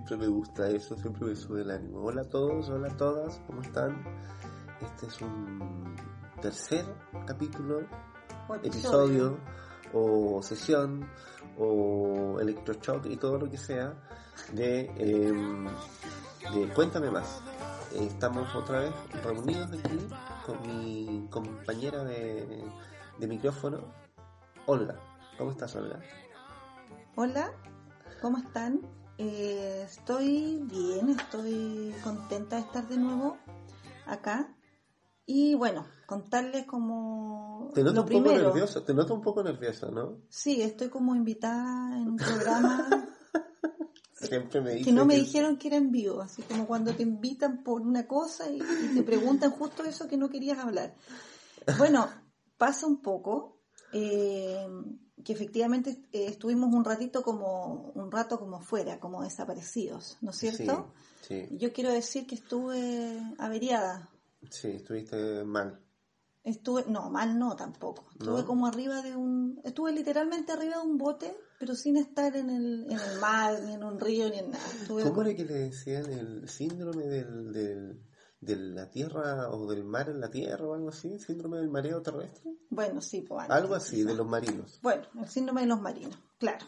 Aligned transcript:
siempre 0.00 0.16
me 0.16 0.28
gusta 0.28 0.68
eso, 0.68 0.96
siempre 0.96 1.26
me 1.26 1.36
sube 1.36 1.60
el 1.60 1.70
ánimo. 1.70 2.00
Hola 2.00 2.22
a 2.22 2.24
todos, 2.24 2.70
hola 2.70 2.88
a 2.88 2.96
todas, 2.96 3.38
¿cómo 3.46 3.60
están? 3.60 4.02
Este 4.80 5.06
es 5.06 5.20
un 5.20 5.94
tercer 6.40 6.86
capítulo, 7.26 7.82
episodio, 8.62 9.38
o 9.92 10.40
sesión 10.42 11.06
o 11.58 12.38
electroshock 12.40 13.06
y 13.06 13.16
todo 13.16 13.38
lo 13.38 13.50
que 13.50 13.58
sea 13.58 13.92
de, 14.54 14.86
em, 14.96 15.66
de 16.54 16.72
Cuéntame 16.74 17.10
más. 17.10 17.42
Estamos 17.92 18.54
otra 18.54 18.80
vez 18.80 18.94
reunidos 19.22 19.70
aquí 19.72 19.98
con 20.46 20.62
mi 20.62 21.26
compañera 21.28 22.04
de, 22.04 22.64
de 23.18 23.26
micrófono, 23.26 23.92
Olga. 24.64 24.96
¿Cómo 25.36 25.50
estás, 25.50 25.76
Olga? 25.76 26.00
Hola, 27.16 27.52
¿cómo 28.22 28.38
están? 28.38 28.99
Eh, 29.22 29.82
estoy 29.84 30.62
bien, 30.62 31.10
estoy 31.10 31.94
contenta 32.02 32.56
de 32.56 32.62
estar 32.62 32.88
de 32.88 32.96
nuevo 32.96 33.36
acá. 34.06 34.56
Y 35.26 35.54
bueno, 35.54 35.86
contarles 36.06 36.64
como. 36.64 37.70
Te 37.74 37.82
noto 37.82 37.96
lo 37.96 38.02
un 38.02 38.08
poco 38.08 38.22
primero. 38.24 38.48
nerviosa, 38.48 38.82
te 38.82 38.94
noto 38.94 39.12
un 39.14 39.20
poco 39.20 39.42
nerviosa, 39.42 39.90
¿no? 39.90 40.22
Sí, 40.30 40.62
estoy 40.62 40.88
como 40.88 41.14
invitada 41.14 41.98
en 41.98 42.08
un 42.08 42.16
programa 42.16 42.88
Siempre 44.14 44.62
me 44.62 44.80
que 44.80 44.90
no 44.90 45.04
me 45.04 45.16
dijeron 45.16 45.58
que 45.58 45.68
era 45.68 45.76
en 45.76 45.90
vivo, 45.90 46.22
así 46.22 46.40
como 46.42 46.66
cuando 46.66 46.94
te 46.94 47.02
invitan 47.02 47.62
por 47.62 47.82
una 47.82 48.06
cosa 48.06 48.50
y, 48.50 48.56
y 48.56 48.94
te 48.94 49.02
preguntan 49.02 49.50
justo 49.50 49.84
eso 49.84 50.08
que 50.08 50.16
no 50.16 50.30
querías 50.30 50.58
hablar. 50.58 50.94
Bueno, 51.78 52.08
pasa 52.56 52.86
un 52.86 53.02
poco 53.02 53.60
eh, 53.92 54.66
que 55.24 55.32
efectivamente 55.32 56.02
eh, 56.12 56.26
estuvimos 56.26 56.72
un 56.72 56.84
ratito 56.84 57.22
como 57.22 57.92
un 57.94 58.10
rato 58.10 58.38
como 58.38 58.60
fuera, 58.60 58.98
como 59.00 59.22
desaparecidos, 59.22 60.18
¿no 60.20 60.30
es 60.30 60.36
cierto? 60.36 60.92
Sí, 61.22 61.46
Yo 61.52 61.72
quiero 61.72 61.92
decir 61.92 62.26
que 62.26 62.34
estuve 62.34 63.20
averiada. 63.38 64.08
sí, 64.48 64.68
estuviste 64.68 65.44
mal. 65.44 65.80
Estuve, 66.42 66.84
no, 66.88 67.10
mal 67.10 67.38
no 67.38 67.54
tampoco. 67.54 68.06
Estuve 68.12 68.40
¿No? 68.40 68.46
como 68.46 68.66
arriba 68.66 69.02
de 69.02 69.14
un, 69.14 69.60
estuve 69.62 69.92
literalmente 69.92 70.52
arriba 70.52 70.76
de 70.76 70.82
un 70.88 70.96
bote, 70.96 71.36
pero 71.58 71.74
sin 71.74 71.98
estar 71.98 72.34
en 72.34 72.48
el, 72.48 72.86
en 72.90 72.98
el 72.98 73.20
mar, 73.20 73.60
ni 73.62 73.74
en 73.74 73.84
un 73.84 74.00
río, 74.00 74.30
ni 74.30 74.38
en 74.38 74.50
nada. 74.50 74.64
Estuve 74.80 75.02
¿Cómo 75.02 75.20
era 75.20 75.34
que 75.34 75.44
le 75.44 75.54
decían 75.54 76.06
el 76.10 76.48
síndrome 76.48 77.04
del, 77.04 77.52
del, 77.52 78.00
de 78.40 78.56
la 78.56 78.88
tierra 78.90 79.50
o 79.50 79.66
del 79.70 79.84
mar 79.84 80.08
en 80.08 80.20
la 80.20 80.30
tierra 80.30 80.66
o 80.66 80.74
algo 80.74 80.88
así? 80.88 81.18
¿Síndrome 81.18 81.58
del 81.58 81.68
mareo 81.68 82.00
terrestre? 82.00 82.52
Bueno, 82.70 83.00
sí, 83.00 83.20
pues 83.22 83.42
antes, 83.42 83.56
Algo 83.56 83.74
así, 83.74 83.96
quizá. 83.96 84.08
de 84.08 84.14
los 84.14 84.26
marinos. 84.26 84.78
Bueno, 84.82 85.02
el 85.20 85.28
síndrome 85.28 85.60
de 85.62 85.66
los 85.66 85.80
marinos, 85.80 86.18
claro. 86.38 86.64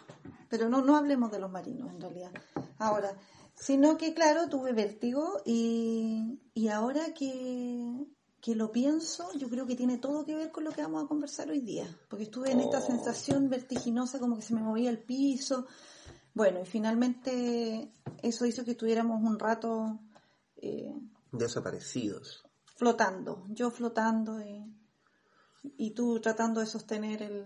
Pero 0.49 0.69
no, 0.69 0.83
no 0.83 0.97
hablemos 0.97 1.31
de 1.33 1.39
los 1.39 1.51
marinos 1.51 1.91
en 1.91 2.01
realidad. 2.01 2.31
Ahora, 2.79 3.17
sino 3.55 3.97
que 3.97 4.13
claro, 4.13 4.49
tuve 4.49 4.73
vértigo 4.73 5.41
y, 5.47 6.41
y 6.53 6.69
ahora 6.69 7.15
que, 7.15 8.05
que 8.41 8.55
lo 8.55 8.71
pienso, 8.71 9.33
yo 9.39 9.49
creo 9.49 9.67
que 9.67 9.77
tiene 9.77 9.97
todo 9.99 10.27
que 10.27 10.35
ver 10.35 10.51
con 10.53 10.65
lo 10.65 10.73
que 10.73 10.83
vamos 10.83 11.05
a 11.05 11.09
conversar 11.09 11.49
hoy 11.49 11.61
día. 11.61 11.87
Porque 12.11 12.25
estuve 12.25 12.51
en 12.51 12.61
esta 12.61 12.79
Oh. 12.81 12.87
sensación 12.87 13.49
vertiginosa 13.49 14.19
como 14.19 14.37
que 14.37 14.43
se 14.43 14.55
me 14.55 14.61
movía 14.61 14.91
el 14.91 14.99
piso. 14.99 15.67
Bueno, 16.35 16.61
y 16.61 16.67
finalmente 16.67 17.93
eso 18.23 18.45
hizo 18.45 18.65
que 18.65 18.73
estuviéramos 18.73 19.23
un 19.23 19.39
rato 19.39 20.01
eh, 20.57 20.95
Desaparecidos. 21.33 22.45
flotando. 22.77 23.45
Yo 23.49 23.71
flotando 23.71 24.41
y, 24.41 24.65
y 25.77 25.91
tú 25.95 26.21
tratando 26.21 26.61
de 26.61 26.67
sostener 26.67 27.23
el, 27.23 27.45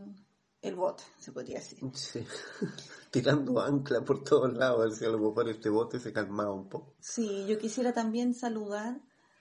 el 0.62 0.74
bote, 0.74 1.02
se 1.18 1.32
podría 1.32 1.58
decir. 1.58 1.78
Sí. 1.94 2.24
Tirando 3.10 3.60
ancla 3.60 4.02
por 4.02 4.22
todos 4.24 4.52
lados, 4.52 4.80
a 4.80 4.84
ver 4.84 4.92
si 4.92 5.04
a 5.04 5.08
lo 5.08 5.18
mejor 5.18 5.48
este 5.48 5.68
bote 5.70 5.98
se 6.00 6.12
calmaba 6.12 6.52
un 6.52 6.68
poco. 6.68 6.94
Sí, 7.00 7.46
yo 7.46 7.58
quisiera 7.58 7.92
también 7.92 8.34
saludar 8.34 9.00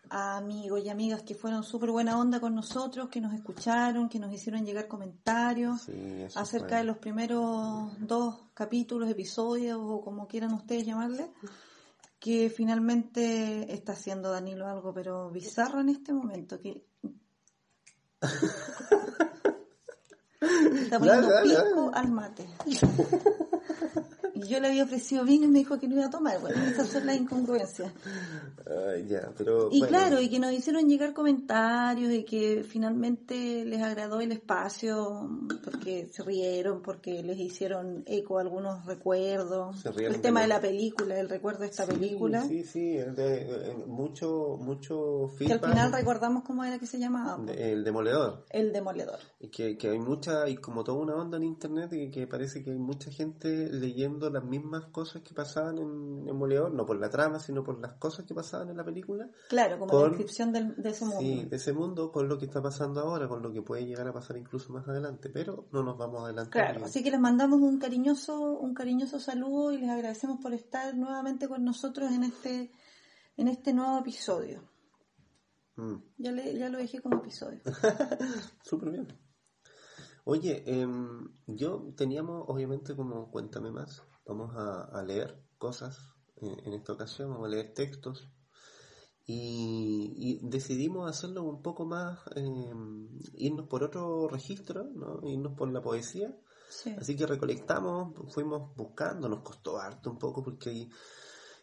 a 0.09 0.37
amigos 0.37 0.81
y 0.85 0.89
amigas 0.89 1.23
que 1.23 1.33
fueron 1.33 1.63
súper 1.63 1.89
buena 1.89 2.19
onda 2.19 2.39
con 2.39 2.53
nosotros, 2.53 3.09
que 3.09 3.19
nos 3.19 3.33
escucharon, 3.33 4.07
que 4.07 4.19
nos 4.19 4.31
hicieron 4.31 4.63
llegar 4.63 4.87
comentarios 4.87 5.81
Sí, 5.81 6.23
acerca 6.35 6.67
fue. 6.69 6.77
de 6.77 6.83
los 6.83 6.97
primeros 6.99 7.89
dos 7.99 8.35
capítulos, 8.53 9.09
episodios 9.09 9.79
o 9.81 10.01
como 10.01 10.27
quieran 10.27 10.53
ustedes 10.53 10.85
llamarle, 10.85 11.33
que 12.19 12.49
finalmente 12.49 13.73
está 13.73 13.93
haciendo 13.93 14.31
Danilo 14.31 14.67
algo 14.67 14.93
pero 14.93 15.29
bizarro 15.29 15.81
en 15.81 15.89
este 15.89 16.13
momento, 16.13 16.59
que 16.59 16.83
está 20.41 20.99
poniendo 20.99 21.29
Dale, 21.29 21.49
dale, 21.49 21.55
pico 21.55 21.91
dale. 21.91 21.97
al 22.07 22.11
mate. 22.11 22.47
Y 24.35 24.47
yo 24.47 24.59
le 24.59 24.67
había 24.67 24.83
ofrecido 24.83 25.23
vino 25.23 25.45
y 25.45 25.49
me 25.49 25.59
dijo 25.59 25.79
que 25.79 25.87
no 25.87 25.95
iba 25.95 26.05
a 26.07 26.09
tomar. 26.09 26.39
Bueno, 26.41 26.61
esas 26.63 26.87
son 26.89 27.05
las 27.05 27.15
incongruencias. 27.17 27.91
Pero 29.37 29.69
Y 29.71 29.79
bueno, 29.79 29.87
claro, 29.87 30.21
y 30.21 30.29
que 30.29 30.39
nos 30.39 30.51
hicieron 30.51 30.87
llegar 30.87 31.13
comentarios 31.13 32.11
y 32.11 32.23
que 32.23 32.63
finalmente 32.67 33.63
les 33.65 33.81
agradó 33.81 34.19
el 34.21 34.31
espacio 34.31 35.29
porque 35.63 36.07
se 36.11 36.23
rieron, 36.23 36.81
porque 36.81 37.21
les 37.23 37.37
hicieron 37.39 38.03
eco 38.05 38.39
algunos 38.39 38.85
recuerdos. 38.85 39.79
Se 39.81 39.91
rieron 39.91 40.15
El 40.15 40.21
tema 40.21 40.41
de 40.41 40.45
de 40.45 40.49
la 40.49 40.61
película, 40.61 41.19
el 41.19 41.29
recuerdo 41.29 41.59
de 41.61 41.67
esta 41.67 41.85
sí, 41.85 41.91
película. 41.93 42.43
Sí, 42.45 42.63
sí, 42.63 42.97
el 42.97 43.15
de- 43.15 43.41
eh, 43.71 43.83
mucho, 43.87 44.57
mucho 44.59 45.31
Que 45.37 45.53
al 45.53 45.59
final 45.59 45.91
recordamos 45.91 46.43
cómo 46.43 46.63
era 46.63 46.77
que 46.79 46.85
se 46.87 46.99
llamaba. 46.99 47.37
de- 47.43 47.71
El 47.73 47.83
demoledor. 47.83 48.45
El 48.49 48.71
demoledor. 48.73 49.19
Y 49.39 49.47
que, 49.49 49.77
que 49.77 49.89
hay 49.89 49.99
mucha, 49.99 50.47
y 50.49 50.57
como 50.57 50.83
toda 50.83 50.99
una 50.99 51.15
onda 51.15 51.37
en 51.37 51.43
internet, 51.43 51.91
y 51.93 52.09
que 52.11 52.27
parece 52.27 52.63
que 52.63 52.71
hay 52.71 52.77
mucha 52.77 53.11
gente 53.11 53.69
leyendo 53.71 54.24
las 54.31 54.43
mismas 54.43 54.85
cosas 54.87 55.21
que 55.21 55.33
pasaban 55.33 55.77
en 55.77 56.25
Demoledor, 56.25 56.73
no 56.73 56.85
por 56.85 56.99
la 56.99 57.09
trama, 57.09 57.39
sino 57.39 57.63
por 57.63 57.79
las 57.79 57.93
cosas 57.93 58.25
que 58.25 58.33
pasaban 58.33 58.69
en 58.69 58.77
la 58.77 58.83
película. 58.83 59.29
Claro, 59.49 59.79
como 59.79 59.91
Con- 59.91 60.01
la 60.03 60.07
descripción 60.09 60.51
del- 60.53 60.75
de 60.75 60.89
ese 60.89 61.05
mundo. 61.05 61.19
Sí, 61.21 61.45
de 61.45 61.55
ese 61.55 61.73
mundo, 61.73 62.11
con 62.11 62.27
lo 62.27 62.37
que 62.37 62.45
está 62.45 62.61
pasando 62.61 63.01
ahora, 63.01 63.27
con 63.27 63.41
lo 63.41 63.51
que 63.51 63.61
puede 63.61 63.85
llegar 63.85 64.07
a 64.07 64.13
pasar 64.13 64.37
incluso 64.37 64.71
más 64.73 64.87
adelante, 64.87 65.29
pero 65.29 65.67
no 65.71 65.83
nos 65.83 65.97
vamos 65.97 66.21
a 66.21 66.25
adelantar. 66.25 66.51
Claro, 66.51 66.73
bien. 66.79 66.85
así 66.85 67.03
que 67.03 67.11
les 67.11 67.19
mandamos 67.19 67.59
un 67.61 67.79
cariñoso, 67.79 68.39
un 68.59 68.73
cariñoso 68.73 69.19
saludo 69.19 69.71
y 69.71 69.77
les 69.79 69.89
agradecemos 69.89 70.39
por 70.41 70.53
estar 70.53 70.95
nuevamente 70.95 71.47
con 71.47 71.63
nosotros 71.63 72.11
en 72.11 72.23
este, 72.23 72.71
en 73.37 73.47
este 73.47 73.73
nuevo 73.73 73.99
episodio. 73.99 74.63
Mm. 75.77 75.95
Ya, 76.17 76.31
le, 76.31 76.57
ya 76.57 76.69
lo 76.69 76.77
dejé 76.77 77.01
como 77.01 77.17
episodio. 77.17 77.59
Súper 78.63 78.91
bien. 78.91 79.07
Oye, 80.27 80.63
em, 80.65 81.27
yo 81.45 81.93
teníamos, 81.95 82.45
obviamente, 82.47 82.95
como 82.95 83.29
cuéntame 83.29 83.71
más, 83.71 84.01
vamos 84.25 84.55
a, 84.55 84.83
a 84.83 85.03
leer 85.03 85.41
cosas 85.57 85.97
en, 86.37 86.59
en 86.65 86.73
esta 86.73 86.93
ocasión, 86.93 87.29
vamos 87.29 87.47
a 87.47 87.49
leer 87.49 87.73
textos 87.73 88.29
y, 89.27 90.13
y 90.17 90.39
decidimos 90.47 91.09
hacerlo 91.09 91.43
un 91.43 91.61
poco 91.61 91.85
más, 91.85 92.19
em, 92.35 93.07
irnos 93.33 93.67
por 93.67 93.83
otro 93.83 94.27
registro, 94.27 94.83
¿no? 94.83 95.27
irnos 95.27 95.53
por 95.57 95.71
la 95.71 95.81
poesía. 95.81 96.37
Sí. 96.69 96.95
Así 96.99 97.15
que 97.15 97.25
recolectamos, 97.25 98.13
fuimos 98.33 98.75
buscando, 98.75 99.27
nos 99.27 99.41
costó 99.41 99.77
harto 99.77 100.11
un 100.11 100.19
poco 100.19 100.43
porque 100.43 100.69
hay, 100.69 100.89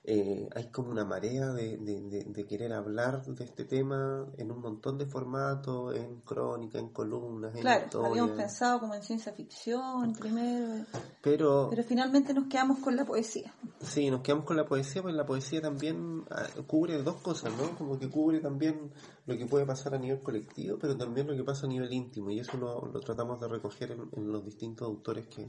eh, 0.05 0.49
hay 0.55 0.71
como 0.71 0.91
una 0.91 1.05
marea 1.05 1.53
de, 1.53 1.77
de- 1.79 2.47
querer 2.47 2.73
hablar 2.73 3.25
de 3.25 3.45
este 3.45 3.65
tema 3.65 4.27
en 4.37 4.51
un 4.51 4.61
montón 4.61 4.99
de 4.99 5.07
formatos, 5.07 5.95
en 5.97 6.21
crónica, 6.23 6.79
en 6.79 6.89
columnas, 6.89 7.55
en 7.55 7.61
Claro, 7.61 7.85
historia. 7.87 8.09
habíamos 8.11 8.37
pensado 8.37 8.81
como 8.81 8.95
en 8.95 9.03
ciencia 9.03 9.33
ficción 9.33 10.13
primero, 10.13 10.85
Pero, 11.23 11.71
pero 11.71 11.85
finalmente 11.85 12.35
nos 12.35 12.49
quedamos 12.49 12.79
con 12.81 12.97
la 12.97 13.05
poesía. 13.05 13.55
sí, 13.81 14.11
nos 14.11 14.23
quedamos 14.23 14.45
con 14.45 14.57
la 14.57 14.67
poesía, 14.67 15.03
pues 15.03 15.15
la 15.15 15.25
poesía 15.25 15.61
también 15.61 16.25
ah, 16.31 16.47
cubre 16.67 17.01
dos 17.03 17.17
cosas, 17.23 17.53
¿no? 17.57 17.77
Como 17.79 17.99
que 17.99 18.09
cubre 18.11 18.41
también 18.41 18.93
lo 19.27 19.37
que 19.39 19.47
puede 19.47 19.67
pasar 19.67 19.95
a 19.95 19.99
nivel 19.99 20.21
colectivo, 20.21 20.79
pero 20.81 20.97
también 20.97 21.29
lo 21.29 21.37
que 21.37 21.45
pasa 21.45 21.67
a 21.67 21.69
nivel 21.69 21.93
íntimo, 21.93 22.31
y 22.31 22.41
eso 22.41 22.57
lo, 22.57 22.87
lo 22.87 23.01
tratamos 23.01 23.41
de 23.41 23.49
recoger 23.49 23.93
en, 23.93 24.09
en 24.13 24.33
los 24.33 24.45
distintos 24.45 24.87
autores 24.89 25.27
que, 25.29 25.49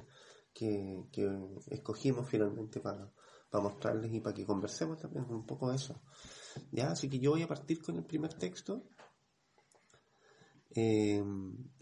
que, 0.54 1.06
que 1.12 1.28
escogimos 1.72 2.28
finalmente 2.30 2.80
para, 2.80 3.10
para 3.54 3.66
mostrarles 3.66 4.12
y 4.12 4.20
para 4.20 4.34
que 4.34 4.48
conversemos 4.48 4.98
también 5.00 5.26
un 5.30 5.46
poco 5.46 5.70
de 5.70 5.76
eso. 5.76 6.02
Ya, 6.72 6.90
así 6.92 7.08
que 7.08 7.20
yo 7.20 7.30
voy 7.32 7.44
a 7.44 7.48
partir 7.48 7.80
con 7.84 7.96
el 7.96 8.04
primer 8.04 8.34
texto. 8.34 8.82
Eh, 10.74 11.24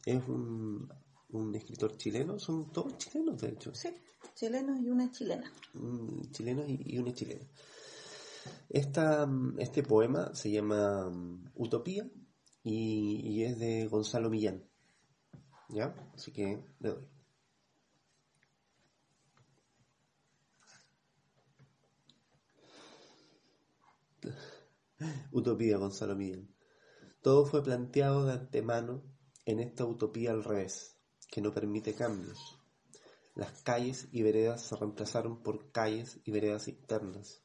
es 0.05 0.27
un, 0.27 0.89
un 1.29 1.55
escritor 1.55 1.95
chileno, 1.95 2.37
son 2.39 2.73
todos 2.73 2.97
chilenos 2.97 3.39
de 3.39 3.47
hecho 3.51 3.73
Sí, 3.73 3.87
chilenos 4.35 4.81
y 4.81 4.89
una 4.89 5.09
chilena. 5.11 5.49
un 5.75 6.29
chileno 6.31 6.65
y, 6.67 6.77
y 6.85 6.97
una 6.97 7.13
chilena. 7.13 7.47
Esta, 8.67 9.25
mm, 9.25 9.57
este 9.59 9.81
poema 9.81 10.35
se 10.35 10.51
llama 10.51 11.09
mm, 11.09 11.51
Utopía 11.55 12.05
y, 12.63 13.21
y 13.29 13.43
es 13.45 13.57
de 13.59 13.87
Gonzalo 13.87 14.29
Millán. 14.29 14.61
¿Ya? 15.69 15.95
Así 16.13 16.33
que 16.33 16.61
le 16.81 16.89
doy. 16.89 17.07
Utopía, 25.31 25.77
Gonzalo 25.77 26.15
Millán. 26.15 26.53
Todo 27.21 27.45
fue 27.45 27.63
planteado 27.63 28.25
de 28.25 28.33
antemano 28.33 29.03
en 29.45 29.59
esta 29.59 29.85
utopía 29.85 30.31
al 30.31 30.43
revés, 30.43 30.97
que 31.29 31.41
no 31.41 31.53
permite 31.53 31.93
cambios. 31.93 32.59
Las 33.35 33.61
calles 33.61 34.07
y 34.11 34.23
veredas 34.23 34.61
se 34.61 34.75
reemplazaron 34.75 35.41
por 35.41 35.71
calles 35.71 36.19
y 36.25 36.31
veredas 36.31 36.67
internas, 36.67 37.43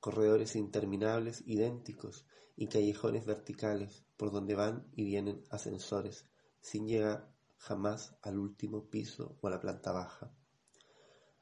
corredores 0.00 0.56
interminables 0.56 1.42
idénticos 1.46 2.26
y 2.56 2.68
callejones 2.68 3.24
verticales 3.24 4.04
por 4.16 4.32
donde 4.32 4.54
van 4.54 4.88
y 4.92 5.04
vienen 5.04 5.44
ascensores, 5.50 6.26
sin 6.60 6.86
llegar 6.86 7.32
jamás 7.58 8.16
al 8.22 8.38
último 8.38 8.88
piso 8.90 9.38
o 9.40 9.46
a 9.46 9.50
la 9.50 9.60
planta 9.60 9.92
baja. 9.92 10.34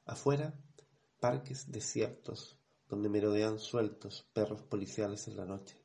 Afuera, 0.04 0.60
parques 1.20 1.70
desiertos, 1.70 2.60
donde 2.88 3.08
merodean 3.08 3.58
sueltos 3.58 4.28
perros 4.32 4.62
policiales 4.62 5.28
en 5.28 5.36
la 5.36 5.44
noche, 5.44 5.80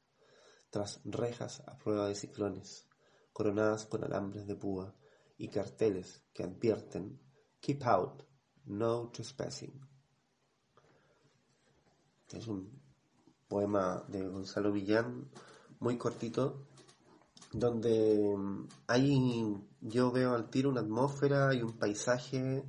tras 0.69 1.01
rejas 1.05 1.61
a 1.67 1.77
prueba 1.77 2.07
de 2.07 2.15
ciclones, 2.15 2.87
coronadas 3.33 3.85
con 3.85 4.03
alambres 4.03 4.45
de 4.47 4.55
púa 4.55 4.95
y 5.37 5.47
carteles 5.49 6.21
que 6.33 6.43
advierten 6.43 7.19
Keep 7.61 7.83
out, 7.83 8.23
no 8.65 9.09
trespassing. 9.09 9.81
Es 12.31 12.47
un 12.47 12.81
poema 13.47 14.05
de 14.07 14.27
Gonzalo 14.27 14.71
Villán 14.71 15.29
muy 15.79 15.97
cortito 15.97 16.67
donde 17.51 18.37
hay 18.87 19.57
yo 19.81 20.11
veo 20.11 20.35
al 20.35 20.49
tiro 20.49 20.69
una 20.69 20.81
atmósfera 20.81 21.53
y 21.53 21.61
un 21.63 21.77
paisaje 21.77 22.63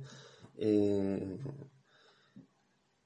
eh, 0.57 1.39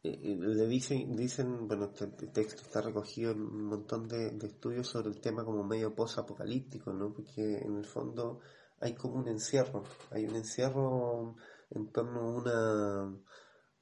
le 0.06 0.68
dicen, 0.68 1.16
dicen, 1.16 1.68
bueno, 1.68 1.86
este, 1.86 2.06
este 2.06 2.28
texto 2.28 2.62
está 2.62 2.82
recogido 2.82 3.32
en 3.32 3.42
un 3.42 3.66
montón 3.66 4.08
de, 4.08 4.28
estudios 4.46 4.88
sobre 4.88 5.10
el 5.10 5.20
tema 5.20 5.44
como 5.44 5.64
medio 5.64 5.96
post-apocalíptico, 5.96 6.94
¿no? 6.94 7.14
Porque 7.14 7.60
en 7.60 7.78
el 7.78 7.86
fondo 7.86 8.40
hay 8.80 8.94
como 8.94 9.16
un 9.16 9.28
encierro, 9.28 9.84
hay 10.12 10.26
un 10.26 10.36
encierro 10.36 11.36
en 11.72 11.92
torno 11.92 12.44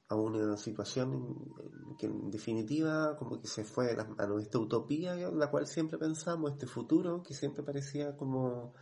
a 0.08 0.14
una, 0.16 0.56
situación 0.56 1.52
que 1.98 2.06
en 2.06 2.30
definitiva 2.30 3.16
como 3.18 3.40
que 3.40 3.48
se 3.48 3.64
fue 3.64 3.92
a, 3.92 4.40
esta 4.40 4.58
utopía 4.58 5.16
la 5.16 5.50
cual 5.50 5.66
siempre 5.66 5.98
pensamos, 5.98 6.52
este 6.52 6.66
futuro 6.66 7.22
que 7.22 7.34
siempre 7.34 7.64
parecía 7.64 8.16
como 8.16 8.74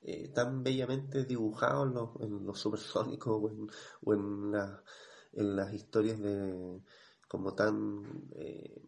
eh, 0.00 0.32
tan 0.34 0.62
bellamente 0.62 1.24
dibujado 1.24 1.84
en 1.84 1.94
los, 1.94 2.10
en 2.20 2.46
los 2.46 2.58
supersónicos 2.58 3.40
o 3.42 3.50
en, 3.50 3.68
o 4.02 4.14
en 4.14 4.52
la 4.52 4.82
en 5.32 5.56
las 5.56 5.72
historias 5.72 6.20
de 6.20 6.80
como 7.28 7.54
tan 7.54 8.02
eh, 8.32 8.82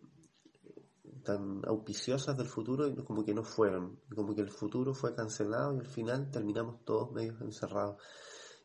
tan 1.25 1.63
auspiciosas 1.67 2.37
del 2.37 2.47
futuro 2.47 2.87
y 2.87 2.95
como 2.95 3.25
que 3.25 3.35
no 3.35 3.43
fueron, 3.43 3.99
como 4.15 4.35
que 4.35 4.43
el 4.43 4.51
futuro 4.51 4.95
fue 4.95 5.15
cancelado 5.15 5.75
y 5.75 5.79
al 5.81 5.87
final 5.87 6.31
terminamos 6.31 6.85
todos 6.85 7.11
medios 7.13 7.41
encerrados. 7.41 7.97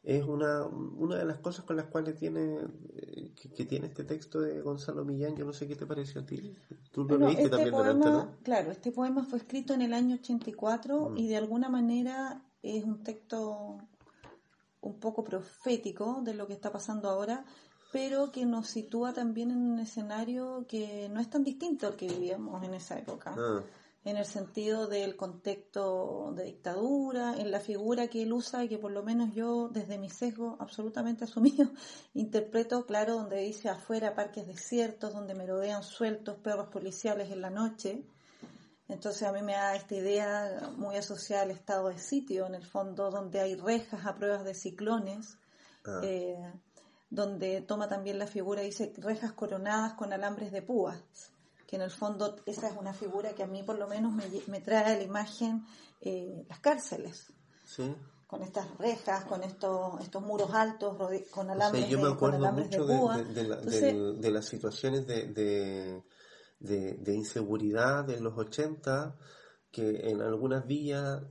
Es 0.01 0.23
una, 0.23 0.65
una 0.65 1.17
de 1.17 1.25
las 1.25 1.39
cosas 1.39 1.65
con 1.65 1.75
las 1.75 1.87
cuales 1.87 2.15
tiene 2.15 2.57
eh, 2.95 3.33
que, 3.35 3.65
tiene 3.65 3.87
este 3.87 4.05
texto 4.05 4.39
de 4.39 4.61
Gonzalo 4.61 5.03
Millán, 5.03 5.35
yo 5.35 5.45
no 5.45 5.51
sé 5.51 5.67
qué 5.67 5.75
te 5.75 5.85
pareció 5.85 6.21
a 6.21 6.25
ti. 6.25 6.55
Tú 6.91 7.03
lo 7.03 7.17
leíste 7.17 7.43
este 7.43 7.49
también 7.49 7.71
poema, 7.71 8.37
Claro, 8.43 8.71
este 8.71 8.91
poema 8.91 9.23
fue 9.23 9.39
escrito 9.39 9.73
en 9.73 9.81
el 9.81 9.93
año 9.93 10.15
84 10.15 11.09
mm. 11.09 11.17
y 11.17 11.27
de 11.27 11.37
alguna 11.37 11.69
manera 11.69 12.45
es 12.61 12.83
un 12.83 13.03
texto 13.03 13.77
un 14.81 14.99
poco 14.99 15.23
profético 15.25 16.21
de 16.23 16.33
lo 16.33 16.47
que 16.47 16.53
está 16.53 16.71
pasando 16.71 17.09
ahora 17.09 17.45
pero 17.91 18.31
que 18.31 18.45
nos 18.45 18.67
sitúa 18.67 19.13
también 19.13 19.51
en 19.51 19.57
un 19.57 19.79
escenario 19.79 20.65
que 20.67 21.09
no 21.09 21.19
es 21.19 21.29
tan 21.29 21.43
distinto 21.43 21.87
al 21.87 21.95
que 21.95 22.07
vivíamos 22.07 22.63
en 22.63 22.75
esa 22.75 22.97
época. 22.99 23.35
Ah. 23.37 23.63
En 24.05 24.15
el 24.15 24.25
sentido 24.25 24.87
del 24.87 25.17
contexto 25.17 26.31
de 26.35 26.45
dictadura, 26.45 27.35
en 27.37 27.51
la 27.51 27.59
figura 27.59 28.07
que 28.07 28.23
él 28.23 28.31
usa 28.31 28.63
y 28.63 28.69
que 28.69 28.77
por 28.77 28.91
lo 28.91 29.03
menos 29.03 29.33
yo, 29.33 29.69
desde 29.69 29.97
mi 29.97 30.09
sesgo 30.09 30.55
absolutamente 30.59 31.23
asumido, 31.25 31.69
interpreto, 32.13 32.85
claro, 32.85 33.15
donde 33.15 33.37
dice 33.41 33.69
afuera 33.69 34.15
parques 34.15 34.47
desiertos, 34.47 35.13
donde 35.13 35.33
merodean 35.33 35.83
sueltos 35.83 36.37
perros 36.37 36.67
policiales 36.67 37.31
en 37.31 37.41
la 37.41 37.49
noche. 37.49 38.05
Entonces 38.87 39.23
a 39.23 39.31
mí 39.31 39.41
me 39.41 39.53
da 39.53 39.75
esta 39.75 39.95
idea 39.95 40.71
muy 40.77 40.95
asociada 40.95 41.43
al 41.43 41.51
estado 41.51 41.89
de 41.89 41.99
sitio, 41.99 42.47
en 42.47 42.55
el 42.55 42.65
fondo, 42.65 43.11
donde 43.11 43.39
hay 43.39 43.55
rejas 43.55 44.05
a 44.05 44.15
pruebas 44.15 44.45
de 44.45 44.53
ciclones. 44.53 45.37
Ah. 45.85 46.01
Eh, 46.03 46.53
donde 47.09 47.61
toma 47.61 47.87
también 47.87 48.19
la 48.19 48.27
figura, 48.27 48.61
dice, 48.61 48.93
rejas 48.97 49.31
coronadas 49.33 49.93
con 49.93 50.13
alambres 50.13 50.51
de 50.51 50.61
púas, 50.61 51.01
que 51.65 51.75
en 51.75 51.81
el 51.81 51.91
fondo 51.91 52.35
esa 52.45 52.69
es 52.69 52.77
una 52.77 52.93
figura 52.93 53.33
que 53.33 53.43
a 53.43 53.47
mí 53.47 53.63
por 53.63 53.77
lo 53.77 53.87
menos 53.87 54.13
me, 54.13 54.61
trae 54.61 54.93
a 54.93 54.97
la 54.97 55.03
imagen 55.03 55.65
eh, 56.01 56.45
las 56.47 56.59
cárceles. 56.59 57.31
Con 58.27 58.43
estas 58.43 58.77
rejas, 58.77 59.25
con 59.25 59.43
estos, 59.43 60.01
estos 60.01 60.21
muros 60.21 60.53
altos, 60.53 60.95
con 61.31 61.49
alambres, 61.49 61.87
yo 61.87 61.99
me 61.99 62.09
acuerdo 62.09 62.51
mucho 62.51 62.85
de, 62.85 64.15
de, 64.15 64.31
las 64.31 64.45
situaciones 64.45 65.07
de, 65.07 66.03
de, 66.59 67.13
inseguridad 67.13 68.05
de 68.05 68.19
los 68.19 68.37
80, 68.37 69.15
que 69.71 70.09
en 70.09 70.21
algunas 70.21 70.65
villas 70.67 71.23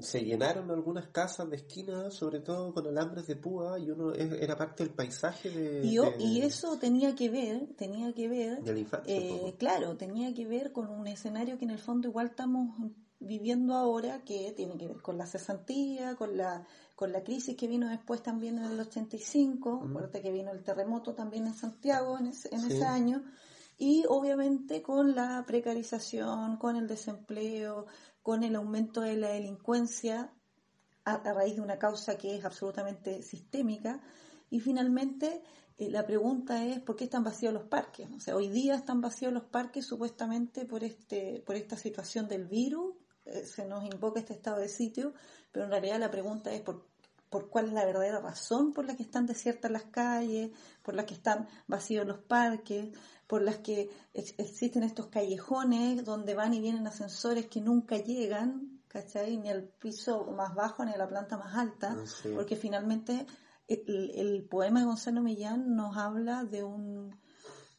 se 0.00 0.24
llenaron 0.24 0.70
algunas 0.70 1.08
casas 1.08 1.48
de 1.50 1.56
esquina, 1.56 2.10
sobre 2.10 2.40
todo 2.40 2.72
con 2.72 2.86
alambres 2.86 3.26
de 3.26 3.36
púa, 3.36 3.78
y 3.78 3.90
uno 3.90 4.12
era 4.14 4.56
parte 4.56 4.84
del 4.84 4.92
paisaje 4.92 5.50
de... 5.50 5.86
Y, 5.86 5.98
y 6.18 6.42
eso 6.42 6.78
tenía 6.78 7.14
que 7.14 7.28
ver, 7.30 7.74
tenía 7.76 8.12
que 8.12 8.28
ver... 8.28 8.62
Eh, 9.06 9.54
claro, 9.58 9.96
tenía 9.96 10.32
que 10.34 10.46
ver 10.46 10.72
con 10.72 10.90
un 10.90 11.06
escenario 11.06 11.58
que 11.58 11.64
en 11.64 11.70
el 11.70 11.78
fondo 11.78 12.08
igual 12.08 12.28
estamos 12.28 12.76
viviendo 13.18 13.74
ahora, 13.74 14.22
que 14.24 14.52
tiene 14.56 14.76
que 14.76 14.88
ver 14.88 15.00
con 15.02 15.16
la 15.16 15.26
cesantía, 15.26 16.16
con 16.16 16.36
la, 16.36 16.66
con 16.94 17.12
la 17.12 17.22
crisis 17.22 17.56
que 17.56 17.66
vino 17.66 17.88
después 17.88 18.22
también 18.22 18.58
en 18.58 18.64
el 18.64 18.80
85, 18.80 19.70
uh 19.70 20.20
que 20.20 20.32
vino 20.32 20.52
el 20.52 20.62
terremoto 20.62 21.14
también 21.14 21.46
en 21.46 21.54
Santiago 21.54 22.18
en, 22.18 22.26
en 22.26 22.70
ese 22.70 22.84
año, 22.84 23.24
y 23.78 24.04
obviamente 24.08 24.82
con 24.82 25.14
la 25.14 25.44
precarización, 25.46 26.56
con 26.56 26.76
el 26.76 26.86
desempleo, 26.86 27.86
con 28.26 28.42
el 28.42 28.56
aumento 28.56 29.02
de 29.02 29.16
la 29.16 29.28
delincuencia 29.28 30.32
a, 31.04 31.18
raíz 31.32 31.54
de 31.54 31.60
una 31.60 31.78
causa 31.78 32.18
que 32.18 32.34
es 32.34 32.44
absolutamente 32.44 33.22
sistémica. 33.22 34.00
Y 34.50 34.58
finalmente, 34.58 35.44
eh, 35.78 35.90
la 35.92 36.04
pregunta 36.04 36.64
es 36.64 36.80
¿por 36.80 36.96
qué 36.96 37.04
están 37.04 37.22
vacíos 37.22 37.54
los 37.54 37.68
parques? 37.68 38.08
O 38.10 38.18
sea, 38.18 38.34
hoy 38.34 38.48
día 38.48 38.74
están 38.74 39.00
vacíos 39.00 39.32
los 39.32 39.44
parques 39.44 39.86
supuestamente 39.86 40.64
por, 40.64 40.82
este, 40.82 41.40
por 41.46 41.54
esta 41.54 41.76
situación 41.76 42.26
del 42.26 42.46
virus, 42.46 42.96
eh, 43.26 43.44
se 43.46 43.64
nos 43.64 43.84
invoca 43.84 44.18
este 44.18 44.32
estado 44.32 44.58
de 44.58 44.70
sitio, 44.70 45.14
pero 45.52 45.66
en 45.66 45.70
realidad 45.70 46.00
la 46.00 46.10
pregunta 46.10 46.52
es 46.52 46.62
por, 46.62 46.84
por 47.30 47.48
cuál 47.48 47.66
es 47.66 47.74
la 47.74 47.84
verdadera 47.84 48.18
razón 48.18 48.72
por 48.72 48.86
la 48.86 48.96
que 48.96 49.04
están 49.04 49.26
desiertas 49.26 49.70
las 49.70 49.84
calles, 49.84 50.50
por 50.82 50.96
la 50.96 51.06
que 51.06 51.14
están 51.14 51.46
vacíos 51.68 52.04
los 52.04 52.18
parques, 52.18 52.88
por 53.26 53.42
las 53.42 53.58
que 53.58 53.90
existen 54.12 54.82
estos 54.82 55.06
callejones 55.06 56.04
donde 56.04 56.34
van 56.34 56.54
y 56.54 56.60
vienen 56.60 56.86
ascensores 56.86 57.46
que 57.46 57.60
nunca 57.60 57.96
llegan, 57.96 58.80
¿cachai? 58.88 59.36
Ni 59.36 59.50
al 59.50 59.64
piso 59.64 60.24
más 60.26 60.54
bajo 60.54 60.84
ni 60.84 60.92
a 60.92 60.96
la 60.96 61.08
planta 61.08 61.36
más 61.36 61.54
alta, 61.56 61.96
ah, 61.98 62.28
porque 62.34 62.56
finalmente 62.56 63.26
el, 63.68 64.46
poema 64.48 64.80
de 64.80 64.86
Gonzalo 64.86 65.22
Millán 65.22 65.74
nos 65.74 65.96
habla 65.96 66.44
de 66.44 66.62
un 66.62 67.16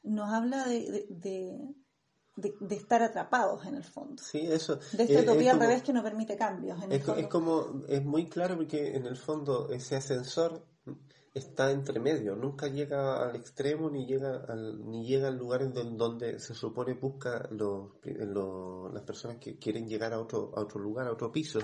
nos 0.04 0.32
habla 0.32 0.66
de, 0.66 1.06
de, 1.10 2.76
estar 2.76 3.02
atrapados 3.02 3.66
en 3.66 3.76
el 3.76 3.84
fondo. 3.84 4.22
Sí, 4.22 4.40
eso. 4.40 4.80
De 4.94 5.04
esta 5.04 5.22
utopía 5.22 5.52
al 5.52 5.60
revés 5.60 5.82
que 5.82 5.92
no 5.92 6.04
permite 6.04 6.38
cambios. 6.38 6.80
es, 6.90 7.28
como, 7.28 7.84
es 7.88 8.04
muy 8.06 8.28
claro 8.28 8.56
porque 8.56 8.96
en 8.96 9.06
el 9.06 9.18
fondo 9.18 9.70
ese 9.70 9.96
ascensor 9.96 10.66
está 11.38 11.72
entre 11.72 12.00
medio, 12.00 12.36
nunca 12.36 12.68
llega 12.68 13.30
al 13.30 13.36
extremo 13.36 13.90
ni 13.90 14.06
llega 14.06 14.44
al, 14.48 14.90
ni 14.90 15.06
llega 15.06 15.28
al 15.28 15.38
lugar 15.38 15.62
en 15.62 15.98
donde, 15.98 16.40
se 16.40 16.54
supone 16.54 16.94
busca 16.94 17.48
los, 17.52 17.92
las 18.94 19.04
personas 19.04 19.38
que 19.38 19.58
quieren 19.58 19.88
llegar 19.88 20.14
a 20.14 20.20
otro, 20.20 20.52
a 20.56 20.62
otro 20.62 20.80
lugar, 20.80 21.08
a 21.08 21.14
otro 21.14 21.32
piso. 21.32 21.60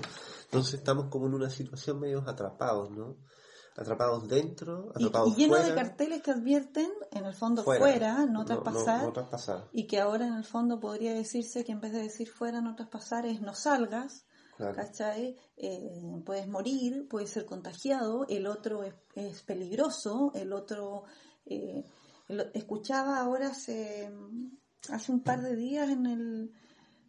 Entonces 0.46 0.76
estamos 0.76 1.08
como 1.10 1.28
en 1.28 1.34
una 1.34 1.50
situación 1.50 2.00
medio 2.00 2.24
atrapados, 2.28 2.92
¿no? 2.92 3.18
Atrapados 3.76 4.28
dentro, 4.28 4.92
atrapados 4.96 5.30
y, 5.30 5.32
y 5.32 5.36
lleno 5.36 5.58
de 5.58 5.74
carteles 5.74 6.22
que 6.22 6.32
advierten, 6.32 6.92
en 7.12 7.26
el 7.26 7.34
fondo 7.34 7.64
fuera, 7.64 8.26
no, 8.28 8.46
traspasar, 8.46 9.12
traspasar, 9.12 9.68
y 9.72 9.88
que 9.88 10.00
ahora 10.00 10.28
en 10.28 10.36
el 10.36 10.44
fondo 10.44 10.80
podría 10.80 11.14
decirse 11.14 11.64
que 11.66 11.72
en 11.72 11.82
vez 11.82 11.92
de 11.92 12.04
decir 12.04 12.30
fuera, 12.30 12.62
no 12.62 12.76
traspasar, 12.76 13.26
es 13.26 13.42
no 13.42 13.56
salgas, 13.56 14.28
¿cachai? 14.72 15.36
Eh, 15.58 16.22
puedes 16.26 16.48
morir, 16.48 17.08
puedes 17.10 17.30
ser 17.30 17.46
contagiado, 17.46 18.26
el 18.30 18.48
otro 18.48 18.84
es, 18.84 19.42
peligroso, 19.44 20.32
el 20.36 20.54
otro... 20.54 21.04
Eh, 21.46 21.84
escuchaba 22.54 23.20
ahora 23.20 23.48
hace, 23.48 24.10
un 25.10 25.24
par 25.24 25.42
de 25.42 25.56
días 25.56 25.90
en 25.90 26.06
el 26.06 26.52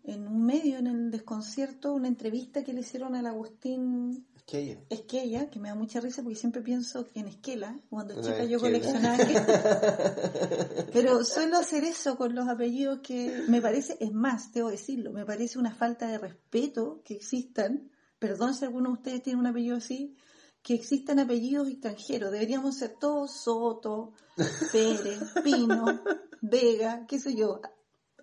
en 0.06 0.28
un 0.28 0.44
medio, 0.44 0.78
en 0.78 0.86
el 0.86 1.10
desconcierto, 1.10 1.94
una 1.94 2.08
entrevista 2.08 2.62
que 2.62 2.74
le 2.74 2.80
hicieron 2.80 3.14
al 3.14 3.26
Agustín 3.26 4.26
Esquella. 4.46 4.84
Esquella, 4.90 5.48
que 5.48 5.58
me 5.58 5.70
da 5.70 5.74
mucha 5.74 6.00
risa 6.00 6.22
porque 6.22 6.36
siempre 6.36 6.60
pienso 6.60 7.08
en 7.14 7.28
Esquela, 7.28 7.80
cuando 7.88 8.14
chica 8.20 8.44
yo 8.44 8.60
coleccionaba 8.60 9.16
Pero 10.92 11.24
suelo 11.24 11.56
hacer 11.56 11.84
eso 11.84 12.18
con 12.18 12.34
los 12.34 12.46
apellidos 12.46 13.00
que 13.02 13.44
me 13.48 13.62
parece, 13.62 13.96
es 14.00 14.12
más, 14.12 14.52
debo 14.52 14.70
decirlo, 14.70 15.12
me 15.12 15.24
parece 15.24 15.58
una 15.58 15.74
falta 15.74 16.06
de 16.08 16.18
respeto 16.18 17.00
que 17.06 17.14
existan, 17.14 17.90
perdón 18.18 18.54
si 18.54 18.66
alguno 18.66 18.90
de 18.90 18.94
ustedes 18.96 19.22
tiene 19.22 19.40
un 19.40 19.46
apellido 19.46 19.78
así, 19.78 20.14
que 20.62 20.74
existan 20.74 21.20
apellidos 21.20 21.68
extranjeros. 21.68 22.30
Deberíamos 22.30 22.76
ser 22.76 22.96
todos 23.00 23.32
Soto, 23.32 24.12
Pérez, 24.72 25.20
Pino, 25.42 26.02
Vega, 26.42 27.06
qué 27.06 27.18
sé 27.18 27.34
yo, 27.34 27.62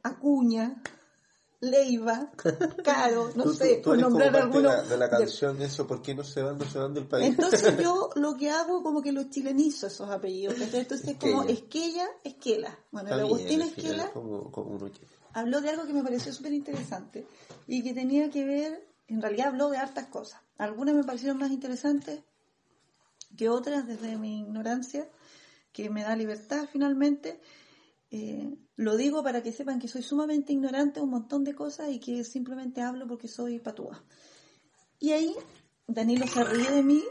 Acuña, 0.03 0.83
Leiva, 1.61 2.31
Caro, 2.83 3.31
no 3.35 3.53
sé, 3.53 3.81
por 3.83 3.95
nombrar 3.95 4.35
algunos. 4.35 4.89
De 4.89 4.97
la, 4.97 5.07
canción, 5.07 5.61
eso, 5.61 5.85
¿por 5.85 6.01
qué 6.01 6.15
no 6.15 6.23
se 6.23 6.41
van, 6.41 6.57
no 6.57 6.65
se 6.65 6.79
van 6.79 6.91
del 6.91 7.05
país? 7.05 7.27
Entonces 7.27 7.77
yo 7.79 8.09
lo 8.15 8.35
que 8.35 8.49
hago 8.49 8.81
como 8.81 9.01
que 9.01 9.11
los 9.11 9.29
chilenizo 9.29 9.85
esos 9.85 10.09
apellidos. 10.09 10.59
Entonces 10.59 11.07
es 11.07 11.17
como 11.17 11.43
Esquella, 11.43 12.07
Esquela. 12.23 12.77
Bueno, 12.89 13.13
el 13.13 13.19
Agustín 13.21 13.61
Esquela 13.61 14.11
habló 15.33 15.61
de 15.61 15.69
algo 15.69 15.85
que 15.85 15.93
me 15.93 16.01
pareció 16.01 16.33
súper 16.33 16.51
interesante 16.53 17.27
y 17.67 17.83
que 17.83 17.93
tenía 17.93 18.31
que 18.31 18.43
ver, 18.43 18.87
en 19.07 19.21
realidad 19.21 19.49
habló 19.49 19.69
de 19.69 19.77
hartas 19.77 20.07
cosas. 20.07 20.41
Algunas 20.57 20.95
me 20.95 21.03
parecieron 21.03 21.37
más 21.37 21.51
interesantes 21.51 22.21
que 23.37 23.49
otras 23.49 23.85
desde 23.85 24.17
mi 24.17 24.41
ignorancia, 24.41 25.07
que 25.71 25.91
me 25.91 26.01
da 26.01 26.15
libertad 26.15 26.67
finalmente 26.71 27.39
eh, 28.11 28.57
lo 28.75 28.97
digo 28.97 29.23
para 29.23 29.41
que 29.41 29.53
sepan 29.53 29.79
que 29.79 29.87
soy 29.87 30.03
sumamente 30.03 30.51
ignorante 30.53 30.99
de 30.99 31.05
un 31.05 31.11
montón 31.11 31.43
de 31.43 31.55
cosas 31.55 31.89
y 31.89 31.99
que 31.99 32.23
simplemente 32.23 32.81
hablo 32.81 33.07
porque 33.07 33.27
soy 33.27 33.59
patúa. 33.59 34.03
Y 34.99 35.11
ahí 35.11 35.33
Danilo 35.87 36.27
se 36.27 36.43
ríe 36.43 36.69
de 36.71 36.83
mí 36.83 37.01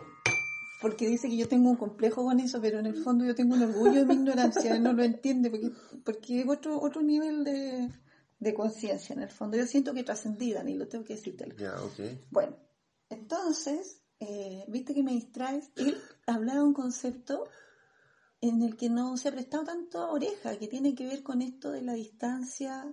porque 0.81 1.09
dice 1.09 1.29
que 1.29 1.37
yo 1.37 1.49
tengo 1.49 1.71
un 1.71 1.77
complejo 1.77 2.25
con 2.25 2.39
eso, 2.41 2.61
pero 2.61 2.79
en 2.79 2.87
el 2.87 3.03
fondo 3.03 3.25
yo 3.25 3.35
tengo 3.35 3.55
un 3.55 3.63
orgullo 3.63 4.01
de 4.01 4.07
mi 4.07 4.15
ignorancia, 4.15 4.75
él 4.75 4.83
no 4.83 4.93
lo 4.93 5.03
entiende 5.03 5.51
porque, 5.51 5.71
porque 6.05 6.41
es 6.41 6.49
otro, 6.49 6.81
otro 6.81 7.03
nivel 7.03 7.45
de, 7.45 7.89
de 8.39 8.55
conciencia 8.55 9.15
en 9.15 9.23
el 9.23 9.31
fondo. 9.31 9.57
Yo 9.57 9.67
siento 9.67 9.93
que 9.95 10.03
trascendí, 10.03 10.53
Danilo, 10.53 10.89
tengo 10.89 11.05
que 11.05 11.15
decírtelo. 11.15 11.55
Bueno, 12.31 12.57
entonces, 13.11 14.03
eh, 14.19 14.65
viste 14.69 14.95
que 14.95 15.03
me 15.03 15.13
distraes, 15.13 15.71
él 15.77 15.97
hablaba 16.27 16.61
de 16.61 16.65
un 16.67 16.75
concepto 16.75 17.45
en 18.41 18.63
el 18.63 18.77
que 18.77 18.89
no 18.89 19.17
se 19.17 19.29
ha 19.29 19.33
prestado 19.33 19.65
tanto 19.65 20.11
oreja, 20.11 20.59
que 20.59 20.69
tiene 20.69 20.95
que 20.95 21.07
ver 21.07 21.23
con 21.23 21.43
esto 21.43 21.71
de 21.71 21.83
la 21.83 21.93
distancia, 21.93 22.93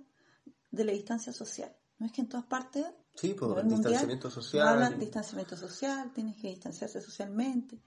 de 0.72 0.84
la 0.84 0.92
distancia 0.92 1.32
social. 1.32 1.76
¿No 2.00 2.06
es 2.06 2.12
que 2.12 2.22
en 2.22 2.30
todas 2.30 2.46
partes, 2.46 2.86
sí, 3.16 3.34
por 3.34 3.58
el 3.58 3.68
distanciamiento 3.68 4.30
social, 4.30 4.68
hablan 4.68 5.00
distanciamiento 5.00 5.58
social, 5.58 6.12
tienes 6.14 6.36
que 6.38 6.50
distanciarse 6.50 7.02
socialmente. 7.02 7.82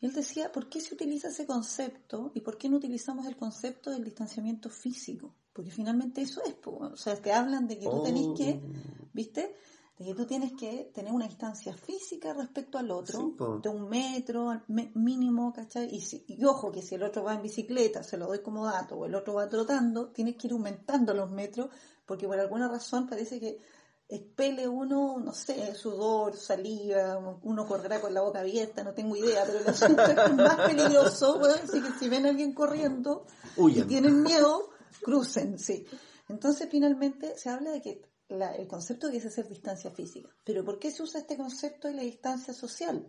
Y 0.00 0.06
él 0.06 0.12
decía, 0.12 0.50
¿por 0.50 0.68
qué 0.68 0.80
se 0.80 0.94
utiliza 0.94 1.28
ese 1.28 1.46
concepto 1.46 2.32
y 2.34 2.40
por 2.40 2.56
qué 2.56 2.68
no 2.68 2.76
utilizamos 2.76 3.26
el 3.26 3.36
concepto 3.36 3.90
del 3.90 4.04
distanciamiento 4.04 4.70
físico? 4.70 5.34
Porque 5.52 5.70
finalmente 5.70 6.22
eso 6.22 6.42
es, 6.44 6.56
o 6.64 6.96
sea, 6.96 7.16
te 7.16 7.32
hablan 7.32 7.66
de 7.68 7.78
que 7.78 7.84
tú 7.84 8.02
tenés 8.02 8.28
que, 8.36 8.60
oh. 8.62 9.08
¿viste? 9.12 9.54
De 9.98 10.04
que 10.04 10.14
tú 10.14 10.26
tienes 10.26 10.52
que 10.58 10.90
tener 10.92 11.12
una 11.12 11.26
distancia 11.26 11.72
física 11.72 12.32
respecto 12.32 12.78
al 12.78 12.90
otro, 12.90 13.32
de 13.62 13.68
un 13.68 13.88
metro 13.88 14.62
mínimo, 14.94 15.52
¿cachai? 15.52 15.88
Y, 15.92 16.44
ojo, 16.44 16.72
que 16.72 16.82
si 16.82 16.96
el 16.96 17.04
otro 17.04 17.22
va 17.22 17.34
en 17.34 17.42
bicicleta, 17.42 18.02
se 18.02 18.16
lo 18.16 18.26
doy 18.26 18.40
como 18.40 18.66
dato, 18.66 18.96
o 18.96 19.06
el 19.06 19.14
otro 19.14 19.34
va 19.34 19.48
trotando, 19.48 20.08
tienes 20.08 20.36
que 20.36 20.48
ir 20.48 20.52
aumentando 20.52 21.14
los 21.14 21.30
metros, 21.30 21.68
porque 22.04 22.26
por 22.26 22.38
alguna 22.40 22.68
razón 22.68 23.06
parece 23.06 23.38
que 23.38 23.60
expele 24.08 24.68
uno, 24.68 25.18
no 25.18 25.32
sé, 25.32 25.74
sudor, 25.74 26.36
saliva, 26.36 27.16
uno 27.42 27.66
correrá 27.66 28.00
con 28.00 28.12
la 28.12 28.20
boca 28.20 28.40
abierta, 28.40 28.82
no 28.82 28.94
tengo 28.94 29.16
idea, 29.16 29.44
pero 29.46 29.60
el 29.60 29.68
asunto 29.68 30.02
es 30.02 30.34
más 30.34 30.56
peligroso, 30.66 31.40
así 31.44 31.80
que 31.80 31.92
si 31.98 32.08
ven 32.08 32.26
a 32.26 32.30
alguien 32.30 32.52
corriendo 32.52 33.24
y 33.56 33.80
tienen 33.82 34.22
miedo, 34.22 34.70
crucen, 35.02 35.58
sí. 35.58 35.86
Entonces 36.28 36.68
finalmente 36.70 37.38
se 37.38 37.48
habla 37.48 37.70
de 37.70 37.80
que 37.80 38.13
el 38.28 38.66
concepto 38.66 39.08
de 39.08 39.18
hacer 39.18 39.48
distancia 39.48 39.90
física. 39.90 40.30
Pero 40.44 40.64
¿por 40.64 40.78
qué 40.78 40.90
se 40.90 41.02
usa 41.02 41.20
este 41.20 41.36
concepto 41.36 41.88
de 41.88 41.94
la 41.94 42.02
distancia 42.02 42.54
social? 42.54 43.06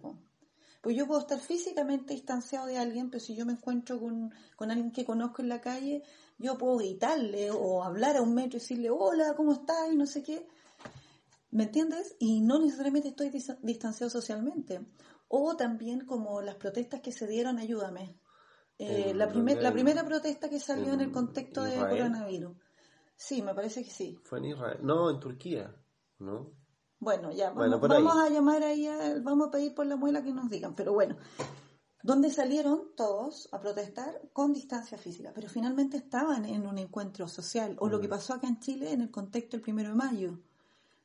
Pues 0.81 0.95
yo 0.95 1.07
puedo 1.07 1.22
estar 1.22 1.39
físicamente 1.39 2.13
distanciado 2.13 2.67
de 2.67 2.77
alguien, 2.77 3.10
pero 3.10 3.19
si 3.24 3.36
yo 3.36 3.45
me 3.45 3.53
encuentro 3.53 4.00
con, 4.00 4.31
alguien 4.60 4.91
que 4.91 5.05
conozco 5.05 5.41
en 5.41 5.50
la 5.50 5.62
calle, 5.62 6.03
yo 6.38 6.57
puedo 6.57 6.77
gritarle 6.77 7.50
o 7.50 7.84
hablar 7.84 8.17
a 8.17 8.22
un 8.22 8.36
metro 8.36 8.57
y 8.57 8.60
decirle, 8.60 8.89
hola, 8.91 9.34
¿cómo 9.36 9.53
estás? 9.53 9.91
Y 9.91 9.95
no 9.95 10.05
sé 10.05 10.22
qué. 10.22 10.48
¿Me 11.50 11.63
entiendes? 11.63 12.15
Y 12.19 12.41
no 12.41 12.60
necesariamente 12.60 13.10
estoy 13.10 13.31
distanciado 13.63 14.10
socialmente. 14.10 14.86
O 15.27 15.55
también 15.55 16.05
como 16.05 16.41
las 16.41 16.55
protestas 16.55 17.01
que 17.01 17.12
se 17.12 17.25
dieron, 17.25 17.57
ayúdame. 17.57 18.19
Eh, 18.77 19.13
la, 19.15 19.25
la 19.25 19.72
primera 19.72 20.05
protesta 20.05 20.50
que 20.50 20.60
salió 20.60 20.93
en, 20.93 21.01
el 21.01 21.12
contexto 21.12 21.63
de 21.63 21.77
coronavirus. 21.77 22.57
Sí, 23.15 23.41
me 23.41 23.53
parece 23.53 23.84
que 23.84 23.91
sí. 23.91 24.19
Fue 24.24 24.39
en 24.39 24.45
Israel. 24.45 24.79
No, 24.81 25.10
en 25.10 25.19
Turquía, 25.19 25.75
¿no? 26.19 26.51
Bueno, 27.00 27.31
ya, 27.31 27.51
vamos, 27.51 28.17
a 28.17 28.29
llamar 28.29 28.63
ahí, 28.63 28.88
vamos 29.22 29.50
a 29.50 29.51
pedir 29.51 29.75
por 29.75 29.86
la 29.86 29.95
muela 29.95 30.24
que 30.24 30.34
nos 30.34 30.50
digan, 30.50 30.75
pero 30.75 30.93
bueno, 30.93 31.17
donde 32.01 32.31
salieron 32.31 32.95
todos 32.95 33.50
a 33.51 33.60
protestar 33.60 34.22
con 34.31 34.53
distancia 34.53 34.98
física, 34.98 35.31
pero 35.36 35.50
finalmente 35.50 35.98
estaban 35.98 36.45
en 36.45 36.65
un 36.65 36.77
encuentro 36.77 37.27
social, 37.27 37.75
o 37.79 37.89
lo 37.89 38.00
que 38.00 38.07
mm. 38.07 38.12
pasó 38.12 38.34
acá 38.34 38.48
en 38.48 38.60
Chile 38.60 38.91
en 38.91 39.01
el 39.01 39.12
contexto 39.12 39.57
del 39.57 39.62
primero 39.62 39.89
de 39.89 39.95
mayo, 39.95 40.39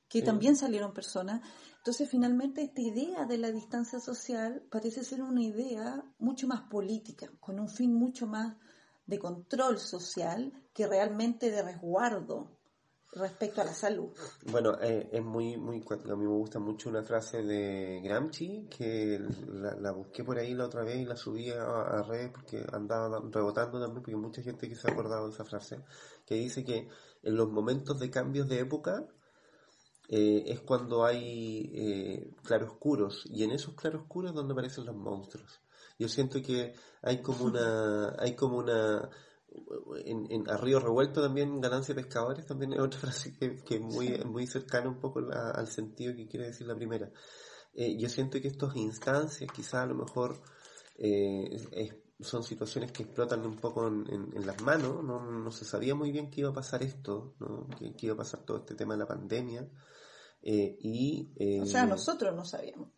que 0.08 0.22
también 0.22 0.56
salieron 0.56 0.92
personas. 0.92 1.40
Entonces, 1.78 2.08
finalmente, 2.08 2.62
esta 2.62 2.80
idea 2.80 3.24
de 3.24 3.38
la 3.38 3.50
distancia 3.50 4.00
social 4.00 4.62
parece 4.70 5.04
ser 5.04 5.22
una 5.22 5.42
idea 5.42 6.04
mucho 6.18 6.46
más 6.46 6.62
política, 6.62 7.30
con 7.40 7.58
un 7.58 7.68
fin 7.68 7.94
mucho 7.94 8.26
más 8.26 8.56
de 9.10 9.18
control 9.18 9.78
social 9.78 10.52
que 10.72 10.86
realmente 10.86 11.50
de 11.50 11.62
resguardo 11.62 12.56
respecto 13.12 13.60
a 13.60 13.64
la 13.64 13.74
salud. 13.74 14.10
Bueno, 14.46 14.80
eh, 14.80 15.08
es 15.12 15.22
muy, 15.22 15.56
muy, 15.56 15.84
a 15.90 16.16
mí 16.16 16.24
me 16.24 16.28
gusta 16.28 16.60
mucho 16.60 16.88
una 16.88 17.02
frase 17.02 17.42
de 17.42 18.00
Gramsci 18.04 18.68
que 18.70 19.20
la, 19.48 19.90
busqué 19.90 20.22
por 20.22 20.38
ahí 20.38 20.54
la 20.54 20.66
otra 20.66 20.84
vez 20.84 20.96
y 20.96 21.04
la 21.04 21.16
subí 21.16 21.50
a, 21.50 22.02
redes 22.02 22.30
porque 22.30 22.64
andaba 22.72 23.20
rebotando 23.30 23.80
también 23.80 24.02
porque 24.02 24.16
mucha 24.16 24.42
gente 24.42 24.68
que 24.68 24.76
se 24.76 24.88
ha 24.88 24.92
acordado 24.92 25.26
de 25.26 25.34
esa 25.34 25.44
frase 25.44 25.82
que 26.24 26.36
dice 26.36 26.64
que 26.64 26.88
en 27.22 27.36
los 27.36 27.50
momentos 27.50 27.98
de 27.98 28.10
cambios 28.10 28.48
de 28.48 28.60
época 28.60 29.04
eh, 30.08 30.44
es 30.46 30.60
cuando 30.60 31.04
hay 31.04 31.70
eh, 31.74 32.34
claroscuros 32.44 33.24
y 33.26 33.42
en 33.42 33.50
esos 33.50 33.74
claroscuros 33.74 34.30
es 34.30 34.36
donde 34.36 34.52
aparecen 34.52 34.86
los 34.86 34.96
monstruos. 34.96 35.60
Yo 36.00 36.08
siento 36.08 36.40
que 36.40 36.72
hay 37.02 37.20
como 37.20 37.44
una, 37.44 38.16
hay 38.18 38.34
como 38.34 38.56
una, 38.56 39.08
en, 40.04 40.26
en 40.30 40.50
a 40.50 40.56
río 40.56 40.80
revuelto 40.80 41.20
también 41.20 41.60
ganancia 41.60 41.94
de 41.94 42.02
pescadores 42.02 42.46
también 42.46 42.72
es 42.72 42.80
otra 42.80 43.00
frase 43.00 43.34
que, 43.34 43.56
que 43.62 43.76
es 43.76 43.82
muy, 43.82 44.18
muy 44.24 44.46
cercana 44.46 44.88
un 44.88 44.98
poco 44.98 45.20
al 45.20 45.68
sentido 45.68 46.16
que 46.16 46.26
quiere 46.26 46.46
decir 46.46 46.66
la 46.66 46.74
primera. 46.74 47.10
Eh, 47.74 47.96
yo 47.98 48.08
siento 48.08 48.40
que 48.40 48.48
estas 48.48 48.74
instancias 48.76 49.52
quizás 49.52 49.74
a 49.74 49.86
lo 49.86 49.94
mejor 49.94 50.40
eh, 50.96 52.02
son 52.18 52.42
situaciones 52.42 52.92
que 52.92 53.02
explotan 53.02 53.44
un 53.44 53.56
poco 53.56 53.86
en, 53.86 54.32
en, 54.34 54.46
las 54.46 54.60
manos, 54.62 55.04
¿no? 55.04 55.20
no, 55.20 55.50
se 55.50 55.64
sabía 55.66 55.94
muy 55.94 56.10
bien 56.12 56.30
que 56.30 56.40
iba 56.40 56.50
a 56.50 56.54
pasar 56.54 56.82
esto, 56.82 57.34
¿no? 57.38 57.68
que, 57.78 57.94
iba 58.06 58.14
a 58.14 58.18
pasar 58.18 58.40
todo 58.44 58.58
este 58.58 58.74
tema 58.74 58.94
de 58.94 59.00
la 59.00 59.06
pandemia. 59.06 59.68
Eh, 60.42 60.78
y, 60.80 61.60
o 61.60 61.66
sea, 61.66 61.84
nosotros 61.84 62.34
no 62.34 62.44
sabíamos. 62.44 62.88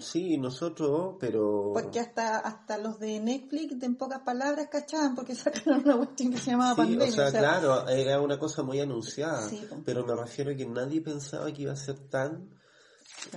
Sí, 0.00 0.36
nosotros, 0.36 1.14
pero... 1.20 1.70
Porque 1.72 2.00
hasta 2.00 2.38
hasta 2.38 2.76
los 2.76 2.98
de 2.98 3.20
Netflix, 3.20 3.80
en 3.82 3.94
pocas 3.94 4.20
palabras, 4.22 4.68
cachaban, 4.68 5.14
porque 5.14 5.34
sacaron 5.36 5.82
una 5.84 5.96
cuestión 5.96 6.32
que 6.32 6.38
se 6.38 6.50
llamaba 6.50 6.74
pandemia. 6.74 7.06
O 7.06 7.12
sea, 7.12 7.30
claro, 7.30 7.88
era 7.88 8.20
una 8.20 8.36
cosa 8.38 8.64
muy 8.64 8.80
anunciada, 8.80 9.48
pero 9.84 10.04
me 10.04 10.16
refiero 10.16 10.50
a 10.50 10.56
que 10.56 10.66
nadie 10.66 11.00
pensaba 11.02 11.52
que 11.52 11.62
iba 11.62 11.72
a 11.72 11.76
ser 11.76 12.00
tan 12.08 12.50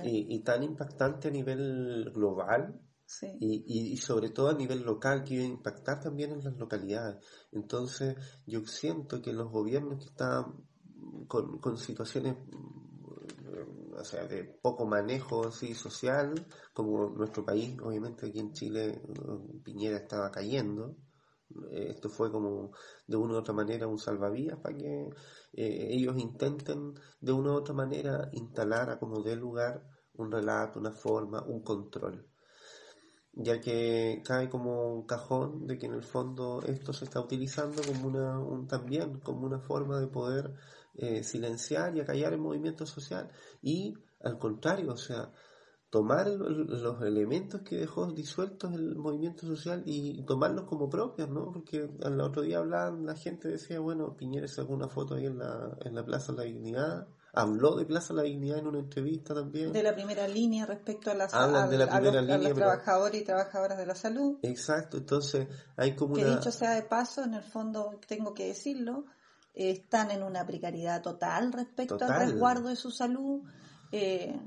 y, 0.02 0.40
tan 0.40 0.64
impactante 0.64 1.28
a 1.28 1.30
nivel 1.30 2.10
global 2.12 2.80
y, 3.38 3.92
y, 3.92 3.96
sobre 3.96 4.30
todo 4.30 4.48
a 4.48 4.54
nivel 4.54 4.82
local, 4.82 5.22
que 5.22 5.34
iba 5.34 5.44
a 5.44 5.48
impactar 5.48 6.00
también 6.00 6.32
en 6.32 6.42
las 6.42 6.56
localidades. 6.56 7.24
Entonces, 7.52 8.16
yo 8.46 8.66
siento 8.66 9.22
que 9.22 9.32
los 9.32 9.50
gobiernos 9.50 9.98
que 10.00 10.10
están 10.10 10.64
con, 11.28 11.58
con 11.58 11.78
situaciones 11.78 12.36
o 14.00 14.04
sea, 14.04 14.26
de 14.26 14.44
poco 14.44 14.86
manejo 14.86 15.46
así 15.46 15.74
social, 15.74 16.34
como 16.72 17.10
nuestro 17.10 17.44
país, 17.44 17.78
obviamente 17.80 18.26
aquí 18.26 18.40
en 18.40 18.52
Chile 18.52 19.02
Piñera 19.64 19.98
estaba 19.98 20.30
cayendo, 20.30 20.96
esto 21.70 22.08
fue 22.08 22.30
como 22.30 22.72
de 23.06 23.16
una 23.16 23.34
u 23.34 23.36
otra 23.38 23.54
manera 23.54 23.88
un 23.88 23.98
salvavidas 23.98 24.58
para 24.60 24.76
que 24.76 25.10
eh, 25.52 25.88
ellos 25.90 26.16
intenten 26.16 26.94
de 27.20 27.32
una 27.32 27.52
u 27.52 27.54
otra 27.54 27.74
manera 27.74 28.28
instalar 28.32 28.90
a 28.90 28.98
como 28.98 29.22
de 29.22 29.36
lugar 29.36 29.82
un 30.14 30.30
relato, 30.30 30.78
una 30.78 30.92
forma, 30.92 31.42
un 31.42 31.62
control. 31.62 32.26
Ya 33.32 33.60
que 33.60 34.22
cae 34.24 34.48
como 34.48 34.92
un 34.94 35.06
cajón 35.06 35.66
de 35.66 35.78
que 35.78 35.86
en 35.86 35.94
el 35.94 36.02
fondo 36.02 36.62
esto 36.66 36.92
se 36.92 37.04
está 37.04 37.20
utilizando 37.20 37.82
como 37.82 38.08
una 38.08 38.38
un, 38.38 38.66
también 38.66 39.20
como 39.20 39.46
una 39.46 39.60
forma 39.60 40.00
de 40.00 40.08
poder 40.08 40.52
eh, 40.94 41.22
silenciar 41.22 41.96
y 41.96 42.00
acallar 42.00 42.32
el 42.32 42.40
movimiento 42.40 42.86
social 42.86 43.30
y 43.62 43.94
al 44.22 44.38
contrario, 44.38 44.92
o 44.92 44.96
sea, 44.96 45.30
tomar 45.88 46.28
los 46.28 47.02
elementos 47.02 47.62
que 47.62 47.76
dejó 47.76 48.12
disueltos 48.12 48.72
el 48.74 48.94
movimiento 48.96 49.44
social 49.46 49.82
y 49.86 50.22
tomarlos 50.24 50.66
como 50.66 50.88
propios, 50.88 51.28
¿no? 51.28 51.50
Porque 51.52 51.88
al 52.04 52.20
otro 52.20 52.42
día 52.42 52.58
hablaban, 52.58 53.04
la 53.06 53.16
gente 53.16 53.48
decía, 53.48 53.80
bueno, 53.80 54.16
Piñera 54.16 54.46
sacó 54.46 54.72
una 54.72 54.88
foto 54.88 55.14
ahí 55.16 55.26
en 55.26 55.38
la, 55.38 55.76
en 55.84 55.94
la 55.94 56.04
Plaza 56.04 56.32
de 56.32 56.38
la 56.38 56.44
Dignidad, 56.44 57.08
habló 57.32 57.76
de 57.76 57.86
Plaza 57.86 58.12
La 58.14 58.22
Dignidad 58.22 58.58
en 58.58 58.66
una 58.68 58.78
entrevista 58.78 59.34
también. 59.34 59.72
De 59.72 59.82
la 59.82 59.94
primera 59.94 60.28
línea 60.28 60.64
respecto 60.66 61.10
a 61.10 61.14
las, 61.14 61.34
Hablan 61.34 61.70
de 61.70 61.78
la 61.78 61.88
primera 61.88 62.18
a 62.18 62.22
línea, 62.22 62.36
los 62.38 62.46
pero- 62.48 62.56
trabajadores 62.56 63.20
y 63.20 63.24
trabajadoras 63.24 63.78
de 63.78 63.86
la 63.86 63.94
salud. 63.96 64.38
Exacto, 64.42 64.98
entonces 64.98 65.48
hay 65.76 65.96
como 65.96 66.14
Que 66.14 66.24
una... 66.24 66.36
dicho 66.36 66.52
sea 66.52 66.72
de 66.74 66.82
paso, 66.82 67.24
en 67.24 67.34
el 67.34 67.42
fondo, 67.42 67.98
tengo 68.06 68.32
que 68.32 68.46
decirlo, 68.48 69.06
eh, 69.54 69.70
están 69.70 70.10
en 70.10 70.22
una 70.22 70.46
precariedad 70.46 71.02
total 71.02 71.52
respecto 71.52 71.96
Total. 71.98 72.12
al 72.12 72.26
resguardo 72.30 72.68
de 72.68 72.76
su 72.76 72.90
salud. 72.90 73.42
eh, 73.92 74.38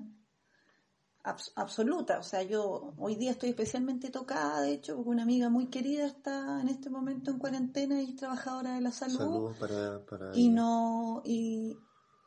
abs- 1.24 1.52
absoluta, 1.56 2.20
o 2.20 2.24
sea, 2.24 2.44
yo 2.44 2.94
hoy 2.98 3.16
día 3.16 3.32
estoy 3.32 3.50
especialmente 3.50 4.10
tocada, 4.10 4.62
de 4.62 4.74
hecho, 4.74 4.96
porque 4.96 5.10
una 5.10 5.24
amiga 5.24 5.50
muy 5.50 5.68
querida 5.68 6.06
está 6.06 6.60
en 6.62 6.68
este 6.70 6.90
momento 6.90 7.32
en 7.32 7.40
cuarentena 7.40 8.02
y 8.02 8.10
es 8.12 8.16
trabajadora 8.16 8.76
de 8.76 8.82
la 8.82 8.92
salud. 8.92 9.18
Saludos 9.18 9.58
para, 9.58 10.06
para 10.06 10.36
y 10.36 10.48
ella. 10.48 10.56
no 10.56 11.22
y, 11.26 11.78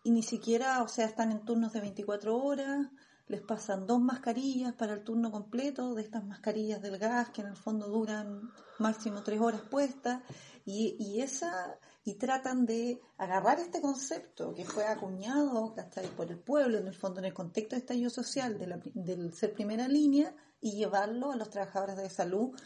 y 0.04 0.10
ni 0.10 0.22
siquiera 0.22 0.82
o 0.82 0.88
sea 0.88 1.06
están 1.06 1.30
en 1.32 1.44
turnos 1.44 1.72
de 1.72 1.80
24 1.80 2.36
horas 2.42 2.88
les 3.28 3.42
pasan 3.42 3.86
dos 3.88 4.00
mascarillas 4.00 4.72
para 4.74 4.94
el 4.94 5.02
turno 5.02 5.32
completo 5.32 5.94
de 5.94 6.02
estas 6.02 6.24
mascarillas 6.24 6.80
del 6.80 6.96
gas 6.96 7.30
que 7.30 7.40
en 7.42 7.48
el 7.48 7.56
fondo 7.56 7.88
duran 7.88 8.40
máximo 8.78 9.22
tres 9.24 9.40
horas 9.40 9.62
puestas 9.62 10.22
y, 10.64 10.96
y 11.00 11.20
esa 11.22 11.76
y 12.06 12.14
tratan 12.14 12.64
de 12.66 13.00
agarrar 13.18 13.58
este 13.58 13.80
concepto 13.82 14.54
que 14.54 14.64
fue 14.64 14.86
acuñado 14.86 15.74
¿cachai? 15.74 16.06
por 16.16 16.30
el 16.30 16.38
pueblo 16.38 16.78
en 16.78 16.86
el 16.86 16.94
fondo 16.94 17.18
en 17.18 17.26
el 17.26 17.34
contexto 17.34 17.74
de 17.74 17.80
estallido 17.80 18.10
social 18.10 18.56
de 18.58 18.66
la- 18.68 18.80
del 18.94 19.34
ser 19.34 19.52
primera 19.52 19.88
línea 19.88 20.34
y 20.60 20.76
llevarlo 20.76 21.32
a 21.32 21.36
los 21.36 21.50
trabajadores 21.50 21.96
de 21.96 22.08
salud 22.08 22.56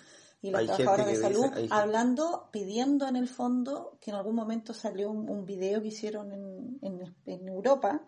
y 0.43 0.51
las 0.51 0.61
Hay 0.61 0.67
trabajadoras 0.69 1.07
de 1.07 1.13
dice- 1.13 1.23
salud 1.23 1.69
hablando, 1.71 2.49
pidiendo 2.53 3.09
en 3.09 3.17
el 3.17 3.29
fondo, 3.29 3.99
que 4.01 4.11
en 4.11 4.17
algún 4.19 4.35
momento 4.35 4.73
salió 4.75 5.11
un, 5.11 5.29
un 5.29 5.45
video 5.47 5.81
que 5.83 5.89
hicieron 5.89 6.33
en, 6.33 6.79
en- 6.83 7.17
en 7.27 7.49
Europa, 7.49 8.03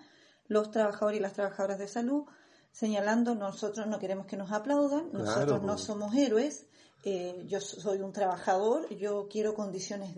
los 0.49 0.71
trabajadores 0.71 1.19
y 1.19 1.23
las 1.23 1.33
trabajadoras 1.33 1.79
de 1.79 1.89
salud, 1.89 2.25
señalando, 2.71 3.35
nosotros 3.35 3.87
no 3.87 3.99
queremos 3.99 4.27
que 4.27 4.37
nos 4.37 4.51
aplaudan, 4.53 5.11
Claro, 5.11 5.25
nosotros 5.25 5.63
no 5.63 5.73
pues. 5.75 5.81
somos 5.85 6.15
héroes, 6.15 6.67
eh, 7.05 7.43
yo 7.47 7.61
soy 7.61 8.01
un 8.01 8.13
trabajador, 8.13 8.89
yo 8.97 9.29
quiero 9.29 9.55
condiciones 9.55 10.15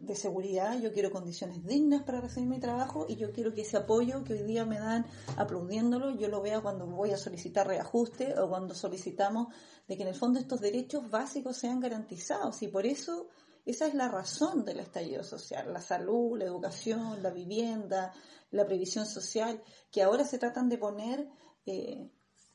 de 0.00 0.14
seguridad, 0.14 0.78
yo 0.80 0.92
quiero 0.92 1.10
condiciones 1.10 1.64
dignas 1.64 2.02
para 2.02 2.20
recibir 2.20 2.48
mi 2.48 2.60
trabajo 2.60 3.06
y 3.08 3.16
yo 3.16 3.32
quiero 3.32 3.54
que 3.54 3.62
ese 3.62 3.76
apoyo 3.76 4.24
que 4.24 4.34
hoy 4.34 4.42
día 4.42 4.64
me 4.64 4.78
dan 4.78 5.06
aplaudiéndolo, 5.36 6.16
yo 6.16 6.28
lo 6.28 6.40
vea 6.40 6.60
cuando 6.60 6.86
voy 6.86 7.10
a 7.10 7.16
solicitar 7.16 7.66
reajuste 7.66 8.38
o 8.38 8.48
cuando 8.48 8.74
solicitamos 8.74 9.48
de 9.86 9.96
que 9.96 10.02
en 10.02 10.08
el 10.08 10.14
fondo 10.14 10.38
estos 10.38 10.60
derechos 10.60 11.10
básicos 11.10 11.56
sean 11.56 11.80
garantizados 11.80 12.62
y 12.62 12.68
por 12.68 12.86
eso 12.86 13.28
esa 13.64 13.86
es 13.86 13.94
la 13.94 14.08
razón 14.08 14.64
del 14.64 14.80
estallido 14.80 15.22
social, 15.22 15.72
la 15.72 15.82
salud, 15.82 16.38
la 16.38 16.46
educación, 16.46 17.22
la 17.22 17.30
vivienda, 17.30 18.12
la 18.50 18.64
previsión 18.64 19.04
social, 19.04 19.62
que 19.90 20.02
ahora 20.02 20.24
se 20.24 20.38
tratan 20.38 20.70
de 20.70 20.78
poner 20.78 21.28
eh, 21.66 22.10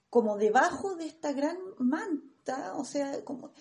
como 0.09 0.37
debajo 0.37 0.95
de 0.95 1.05
esta 1.05 1.31
gran 1.31 1.57
manta, 1.77 2.73
o 2.77 2.83
sea, 2.83 3.23
como, 3.23 3.51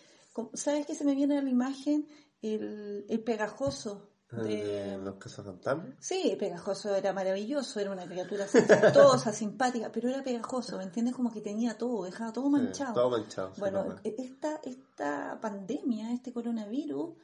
¿sabes 0.55 0.87
qué 0.87 0.95
se 0.95 1.05
me 1.05 1.15
viene 1.15 1.39
a 1.39 1.43
la 1.43 1.51
imagen? 1.51 2.07
El, 2.43 3.07
el 3.09 3.21
pegajoso. 3.25 4.09
De- 4.31 4.97
los 4.97 5.17
cazafantasmas. 5.17 5.95
Sí, 6.01 6.37
Pegajoso 6.39 6.95
era 6.95 7.13
maravilloso, 7.13 7.81
era 7.81 7.91
una 7.93 8.07
criatura 8.07 8.47
chistosa, 8.47 9.31
simpática, 9.33 9.93
pero 9.93 10.09
era 10.09 10.25
pegajoso, 10.25 10.79
¿me 10.79 10.85
entiendes? 10.85 11.15
Como 11.15 11.31
que 11.31 11.43
tenía 11.43 11.77
todo, 11.77 12.05
dejaba 12.05 12.33
todo 12.33 12.49
manchado. 12.49 12.95
Sí, 12.95 12.95
todo 12.95 13.11
manchado. 13.11 13.53
Bueno, 13.59 13.97
e- 14.05 14.15
esta, 14.19 14.59
esta 14.65 15.39
pandemia, 15.39 16.13
este 16.13 16.33
coronavirus, 16.33 17.15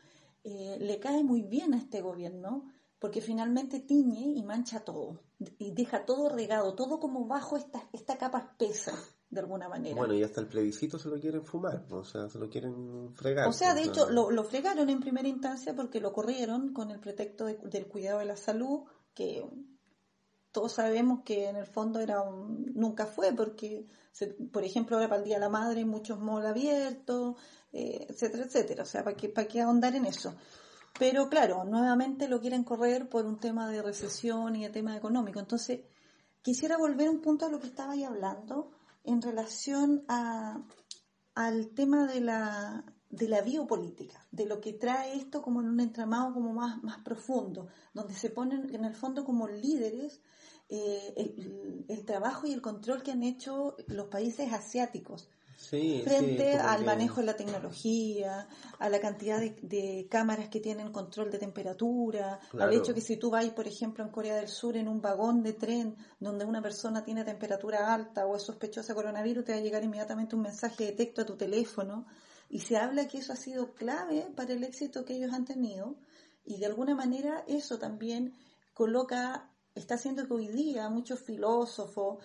eh, 0.44 0.76
le 0.80 1.00
cae 1.00 1.24
muy 1.24 1.40
bien 1.42 1.72
a 1.72 1.78
este 1.78 2.02
gobierno 2.02 2.70
porque 2.98 3.22
finalmente 3.22 3.80
tiñe 3.80 4.34
y 4.36 4.42
mancha 4.42 4.80
todo 4.80 5.22
y 5.58 5.70
deja 5.72 6.04
todo 6.04 6.28
regado, 6.28 6.74
todo 6.74 7.00
como 7.00 7.26
bajo 7.26 7.56
esta, 7.56 7.88
esta 7.94 8.18
capa 8.18 8.40
espesa, 8.40 8.92
de 9.30 9.40
alguna 9.40 9.68
manera. 9.68 9.94
Bueno, 9.96 10.14
y 10.14 10.22
hasta 10.22 10.40
el 10.40 10.46
plebiscito 10.48 10.98
se 10.98 11.08
lo 11.08 11.20
quieren 11.20 11.44
fumar, 11.44 11.84
o 11.90 12.02
sea, 12.04 12.28
se 12.28 12.38
lo 12.38 12.48
quieren 12.48 13.14
fregar. 13.14 13.46
O 13.48 13.52
sea, 13.52 13.74
de 13.74 13.82
hecho, 13.84 14.08
lo, 14.10 14.30
lo 14.30 14.44
fregaron 14.44 14.88
en 14.88 15.00
primera 15.00 15.28
instancia 15.28 15.74
porque 15.74 16.00
lo 16.00 16.12
corrieron 16.12 16.72
con 16.72 16.90
el 16.90 16.98
pretexto 17.00 17.44
de- 17.44 17.58
del 17.58 17.86
cuidado 17.86 18.20
de 18.20 18.24
la 18.24 18.36
salud, 18.36 18.84
que 19.14 19.44
todos 20.50 20.72
sabemos 20.72 21.20
que 21.24 21.48
en 21.48 21.56
el 21.56 21.66
fondo 21.66 22.00
era 22.00 22.22
un- 22.22 22.72
nunca 22.74 23.06
fue, 23.06 23.32
porque, 23.34 23.86
se- 24.12 24.28
por 24.28 24.64
ejemplo, 24.64 24.96
ahora 24.96 25.08
para 25.08 25.20
el 25.20 25.26
Día 25.26 25.36
de 25.36 25.40
la 25.42 25.48
Madre, 25.50 25.84
muchos 25.84 26.18
malls 26.18 26.46
abiertos, 26.46 27.36
eh, 27.72 28.06
etcétera, 28.08 28.44
etcétera. 28.44 28.82
O 28.82 28.86
sea, 28.86 29.04
¿para 29.04 29.14
qué, 29.16 29.28
¿para 29.28 29.46
qué 29.46 29.60
ahondar 29.60 29.94
en 29.94 30.06
eso? 30.06 30.34
Pero 30.98 31.28
claro, 31.28 31.64
nuevamente 31.64 32.28
lo 32.28 32.40
quieren 32.40 32.64
correr 32.64 33.08
por 33.08 33.26
un 33.26 33.38
tema 33.38 33.68
de 33.70 33.82
recesión 33.82 34.56
y 34.56 34.62
de 34.64 34.70
tema 34.70 34.96
económico. 34.96 35.38
Entonces, 35.38 35.80
quisiera 36.42 36.76
volver 36.78 37.08
un 37.10 37.20
punto 37.20 37.44
a 37.46 37.50
lo 37.50 37.60
que 37.60 37.66
estaba 37.68 37.92
ahí 37.92 38.02
hablando 38.04 38.70
en 39.08 39.22
relación 39.22 40.04
a, 40.08 40.62
al 41.34 41.70
tema 41.70 42.06
de 42.06 42.20
la, 42.20 42.84
de 43.08 43.28
la 43.28 43.40
biopolítica, 43.40 44.26
de 44.30 44.44
lo 44.44 44.60
que 44.60 44.74
trae 44.74 45.16
esto 45.16 45.40
como 45.40 45.62
en 45.62 45.68
un 45.68 45.80
entramado 45.80 46.34
como 46.34 46.52
más, 46.52 46.78
profundo, 47.02 47.68
donde 47.94 48.14
se 48.14 48.28
ponen 48.28 48.74
en 48.74 48.84
el 48.84 48.94
fondo 48.94 49.24
como 49.24 49.48
líderes 49.48 50.20
eh, 50.68 51.14
el, 51.16 51.86
el 51.88 52.04
trabajo 52.04 52.46
y 52.46 52.52
el 52.52 52.60
control 52.60 53.02
que 53.02 53.12
han 53.12 53.22
hecho 53.22 53.76
los 53.86 54.08
países 54.08 54.52
asiáticos 54.52 55.30
Sí, 55.58 56.02
frente 56.04 56.52
sí, 56.52 56.58
al 56.58 56.84
manejo 56.84 57.20
de 57.20 57.26
la 57.26 57.34
tecnología, 57.34 58.46
a 58.78 58.88
la 58.88 59.00
cantidad 59.00 59.40
de, 59.40 59.56
de 59.60 60.06
cámaras 60.08 60.48
que 60.50 60.60
tienen 60.60 60.92
control 60.92 61.32
de 61.32 61.38
temperatura, 61.38 62.38
al 62.56 62.72
hecho 62.72 62.94
que 62.94 63.00
si 63.00 63.16
tú 63.16 63.28
vas, 63.28 63.44
por 63.50 63.66
ejemplo, 63.66 64.04
en 64.04 64.10
Corea 64.10 64.36
del 64.36 64.46
Sur 64.46 64.76
en 64.76 64.86
un 64.86 65.00
vagón 65.00 65.42
de 65.42 65.54
tren 65.54 65.96
donde 66.20 66.44
una 66.44 66.62
persona 66.62 67.02
tiene 67.02 67.24
temperatura 67.24 67.92
alta 67.92 68.24
o 68.24 68.36
es 68.36 68.42
sospechosa 68.44 68.92
de 68.92 68.94
coronavirus, 68.94 69.46
te 69.46 69.52
va 69.52 69.58
a 69.58 69.60
llegar 69.60 69.82
inmediatamente 69.82 70.36
un 70.36 70.42
mensaje 70.42 70.84
de 70.84 70.92
texto 70.92 71.22
a 71.22 71.26
tu 71.26 71.36
teléfono 71.36 72.06
y 72.48 72.60
se 72.60 72.76
habla 72.76 73.08
que 73.08 73.18
eso 73.18 73.32
ha 73.32 73.36
sido 73.36 73.74
clave 73.74 74.30
para 74.36 74.52
el 74.52 74.62
éxito 74.62 75.04
que 75.04 75.16
ellos 75.16 75.32
han 75.32 75.44
tenido 75.44 75.96
y 76.44 76.58
de 76.58 76.66
alguna 76.66 76.94
manera 76.94 77.42
eso 77.48 77.80
también 77.80 78.32
coloca, 78.74 79.50
está 79.74 79.96
haciendo 79.96 80.24
que 80.24 80.34
hoy 80.34 80.46
día 80.46 80.88
muchos 80.88 81.18
filósofos 81.18 82.18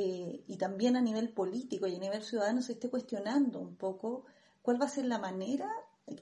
eh, 0.00 0.44
y 0.46 0.56
también 0.58 0.94
a 0.96 1.00
nivel 1.00 1.30
político 1.30 1.88
y 1.88 1.96
a 1.96 1.98
nivel 1.98 2.22
ciudadano 2.22 2.62
se 2.62 2.74
esté 2.74 2.88
cuestionando 2.88 3.58
un 3.58 3.74
poco 3.74 4.26
cuál 4.62 4.80
va 4.80 4.86
a 4.86 4.88
ser 4.88 5.06
la 5.06 5.18
manera, 5.18 5.68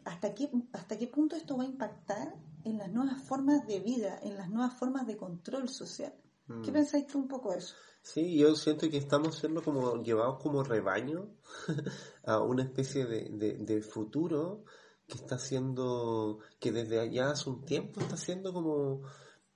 hasta 0.06 0.34
qué, 0.34 0.50
hasta 0.72 0.96
qué 0.98 1.06
punto 1.08 1.36
esto 1.36 1.58
va 1.58 1.64
a 1.64 1.66
impactar 1.66 2.34
en 2.64 2.78
las 2.78 2.90
nuevas 2.90 3.22
formas 3.22 3.66
de 3.66 3.80
vida, 3.80 4.18
en 4.22 4.38
las 4.38 4.48
nuevas 4.48 4.72
formas 4.78 5.06
de 5.06 5.18
control 5.18 5.68
social. 5.68 6.14
¿Qué 6.62 6.70
Mm. 6.70 6.74
pensáis 6.74 7.06
tú 7.06 7.18
un 7.18 7.28
poco 7.28 7.52
de 7.52 7.58
eso? 7.58 7.74
Sí, 8.02 8.38
yo 8.38 8.54
siento 8.54 8.88
que 8.88 8.96
estamos 8.96 9.36
siendo 9.36 9.62
como 9.62 10.02
llevados 10.02 10.40
como 10.42 10.62
rebaño 10.62 11.28
a 12.24 12.40
una 12.40 12.62
especie 12.62 13.04
de, 13.04 13.28
de, 13.30 13.58
de 13.58 13.82
futuro 13.82 14.64
que 15.06 15.16
está 15.18 15.38
siendo, 15.38 16.38
que 16.58 16.72
desde 16.72 16.98
allá 17.00 17.30
hace 17.30 17.50
un 17.50 17.64
tiempo 17.64 18.00
está 18.00 18.16
siendo 18.16 18.52
como 18.54 19.02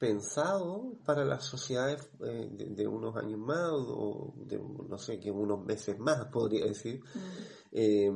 pensado 0.00 0.94
para 1.04 1.24
las 1.26 1.44
sociedades 1.44 2.10
eh, 2.24 2.48
de, 2.50 2.64
de 2.70 2.88
unos 2.88 3.14
años 3.16 3.38
más 3.38 3.70
o 3.70 4.32
de, 4.46 4.58
no 4.58 4.98
sé, 4.98 5.20
que 5.20 5.30
unos 5.30 5.62
meses 5.64 5.98
más, 5.98 6.24
podría 6.32 6.64
decir, 6.64 7.02
eh, 7.70 8.10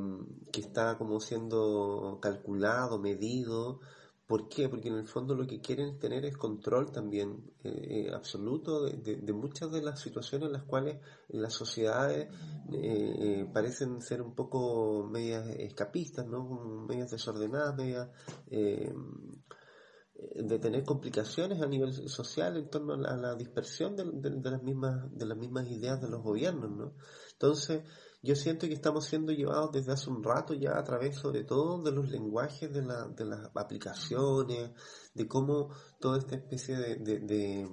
que 0.51 0.61
está 0.61 0.97
como 0.97 1.19
siendo 1.19 2.17
calculado, 2.21 2.99
medido. 2.99 3.79
¿Por 4.27 4.49
qué? 4.49 4.67
Porque 4.67 4.87
en 4.87 4.95
el 4.95 5.05
fondo 5.05 5.35
lo 5.35 5.45
que 5.45 5.61
quieren 5.61 5.99
tener 5.99 6.25
es 6.25 6.35
control 6.35 6.91
también 6.91 7.51
eh, 7.63 8.07
eh, 8.07 8.11
absoluto 8.11 8.83
de, 8.85 8.93
de- 8.97 9.17
de 9.17 9.33
muchas 9.33 9.71
de 9.71 9.83
las 9.83 9.99
situaciones 9.99 10.47
en 10.47 10.53
las 10.53 10.63
cuales 10.63 10.97
las 11.27 11.53
sociedades 11.53 12.29
eh, 12.73 13.15
eh, 13.19 13.49
parecen 13.53 14.01
ser 14.01 14.23
un 14.23 14.33
poco 14.33 15.07
medias 15.11 15.47
escapistas, 15.59 16.25
¿no? 16.25 16.85
Medias 16.89 17.11
desordenadas, 17.11 17.75
medias 17.77 18.09
eh, 18.49 18.91
de 20.17 20.59
tener 20.59 20.83
complicaciones 20.83 21.61
a 21.61 21.67
nivel 21.67 21.93
social 22.09 22.55
en 22.55 22.69
torno 22.69 22.93
a 22.93 23.17
la, 23.17 23.35
dispersión 23.35 23.95
de, 23.97 24.05
de- 24.13 24.49
las 24.51 24.63
mismas 24.63 25.11
de 25.11 25.25
las 25.25 25.37
mismas 25.37 25.67
ideas 25.67 26.01
de 26.01 26.09
los 26.09 26.21
gobiernos, 26.23 26.71
¿no? 26.71 26.93
Entonces, 27.33 27.83
yo 28.23 28.35
siento 28.35 28.65
que 28.67 28.73
estamos 28.73 29.05
siendo 29.05 29.33
llevados 29.33 29.71
desde 29.73 29.91
hace 29.91 30.09
un 30.09 30.23
rato 30.23 30.53
ya 30.53 30.77
a 30.77 30.83
través 30.83 31.17
sobre 31.17 31.43
todo 31.43 31.83
de 31.83 31.91
los 31.91 32.09
lenguajes 32.09 32.71
de, 32.71 32.81
de 32.81 33.25
las 33.25 33.49
aplicaciones, 33.55 34.71
de 35.13 35.27
cómo 35.27 35.69
toda 35.99 36.17
esta 36.19 36.35
especie 36.35 36.77
de, 36.77 36.95
de, 36.95 37.69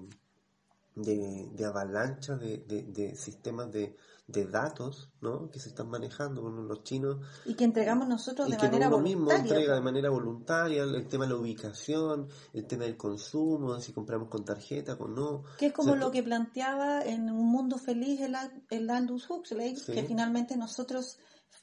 de, 0.97 1.65
avalancha 1.65 2.37
de 2.37 3.15
sistemas 3.17 3.71
de, 3.71 3.97
de 4.33 4.47
datos 4.47 5.11
¿no? 5.21 5.51
que 5.51 5.59
se 5.61 5.69
están 5.69 5.89
manejando. 5.91 6.43
Bueno, 6.43 6.63
los 6.63 6.83
chinos 6.83 7.19
Y 7.45 7.55
que 7.55 7.65
entregamos 7.65 8.09
nosotros 8.09 8.49
y 8.49 8.53
de 8.53 8.57
que 8.57 8.67
manera 8.67 8.89
uno 8.89 8.99
mismo 8.99 9.25
voluntaria. 9.27 9.51
entrega 9.53 9.75
de 9.75 9.81
manera 9.83 10.11
voluntaria 10.11 10.83
el, 10.83 10.95
el 10.95 11.07
tema 11.09 11.25
de 11.27 11.31
la 11.35 11.37
ubicación, 11.37 12.29
el 12.53 12.67
tema 12.67 12.85
del 12.85 12.97
consumo, 12.97 13.79
si 13.81 13.93
compramos 13.93 14.29
con 14.29 14.45
tarjeta 14.45 14.95
o 14.99 15.07
no. 15.07 15.45
Que 15.59 15.67
es 15.67 15.73
como 15.73 15.91
O 15.93 15.95
sea, 15.95 16.01
lo 16.05 16.11
que 16.11 16.23
planteaba 16.23 17.03
en 17.03 17.31
Un 17.31 17.47
Mundo 17.51 17.79
Feliz 17.79 18.21
el, 18.21 18.35
el 18.71 18.91
Aldous 18.91 19.29
Huxley, 19.31 19.77
Sí. 19.77 19.93
que 19.93 20.03
finalmente 20.05 20.57
nosotros 20.57 21.19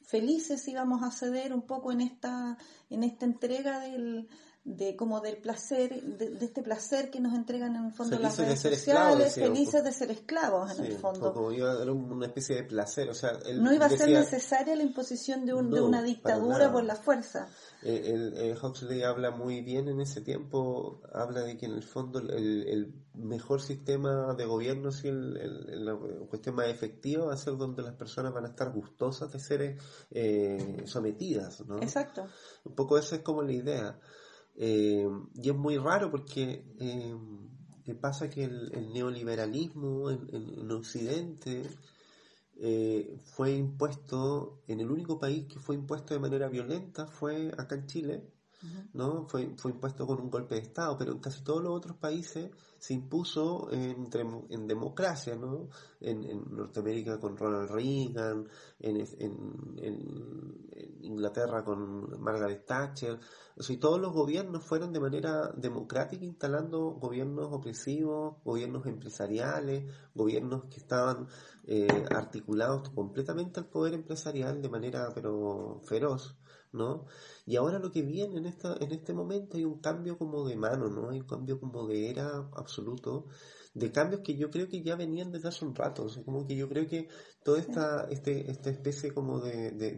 felices 0.06 0.68
íbamos 0.68 1.04
a 1.04 1.12
ceder 1.12 1.54
un 1.54 1.64
poco 1.64 1.92
en 1.92 2.02
esta, 2.02 2.58
en 2.90 3.04
esta 3.04 3.26
entrega 3.26 3.80
del, 3.80 4.28
de 4.64 4.96
como 4.96 5.22
del 5.22 5.38
placer, 5.38 6.02
de, 6.04 6.38
este 6.46 6.62
placer 6.62 7.10
que 7.10 7.20
nos 7.20 7.34
entregan 7.34 7.76
en 7.76 7.86
el 7.86 7.92
fondo 7.94 8.20
las 8.20 8.38
redes 8.38 8.60
sociales, 8.60 9.36
felices 9.36 9.84
de 9.84 9.92
ser 9.92 10.12
esclavos 10.12 10.78
en 10.78 10.86
el 10.86 10.98
fondo. 10.98 11.34
Como 11.34 11.52
iba 11.52 11.72
a 11.72 11.92
una 11.92 12.28
especie 12.28 12.58
de 12.58 12.64
placer, 12.64 13.10
o 13.10 13.14
sea, 13.14 13.32
no 13.56 13.74
iba 13.74 13.86
a 13.86 13.90
ser 13.90 14.10
necesaria 14.10 14.76
la 14.76 14.84
imposición 14.84 15.46
de, 15.46 15.54
un, 15.54 15.72
de 15.72 15.82
una 15.82 16.04
dictadura 16.04 16.72
por 16.72 16.84
la 16.84 16.96
fuerza. 16.96 17.48
Eh, 17.82 18.12
el, 18.14 18.34
el, 18.38 18.58
Huxley 18.58 19.04
habla 19.04 19.32
muy 19.32 19.62
bien 19.62 19.88
en 19.88 20.02
ese 20.02 20.22
tiempo, 20.22 21.02
habla 21.14 21.42
de 21.42 21.58
que 21.58 21.66
en 21.66 21.74
el 21.74 21.84
fondo 21.84 22.20
el, 22.20 22.68
el 22.68 22.94
mejor 23.14 23.62
sistema 23.62 24.34
de 24.34 24.46
gobierno, 24.46 24.92
si 24.92 25.08
el, 25.08 25.86
la 25.86 25.98
cuestión 26.30 26.56
más 26.56 26.68
efectiva 26.68 27.26
va 27.26 27.34
a 27.34 27.38
ser 27.38 27.58
donde 27.58 27.82
las 27.82 27.94
personas 27.94 28.34
van 28.34 28.46
a 28.46 28.50
estar 28.50 28.72
gustosas 28.72 29.32
de 29.32 29.40
ser 29.40 29.78
eh, 30.12 30.84
sometidas, 30.86 31.66
¿no? 31.66 31.78
Exacto. 31.78 32.28
Un 32.66 32.76
poco 32.76 32.98
esa 32.98 33.16
es 33.16 33.22
como 33.22 33.42
la 33.42 33.54
idea. 33.54 34.00
Eh, 34.62 35.08
y 35.36 35.50
es 35.50 35.56
muy 35.56 35.78
raro 35.78 36.12
porque 36.12 36.66
eh, 36.82 37.16
pasa 38.02 38.30
que 38.30 38.44
el, 38.44 38.92
neoliberalismo 38.94 40.12
en, 40.12 40.70
Occidente 40.70 41.64
eh, 42.58 43.18
fue 43.24 43.54
impuesto, 43.54 44.62
en 44.68 44.82
el 44.82 44.92
único 44.92 45.18
país 45.18 45.48
que 45.48 45.60
fue 45.60 45.76
impuesto 45.76 46.14
de 46.14 46.20
manera 46.20 46.50
violenta 46.50 47.08
fue 47.08 47.54
acá 47.58 47.76
en 47.76 47.88
Chile, 47.88 48.24
¿no? 48.94 49.28
Fue, 49.28 49.56
fue 49.58 49.72
impuesto 49.72 50.06
con 50.06 50.20
un 50.20 50.30
golpe 50.30 50.56
de 50.56 50.62
Estado, 50.62 50.98
pero 50.98 51.12
en 51.12 51.20
casi 51.20 51.44
todos 51.44 51.64
los 51.64 51.74
otros 51.74 51.98
países 51.98 52.52
se 52.78 52.94
impuso 52.94 53.70
en, 53.72 54.10
en 54.50 54.68
democracia, 54.68 55.36
¿no? 55.36 55.70
En, 56.00 56.20
Norteamérica 56.56 57.20
con 57.20 57.38
Ronald 57.38 57.72
Reagan, 57.72 58.48
en, 58.80 59.06
Inglaterra 61.02 61.64
con 61.64 62.22
Margaret 62.22 62.66
Thatcher, 62.66 63.20
o 63.58 63.64
sea, 63.64 63.80
todos 63.80 64.00
los 64.00 64.14
gobiernos 64.14 64.64
fueron 64.64 64.94
de 64.94 65.00
manera 65.00 65.52
democrática 65.56 66.24
instalando 66.24 66.92
gobiernos 66.92 67.52
opresivos, 67.52 68.36
gobiernos 68.44 68.86
empresariales, 68.86 69.84
gobiernos 70.14 70.66
que 70.66 70.78
estaban 70.78 71.28
eh, 71.66 71.88
articulados 72.16 72.90
completamente 72.90 73.60
al 73.60 73.68
poder 73.68 73.94
empresarial 73.96 74.62
de 74.62 74.70
manera 74.70 75.10
pero 75.14 75.82
feroz. 75.84 76.38
¿No? 76.72 77.06
Y 77.46 77.56
ahora 77.56 77.80
lo 77.80 77.92
que 77.92 78.02
viene 78.04 78.38
en, 78.38 78.46
esta, 78.46 78.76
en 78.80 78.92
este 78.92 79.14
momento 79.14 79.58
hay 79.58 79.66
un 79.66 79.80
cambio 79.80 80.18
como 80.18 80.48
de 80.48 80.56
mano, 80.56 80.90
¿no? 80.90 81.10
Hay 81.10 81.20
un 81.22 81.28
cambio 81.28 81.60
como 81.60 81.88
de 81.88 82.10
era 82.10 82.50
absoluto, 82.56 83.28
de 83.74 83.92
cambios 83.92 84.22
que 84.22 84.36
yo 84.36 84.50
creo 84.50 84.68
que 84.68 84.82
ya 84.82 84.96
venían 84.96 85.32
desde 85.32 85.50
hace 85.50 85.66
un 85.66 85.76
rato, 85.76 86.04
o 86.04 86.10
sea, 86.10 86.24
como 86.24 86.46
que 86.46 86.56
yo 86.56 86.68
creo 86.70 86.88
que 86.88 87.08
toda 87.44 87.60
esta, 87.60 88.08
este, 88.10 88.50
esta 88.52 88.70
especie 88.70 89.14
como 89.14 89.40
de, 89.40 89.72
de, 89.72 89.96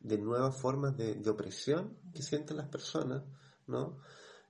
de, 0.00 0.18
nuevas 0.18 0.56
formas 0.56 0.96
de, 0.96 1.28
opresión 1.28 1.96
que 2.12 2.22
sienten 2.22 2.56
las 2.56 2.68
personas, 2.68 3.22
¿no? 3.66 3.98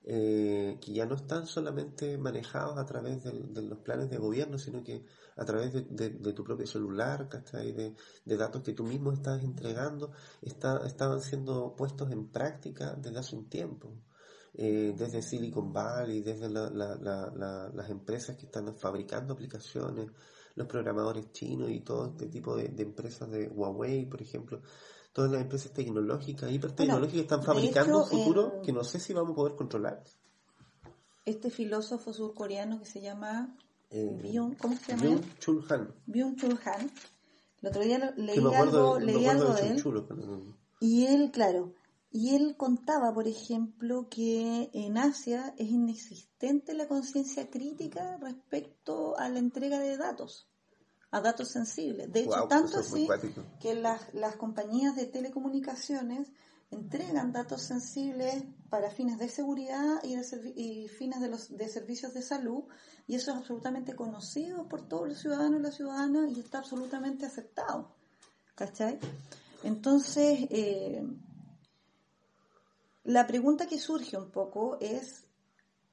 Eh, 0.07 0.77
que 0.81 0.93
ya 0.93 1.07
no 1.07 1.15
están 1.15 1.47
solamente 1.47 2.17
manejados 2.17 2.77
a 2.77 2.85
través 2.85 3.23
de 3.23 3.61
los 3.63 3.79
planes 3.79 4.09
de 4.09 4.17
gobierno, 4.17 4.59
sino 4.59 4.83
que 4.83 5.03
a 5.37 5.45
través 5.45 5.73
de, 5.73 6.33
tu 6.33 6.43
propio 6.43 6.65
celular, 6.65 7.27
¿cachai? 7.27 7.71
De, 7.73 7.95
de, 8.23 8.37
datos 8.37 8.61
que 8.63 8.73
tú 8.73 8.83
mismo 8.83 9.11
estás 9.11 9.43
entregando, 9.43 10.11
está, 10.41 10.85
estaban 10.85 11.21
siendo 11.21 11.75
puestos 11.75 12.11
en 12.11 12.27
práctica 12.27 12.95
desde 12.95 13.19
hace 13.19 13.35
un 13.35 13.49
tiempo. 13.49 13.93
Eh, 14.57 14.93
desde 14.97 15.21
Silicon 15.21 15.73
Valley, 15.73 16.21
desde 16.21 16.47
las 16.49 17.89
empresas 17.89 18.37
que 18.37 18.45
están 18.45 18.73
fabricando 18.77 19.33
aplicaciones, 19.33 20.09
los 20.55 20.67
programadores 20.67 21.33
chinos 21.33 21.69
y 21.69 21.81
todo 21.81 22.07
este 22.07 22.27
tipo 22.27 22.55
de, 22.55 22.73
empresas 22.81 23.29
de 23.29 23.49
Huawei, 23.49 24.05
por 24.05 24.21
ejemplo, 24.21 24.61
todas 25.11 25.29
las 25.29 25.41
empresas 25.41 25.73
tecnológicas, 25.73 26.49
hipertecnológicas 26.49 27.21
están 27.21 27.43
fabricando 27.43 28.03
un 28.03 28.07
futuro 28.07 28.61
que 28.63 28.71
no 28.71 28.85
sé 28.85 29.01
si 29.01 29.11
vamos 29.13 29.33
a 29.33 29.35
poder 29.35 29.55
controlar. 29.55 30.01
Este 31.25 31.49
filósofo 31.49 32.13
surcoreano 32.13 32.79
que 32.79 32.85
se 32.85 33.01
llama 33.01 33.57
eh, 33.95 34.55
¿cómo 34.59 34.75
se 34.75 34.91
llama? 34.91 35.03
Byung-Chul 35.03 35.65
Han. 35.71 35.95
Byung-Chul 36.07 36.59
Han. 36.65 36.91
El 37.61 37.69
otro 37.69 37.81
día 37.81 38.13
leí 38.17 38.37
algo, 38.53 38.99
leí 38.99 39.25
algo 39.25 39.53
de, 39.53 39.67
él. 39.69 39.83
y 40.79 41.05
él, 41.07 41.31
claro, 41.31 41.73
y 42.11 42.35
él 42.35 42.55
contaba, 42.57 43.13
por 43.13 43.27
ejemplo, 43.27 44.07
que 44.09 44.69
en 44.73 44.97
Asia 44.97 45.53
es 45.57 45.69
inexistente 45.69 46.73
la 46.73 46.87
conciencia 46.87 47.49
crítica 47.49 48.17
respecto 48.21 49.17
a 49.17 49.29
la 49.29 49.39
entrega 49.39 49.79
de 49.79 49.97
datos, 49.97 50.47
a 51.11 51.21
datos 51.21 51.49
sensibles. 51.49 52.11
De 52.11 52.21
hecho, 52.21 52.47
tanto 52.47 52.79
así 52.79 53.07
que 53.59 53.73
las, 53.75 54.13
las 54.13 54.35
compañías 54.35 54.95
de 54.95 55.07
telecomunicaciones 55.07 56.31
entregan 56.71 57.31
datos 57.31 57.61
sensibles 57.61 58.43
para 58.69 58.89
fines 58.89 59.17
de 59.19 59.29
seguridad 59.29 60.03
y, 60.03 60.15
de 60.15 60.53
y 60.55 60.87
fines 60.87 61.21
de, 61.21 61.29
los, 61.29 61.55
de 61.55 61.67
servicios 61.69 62.13
de 62.13 62.21
salud 62.21 62.65
y 63.07 63.15
eso 63.15 63.31
es 63.31 63.37
absolutamente 63.37 63.95
conocido 63.95 64.67
por 64.67 64.87
todos 64.87 65.07
los 65.07 65.19
ciudadanos 65.19 65.59
y 65.59 65.63
las 65.63 65.75
ciudadanas 65.75 66.31
y 66.35 66.39
está 66.39 66.59
absolutamente 66.59 67.25
aceptado. 67.25 67.95
¿Cachai? 68.55 68.99
Entonces, 69.63 70.47
eh, 70.49 71.03
la 73.03 73.27
pregunta 73.27 73.67
que 73.67 73.79
surge 73.79 74.17
un 74.17 74.31
poco 74.31 74.77
es 74.79 75.25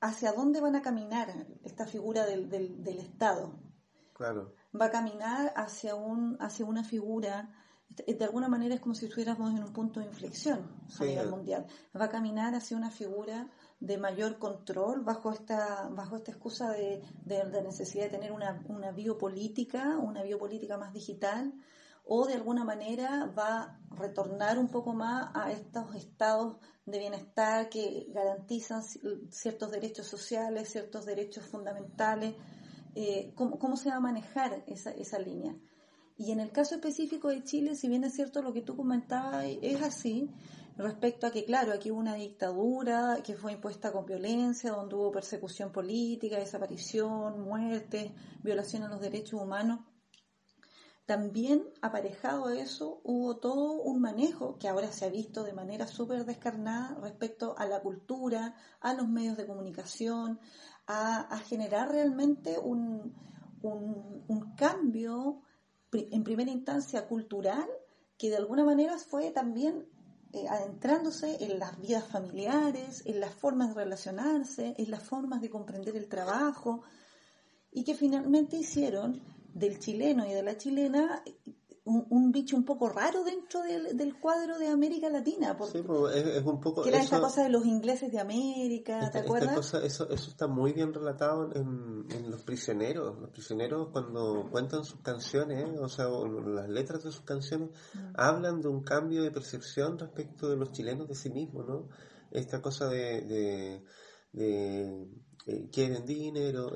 hacia 0.01 0.33
dónde 0.33 0.61
van 0.61 0.77
a 0.77 0.83
caminar 0.83 1.47
esta 1.63 1.87
figura 1.87 2.27
del, 2.27 2.49
del, 2.49 2.99
Estado. 2.99 3.55
Claro. 4.15 4.55
Va 4.79 4.87
a 4.87 4.91
caminar 4.91 5.53
hacia, 5.57 5.95
un, 5.95 6.37
hacia 6.41 6.65
una 6.65 6.85
figura 6.85 7.51
de 7.95 8.25
alguna 8.25 8.49
manera 8.49 8.75
es 8.75 8.81
como 8.81 8.95
si 8.95 9.07
estuviéramos 9.07 9.53
en 9.55 9.63
un 9.63 9.73
punto 9.73 10.01
de 10.01 10.07
inflexión 10.07 10.71
a 10.99 11.05
nivel 11.05 11.29
mundial. 11.29 11.67
Va 11.99 12.07
a 12.07 12.09
caminar 12.09 12.55
hacia 12.55 12.77
una 12.77 12.91
figura 12.91 13.49
de 13.81 13.99
mayor 13.99 14.39
control 14.39 15.03
bajo 15.03 15.33
esta, 15.33 15.89
bajo 15.91 16.17
esta 16.17 16.31
excusa 16.31 16.71
de, 16.71 17.03
de, 17.25 17.63
necesidad 17.63 18.05
de 18.05 18.11
tener 18.11 18.33
una, 18.33 18.63
una, 18.69 18.93
biopolítica, 18.93 19.99
una 19.99 20.23
biopolítica 20.23 20.79
más 20.79 20.93
digital, 20.93 21.53
o 22.05 22.27
de 22.27 22.35
alguna 22.35 22.65
manera 22.65 23.27
va 23.37 23.63
a 23.63 23.81
retornar 23.91 24.59
un 24.59 24.69
poco 24.69 24.93
más 24.93 25.31
a 25.35 25.53
estos 25.53 25.95
estados 25.95 26.57
de 26.87 26.99
bienestar 26.99 27.69
que 27.69 28.07
garantizan 28.09 28.83
ciertos 29.31 29.71
derechos 29.71 30.07
sociales, 30.07 30.71
ciertos 30.71 31.05
derechos 31.05 31.45
fundamentales. 31.45 32.35
Eh, 32.95 33.33
¿cómo, 33.35 33.59
¿Cómo 33.59 33.77
se 33.77 33.89
va 33.89 33.97
a 33.97 34.01
manejar 34.01 34.65
esa, 34.67 34.91
esa 34.91 35.19
línea? 35.19 35.57
Y 36.23 36.31
en 36.31 36.39
el 36.39 36.53
caso 36.53 36.77
específico 36.77 37.31
de 37.31 37.43
Chile, 37.43 37.75
si 37.75 37.89
bien 37.89 38.05
es 38.05 38.15
cierto 38.15 38.43
lo 38.43 38.53
que 38.53 38.63
tú 38.63 38.77
comentabas, 38.77 39.45
es 39.61 39.83
así, 39.83 40.31
respecto 40.77 41.27
a 41.27 41.33
que, 41.33 41.45
claro, 41.45 41.73
aquí 41.73 41.91
hubo 41.91 41.99
una 41.99 42.15
dictadura 42.15 43.19
que 43.25 43.35
fue 43.35 43.51
impuesta 43.51 43.91
con 43.91 44.07
violencia, 44.07 44.71
donde 44.71 44.95
hubo 44.95 45.11
persecución 45.11 45.73
política, 45.73 46.39
desaparición, 46.39 47.41
muerte, 47.41 48.15
violación 48.45 48.85
a 48.85 48.89
los 48.89 49.01
derechos 49.01 49.43
humanos. 49.43 49.81
También 51.07 51.65
aparejado 51.81 52.47
a 52.47 52.55
eso 52.55 53.01
hubo 53.03 53.39
todo 53.39 53.73
un 53.83 54.01
manejo 54.01 54.59
que 54.61 54.69
ahora 54.69 54.93
se 54.93 55.05
ha 55.05 55.09
visto 55.09 55.43
de 55.43 55.53
manera 55.53 55.89
súper 55.89 56.25
descarnada 56.25 56.97
respecto 57.03 57.59
a 57.59 57.67
la 57.67 57.81
cultura, 57.81 58.55
a 58.81 58.95
los 58.95 59.09
medios 59.09 59.37
de 59.37 59.49
comunicación, 59.49 60.39
a, 60.87 61.37
generar 61.49 61.91
realmente 61.91 62.61
un, 62.61 63.13
cambio 64.57 65.43
en 65.93 66.25
primera 66.25 66.51
instancia 66.51 67.07
cultural 67.07 67.69
que 68.17 68.31
de 68.31 68.37
alguna 68.37 68.65
manera 68.65 68.99
fue 68.99 69.31
también 69.31 69.87
eh, 70.33 70.49
adentrándose 70.49 71.45
en 71.45 71.59
las 71.59 71.79
vidas 71.81 72.05
familiares, 72.05 73.03
en 73.05 73.21
las 73.21 73.35
formas 73.35 73.69
de 73.69 73.83
relacionarse, 73.83 74.75
en 74.79 74.91
las 74.91 75.03
formas 75.03 75.43
de 75.43 75.51
comprender 75.51 75.97
el 75.97 76.09
trabajo, 76.09 76.83
y 77.71 77.85
que 77.85 77.95
finalmente 77.95 78.57
hicieron 78.57 79.23
del 79.55 79.79
chileno 79.79 80.27
y 80.27 80.33
de 80.33 80.43
la 80.43 80.57
chilena 80.57 81.23
un, 81.85 82.31
bicho 82.31 82.57
un 82.57 82.65
poco 82.65 82.89
raro 82.89 83.25
dentro 83.25 83.63
del, 83.63 84.19
cuadro 84.19 84.59
de 84.59 84.69
América 84.69 85.09
Latina. 85.09 85.57
Porque, 85.57 85.79
sí, 85.79 85.85
pues, 85.85 86.15
es, 86.15 86.45
un 86.45 86.61
poco... 86.61 86.83
Que 86.83 86.91
era 86.91 87.01
esa 87.01 87.21
cosa 87.21 87.43
de 87.43 87.49
los 87.49 87.67
ingleses 87.67 88.13
de 88.13 88.21
América, 88.21 89.11
¿te 89.11 89.19
acuerdas? 89.19 89.75
eso, 89.75 90.09
eso 90.09 90.31
está 90.31 90.47
muy 90.47 90.73
bien 90.73 90.95
relatado 90.95 91.51
en, 91.55 92.31
Los 92.31 92.43
Prisioneros. 92.43 93.19
Los 93.21 93.31
Prisioneros 93.31 93.89
cuando 93.91 94.49
cuentan 94.51 94.85
sus 94.85 95.01
canciones, 95.01 95.69
o 95.79 95.89
sea, 95.89 96.07
las 96.09 96.69
letras 96.69 97.03
de 97.03 97.11
sus 97.11 97.23
canciones, 97.23 97.71
mm. 97.95 97.99
hablan 98.15 98.61
de 98.61 98.69
un 98.69 98.83
cambio 98.83 99.23
de 99.23 99.31
percepción 99.31 99.99
respecto 99.99 100.49
de 100.49 100.57
los 100.57 100.73
chilenos 100.73 101.09
de 101.09 101.15
sí 101.15 101.31
mismos, 101.31 101.67
¿no? 101.67 101.89
Esta 102.31 102.63
cosa 102.63 102.89
de 102.89 103.83
eh, 105.47 105.69
quieren 105.73 106.07
dinero. 106.07 106.73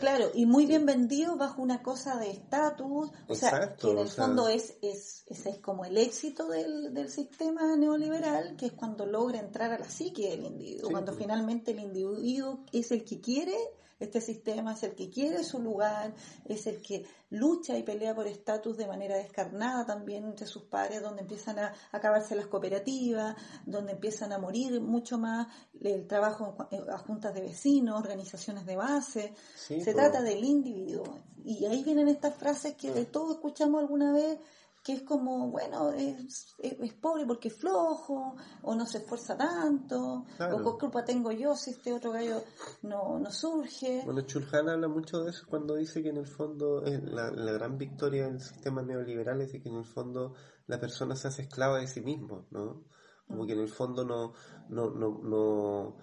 claro, 0.00 0.30
y 0.34 0.46
muy 0.46 0.66
bien 0.66 0.86
vendido 0.86 1.36
bajo 1.36 1.60
una 1.60 1.82
cosa 1.82 2.16
de 2.16 2.30
estatus, 2.30 3.10
o 3.28 3.34
sea, 3.34 3.76
que 3.76 3.90
en 3.90 3.98
el 3.98 4.08
fondo 4.08 4.48
es, 4.48 4.76
es, 4.80 5.24
es, 5.26 5.58
como 5.58 5.84
el 5.84 5.98
éxito 5.98 6.48
del, 6.48 6.94
del, 6.94 7.10
sistema 7.10 7.76
neoliberal, 7.76 8.56
que 8.56 8.66
es 8.66 8.72
cuando 8.72 9.04
logra 9.04 9.40
entrar 9.40 9.72
a 9.72 9.78
la 9.78 9.88
psique 9.88 10.30
del 10.30 10.44
individuo, 10.44 10.90
cuando 10.90 11.12
finalmente 11.12 11.72
el 11.72 11.80
individuo 11.80 12.64
es 12.72 12.90
el 12.92 13.04
que 13.04 13.20
quiere 13.20 13.56
Este 13.98 14.20
sistema 14.20 14.74
es 14.74 14.82
el 14.82 14.94
que 14.94 15.08
quiere 15.08 15.42
su 15.42 15.58
lugar, 15.58 16.14
es 16.44 16.66
el 16.66 16.82
que 16.82 17.06
lucha 17.30 17.78
y 17.78 17.82
pelea 17.82 18.14
por 18.14 18.26
estatus 18.26 18.76
de 18.76 18.86
manera 18.86 19.16
descarnada 19.16 19.86
también 19.86 20.24
entre 20.24 20.46
sus 20.46 20.64
pares, 20.64 21.02
donde 21.02 21.22
empiezan 21.22 21.58
a 21.58 21.72
acabarse 21.92 22.36
las 22.36 22.46
cooperativas, 22.46 23.36
donde 23.64 23.92
empiezan 23.92 24.32
a 24.32 24.38
morir 24.38 24.80
mucho 24.80 25.18
más 25.18 25.46
el 25.80 26.06
trabajo 26.06 26.56
a 26.92 26.98
juntas 26.98 27.34
de 27.34 27.40
vecinos, 27.40 27.98
organizaciones 27.98 28.66
de 28.66 28.76
base. 28.76 29.34
Se 29.56 29.94
trata 29.94 30.20
del 30.22 30.44
individuo. 30.44 31.18
Y 31.44 31.64
ahí 31.64 31.82
vienen 31.84 32.08
estas 32.08 32.34
frases 32.34 32.74
que 32.74 32.90
de 32.90 33.06
todos 33.06 33.36
escuchamos 33.36 33.80
alguna 33.80 34.12
vez 34.12 34.38
que 34.86 34.92
es 34.92 35.02
como, 35.02 35.50
bueno, 35.50 35.90
es, 35.90 36.54
es, 36.58 36.92
pobre 36.94 37.26
porque 37.26 37.48
es 37.48 37.56
flojo, 37.56 38.36
o 38.62 38.74
no 38.76 38.86
se 38.86 38.98
esfuerza 38.98 39.36
tanto, 39.36 40.24
o 40.38 40.58
qué 40.58 40.78
culpa 40.78 41.04
tengo 41.04 41.32
yo 41.32 41.56
si 41.56 41.72
este 41.72 41.92
otro 41.92 42.12
gallo 42.12 42.44
no, 42.82 43.18
no 43.18 43.32
surge. 43.32 44.02
Bueno, 44.04 44.20
Chulhan 44.20 44.68
habla 44.68 44.86
mucho 44.86 45.24
de 45.24 45.30
eso 45.30 45.44
cuando 45.50 45.74
dice 45.74 46.04
que 46.04 46.10
en 46.10 46.18
el 46.18 46.28
fondo 46.28 46.82
la, 46.82 47.32
la 47.32 47.52
gran 47.52 47.76
victoria 47.76 48.28
del 48.28 48.40
sistema 48.40 48.80
neoliberal 48.80 49.40
es 49.40 49.50
que 49.50 49.68
en 49.68 49.74
el 49.74 49.84
fondo 49.84 50.34
la 50.68 50.78
persona 50.78 51.16
se 51.16 51.26
hace 51.26 51.42
esclava 51.42 51.80
de 51.80 51.88
sí 51.88 52.00
mismo, 52.00 52.46
¿no? 52.52 52.84
Como 53.26 53.42
mm. 53.42 53.46
que 53.48 53.52
en 53.54 53.60
el 53.60 53.68
fondo 53.68 54.04
no, 54.04 54.34
no, 54.68 54.90
no, 54.90 55.18
no 55.20 55.96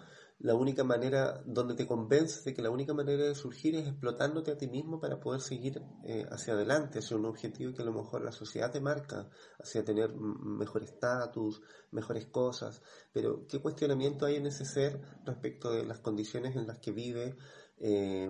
la 0.43 0.56
única 0.56 0.84
manera, 0.84 1.41
donde 1.45 1.73
te 1.73 1.88
convences 1.88 2.43
de 2.43 2.53
que 2.53 2.62
la 2.62 2.69
única 2.69 2.93
manera 2.93 3.23
de 3.23 3.34
surgir 3.34 3.75
es 3.75 3.88
explotándote 3.88 4.51
a 4.51 4.58
ti 4.58 4.67
mismo 4.67 4.99
para 4.99 5.17
poder 5.17 5.39
seguir 5.39 5.82
eh, 6.03 6.25
hacia 6.29 6.53
adelante, 6.53 6.99
hacia 6.99 7.15
un 7.15 7.25
objetivo 7.25 7.73
que 7.73 7.82
a 7.82 7.86
lo 7.86 7.93
mejor 7.93 8.25
la 8.25 8.34
sociedad 8.34 8.69
te 8.69 8.82
marca, 8.82 9.29
hacia 9.58 9.86
tener 9.86 10.13
mejor 10.13 10.84
estatus, 10.84 11.62
mejores 11.91 12.25
cosas. 12.25 12.82
Pero, 13.13 13.47
¿qué 13.47 13.62
cuestionamiento 13.62 14.25
hay 14.25 14.36
en 14.36 14.47
ese 14.47 14.65
ser 14.65 14.99
respecto 15.23 15.71
de 15.71 15.86
las 15.86 15.99
condiciones 15.99 16.58
en 16.58 16.67
las 16.67 16.79
que 16.79 16.91
vive? 16.91 17.38
Eh, 17.77 18.29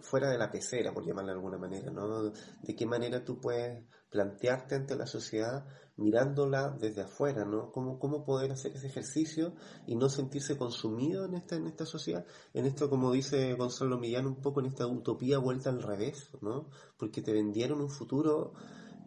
fuera 0.00 0.30
de 0.30 0.38
la 0.38 0.50
pecera, 0.50 0.94
por 0.94 1.04
llamarla 1.04 1.32
de 1.32 1.36
alguna 1.36 1.58
manera, 1.58 1.90
¿no? 1.90 2.30
De 2.30 2.74
qué 2.74 2.86
manera 2.86 3.22
tú 3.22 3.38
puedes 3.38 3.84
plantearte 4.08 4.74
ante 4.74 4.96
la 4.96 5.06
sociedad 5.06 5.66
mirándola 5.96 6.70
desde 6.70 7.02
afuera, 7.02 7.44
¿no? 7.44 7.72
¿Cómo, 7.72 7.98
cómo 7.98 8.24
poder 8.24 8.52
hacer 8.52 8.72
ese 8.76 8.86
ejercicio 8.86 9.54
y 9.86 9.94
no 9.96 10.08
sentirse 10.08 10.56
consumido 10.56 11.24
en 11.24 11.34
esta, 11.34 11.56
en 11.56 11.66
esta 11.66 11.86
sociedad, 11.86 12.26
en 12.52 12.66
esto, 12.66 12.90
como 12.90 13.12
dice 13.12 13.54
Gonzalo 13.54 13.98
Millán, 13.98 14.26
un 14.26 14.36
poco 14.36 14.60
en 14.60 14.66
esta 14.66 14.86
utopía 14.86 15.38
vuelta 15.38 15.70
al 15.70 15.82
revés, 15.82 16.28
¿no? 16.42 16.66
Porque 16.98 17.22
te 17.22 17.32
vendieron 17.32 17.80
un 17.80 17.88
futuro 17.88 18.52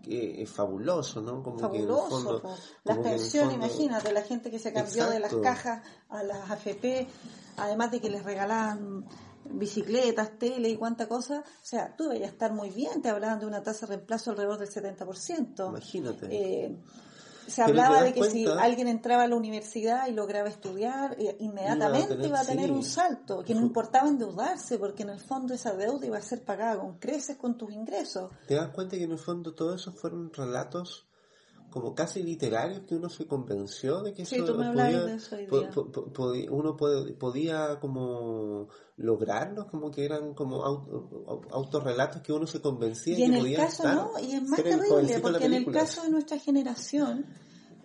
que 0.02 0.42
es 0.42 0.50
fabuloso, 0.50 1.22
¿no? 1.22 1.44
Como 1.44 1.60
fabuloso, 1.60 2.42
las 2.84 2.98
pensiones, 2.98 3.56
imagínate, 3.56 4.12
la 4.12 4.22
gente 4.22 4.50
que 4.50 4.58
se 4.58 4.74
cambió 4.74 5.10
de 5.10 5.20
las 5.20 5.36
cajas 5.36 5.84
a 6.10 6.24
las 6.24 6.50
AFP, 6.50 7.08
además 7.58 7.92
de 7.92 8.00
que 8.00 8.10
les 8.10 8.24
regalaban 8.24 9.06
bicicletas, 9.52 10.38
tele 10.38 10.70
y 10.70 10.78
cuánta 10.78 11.08
cosa, 11.08 11.40
o 11.40 11.66
sea, 11.66 11.96
tú 11.96 12.08
debías 12.10 12.32
estar 12.32 12.54
muy 12.54 12.70
bien, 12.70 13.02
te 13.02 13.10
hablaban 13.10 13.40
de 13.40 13.46
una 13.46 13.64
tasa 13.64 13.86
de 13.86 13.96
reemplazo 13.96 14.32
alrededor 14.32 14.60
del 14.60 14.70
70%. 14.70 15.70
Imagínate. 15.70 16.28
Eh, 16.32 16.78
se 17.50 17.64
hablaba 17.64 18.04
de 18.04 18.14
que 18.14 18.30
si 18.30 18.46
alguien 18.46 18.88
entraba 18.88 19.24
a 19.24 19.28
la 19.28 19.36
universidad 19.36 20.08
y 20.08 20.12
lograba 20.12 20.50
estudiar, 20.50 21.16
eh, 21.20 21.36
inmediatamente 21.40 22.16
iba 22.26 22.40
a 22.40 22.46
tener, 22.46 22.72
un 22.72 22.84
salto, 22.84 23.44
que 23.44 23.56
no 23.56 23.62
importaba 23.62 24.08
endeudarse, 24.08 24.78
porque 24.78 25.04
en 25.04 25.10
el 25.10 25.20
fondo 25.20 25.54
esa 25.56 25.74
deuda 25.74 26.06
iba 26.06 26.18
a 26.18 26.22
ser 26.22 26.44
pagada 26.44 26.80
con 26.80 27.00
creces 27.00 27.38
con 27.38 27.58
tus 27.58 27.72
ingresos. 27.72 28.32
¿Te 28.48 28.56
das 28.56 28.70
cuenta 28.70 28.98
que 28.98 29.04
en 29.04 29.12
el 29.12 29.18
fondo 29.18 29.54
todo 29.54 29.74
eso 29.74 29.92
fueron 29.92 30.32
relatos 30.32 31.09
como 31.70 31.94
casi 31.94 32.24
literarios 32.24 32.82
que 32.88 32.96
uno 32.96 33.10
se 33.10 33.28
convenció 33.28 34.02
de 34.02 34.14
que 34.14 34.24
eso 34.24 34.58
podía, 36.14 36.52
uno 36.52 36.76
podía 36.76 37.80
como 37.80 38.68
lograrlos 38.98 39.68
como 39.68 39.92
que 39.92 40.06
eran 40.06 40.34
como 40.34 40.64
autorrelatos 41.52 42.22
que 42.22 42.34
uno 42.34 42.48
se 42.48 42.62
convencía 42.62 43.18
y 43.20 43.24
en 43.24 43.34
el 43.36 43.56
caso 43.56 43.88
no 43.88 44.12
y 44.20 44.34
es 44.34 44.44
más 44.44 44.62
terrible 44.62 45.20
porque 45.20 45.46
en 45.46 45.54
el 45.54 45.72
caso 45.72 46.04
de 46.04 46.10
nuestra 46.10 46.40
generación 46.40 47.26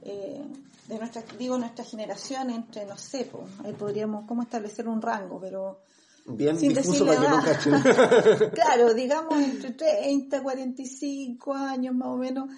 eh, 0.02 0.42
de 0.88 0.98
nuestra 0.98 1.22
digo 1.38 1.58
nuestra 1.58 1.84
generación 1.84 2.50
entre 2.50 2.86
no 2.86 2.96
sé 2.96 3.30
ahí 3.64 3.72
podríamos 3.74 4.24
cómo 4.26 4.42
establecer 4.42 4.88
un 4.88 5.02
rango 5.02 5.38
pero 5.40 5.80
bien 6.26 6.56
difuso 6.56 7.06
para 7.06 7.58
que 7.58 7.70
no 7.70 7.80
claro 8.52 8.94
digamos 8.94 9.38
entre 9.38 9.72
30 9.72 10.42
45 10.42 11.54
años 11.54 11.94
más 11.94 12.08
o 12.08 12.16
menos 12.16 12.48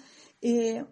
eh, 0.41 0.85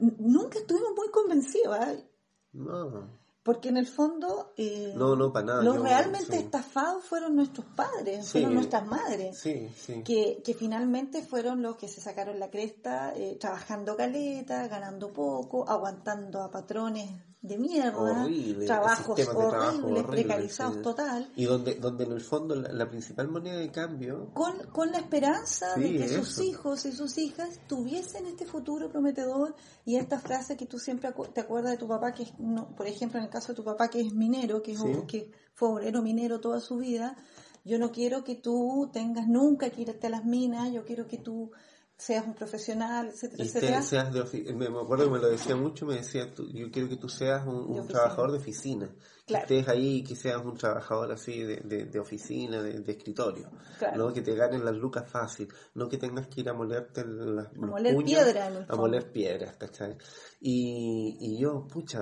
nunca 0.00 0.58
estuvimos 0.58 0.90
muy 0.96 1.08
convencidos. 1.10 1.78
¿eh? 1.78 2.10
No. 2.52 3.26
Porque 3.42 3.68
en 3.68 3.76
el 3.76 3.86
fondo, 3.86 4.52
eh, 4.56 4.92
no, 4.96 5.14
no, 5.14 5.32
para 5.32 5.46
nada. 5.46 5.62
los 5.62 5.80
realmente 5.80 6.36
estafados 6.36 7.04
fueron 7.04 7.36
nuestros 7.36 7.64
padres, 7.76 8.28
fueron 8.28 8.54
nuestras 8.54 8.84
madres, 8.84 9.38
sí, 9.38 9.68
sí. 9.76 10.02
Que, 10.02 10.42
que 10.44 10.52
finalmente 10.52 11.22
fueron 11.22 11.62
los 11.62 11.76
que 11.76 11.86
se 11.86 12.00
sacaron 12.00 12.40
la 12.40 12.50
cresta, 12.50 13.12
eh, 13.14 13.36
trabajando 13.38 13.96
caleta, 13.96 14.66
ganando 14.66 15.12
poco, 15.12 15.68
aguantando 15.68 16.42
a 16.42 16.50
patrones 16.50 17.08
de 17.42 17.58
mierda, 17.58 18.26
trabajos 18.66 19.20
horribles, 19.28 20.04
precarizados 20.04 20.82
total. 20.82 21.30
Y 21.36 21.44
donde, 21.44 21.74
donde 21.76 22.04
en 22.04 22.12
el 22.12 22.20
fondo 22.20 22.54
la, 22.54 22.88
principal 22.88 23.28
moneda 23.28 23.58
de 23.58 23.70
cambio... 23.70 24.30
Con, 24.34 24.58
con 24.72 24.90
la 24.90 24.98
esperanza 24.98 25.74
de 25.76 25.96
que 25.96 26.08
sus 26.08 26.40
hijos 26.40 26.84
y 26.86 26.92
sus 26.92 27.16
hijas 27.18 27.60
tuviesen 27.68 28.26
este 28.26 28.46
futuro 28.46 28.90
prometedor 28.90 29.54
y 29.84 29.96
esta 29.96 30.18
frase 30.18 30.56
que 30.56 30.66
tú 30.66 30.78
siempre 30.78 31.12
te 31.32 31.40
acuerdas 31.40 31.72
de 31.72 31.78
tu 31.78 31.86
papá, 31.86 32.12
que 32.12 32.24
es, 32.24 32.38
no, 32.38 32.74
por 32.74 32.86
ejemplo, 32.86 33.18
en 33.18 33.26
el 33.26 33.30
caso 33.30 33.48
de 33.48 33.56
tu 33.56 33.64
papá 33.64 33.88
que 33.88 34.00
es 34.00 34.12
minero, 34.12 34.62
que, 34.62 34.72
es, 34.72 34.80
que 35.06 35.30
fue 35.54 35.68
obrero 35.68 36.02
minero 36.02 36.40
toda 36.40 36.60
su 36.60 36.78
vida, 36.78 37.16
yo 37.64 37.78
no 37.78 37.92
quiero 37.92 38.24
que 38.24 38.36
tú 38.36 38.90
tengas 38.92 39.26
nunca 39.26 39.70
que 39.70 39.82
irte 39.82 40.06
a 40.06 40.10
las 40.10 40.24
minas, 40.24 40.72
yo 40.72 40.84
quiero 40.84 41.06
que 41.06 41.18
tú 41.18 41.50
seas 41.96 42.26
un 42.26 42.34
profesional, 42.34 43.08
etcétera, 43.08 43.44
etcétera. 43.44 43.82
Seas 43.82 44.12
de 44.12 44.52
me 44.54 44.66
acuerdo 44.66 45.04
que 45.04 45.10
me 45.10 45.18
lo 45.18 45.28
decía 45.28 45.56
mucho, 45.56 45.86
me 45.86 45.96
decía, 45.96 46.32
yo 46.52 46.70
quiero 46.70 46.88
que 46.88 46.96
tú 46.96 47.08
seas 47.08 47.46
un, 47.46 47.86
trabajador 47.88 48.32
de 48.32 48.38
oficina, 48.38 48.90
que 49.26 49.34
estés 49.34 49.68
ahí, 49.68 50.04
que 50.04 50.14
seas 50.14 50.40
un 50.44 50.56
trabajador 50.56 51.10
así 51.10 51.42
de, 51.42 51.56
de, 51.56 51.98
oficina, 51.98 52.62
de, 52.62 52.92
escritorio, 52.92 53.50
no 53.96 54.12
que 54.12 54.22
te 54.22 54.36
ganen 54.36 54.64
las 54.64 54.76
lucas 54.76 55.10
fácil, 55.10 55.48
no 55.74 55.88
que 55.88 55.98
tengas 55.98 56.28
que 56.28 56.42
ir 56.42 56.48
a 56.48 56.52
molerte 56.52 57.04
las 57.04 57.48
a 57.48 57.58
moler 57.58 57.96
piedras, 58.04 58.52
a 58.68 58.76
moler 58.76 59.10
piedras, 59.10 59.56
¿cachai? 59.56 59.96
Y, 60.40 61.16
y 61.18 61.38
yo, 61.38 61.66
pucha, 61.66 61.98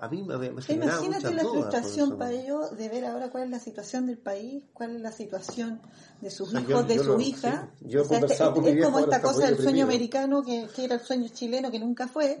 a 0.00 0.08
mí 0.08 0.22
me, 0.22 0.38
me 0.38 0.62
Imagínate 0.68 1.34
la 1.34 1.42
frustración 1.42 2.16
para 2.16 2.30
ellos 2.30 2.76
de 2.76 2.88
ver 2.90 3.06
ahora 3.06 3.28
cuál 3.30 3.44
es 3.44 3.50
la 3.50 3.58
situación 3.58 4.06
del 4.06 4.18
país, 4.18 4.62
cuál 4.72 4.94
es 4.94 5.02
la 5.02 5.10
situación 5.10 5.80
de 6.20 6.30
sus 6.30 6.54
hijos, 6.54 6.86
de 6.86 7.00
su 7.00 7.20
hija. 7.20 7.72
Yo 7.80 8.02
este, 8.02 8.34
es 8.34 8.84
como 8.84 9.00
esta 9.00 9.20
cosa 9.20 9.46
del 9.46 9.58
sueño 9.58 9.84
americano 9.84 10.42
que, 10.42 10.68
que, 10.76 10.84
era 10.84 10.94
el 10.94 11.00
sueño 11.00 11.28
chileno 11.28 11.72
que 11.72 11.80
nunca 11.80 12.06
fue. 12.06 12.40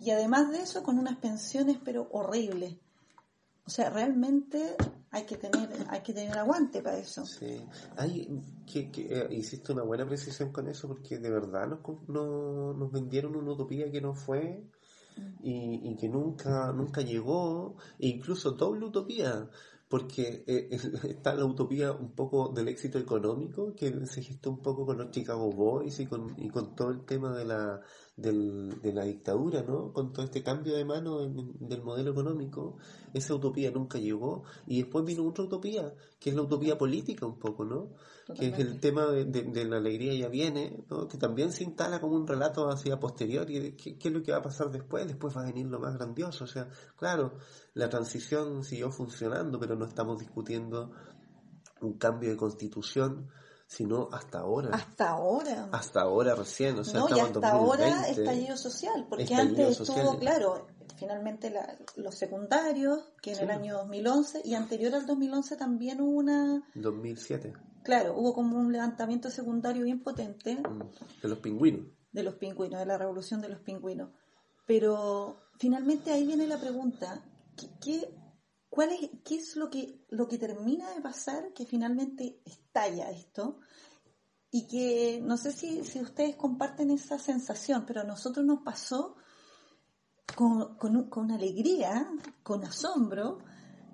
Y 0.00 0.10
además 0.10 0.50
de 0.50 0.62
eso, 0.62 0.82
con 0.82 0.98
unas 0.98 1.16
pensiones 1.18 1.78
pero 1.84 2.08
horribles. 2.10 2.74
O 3.66 3.70
sea, 3.70 3.90
realmente 3.90 4.76
hay 5.10 5.24
que 5.24 5.36
tener 5.36 5.68
hay 5.88 6.00
que 6.02 6.12
tener 6.12 6.38
aguante 6.38 6.82
para 6.82 6.98
eso. 6.98 7.24
Sí. 7.26 7.60
Hay, 7.96 8.40
que, 8.64 8.90
que 8.90 9.06
eh, 9.10 9.28
hiciste 9.30 9.72
una 9.72 9.82
buena 9.82 10.06
precisión 10.06 10.52
con 10.52 10.68
eso 10.68 10.86
porque 10.86 11.18
de 11.18 11.30
verdad 11.30 11.66
nos, 11.66 11.80
no, 12.08 12.74
nos 12.74 12.92
vendieron 12.92 13.34
una 13.34 13.52
utopía 13.52 13.90
que 13.90 14.00
no 14.00 14.14
fue 14.14 14.62
y, 15.42 15.80
y 15.90 15.96
que 15.96 16.08
nunca 16.08 16.72
nunca 16.72 17.00
llegó 17.00 17.76
e 17.98 18.08
incluso 18.08 18.52
doble 18.52 18.86
utopía 18.86 19.48
porque 19.88 20.44
eh, 20.46 20.68
está 21.08 21.34
la 21.34 21.44
utopía 21.44 21.92
un 21.92 22.12
poco 22.12 22.52
del 22.52 22.68
éxito 22.68 22.98
económico 22.98 23.74
que 23.74 24.06
se 24.06 24.22
gestó 24.22 24.50
un 24.50 24.62
poco 24.62 24.84
con 24.84 24.98
los 24.98 25.10
Chicago 25.10 25.50
Boys 25.50 26.00
y 26.00 26.06
con, 26.06 26.34
y 26.38 26.48
con 26.50 26.74
todo 26.74 26.90
el 26.90 27.04
tema 27.04 27.36
de 27.36 27.44
la, 27.44 27.80
del, 28.16 28.80
de 28.80 28.92
la 28.94 29.04
dictadura, 29.04 29.62
¿no? 29.62 29.92
Con 29.92 30.12
todo 30.12 30.24
este 30.24 30.42
cambio 30.42 30.74
de 30.74 30.84
mano 30.84 31.18
del 31.26 31.82
modelo 31.82 32.12
económico, 32.12 32.78
esa 33.12 33.34
utopía 33.34 33.70
nunca 33.70 33.98
llegó 33.98 34.44
y 34.66 34.82
después 34.82 35.04
vino 35.04 35.26
otra 35.26 35.44
utopía, 35.44 35.92
que 36.18 36.30
es 36.30 36.36
la 36.36 36.42
utopía 36.42 36.78
política 36.78 37.26
un 37.26 37.38
poco, 37.38 37.64
¿no? 37.64 37.90
Que 38.34 38.48
es 38.48 38.58
el 38.58 38.80
tema 38.80 39.06
de, 39.06 39.24
de, 39.24 39.64
la 39.66 39.76
alegría 39.76 40.14
ya 40.14 40.28
viene, 40.28 40.84
¿no? 40.88 41.06
Que 41.06 41.18
también 41.18 41.52
se 41.52 41.64
instala 41.64 42.00
como 42.00 42.16
un 42.16 42.26
relato 42.26 42.68
hacia 42.68 42.98
posterior 42.98 43.50
y 43.50 43.72
qué, 43.72 43.98
qué 43.98 44.08
es 44.08 44.14
lo 44.14 44.22
que 44.22 44.32
va 44.32 44.38
a 44.38 44.42
pasar 44.42 44.70
después, 44.70 45.06
después 45.06 45.36
va 45.36 45.42
a 45.42 45.46
venir 45.46 45.66
lo 45.66 45.78
más 45.78 45.94
grandioso, 45.94 46.44
o 46.44 46.48
sea, 46.48 46.68
claro, 46.96 47.34
la 47.74 47.90
transición 47.90 48.64
siguió 48.64 48.90
funcionando, 48.90 49.60
pero 49.60 49.76
no 49.76 49.84
estamos 49.84 50.18
discutiendo 50.18 50.90
un 51.82 51.98
cambio 51.98 52.30
de 52.30 52.36
constitución 52.36 53.28
sino 53.66 54.08
hasta 54.12 54.40
ahora. 54.40 54.70
Hasta 54.72 55.10
ahora. 55.10 55.68
Hasta 55.72 56.02
ahora 56.02 56.34
recién, 56.34 56.78
o 56.78 56.84
sea, 56.84 57.00
no, 57.00 57.08
y 57.16 57.20
hasta 57.20 57.50
ahora 57.50 58.08
estallido 58.08 58.56
social, 58.56 59.06
porque 59.08 59.34
antes 59.34 59.80
estuvo, 59.80 60.18
claro, 60.18 60.68
finalmente 60.96 61.52
los 61.96 62.14
secundarios, 62.14 63.00
que 63.20 63.32
en 63.32 63.40
el 63.40 63.50
año 63.50 63.78
2011, 63.78 64.42
y 64.44 64.54
anterior 64.54 64.94
al 64.94 65.06
2011 65.06 65.56
también 65.56 66.00
hubo 66.00 66.18
una... 66.18 66.62
2007. 66.74 67.52
Claro, 67.82 68.16
hubo 68.16 68.34
como 68.34 68.58
un 68.58 68.72
levantamiento 68.72 69.30
secundario 69.30 69.84
bien 69.84 70.02
potente. 70.02 70.56
Mm, 70.56 71.22
de 71.22 71.28
los 71.28 71.38
pingüinos. 71.38 71.86
De 72.12 72.22
los 72.22 72.34
pingüinos, 72.34 72.80
de 72.80 72.86
la 72.86 72.98
revolución 72.98 73.40
de 73.40 73.48
los 73.48 73.60
pingüinos. 73.60 74.10
Pero 74.66 75.36
finalmente 75.58 76.10
ahí 76.10 76.26
viene 76.26 76.46
la 76.46 76.58
pregunta, 76.58 77.22
¿qué, 77.56 77.68
qué 77.80 78.14
¿cuál 78.76 78.92
es, 78.92 79.08
¿qué 79.24 79.36
es 79.36 79.56
lo 79.56 79.70
que, 79.70 80.04
lo 80.10 80.28
que 80.28 80.36
termina 80.36 80.90
de 80.90 81.00
pasar 81.00 81.54
que 81.54 81.64
finalmente 81.64 82.42
estalla 82.44 83.10
esto? 83.10 83.60
Y 84.50 84.66
que 84.66 85.18
no 85.24 85.38
sé 85.38 85.52
si, 85.52 85.82
si 85.82 85.98
ustedes 86.02 86.36
comparten 86.36 86.90
esa 86.90 87.18
sensación, 87.18 87.84
pero 87.86 88.02
a 88.02 88.04
nosotros 88.04 88.44
nos 88.44 88.60
pasó 88.60 89.16
con, 90.36 90.76
con, 90.76 91.08
con 91.08 91.30
alegría, 91.30 92.06
con 92.42 92.64
asombro, 92.64 93.38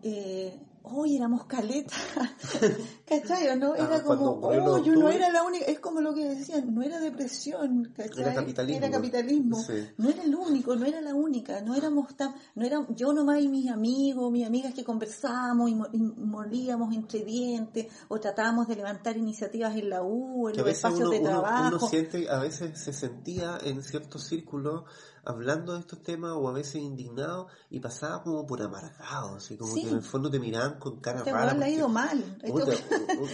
eh, 0.02 0.60
hoy 0.84 1.16
éramos 1.16 1.44
caleta, 1.46 1.94
¿cachai? 3.06 3.58
¿no? 3.58 3.74
Era 3.74 3.96
Ah, 3.96 4.02
como, 4.02 4.40
cuando 4.40 4.74
oh, 4.74 4.82
yo 4.84 4.94
no 4.94 5.08
era 5.08 5.28
la 5.30 5.42
única, 5.42 5.64
es 5.66 5.78
como 5.80 6.00
lo 6.00 6.14
que 6.14 6.28
decían, 6.28 6.74
no 6.74 6.82
era 6.82 6.98
depresión, 7.00 7.92
¿cachai? 7.96 8.22
Era 8.22 8.34
capitalismo. 8.34 8.78
Era 8.78 8.90
capitalismo. 8.90 9.58
Sí. 9.62 9.88
No 9.98 10.08
era 10.08 10.22
el 10.22 10.34
único, 10.34 10.74
no 10.76 10.84
era 10.86 11.00
la 11.00 11.14
única, 11.14 11.60
no 11.60 11.74
éramos 11.74 12.16
tan, 12.16 12.34
no 12.54 12.64
era 12.64 12.86
yo 12.90 13.12
nomás 13.12 13.40
y 13.40 13.48
mis 13.48 13.70
amigos, 13.70 14.30
mis 14.32 14.46
amigas 14.46 14.74
que 14.74 14.84
conversábamos 14.84 15.70
y, 15.70 15.74
mo- 15.74 15.88
y 15.92 15.98
molíamos 15.98 16.94
entre 16.94 17.24
dientes, 17.24 17.86
o 18.08 18.18
tratábamos 18.20 18.68
de 18.68 18.76
levantar 18.76 19.16
iniciativas 19.16 19.76
en 19.76 19.90
la 19.90 20.02
U, 20.02 20.48
en 20.48 20.54
que 20.56 20.60
los 20.62 20.70
espacios 20.70 21.00
uno, 21.00 21.10
de 21.10 21.18
uno- 21.20 21.28
trabajo. 21.30 21.68
uno 21.76 21.88
siente, 21.88 22.28
a 22.30 22.38
veces 22.38 22.78
se 22.82 22.92
sentía 22.92 23.58
en 23.62 23.82
ciertos 23.82 24.24
círculos 24.26 24.84
hablando 25.24 25.74
de 25.74 25.80
estos 25.80 26.02
temas 26.02 26.32
o 26.34 26.48
a 26.48 26.52
veces 26.52 26.76
indignado 26.76 27.46
y 27.70 27.80
pasaba 27.80 28.22
como 28.22 28.46
por 28.46 28.60
amargado, 28.62 29.36
así 29.36 29.56
como 29.56 29.72
Sí. 29.74 29.82
que 29.82 29.88
en 29.90 29.96
el 29.96 30.02
fondo 30.02 30.30
te 30.30 30.40
miraban 30.40 30.78
con 30.78 31.00
cara 31.00 31.18
Este 31.18 31.32
rara. 31.32 31.54
le 31.54 31.64
ha 31.64 31.68
ido 31.70 31.88
mal. 31.88 32.38
Puta, 32.46 32.72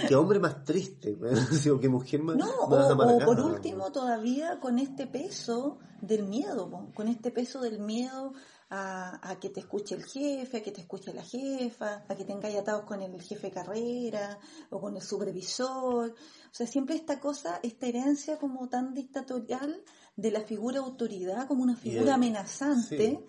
qué 0.09 0.15
hombre 0.15 0.39
más 0.39 0.65
triste, 0.65 1.17
o 1.73 1.81
qué 1.81 1.89
mujer 1.89 2.23
más, 2.23 2.37
No, 2.37 2.47
más 2.69 2.87
o, 2.87 2.93
amargada. 2.93 3.25
o 3.25 3.27
por 3.27 3.41
último 3.41 3.91
todavía 3.93 4.61
con 4.61 4.79
este 4.79 5.07
peso 5.07 5.79
del 6.03 6.25
miedo, 6.25 6.71
con 6.95 7.09
este 7.09 7.31
peso 7.31 7.61
del 7.61 7.79
miedo 7.81 8.33
a, 8.71 9.31
a 9.31 9.41
que 9.41 9.49
te 9.49 9.61
escuche 9.61 9.95
el 9.95 10.05
jefe, 10.05 10.59
a 10.59 10.63
que 10.63 10.71
te 10.73 10.83
escuche 10.83 11.15
la 11.15 11.23
jefa, 11.23 12.05
a 12.07 12.15
que 12.15 12.25
tengáis 12.27 12.57
atados 12.59 12.85
con 12.85 13.01
el 13.01 13.21
jefe 13.23 13.47
de 13.49 13.53
carrera 13.55 14.39
o 14.69 14.79
con 14.79 14.95
el 14.95 15.03
supervisor. 15.03 16.11
O 16.11 16.15
sea, 16.55 16.67
siempre 16.67 16.95
esta 16.97 17.19
cosa, 17.19 17.61
esta 17.63 17.87
herencia 17.87 18.39
como 18.39 18.69
tan 18.69 18.93
dictatorial 18.93 19.83
de 20.19 20.31
la 20.33 20.41
figura 20.43 20.81
autoridad 20.81 21.47
como 21.47 21.63
una 21.63 21.77
figura 21.77 22.03
el- 22.03 22.09
amenazante. 22.11 23.25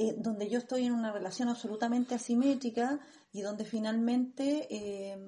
eh, 0.00 0.14
donde 0.16 0.48
yo 0.48 0.58
estoy 0.58 0.84
en 0.84 0.92
una 0.92 1.10
relación 1.12 1.48
absolutamente 1.48 2.14
asimétrica 2.14 3.00
y 3.32 3.40
donde 3.42 3.64
finalmente 3.64 4.68
eh, 4.70 5.18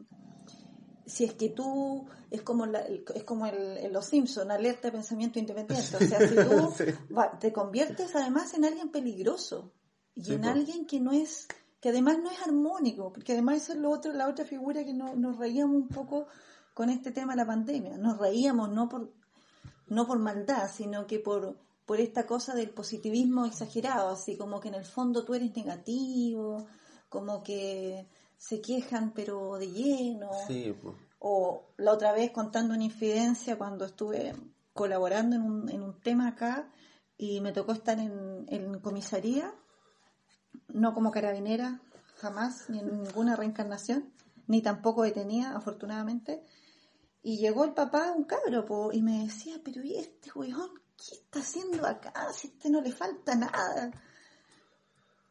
si 1.06 1.24
es 1.24 1.34
que 1.34 1.48
tú 1.48 2.06
es 2.30 2.42
como 2.42 2.66
la- 2.66 2.84
es 2.86 3.24
como 3.24 3.46
el, 3.46 3.92
los 3.92 4.06
Simpson 4.06 4.50
alerta 4.52 4.86
de 4.88 4.92
pensamiento 4.92 5.40
independiente 5.40 5.96
o 5.96 5.98
sea 5.98 6.20
si 6.28 6.36
tú 6.36 6.72
Sí. 6.78 6.84
va- 7.12 7.36
te 7.38 7.52
conviertes 7.52 8.14
además 8.14 8.54
en 8.54 8.64
alguien 8.64 8.90
peligroso 8.90 9.72
y 10.14 10.34
en 10.34 10.44
alguien 10.44 10.86
que 10.86 11.00
no 11.00 11.10
es 11.10 11.48
que 11.80 11.88
además 11.88 12.18
no 12.22 12.30
es 12.30 12.40
armónico 12.46 13.12
porque 13.12 13.32
además 13.32 13.56
eso 13.62 13.72
es 13.72 13.78
lo 13.80 13.90
otro 13.90 14.12
la 14.12 14.28
otra 14.28 14.44
figura 14.44 14.84
que 14.84 14.94
no- 14.94 15.16
nos 15.16 15.36
reíamos 15.36 15.74
un 15.76 15.88
poco 15.88 16.26
con 16.74 16.90
este 16.90 17.10
tema 17.10 17.32
de 17.32 17.38
la 17.38 17.46
pandemia 17.46 17.98
nos 17.98 18.18
reíamos 18.18 18.70
no 18.70 18.88
por 18.88 19.12
no 19.90 20.06
por 20.06 20.18
maldad 20.18 20.70
sino 20.72 21.06
que 21.06 21.18
por 21.18 21.56
por 21.84 22.00
esta 22.00 22.26
cosa 22.26 22.54
del 22.54 22.70
positivismo 22.70 23.44
exagerado 23.44 24.08
así 24.08 24.36
como 24.36 24.60
que 24.60 24.68
en 24.68 24.74
el 24.74 24.86
fondo 24.86 25.24
tú 25.24 25.34
eres 25.34 25.54
negativo 25.54 26.66
como 27.08 27.42
que 27.42 28.08
se 28.38 28.60
quejan 28.62 29.12
pero 29.12 29.58
de 29.58 29.70
lleno 29.70 30.30
Sí, 30.46 30.74
pues. 30.80 30.96
o 31.18 31.64
la 31.76 31.92
otra 31.92 32.12
vez 32.12 32.30
contando 32.30 32.74
una 32.74 32.84
infidencia 32.84 33.58
cuando 33.58 33.84
estuve 33.84 34.34
colaborando 34.72 35.36
en 35.36 35.42
un, 35.42 35.68
en 35.68 35.82
un 35.82 36.00
tema 36.00 36.28
acá 36.28 36.70
y 37.20 37.42
me 37.42 37.52
tocó 37.52 37.72
estar 37.72 37.98
en, 37.98 38.46
en 38.48 38.80
comisaría, 38.80 39.52
no 40.68 40.94
como 40.94 41.10
carabinera, 41.10 41.82
jamás, 42.16 42.70
ni 42.70 42.78
en 42.78 43.02
ninguna 43.02 43.36
reencarnación, 43.36 44.10
ni 44.46 44.62
tampoco 44.62 45.02
detenida, 45.02 45.54
afortunadamente. 45.54 46.42
Y 47.22 47.38
llegó 47.38 47.64
el 47.64 47.74
papá, 47.74 48.12
un 48.16 48.24
cabro, 48.24 48.64
po, 48.64 48.92
y 48.92 49.02
me 49.02 49.24
decía, 49.24 49.60
pero 49.62 49.82
¿y 49.82 49.96
este 49.96 50.30
weón 50.34 50.70
qué 50.96 51.16
está 51.16 51.40
haciendo 51.40 51.86
acá? 51.86 52.12
Si 52.32 52.48
a 52.48 52.50
este 52.50 52.70
no 52.70 52.80
le 52.80 52.92
falta 52.92 53.34
nada. 53.34 53.90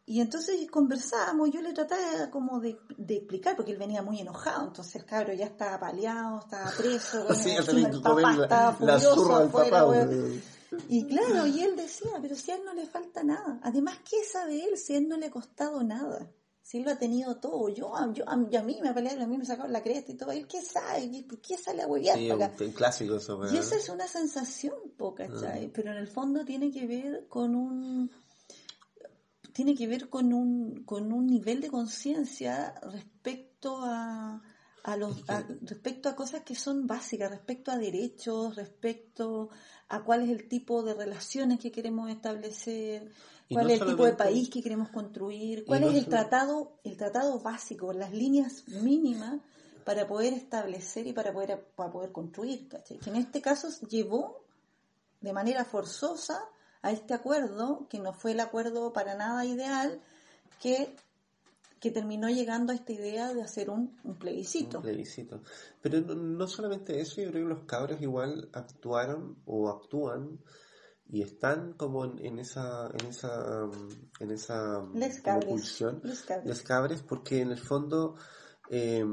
Y 0.06 0.22
entonces 0.22 0.70
conversábamos, 0.72 1.52
yo 1.52 1.62
le 1.62 1.72
trataba 1.72 2.32
como 2.32 2.60
de, 2.60 2.80
de 2.98 3.18
explicar, 3.18 3.56
porque 3.56 3.74
él 3.74 3.78
venía 3.78 4.02
muy 4.02 4.20
enojado, 4.20 4.66
entonces 4.66 4.96
el 4.96 5.06
cabro 5.06 5.34
ya 5.34 5.46
estaba 5.46 5.80
paliado, 5.80 6.40
estaba 6.40 6.72
preso, 6.72 7.24
bueno, 7.28 7.44
Sí, 7.44 7.52
el 7.56 8.02
papá 8.02 8.34
la, 8.34 8.44
estaba 8.44 8.74
furioso 8.74 9.36
afuera, 9.36 9.86
papá. 9.86 10.08
Y 10.88 11.06
claro, 11.08 11.48
y 11.48 11.62
él 11.62 11.76
decía, 11.76 12.12
pero 12.22 12.36
si 12.36 12.52
a 12.52 12.56
él 12.56 12.62
no 12.66 12.74
le 12.74 12.86
falta 12.86 13.24
nada. 13.24 13.60
Además, 13.64 14.00
¿qué 14.08 14.24
sabe 14.24 14.64
él 14.64 14.78
si 14.78 14.94
a 14.94 14.98
él 14.98 15.08
no 15.08 15.18
le 15.18 15.28
ha 15.28 15.32
costado 15.32 15.84
nada? 15.84 16.28
Si 16.70 16.78
él 16.78 16.84
lo 16.84 16.92
ha 16.92 17.00
tenido 17.00 17.36
todo. 17.38 17.68
Yo, 17.70 17.92
yo, 18.14 18.30
a, 18.30 18.48
yo 18.48 18.60
a 18.60 18.64
mí 18.64 18.78
me 18.80 18.94
pelearon, 18.94 19.24
a 19.24 19.28
mí 19.28 19.40
me 19.40 19.44
sacaron 19.46 19.74
la 19.74 19.82
cresta 19.82 20.12
y 20.12 20.16
todo. 20.16 20.32
¿Él 20.32 20.46
qué 20.46 20.62
sabe? 20.62 21.06
¿Y 21.06 21.24
¿Por 21.24 21.40
qué 21.42 21.58
sale 21.58 21.82
a 21.82 21.88
huevear 21.88 22.16
Sí, 22.16 22.30
un, 22.30 22.72
clásico 22.74 23.16
eso, 23.16 23.40
weón. 23.40 23.56
Y 23.56 23.58
esa 23.58 23.76
es 23.76 23.90
una 23.90 24.08
sensación, 24.08 24.76
po, 24.96 25.16
¿cachai? 25.16 25.66
Ah. 25.66 25.72
Pero 25.74 25.92
en 25.94 25.98
el 25.98 26.08
fondo 26.08 26.46
tiene 26.46 26.70
que 26.70 26.86
ver 26.86 27.26
con 27.28 27.56
un 27.56 28.12
tiene 29.52 29.74
que 29.74 29.88
ver 29.88 30.10
con 30.10 30.32
un 30.32 30.84
con 30.84 31.12
un 31.12 31.26
nivel 31.26 31.60
de 31.60 31.72
conciencia 31.72 32.76
respecto 32.84 33.82
a 33.84 34.40
a 34.84 34.96
los 34.96 35.28
a- 35.28 35.44
respecto 35.62 36.08
a 36.08 36.16
cosas 36.16 36.44
que 36.44 36.54
son 36.54 36.86
básicas, 36.86 37.32
respecto 37.32 37.72
a 37.72 37.78
derechos, 37.80 38.56
respecto 38.56 39.50
a 39.88 40.04
cuál 40.04 40.22
es 40.22 40.30
el 40.30 40.48
tipo 40.48 40.84
de 40.84 40.94
relaciones 40.94 41.58
que 41.60 41.72
queremos 41.72 42.12
establecer, 42.12 43.12
cuál 43.56 43.68
no 43.68 43.74
es 43.74 43.82
el 43.82 43.88
tipo 43.88 44.06
de 44.06 44.14
país 44.14 44.50
que 44.50 44.62
queremos 44.62 44.90
construir, 44.90 45.66
cuál 45.66 45.82
no 45.82 45.88
es 45.90 45.96
el 45.96 46.04
solo- 46.06 46.16
tratado, 46.18 46.80
el 46.84 46.98
tratado 46.98 47.40
básico, 47.40 47.94
las 47.94 48.12
líneas 48.12 48.68
mínimas 48.68 49.42
para 49.86 50.08
poder 50.08 50.34
establecer 50.34 51.08
y 51.08 51.14
para 51.14 51.34
poder, 51.34 51.66
para 51.76 51.92
poder 51.92 52.12
construir, 52.12 52.68
¿cachai? 52.68 53.00
Que 53.00 53.10
en 53.10 53.16
este 53.16 53.42
caso 53.42 53.70
llevó 53.88 54.44
de 55.22 55.34
manera 55.34 55.66
forzosa 55.66 56.40
a 56.82 56.92
este 56.92 57.14
acuerdo, 57.14 57.88
que 57.90 58.00
no 58.00 58.14
fue 58.14 58.32
el 58.32 58.40
acuerdo 58.40 58.94
para 58.94 59.16
nada 59.16 59.44
ideal, 59.46 60.00
que, 60.62 60.96
que 61.80 61.92
terminó 61.92 62.30
llegando 62.30 62.72
a 62.72 62.76
esta 62.76 62.94
idea 62.94 63.34
de 63.34 63.42
hacer 63.42 63.70
un, 63.70 63.98
un 64.04 64.16
plebiscito. 64.18 64.78
Un 64.78 64.84
plebiscito. 64.84 65.42
Pero 65.82 66.02
no, 66.02 66.14
no 66.16 66.48
solamente 66.48 67.00
eso, 67.02 67.22
yo 67.22 67.32
creo 67.32 67.48
que 67.48 67.54
los 67.56 67.64
cabros 67.66 68.02
igual 68.02 68.50
actuaron 68.54 69.38
o 69.46 69.70
actúan 69.70 70.40
y 71.12 71.24
están 71.24 71.74
como 71.74 72.06
en, 72.06 72.24
en 72.24 72.40
esa 72.40 72.88
en 72.88 73.08
esa 73.08 73.64
um, 73.64 73.90
en 74.20 74.32
esa 74.32 74.86
Les 74.94 75.22
cabres, 75.22 75.82
les 76.04 76.22
cabres. 76.22 76.46
les 76.46 76.62
cabres 76.62 77.02
porque 77.02 77.42
en 77.42 77.52
el 77.52 77.58
fondo 77.58 78.16
eh, 78.70 79.04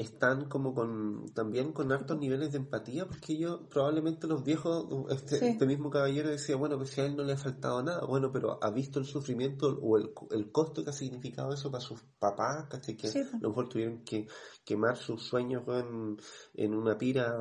están 0.00 0.48
como 0.48 0.74
con 0.74 1.26
también 1.34 1.72
con 1.72 1.92
altos 1.92 2.18
niveles 2.18 2.52
de 2.52 2.58
empatía 2.58 3.06
porque 3.06 3.34
ellos 3.34 3.60
probablemente 3.70 4.26
los 4.26 4.42
viejos 4.44 4.86
este, 5.10 5.38
Sí. 5.38 5.46
este 5.46 5.66
mismo 5.66 5.90
caballero 5.90 6.28
decía 6.30 6.56
bueno 6.56 6.76
pues 6.76 6.90
si 6.90 7.00
a 7.00 7.06
él 7.06 7.16
no 7.16 7.22
le 7.24 7.32
ha 7.32 7.36
faltado 7.36 7.82
nada 7.82 8.04
bueno 8.06 8.30
pero 8.32 8.58
ha 8.62 8.70
visto 8.70 8.98
el 8.98 9.04
sufrimiento 9.06 9.78
o 9.82 9.96
el, 9.98 10.10
el 10.30 10.50
costo 10.50 10.82
que 10.84 10.90
ha 10.90 10.92
significado 10.92 11.52
eso 11.52 11.70
para 11.70 11.82
sus 11.82 12.00
papás 12.18 12.66
¿cachai? 12.68 12.96
que 12.96 13.08
Sí, 13.08 13.20
a 13.20 13.38
lo 13.40 13.50
mejor 13.50 13.68
tuvieron 13.68 14.02
que 14.04 14.26
quemar 14.64 14.96
sus 14.96 15.22
sueños 15.24 15.62
en, 15.68 16.16
en 16.54 16.74
una 16.74 16.96
pira 16.96 17.34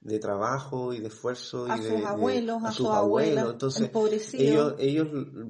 de 0.00 0.18
trabajo 0.18 0.92
y 0.92 1.00
de 1.00 1.08
esfuerzo 1.08 1.66
A 1.66 1.76
y 1.76 1.82
sus 1.82 1.88
de- 1.90 2.04
abuelos, 2.06 2.62
a 2.64 2.68
sus 2.68 2.76
sus 2.86 2.88
abuelos 2.88 3.52
entonces 3.52 3.90
ellos 4.34 4.74
ellos 4.78 5.08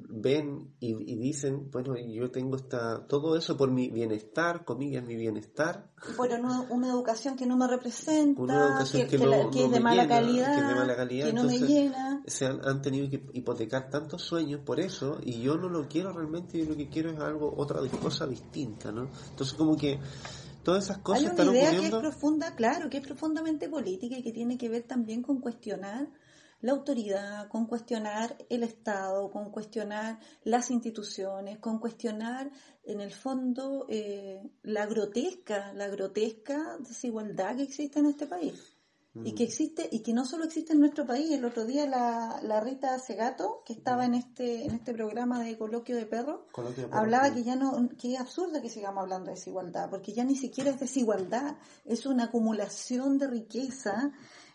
ven 0.09 0.75
y, 0.79 0.91
y 1.13 1.15
dicen 1.17 1.69
bueno 1.71 1.95
yo 1.97 2.29
tengo 2.31 2.55
esta 2.57 3.05
todo 3.07 3.35
eso 3.35 3.55
por 3.57 3.71
mi 3.71 3.89
bienestar 3.89 4.65
comillas 4.65 5.03
mi 5.05 5.15
bienestar 5.15 5.91
por 6.17 6.31
una, 6.39 6.61
una 6.69 6.87
educación 6.89 7.35
que 7.35 7.45
no 7.45 7.55
me 7.57 7.67
representa, 7.67 8.41
Una 8.41 8.65
educación 8.67 9.07
que 9.07 9.17
no- 9.17 9.25
la- 9.27 9.49
que 9.49 9.59
no 9.59 9.65
es 9.65 9.71
de 9.71 9.79
mala 9.79 10.03
llena, 10.03 10.15
calidad, 10.15 10.55
que 10.55 10.61
es 10.61 10.67
de 10.67 10.75
mala 10.75 10.95
calidad, 10.95 11.25
que 11.27 11.33
no 11.33 11.43
me 11.43 11.59
llena. 11.59 12.21
se 12.25 12.45
han, 12.45 12.59
han 12.67 12.81
tenido 12.81 13.09
que 13.09 13.23
hipotecar 13.33 13.89
tantos 13.89 14.21
sueños 14.21 14.61
por 14.65 14.79
eso 14.79 15.19
y 15.23 15.41
yo 15.41 15.55
no 15.57 15.69
lo 15.69 15.87
quiero 15.87 16.11
realmente 16.13 16.57
yo 16.59 16.65
lo 16.65 16.75
que 16.75 16.89
quiero 16.89 17.11
es 17.11 17.19
algo 17.19 17.53
otra 17.57 17.79
cosa 18.01 18.25
distinta 18.27 18.91
no 18.91 19.09
entonces 19.29 19.53
como 19.55 19.75
que 19.77 19.99
todas 20.63 20.85
esas 20.85 20.99
cosas 20.99 21.19
Hay 21.21 21.25
una 21.25 21.33
están 21.33 21.47
idea 21.55 21.61
que 21.61 21.67
es 21.67 21.73
ocurriendo. 21.93 21.99
profunda, 21.99 22.55
claro, 22.55 22.89
que 22.89 22.97
es 22.97 23.03
profundamente 23.05 23.67
política 23.69 24.15
y 24.17 24.23
que 24.23 24.31
tiene 24.31 24.57
que 24.57 24.69
ver 24.69 24.83
también 24.83 25.21
con 25.21 25.39
cuestionar 25.41 26.07
la 26.63 26.71
autoridad, 26.71 27.49
con 27.49 27.67
cuestionar 27.67 28.37
el 28.49 28.63
Estado, 28.63 29.29
con 29.29 29.51
cuestionar 29.51 30.17
las 30.45 30.71
instituciones, 30.71 31.59
con 31.59 31.77
cuestionar 31.77 32.49
en 32.85 33.01
el 33.01 33.11
fondo 33.11 33.85
eh, 33.89 34.41
la 34.63 34.85
grotesca, 34.85 35.73
la 35.73 35.89
grotesca 35.89 36.77
desigualdad 36.79 37.57
que 37.57 37.63
existe 37.63 37.99
en 37.99 38.05
este 38.05 38.27
país. 38.27 38.77
Y 39.15 39.33
Mm. 39.33 39.35
que 39.35 39.43
existe, 39.43 39.89
y 39.91 40.01
que 40.01 40.11
no 40.11 40.25
solo 40.25 40.45
existe 40.45 40.73
en 40.73 40.79
nuestro 40.79 41.05
país, 41.05 41.29
el 41.31 41.45
otro 41.45 41.65
día 41.65 41.85
la, 41.85 42.39
la 42.41 42.59
Rita 42.61 42.97
Segato, 42.97 43.61
que 43.63 43.73
estaba 43.73 44.05
en 44.05 44.15
este, 44.15 44.65
en 44.65 44.71
este 44.71 44.91
programa 44.93 45.43
de 45.43 45.55
coloquio 45.55 45.95
de 45.97 46.07
perros, 46.07 46.41
Coloquio 46.51 46.87
de 46.87 46.95
hablaba 46.95 47.31
que 47.31 47.43
ya 47.43 47.55
no, 47.55 47.89
que 47.95 48.13
es 48.13 48.19
absurdo 48.19 48.59
que 48.59 48.69
sigamos 48.69 49.03
hablando 49.03 49.27
de 49.27 49.35
desigualdad, 49.35 49.89
porque 49.91 50.13
ya 50.13 50.23
ni 50.23 50.35
siquiera 50.35 50.71
es 50.71 50.79
desigualdad, 50.79 51.57
es 51.85 52.07
una 52.07 52.23
acumulación 52.23 53.19
de 53.19 53.27
riqueza. 53.27 54.13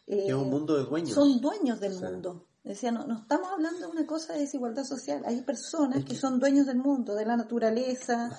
Eh, 0.08 0.26
es 0.28 0.34
un 0.34 0.50
mundo 0.50 0.76
de 0.76 0.84
dueños 0.84 1.10
son 1.14 1.40
dueños 1.40 1.80
del 1.80 1.94
mundo. 2.00 2.46
Decía, 2.64 2.90
no, 2.92 3.06
no 3.06 3.18
estamos 3.20 3.48
hablando 3.50 3.78
de 3.80 3.86
una 3.86 4.06
cosa 4.06 4.32
de 4.34 4.40
desigualdad 4.40 4.84
social, 4.84 5.22
hay 5.24 5.40
personas 5.42 5.98
Es 5.98 6.04
que 6.04 6.12
que- 6.14 6.18
son 6.20 6.38
dueños 6.38 6.66
del 6.66 6.78
mundo, 6.78 7.14
de 7.14 7.24
la 7.24 7.36
naturaleza, 7.36 8.30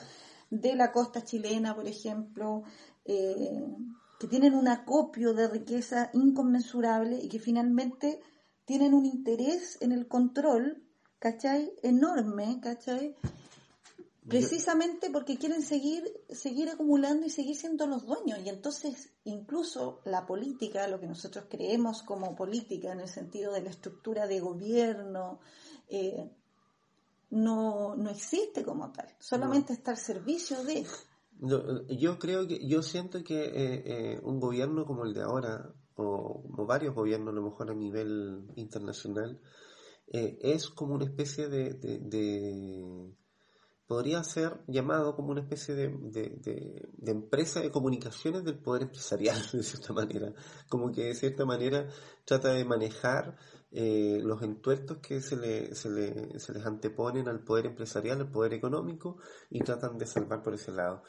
de 0.52 0.76
la 0.76 0.92
costa 0.92 1.24
chilena, 1.24 1.74
por 1.76 1.88
ejemplo, 1.88 2.64
eh, 3.06 3.64
que 4.20 4.28
tienen 4.28 4.54
un 4.54 4.68
acopio 4.68 5.34
de 5.34 5.48
riqueza 5.48 6.10
inconmensurable 6.14 7.18
y 7.24 7.30
que 7.30 7.40
finalmente 7.40 8.20
tienen 8.66 8.94
un 8.94 9.06
interés 9.06 9.78
en 9.82 9.92
el 9.94 10.08
control, 10.08 10.84
¿cachai? 11.18 11.72
Enorme, 11.82 12.60
¿cachai? 12.62 13.16
Precisamente 14.30 15.10
porque 15.10 15.38
quieren 15.38 15.64
seguir, 15.64 16.04
seguir 16.30 16.70
acumulando 16.70 17.26
y 17.26 17.30
seguir 17.30 17.56
siendo 17.56 17.88
los 17.88 18.06
dueños. 18.06 18.40
Y 18.46 18.50
entonces, 18.50 19.12
incluso 19.24 20.02
la 20.06 20.28
política, 20.28 20.88
lo 20.88 21.00
que 21.00 21.08
nosotros 21.08 21.46
creemos 21.50 22.04
como 22.04 22.36
política 22.36 22.92
en 22.92 23.00
el 23.00 23.08
sentido 23.08 23.52
de 23.54 23.62
la 23.62 23.72
estructura 23.72 24.28
de 24.28 24.40
gobierno, 24.40 25.40
eh, 25.90 26.32
no, 27.32 27.96
no 27.96 28.10
existe 28.10 28.64
como 28.64 28.92
tal. 28.92 29.08
Solamente 29.20 29.74
está 29.74 29.92
al 29.92 29.98
servicio 29.98 30.64
de. 30.64 30.86
yo 31.98 32.20
creo 32.20 32.48
que, 32.48 32.68
yo 32.68 32.84
siento 32.84 33.24
que 33.24 33.46
eh, 33.46 33.84
eh, 33.86 34.20
un 34.24 34.40
gobierno 34.40 34.86
como 34.86 35.06
el 35.06 35.14
de 35.14 35.24
ahora, 35.24 35.74
o, 35.96 36.44
varios 36.68 36.94
gobiernos 36.94 37.32
a 37.32 37.36
lo 37.36 37.44
mejor 37.44 37.72
a 37.72 37.76
nivel 37.76 38.48
internacional, 38.56 39.42
es 40.12 40.70
como 40.70 40.96
una 40.96 41.06
especie 41.06 41.50
de 41.50 41.76
podría 43.90 44.24
ser 44.24 44.62
llamado 44.68 45.16
como 45.16 45.32
una 45.32 45.42
especie 45.42 45.74
de, 45.74 46.90
empresa 47.08 47.60
de 47.60 47.72
comunicaciones 47.72 48.44
del 48.44 48.60
poder 48.60 48.84
empresarial, 48.84 49.42
de 49.52 49.64
cierta 49.64 49.94
manera. 49.94 50.32
Como 50.70 50.92
que 50.92 51.06
de 51.06 51.16
cierta 51.16 51.44
manera 51.44 51.90
trata 52.24 52.54
de 52.54 52.64
manejar 52.66 53.36
eh, 53.72 54.22
los 54.24 54.44
entuertos 54.44 55.00
que 55.00 55.22
se, 55.22 55.38
le, 55.38 55.74
se, 55.74 55.90
le, 55.90 56.40
se 56.40 56.54
les 56.54 56.64
anteponen 56.68 57.28
al 57.28 57.44
poder 57.44 57.66
empresarial, 57.66 58.20
al 58.20 58.30
poder 58.30 58.54
económico, 58.54 59.18
y 59.50 59.60
tratan 59.62 59.98
de 59.98 60.06
salvar 60.06 60.44
por 60.44 60.54
ese 60.54 60.72
lado. 60.72 61.02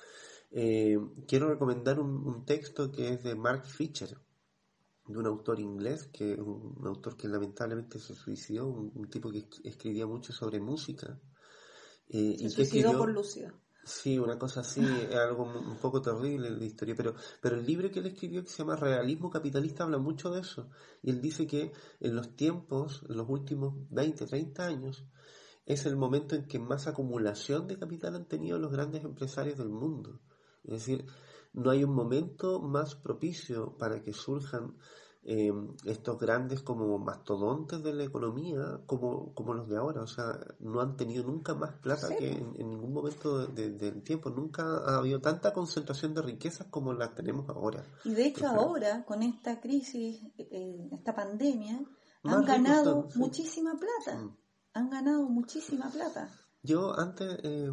Eh, 0.50 0.96
quiero 1.28 1.50
recomendar 1.50 2.00
un, 2.00 2.46
texto 2.46 2.90
que 2.90 3.10
es 3.10 3.22
de 3.22 3.34
Mark 3.34 3.66
Fisher, 3.66 4.16
de 5.06 5.18
un 5.18 5.26
autor 5.26 5.60
inglés, 5.60 6.08
que 6.10 6.32
un, 6.32 6.80
autor 6.86 7.18
que 7.18 7.28
lamentablemente 7.28 7.98
se 7.98 8.14
suicidó, 8.14 8.68
un 8.68 9.10
tipo 9.10 9.30
que 9.30 9.46
escribía 9.64 10.06
mucho 10.06 10.32
sobre 10.32 10.60
música 10.60 11.20
eh, 12.10 12.36
Se 12.38 12.44
y 12.44 12.50
suicidó 12.50 12.96
por 12.98 13.10
Lucio. 13.10 13.52
Sí, 13.82 14.18
una 14.18 14.38
cosa 14.38 14.60
así, 14.60 14.84
algo 15.12 15.44
un 15.44 15.78
poco 15.78 16.02
terrible 16.02 16.48
en 16.48 16.58
la 16.58 16.64
historia, 16.64 16.94
pero, 16.94 17.14
pero 17.40 17.56
el 17.56 17.64
libro 17.66 17.90
que 17.90 18.00
él 18.00 18.06
escribió 18.06 18.42
que 18.42 18.50
se 18.50 18.58
llama 18.58 18.76
Realismo 18.76 19.30
Capitalista 19.30 19.84
habla 19.84 19.98
mucho 19.98 20.30
de 20.30 20.42
eso. 20.42 20.68
Y 21.02 21.10
él 21.10 21.20
dice 21.20 21.46
que 21.46 21.72
en 21.98 22.14
los 22.14 22.36
tiempos, 22.36 23.02
en 23.08 23.16
los 23.16 23.28
últimos 23.28 23.74
20, 23.90 24.26
30 24.26 24.66
años, 24.66 25.04
es 25.64 25.86
el 25.86 25.96
momento 25.96 26.34
en 26.34 26.46
que 26.46 26.58
más 26.58 26.86
acumulación 26.86 27.68
de 27.68 27.78
capital 27.78 28.16
han 28.16 28.26
tenido 28.26 28.58
los 28.58 28.70
grandes 28.70 29.02
empresarios 29.02 29.58
del 29.58 29.70
mundo. 29.70 30.20
Es 30.64 30.72
decir, 30.72 31.06
no 31.52 31.70
hay 31.70 31.82
un 31.82 31.94
momento 31.94 32.60
más 32.60 32.94
propicio 32.94 33.76
para 33.78 34.02
que 34.02 34.12
surjan 34.12 34.76
eh, 35.22 35.52
estos 35.84 36.18
grandes 36.18 36.62
como 36.62 36.98
mastodontes 36.98 37.82
de 37.82 37.92
la 37.92 38.04
economía 38.04 38.80
como, 38.86 39.34
como 39.34 39.52
los 39.52 39.68
de 39.68 39.76
ahora. 39.76 40.02
O 40.02 40.06
sea, 40.06 40.38
no 40.60 40.80
han 40.80 40.96
tenido 40.96 41.24
nunca 41.24 41.54
más 41.54 41.74
plata 41.74 42.08
que 42.16 42.30
en, 42.30 42.54
ningún 42.56 42.92
momento 42.92 43.46
del 43.46 44.02
tiempo. 44.02 44.30
Nunca 44.30 44.62
ha 44.62 44.98
habido 44.98 45.20
tanta 45.20 45.52
concentración 45.52 46.14
de 46.14 46.22
riquezas 46.22 46.68
como 46.68 46.94
la 46.94 47.14
tenemos 47.14 47.48
ahora. 47.50 47.84
Y 48.04 48.14
de 48.14 48.26
hecho 48.26 48.48
ahora, 48.48 49.04
con 49.04 49.22
esta 49.22 49.60
crisis, 49.60 50.22
eh, 50.38 50.88
esta 50.92 51.14
pandemia, 51.14 51.80
han 52.22 52.44
ganado 52.44 53.08
muchísima 53.14 53.78
plata. 53.78 54.20
Mm. 54.20 54.36
Han 54.72 54.90
ganado 54.90 55.28
muchísima 55.28 55.90
plata. 55.90 56.30
Yo 56.62 56.98
antes, 56.98 57.38
eh, 57.42 57.70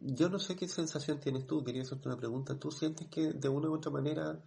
yo 0.00 0.28
no 0.28 0.38
sé 0.38 0.56
qué 0.56 0.68
sensación 0.68 1.18
tienes 1.20 1.46
tú, 1.46 1.62
quería 1.64 1.82
hacerte 1.82 2.08
una 2.08 2.16
pregunta. 2.16 2.58
¿Tú 2.58 2.70
sientes 2.70 3.08
que 3.08 3.32
de 3.32 3.48
una 3.48 3.68
u 3.68 3.74
otra 3.74 3.90
manera 3.90 4.42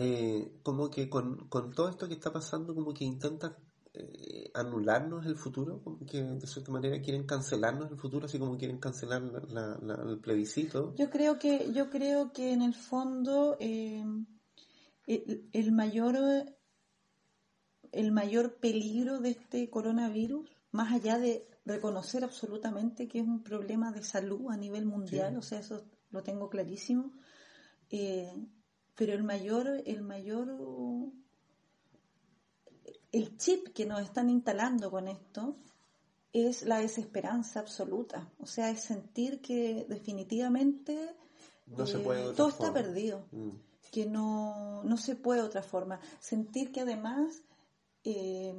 eh, 0.00 0.60
como 0.62 0.90
que 0.90 1.10
con, 1.10 1.48
todo 1.50 1.88
esto 1.88 2.06
que 2.06 2.14
está 2.14 2.32
pasando, 2.32 2.72
como 2.72 2.94
que 2.94 3.04
intentan 3.04 3.56
eh, 3.92 4.48
anularnos 4.54 5.26
el 5.26 5.34
futuro, 5.34 5.82
como 5.82 6.06
que 6.06 6.22
de 6.22 6.46
cierta 6.46 6.70
manera 6.70 7.02
quieren 7.02 7.26
cancelarnos 7.26 7.90
el 7.90 7.98
futuro, 7.98 8.26
así 8.26 8.38
como 8.38 8.56
quieren 8.56 8.78
cancelar 8.78 9.20
el 9.20 10.20
plebiscito. 10.20 10.94
Yo 10.94 11.10
creo 11.10 11.40
que, 11.40 11.72
yo 11.72 11.90
creo 11.90 12.32
que 12.32 12.52
en 12.52 12.62
el 12.62 12.74
fondo 12.74 13.56
eh, 13.58 14.04
el, 15.08 15.72
mayor 15.72 16.16
el 17.90 18.12
mayor 18.12 18.60
peligro 18.60 19.18
de 19.18 19.30
este 19.30 19.68
coronavirus, 19.68 20.48
más 20.70 20.92
allá 20.92 21.18
de 21.18 21.44
reconocer 21.64 22.22
absolutamente 22.22 23.08
que 23.08 23.18
es 23.18 23.26
un 23.26 23.42
problema 23.42 23.90
de 23.90 24.04
salud 24.04 24.48
a 24.48 24.56
nivel 24.56 24.86
mundial, 24.86 25.36
o 25.36 25.42
sea, 25.42 25.58
eso 25.58 25.82
lo 26.10 26.22
tengo 26.22 26.48
clarísimo, 26.50 27.14
eh, 27.90 28.32
pero 28.98 29.12
el 29.12 29.22
mayor, 29.22 29.80
el 29.86 30.02
mayor, 30.02 30.48
el 33.12 33.36
chip 33.36 33.68
que 33.68 33.86
nos 33.86 34.02
están 34.02 34.28
instalando 34.28 34.90
con 34.90 35.06
esto 35.06 35.56
es 36.32 36.62
la 36.64 36.80
desesperanza 36.80 37.60
absoluta, 37.60 38.28
o 38.40 38.46
sea, 38.46 38.70
es 38.70 38.82
sentir 38.82 39.40
que 39.40 39.86
definitivamente 39.88 40.94
eh, 41.04 42.32
todo 42.36 42.48
está 42.48 42.72
perdido, 42.72 43.24
mm. 43.30 43.50
que 43.92 44.04
no, 44.04 44.82
no 44.82 44.96
se 44.96 45.14
puede 45.14 45.42
de 45.42 45.46
otra 45.46 45.62
forma, 45.62 46.00
sentir 46.18 46.72
que 46.72 46.80
además 46.80 47.40
eh, 48.02 48.52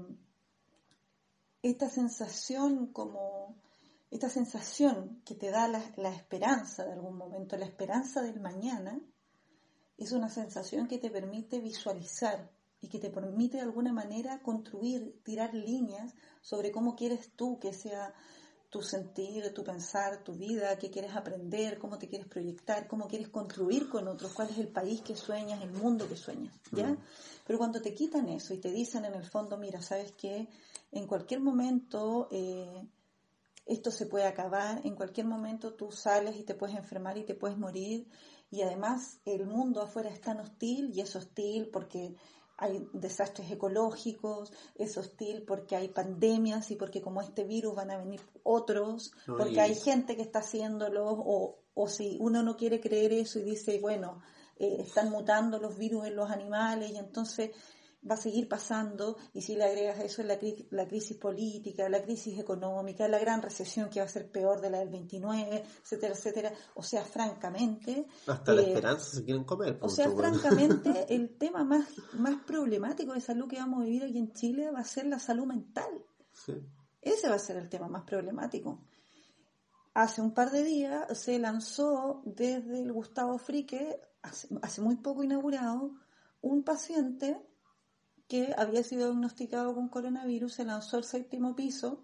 esta 1.62 1.90
sensación 1.90 2.88
como 2.94 3.58
esta 4.10 4.30
sensación 4.30 5.22
que 5.26 5.36
te 5.36 5.52
da 5.52 5.68
la, 5.68 5.84
la, 5.98 6.16
esperanza 6.16 6.86
de 6.86 6.94
algún 6.94 7.18
momento, 7.18 7.58
la 7.58 7.66
esperanza 7.66 8.22
del 8.22 8.40
mañana, 8.40 9.00
es 10.00 10.12
una 10.12 10.30
sensación 10.30 10.88
que 10.88 10.98
te 10.98 11.10
permite 11.10 11.60
visualizar 11.60 12.50
y 12.82 12.88
que 12.88 13.00
te 13.00 13.10
permite 13.10 13.58
de 13.58 13.64
alguna 13.64 13.92
manera 13.92 14.42
construir, 14.42 15.22
tirar 15.24 15.54
líneas 15.54 16.14
sobre 16.42 16.72
cómo 16.72 16.96
quieres 16.96 17.32
tú 17.36 17.60
que 17.60 17.74
sea 17.74 18.14
tu 18.70 18.82
sentir, 18.82 19.52
tu 19.54 19.64
pensar, 19.64 20.24
tu 20.24 20.34
vida, 20.34 20.78
qué 20.78 20.92
quieres 20.92 21.16
aprender, 21.16 21.80
cómo 21.80 21.98
te 21.98 22.08
quieres 22.08 22.28
proyectar, 22.28 22.88
cómo 22.88 23.08
quieres 23.08 23.30
construir 23.30 23.90
con 23.90 24.08
otros, 24.08 24.32
cuál 24.34 24.50
es 24.50 24.60
el 24.60 24.68
país 24.68 25.02
que 25.02 25.16
sueñas, 25.16 25.62
el 25.64 25.72
mundo 25.72 26.08
que 26.08 26.16
sueñas, 26.16 26.54
¿ya? 26.72 26.88
Mm. 26.88 26.98
Pero 27.46 27.58
cuando 27.58 27.82
te 27.82 27.96
quitan 27.96 28.30
eso 28.30 28.54
y 28.54 28.60
te 28.60 28.72
dicen 28.72 29.06
en 29.06 29.16
el 29.16 29.26
fondo, 29.26 29.58
mira, 29.58 29.82
sabes 29.82 30.12
que 30.12 30.48
en 30.92 31.08
cualquier 31.08 31.42
momento 31.42 32.28
eh, 32.32 32.88
esto 33.66 33.90
se 33.90 34.06
puede 34.06 34.26
acabar, 34.26 34.82
en 34.86 34.96
cualquier 34.96 35.26
momento 35.26 35.74
tú 35.74 35.92
sales 35.92 36.38
y 36.38 36.44
te 36.44 36.54
puedes 36.54 36.76
enfermar 36.76 37.18
y 37.18 37.24
te 37.24 37.34
puedes 37.34 37.58
morir 37.58 38.08
y 38.52 38.62
además 38.62 39.20
el 39.26 39.46
mundo 39.46 39.82
afuera 39.82 40.10
es 40.10 40.22
tan 40.22 40.40
hostil 40.40 40.92
y 40.94 41.02
es 41.02 41.16
hostil 41.16 41.70
porque 41.72 42.16
hay 42.58 42.86
desastres 42.92 43.50
ecológicos, 43.52 44.52
es 44.76 44.98
hostil 44.98 45.44
porque 45.44 45.78
hay 45.78 45.88
pandemias 45.90 46.72
y 46.72 46.76
porque 46.76 47.02
como 47.02 47.22
este 47.22 47.46
virus 47.46 47.76
van 47.76 47.92
a 47.92 47.98
venir 47.98 48.22
otros, 48.44 49.12
porque 49.26 49.62
hay 49.62 49.76
gente 49.76 50.18
que 50.18 50.24
está 50.24 50.40
haciéndolo 50.40 51.06
o, 51.10 51.60
o 51.74 51.88
si 51.88 52.18
uno 52.20 52.44
no 52.44 52.58
quiere 52.58 52.82
creer 52.82 53.14
eso 53.14 53.40
y 53.40 53.44
dice, 53.44 53.80
bueno, 53.80 54.22
eh, 54.58 54.78
están 54.82 55.10
mutando 55.10 55.58
los 55.58 55.78
virus 55.78 56.06
en 56.08 56.18
los 56.18 56.30
animales 56.30 56.92
y 56.92 56.98
entonces 56.98 57.52
va 58.10 58.16
a 58.16 58.18
seguir 58.18 58.48
pasando 58.48 59.18
y 59.34 59.42
si 59.42 59.56
le 59.56 59.66
agregas 59.66 60.00
eso 60.00 60.24
la, 60.24 60.38
la 60.72 60.88
crisis 60.88 61.18
política, 61.18 61.90
la 61.90 62.02
crisis 62.02 62.40
económica, 62.40 63.08
la 63.08 63.20
gran 63.20 63.42
recesión 63.42 63.90
que 63.90 64.00
va 64.00 64.06
a 64.06 64.10
ser 64.10 64.32
peor 64.32 64.62
de 64.62 64.70
la 64.70 64.80
del 64.80 64.90
29, 64.90 65.64
etcétera, 65.84 66.14
etcétera. 66.14 66.54
O 66.76 66.84
sea, 66.84 67.04
francamente... 67.04 68.08
Hasta 68.28 68.54
la 68.54 68.62
eh, 68.62 68.68
esperanza 68.68 69.18
se 69.18 69.24
quieren 69.24 69.44
comer. 69.44 69.78
O 69.82 69.90
sea, 69.90 70.10
francamente, 70.12 71.06
el 71.14 71.38
tema 71.38 71.64
más, 71.64 71.88
más 72.14 72.42
problemático 72.44 73.14
de 73.14 73.22
salud 73.22 73.48
que 73.48 73.58
vamos 73.58 73.82
a 73.82 73.86
vivir 73.86 74.04
aquí 74.04 74.18
en 74.18 74.32
Chile 74.32 74.72
va 74.72 74.80
a 74.80 74.86
ser 74.86 75.06
la 75.06 75.20
salud 75.20 75.46
mental. 75.46 76.06
Ese 77.02 77.28
va 77.28 77.36
a 77.36 77.40
ser 77.40 77.58
el 77.58 77.70
tema 77.70 77.88
más 77.88 78.04
problemático. 78.04 78.82
Hace 79.94 80.22
un 80.22 80.34
par 80.34 80.52
de 80.52 80.64
días 80.64 81.18
se 81.18 81.38
lanzó 81.40 82.22
desde 82.26 82.82
el 82.82 82.94
Gustavo 82.94 83.38
Frique, 83.38 84.00
hace 84.22 84.82
muy 84.82 84.96
poco 84.98 85.24
inaugurado, 85.24 85.92
un 86.42 86.64
paciente 86.64 87.49
que 88.30 88.54
había 88.56 88.84
sido 88.84 89.08
diagnosticado 89.08 89.74
con 89.74 89.90
coronavirus, 89.90 90.54
se 90.54 90.64
lanzó 90.64 90.98
al 90.98 91.04
séptimo 91.04 91.56
piso 91.56 92.04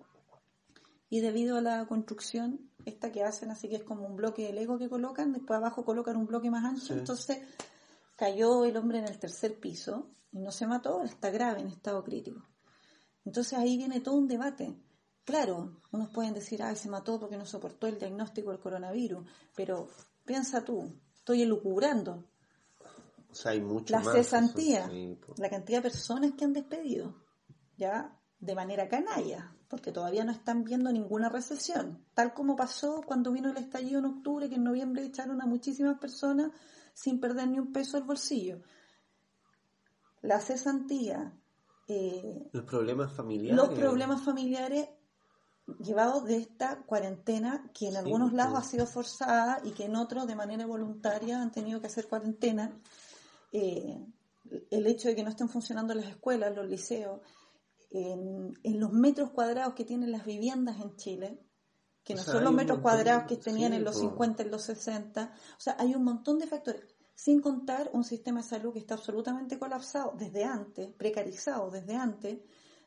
y 1.08 1.20
debido 1.20 1.56
a 1.56 1.62
la 1.62 1.86
construcción, 1.86 2.72
esta 2.84 3.12
que 3.12 3.24
hacen, 3.24 3.52
así 3.52 3.70
que 3.70 3.76
es 3.76 3.84
como 3.84 4.08
un 4.08 4.16
bloque 4.16 4.44
de 4.44 4.54
Lego 4.54 4.80
que 4.80 4.90
colocan, 4.90 5.32
después 5.32 5.58
abajo 5.58 5.86
colocan 5.86 6.18
un 6.18 6.26
bloque 6.26 6.50
más 6.50 6.66
ancho, 6.66 6.94
entonces 6.94 7.38
cayó 8.16 8.66
el 8.66 8.76
hombre 8.76 8.98
en 8.98 9.06
el 9.06 9.20
tercer 9.20 9.60
piso 9.60 10.10
y 10.32 10.40
no 10.40 10.52
se 10.52 10.66
mató, 10.66 11.04
está 11.04 11.30
grave, 11.30 11.62
en 11.62 11.68
estado 11.68 12.04
crítico. 12.04 12.44
Entonces 13.24 13.54
ahí 13.54 13.78
viene 13.78 14.02
todo 14.02 14.16
un 14.16 14.28
debate. 14.28 14.76
Claro, 15.26 15.82
unos 15.92 16.10
pueden 16.10 16.34
decir, 16.34 16.64
ay, 16.64 16.76
se 16.76 16.90
mató 16.90 17.20
porque 17.20 17.38
no 17.38 17.46
soportó 17.46 17.86
el 17.86 18.00
diagnóstico 18.00 18.50
del 18.50 18.60
coronavirus, 18.60 19.28
pero 19.56 19.88
piensa 20.26 20.66
tú, 20.66 20.92
estoy 21.14 21.44
elucubrando, 21.44 22.26
hay 23.44 23.62
la 23.88 24.02
cesantía, 24.04 24.90
la 25.38 25.50
cantidad 25.50 25.80
de 25.80 25.90
personas 25.90 26.34
que 26.38 26.46
han 26.46 26.54
despedido, 26.54 27.16
¿ya? 27.78 28.18
de 28.40 28.56
manera 28.56 28.88
canalla, 28.88 29.56
porque 29.68 29.92
todavía 29.92 30.24
no 30.24 30.32
están 30.32 30.64
viendo 30.64 30.92
ninguna 30.92 31.30
recesión, 31.30 32.06
tal 32.14 32.34
como 32.34 32.56
pasó 32.56 33.02
cuando 33.06 33.32
vino 33.32 33.50
el 33.50 33.58
estallido 33.58 34.00
en 34.00 34.06
octubre, 34.06 34.50
que 34.50 34.56
en 34.56 34.64
noviembre 34.64 35.04
echaron 35.04 35.42
a 35.42 35.46
muchísimas 35.46 35.98
personas 36.00 36.52
sin 36.94 37.20
perder 37.20 37.48
ni 37.48 37.60
un 37.60 37.72
peso 37.72 37.98
del 37.98 38.06
bolsillo. 38.06 38.62
La 40.22 40.40
cesantía. 40.40 41.34
Eh, 41.88 42.50
los 42.52 42.64
problemas 42.64 43.14
familiares. 43.14 43.56
Los 43.56 43.78
problemas 43.78 44.24
familiares 44.24 44.90
llevados 45.80 46.26
de 46.26 46.38
esta 46.38 46.84
cuarentena 46.84 47.70
que 47.74 47.88
en 47.88 47.98
algunos 47.98 48.34
lados 48.34 48.54
pues. 48.54 48.66
ha 48.66 48.70
sido 48.70 48.86
forzada 48.86 49.62
y 49.64 49.72
que 49.72 49.86
en 49.86 49.96
otros 49.96 50.28
de 50.28 50.36
manera 50.36 50.66
voluntaria 50.66 51.42
han 51.42 51.52
tenido 51.52 51.82
que 51.82 51.88
hacer 51.88 52.08
cuarentena. 52.08 52.80
Eh, 53.58 54.06
el 54.70 54.86
hecho 54.86 55.08
de 55.08 55.16
que 55.16 55.24
no 55.24 55.30
estén 55.30 55.48
funcionando 55.48 55.94
las 55.96 56.08
escuelas, 56.08 56.54
los 56.54 56.68
liceos, 56.68 57.22
en, 57.90 58.54
los 58.64 58.92
metros 58.92 59.32
cuadrados 59.32 59.76
que 59.76 59.86
tienen 59.86 60.12
las 60.12 60.26
viviendas 60.26 60.82
en 60.82 60.98
Chile, 60.98 61.40
que 62.04 62.16
no 62.16 62.22
son 62.22 62.44
los 62.44 62.54
metros 62.54 62.80
cuadrados 62.80 63.24
que 63.30 63.38
tenían 63.38 63.72
en 63.72 63.86
los 63.86 63.98
50, 63.98 64.44
en 64.44 64.52
los 64.52 64.64
60. 64.64 65.34
O 65.58 65.60
sea, 65.60 65.78
hay 65.80 65.96
un 65.96 66.04
montón 66.04 66.38
de 66.38 66.48
factores, 66.48 66.84
sin 67.16 67.40
contar 67.40 67.90
un 67.94 68.04
sistema 68.04 68.42
de 68.42 68.48
salud 68.48 68.74
que 68.74 68.80
está 68.80 68.96
absolutamente 68.96 69.58
colapsado 69.58 70.14
desde 70.18 70.44
antes, 70.44 70.94
precarizado 70.94 71.72
desde 71.72 71.96
antes, 71.96 72.40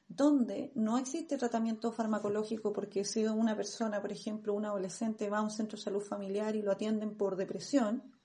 donde 0.06 0.70
no 0.74 0.98
existe 0.98 1.38
tratamiento 1.38 1.92
farmacológico 1.92 2.74
porque 2.74 3.04
si 3.04 3.24
una 3.24 3.56
persona, 3.56 4.02
por 4.02 4.12
ejemplo, 4.12 4.52
un 4.52 4.66
adolescente 4.66 5.30
va 5.30 5.38
a 5.38 5.42
un 5.42 5.50
centro 5.50 5.78
de 5.78 5.84
salud 5.84 6.02
familiar 6.02 6.54
y 6.56 6.62
lo 6.62 6.72
atienden 6.72 7.16
por 7.16 7.36
depresión, 7.36 8.17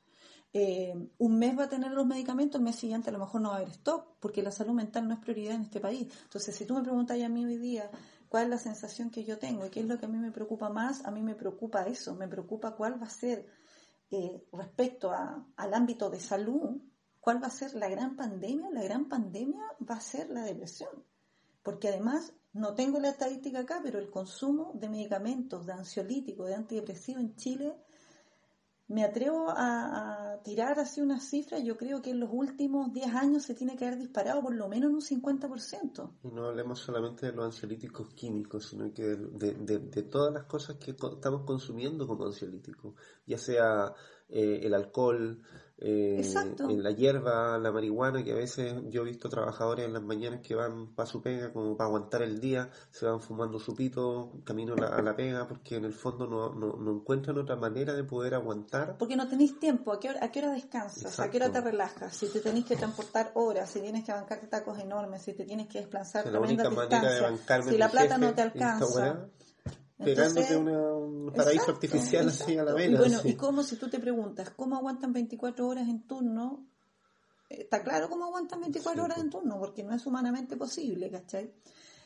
eh, 0.56 0.94
un 1.18 1.40
mes 1.40 1.58
va 1.58 1.64
a 1.64 1.70
tener 1.70 1.92
los 1.92 2.06
medicamentos, 2.06 2.60
el 2.60 2.64
mes 2.64 2.76
siguiente 2.76 3.10
a 3.10 3.14
lo 3.14 3.18
mejor 3.18 3.42
no 3.42 3.50
va 3.50 3.56
a 3.56 3.58
haber 3.58 3.70
stock, 3.70 4.18
porque 4.20 4.44
la 4.44 4.52
salud 4.52 4.74
mental 4.74 5.08
no 5.08 5.16
es 5.16 5.20
prioridad 5.20 5.56
en 5.56 5.64
este 5.64 5.80
país. 5.80 6.08
Entonces, 6.24 6.56
si 6.56 6.66
tú 6.66 6.76
me 6.76 6.84
preguntas 6.84 7.20
a 7.20 7.30
mí 7.30 7.44
hoy 7.44 7.58
día 7.58 7.90
cuál 8.30 8.44
es 8.44 8.50
la 8.50 8.58
sensación 8.60 9.10
que 9.10 9.24
yo 9.24 9.40
tengo 9.40 9.66
y 9.66 9.70
qué 9.72 9.80
es 9.80 9.88
lo 9.88 9.98
que 9.98 10.06
a 10.06 10.10
mí 10.10 10.18
me 10.20 10.32
preocupa 10.32 10.70
más, 10.70 11.04
a 11.06 11.12
mí 11.12 11.24
me 11.24 11.34
preocupa 11.34 11.84
eso, 11.88 12.14
me 12.14 12.28
preocupa 12.28 12.76
cuál 12.76 13.02
va 13.02 13.08
a 13.08 13.10
ser 13.10 13.48
eh, 14.12 14.44
respecto 14.52 15.12
al 15.12 15.74
ámbito 15.74 16.12
de 16.12 16.20
salud, 16.20 16.80
cuál 17.20 17.42
va 17.42 17.48
a 17.48 17.52
ser 17.52 17.74
la 17.74 17.90
gran 17.90 18.16
pandemia. 18.16 18.70
La 18.70 18.84
gran 18.84 19.10
pandemia 19.10 19.64
va 19.90 19.96
a 19.96 20.02
ser 20.02 20.30
la 20.30 20.44
depresión, 20.44 21.04
porque 21.64 21.88
además 21.88 22.32
no 22.52 22.76
tengo 22.76 23.00
la 23.00 23.10
estadística 23.10 23.62
acá, 23.62 23.82
pero 23.82 23.98
el 23.98 24.12
consumo 24.12 24.72
de 24.76 24.88
medicamentos, 24.88 25.66
de 25.66 25.74
ansiolíticos, 25.74 26.48
de 26.48 26.54
antidepresivos 26.54 27.24
en 27.24 27.36
Chile 27.36 27.76
me 28.88 29.04
atrevo 29.04 29.48
a, 29.50 30.40
tirar 30.44 30.78
así 30.80 31.00
una 31.00 31.20
cifra, 31.20 31.60
yo 31.60 31.78
creo 31.78 32.02
que 32.02 32.10
en 32.10 32.20
los 32.20 32.30
últimos 32.32 32.92
10 32.92 33.16
años 33.16 33.44
se 33.44 33.56
tiene 33.56 33.78
que 33.78 33.86
haber 33.86 33.98
disparado 33.98 34.42
por 34.42 34.54
lo 34.54 34.68
menos 34.68 34.90
en 34.90 34.96
un 34.96 35.24
50%. 35.24 36.12
Y 36.24 36.28
no 36.30 36.48
hablemos 36.48 36.80
solamente 36.80 37.28
de 37.28 37.32
los 37.32 37.46
ansiolíticos 37.46 38.14
químicos, 38.14 38.68
sino 38.68 38.94
que 38.94 39.04
de, 39.04 40.04
todas 40.12 40.34
las 40.34 40.44
cosas 40.44 40.78
que 40.78 40.92
estamos 40.92 41.44
consumiendo 41.46 42.06
como 42.06 42.26
ansiolíticos, 42.26 42.96
ya 43.26 43.38
sea 43.38 43.94
eh, 44.28 44.60
el 44.64 44.74
alcohol, 44.74 45.42
eh, 45.78 46.22
en 46.70 46.84
la 46.84 46.92
hierba, 46.92 47.58
la 47.58 47.72
marihuana, 47.72 48.24
que 48.24 48.32
a 48.32 48.36
veces 48.36 48.76
yo 48.90 49.02
he 49.02 49.06
visto 49.06 49.28
trabajadores 49.28 49.86
en 49.86 49.94
las 49.94 50.04
mañanas 50.04 50.42
que 50.42 50.56
van 50.56 50.94
para 50.94 51.10
su 51.10 51.22
pega 51.22 51.52
como 51.52 51.76
para 51.76 51.88
aguantar 51.88 52.22
el 52.22 52.40
día, 52.40 52.70
se 52.92 53.06
van 53.06 53.20
fumando 53.20 53.60
su 53.60 53.76
pito 53.76 54.32
camino 54.46 54.76
a 54.76 55.02
la, 55.02 55.16
pega 55.16 55.48
porque 55.48 55.76
en 55.76 55.86
el 55.86 55.94
fondo 55.94 56.28
no, 56.28 56.54
no, 56.54 56.92
encuentran 56.92 57.38
otra 57.38 57.56
manera 57.56 57.94
de 57.94 58.04
poder 58.04 58.36
aguantar. 58.36 58.98
Porque 58.98 59.16
no 59.16 59.28
tenéis 59.28 59.60
tiempo, 59.60 59.92
¿a 59.92 60.00
qué 60.00 60.10
hora, 60.10 60.24
a 60.24 60.32
qué 60.32 60.40
hora 60.40 60.52
descansas? 60.52 61.20
¿A 61.20 61.30
qué 61.30 61.38
hora 61.38 61.52
te 61.52 61.62
relajas? 61.62 62.16
Si 62.16 62.28
te 62.28 62.40
tenéis 62.40 62.66
que 62.66 62.76
transportar 62.76 63.32
horas, 63.34 63.70
si 63.70 63.82
tienes 63.82 64.04
que 64.04 64.12
bancarte 64.12 64.48
tacos 64.48 64.80
enormes, 64.80 65.22
si 65.24 65.34
te 65.34 65.44
tienes 65.44 65.68
que 65.68 65.80
desplazar 65.80 66.28
la 66.28 66.40
única 66.40 66.70
manera 66.70 67.12
de 67.12 67.22
bancarme 67.22 67.72
si 67.72 67.78
la 67.78 67.90
plata 67.90 68.18
no 68.18 68.34
te 68.34 68.42
alcanza 68.42 69.28
pegándote 70.04 70.58
un 70.58 71.32
paraíso 71.36 71.72
artificial 71.72 72.28
así 72.28 72.58
a 72.58 72.64
la 72.64 72.74
vena. 72.74 72.96
Y 72.96 73.00
bueno, 73.00 73.22
y 73.24 73.36
cómo 73.36 73.64
si 73.64 73.78
tú 73.78 73.90
te 73.90 74.00
preguntas, 74.00 74.52
¿cómo 74.52 74.76
aguantan 74.76 75.14
24 75.14 75.68
horas 75.68 75.88
en 75.88 76.06
turno? 76.08 76.68
Está 77.50 77.84
claro 77.84 78.10
cómo 78.10 78.26
aguantan 78.26 78.62
24 78.62 79.04
horas 79.04 79.18
en 79.20 79.30
turno, 79.30 79.60
porque 79.60 79.84
no 79.84 79.94
es 79.94 80.06
humanamente 80.06 80.58
posible, 80.58 81.10
¿cachai? 81.12 81.54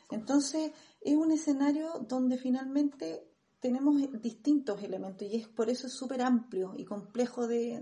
Entonces, 0.09 0.71
es 1.01 1.15
un 1.15 1.31
escenario 1.31 2.05
donde 2.07 2.37
finalmente 2.37 3.27
tenemos 3.59 3.95
distintos 4.21 4.83
elementos 4.83 5.27
y 5.27 5.37
es 5.37 5.47
por 5.47 5.69
eso 5.69 5.87
es 5.87 5.93
súper 5.93 6.21
amplio 6.21 6.73
y 6.77 6.85
complejo 6.85 7.47
de, 7.47 7.81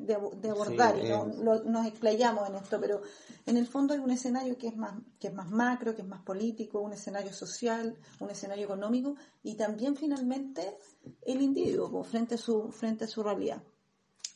abordar 0.49 0.97
y 0.97 1.09
no, 1.09 1.25
nos 1.65 1.85
explayamos 1.85 2.49
en 2.49 2.55
esto, 2.55 2.79
pero 2.79 3.01
en 3.45 3.57
el 3.57 3.67
fondo 3.67 3.93
hay 3.93 3.99
un 3.99 4.11
escenario 4.11 4.57
que 4.57 4.67
es 4.67 4.77
más 4.77 4.93
que 5.19 5.27
es 5.27 5.33
más 5.33 5.49
macro, 5.51 5.93
que 5.93 6.01
es 6.01 6.07
más 6.07 6.21
político, 6.23 6.79
un 6.79 6.93
escenario 6.93 7.33
social, 7.33 7.97
un 8.19 8.29
escenario 8.29 8.65
económico 8.65 9.15
y 9.43 9.55
también 9.55 9.97
finalmente 9.97 10.77
el 11.21 11.41
individuo 11.41 12.03
frente 12.03 12.35
a 12.35 12.37
su 12.37 12.71
frente 12.71 13.03
a 13.03 13.07
su 13.07 13.21
realidad. 13.21 13.61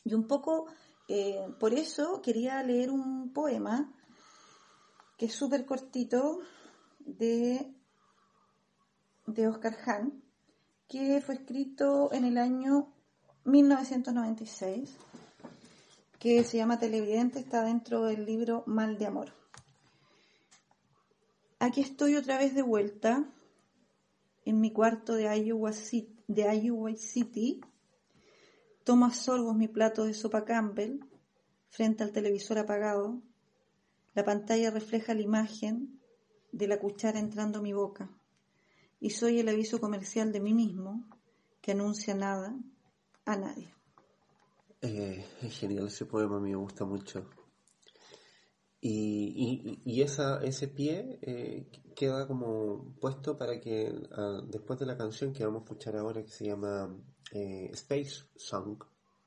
Y 0.04 0.12
un 0.12 0.26
poco 0.26 0.66
eh, 1.08 1.46
por 1.58 1.72
eso 1.72 2.20
quería 2.20 2.62
leer 2.62 2.90
un 2.90 3.32
poema 3.32 3.94
que 5.16 5.26
es 5.26 5.34
súper 5.34 5.64
cortito 5.64 6.40
de 6.98 7.74
de 9.26 9.48
Oscar 9.48 9.76
Hahn 9.86 10.19
que 10.90 11.20
fue 11.20 11.36
escrito 11.36 12.12
en 12.12 12.24
el 12.24 12.36
año 12.36 12.92
1996, 13.44 14.90
que 16.18 16.42
se 16.42 16.56
llama 16.56 16.80
Televidente, 16.80 17.38
está 17.38 17.62
dentro 17.62 18.06
del 18.06 18.26
libro 18.26 18.64
Mal 18.66 18.98
de 18.98 19.06
Amor. 19.06 19.32
Aquí 21.60 21.80
estoy 21.80 22.16
otra 22.16 22.38
vez 22.38 22.56
de 22.56 22.62
vuelta 22.62 23.24
en 24.44 24.60
mi 24.60 24.72
cuarto 24.72 25.14
de 25.14 25.32
Iowa 25.38 25.72
City, 25.72 26.24
de 26.26 26.56
Iowa 26.56 26.92
City. 26.96 27.60
Tomo 28.82 29.06
a 29.06 29.12
sorbos 29.12 29.54
mi 29.54 29.68
plato 29.68 30.04
de 30.04 30.12
sopa 30.12 30.44
Campbell 30.44 31.04
frente 31.68 32.02
al 32.02 32.10
televisor 32.10 32.58
apagado. 32.58 33.22
La 34.14 34.24
pantalla 34.24 34.72
refleja 34.72 35.14
la 35.14 35.20
imagen 35.20 36.00
de 36.50 36.66
la 36.66 36.80
cuchara 36.80 37.20
entrando 37.20 37.60
a 37.60 37.62
mi 37.62 37.72
boca 37.72 38.10
y 39.00 39.10
soy 39.10 39.40
el 39.40 39.48
aviso 39.48 39.80
comercial 39.80 40.30
de 40.30 40.40
mí 40.40 40.52
mismo 40.52 41.08
que 41.62 41.72
anuncia 41.72 42.14
nada 42.14 42.54
a 43.24 43.36
nadie. 43.36 43.74
Eh, 44.82 45.24
es 45.42 45.58
genial 45.58 45.86
ese 45.86 46.06
poema, 46.06 46.36
a 46.36 46.40
mí 46.40 46.50
me 46.50 46.56
gusta 46.56 46.84
mucho. 46.84 47.28
Y, 48.82 50.00
ese 50.02 50.68
pie 50.68 51.18
eh, 51.20 51.70
queda 51.94 52.26
como 52.26 52.94
puesto 52.98 53.36
para 53.36 53.60
que 53.60 53.92
ah, 54.12 54.40
después 54.46 54.78
de 54.78 54.86
la 54.86 54.96
canción 54.96 55.34
que 55.34 55.44
vamos 55.44 55.62
a 55.62 55.64
escuchar 55.64 55.96
ahora 55.96 56.22
que 56.22 56.30
se 56.30 56.46
llama 56.46 56.96
eh, 57.32 57.68
Space 57.72 58.24
Song 58.36 58.82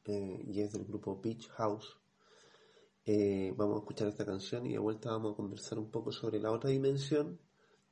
y 0.06 0.60
es 0.60 0.74
del 0.74 0.84
grupo 0.84 1.22
Beach 1.22 1.48
House, 1.52 1.98
vamos 3.56 3.78
a 3.78 3.80
escuchar 3.80 4.10
esta 4.10 4.26
canción 4.26 4.66
y 4.66 4.74
de 4.74 4.80
vuelta 4.80 5.12
vamos 5.12 5.34
a 5.34 5.38
conversar 5.38 5.80
un 5.80 5.90
poco 5.90 6.12
sobre 6.12 6.42
la 6.42 6.52
otra 6.52 6.72
dimensión 6.72 7.40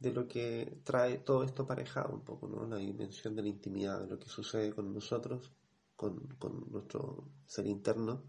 de 0.02 0.12
lo 0.12 0.28
que 0.28 0.82
trae 0.84 1.20
todo 1.20 1.44
esto 1.44 1.64
aparejado 1.64 2.14
un 2.14 2.24
poco, 2.24 2.48
¿no? 2.48 2.66
La 2.66 2.78
dimensión 2.78 3.36
de 3.36 3.44
la 3.44 3.50
intimidad, 3.50 4.02
de 4.02 4.08
lo 4.08 4.18
que 4.18 4.28
sucede 4.28 4.74
con 4.74 4.92
nosotros, 4.94 5.52
con, 5.96 6.28
nuestro 6.72 7.30
ser 7.46 7.68
interno 7.68 8.24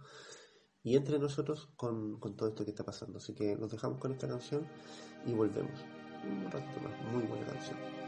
y 0.82 0.96
entre 0.96 1.18
nosotros 1.18 1.70
con, 1.76 2.20
con, 2.20 2.36
todo 2.36 2.50
esto 2.50 2.64
que 2.64 2.72
está 2.72 2.84
pasando. 2.84 3.16
Así 3.16 3.34
que 3.34 3.56
nos 3.56 3.70
dejamos 3.70 3.98
con 3.98 4.12
esta 4.12 4.28
canción 4.28 4.66
y 5.24 5.32
volvemos. 5.32 5.80
Un 6.24 6.50
ratito 6.50 6.80
más, 6.80 7.12
muy 7.12 7.22
buena 7.22 7.46
canción. 7.46 8.01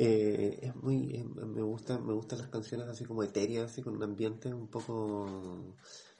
Eh, 0.00 0.60
es 0.62 0.76
muy 0.76 1.16
eh, 1.16 1.24
me 1.24 1.60
gusta 1.60 1.98
me 1.98 2.12
gustan 2.12 2.38
las 2.38 2.46
canciones 2.48 2.86
así 2.86 3.04
como 3.04 3.24
etéreas 3.24 3.72
así 3.72 3.82
con 3.82 3.96
un 3.96 4.02
ambiente 4.04 4.54
un 4.54 4.68
poco 4.68 5.74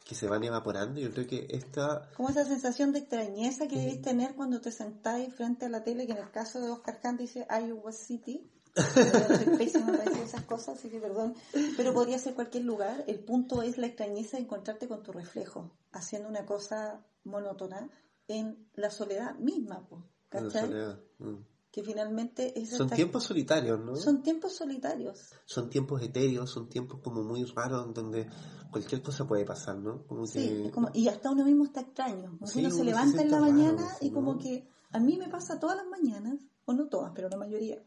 que 0.04 0.16
se 0.16 0.26
van 0.26 0.42
evaporando 0.42 1.00
yo 1.00 1.12
creo 1.12 1.28
que 1.28 1.46
esta 1.48 2.10
como 2.16 2.28
esa 2.28 2.44
sensación 2.44 2.92
de 2.92 2.98
extrañeza 2.98 3.68
que 3.68 3.76
debes 3.78 4.02
tener 4.02 4.34
cuando 4.34 4.60
te 4.60 4.72
sentáis 4.72 5.32
frente 5.32 5.66
a 5.66 5.68
la 5.68 5.84
tele 5.84 6.06
que 6.06 6.12
en 6.12 6.18
el 6.18 6.30
caso 6.32 6.60
de 6.60 6.70
Oscar 6.70 7.00
Kant 7.00 7.20
dice 7.20 7.46
Iowa 7.48 7.92
City 7.92 8.50
esas 10.22 10.44
cosas, 10.44 10.78
así 10.78 10.88
que 10.88 11.00
perdón. 11.00 11.34
Pero 11.76 11.92
podría 11.92 12.18
ser 12.18 12.34
cualquier 12.34 12.64
lugar. 12.64 13.04
El 13.06 13.18
punto 13.20 13.62
es 13.62 13.78
la 13.78 13.86
extrañeza 13.86 14.36
de 14.36 14.44
encontrarte 14.44 14.86
con 14.86 15.02
tu 15.02 15.12
reflejo, 15.12 15.72
haciendo 15.90 16.28
una 16.28 16.46
cosa 16.46 17.04
monótona 17.24 17.90
en 18.28 18.68
la 18.74 18.90
soledad 18.90 19.34
misma, 19.36 19.88
¿cachai? 20.28 20.70
Mm. 21.18 21.44
Que 21.70 21.82
finalmente 21.82 22.58
es 22.58 22.70
Son 22.70 22.88
tiempos 22.88 23.24
solitarios, 23.24 23.78
¿no? 23.78 23.94
Son 23.94 24.22
tiempos 24.22 24.54
solitarios. 24.56 25.34
Son 25.44 25.68
tiempos 25.68 26.02
etéreos, 26.02 26.50
son 26.50 26.68
tiempos 26.68 27.00
como 27.02 27.22
muy 27.22 27.44
raros 27.44 27.92
donde 27.92 28.28
cualquier 28.70 29.02
cosa 29.02 29.26
puede 29.26 29.44
pasar, 29.44 29.76
¿no? 29.76 30.06
Como 30.06 30.26
sí, 30.26 30.70
como, 30.72 30.90
y 30.94 31.08
hasta 31.08 31.30
uno 31.30 31.44
mismo 31.44 31.64
está 31.64 31.80
extraño. 31.80 32.38
uno, 32.40 32.70
se 32.70 32.84
levanta 32.84 33.22
en 33.22 33.30
la 33.30 33.40
mañana 33.40 33.86
y 34.00 34.10
como 34.10 34.38
que 34.38 34.66
a 34.90 34.98
mí 34.98 35.18
me 35.18 35.28
pasa 35.28 35.60
todas 35.60 35.76
las 35.76 35.86
mañanas, 35.86 36.40
o 36.64 36.72
no 36.72 36.88
todas, 36.88 37.12
pero 37.14 37.28
la 37.28 37.36
mayoría, 37.36 37.82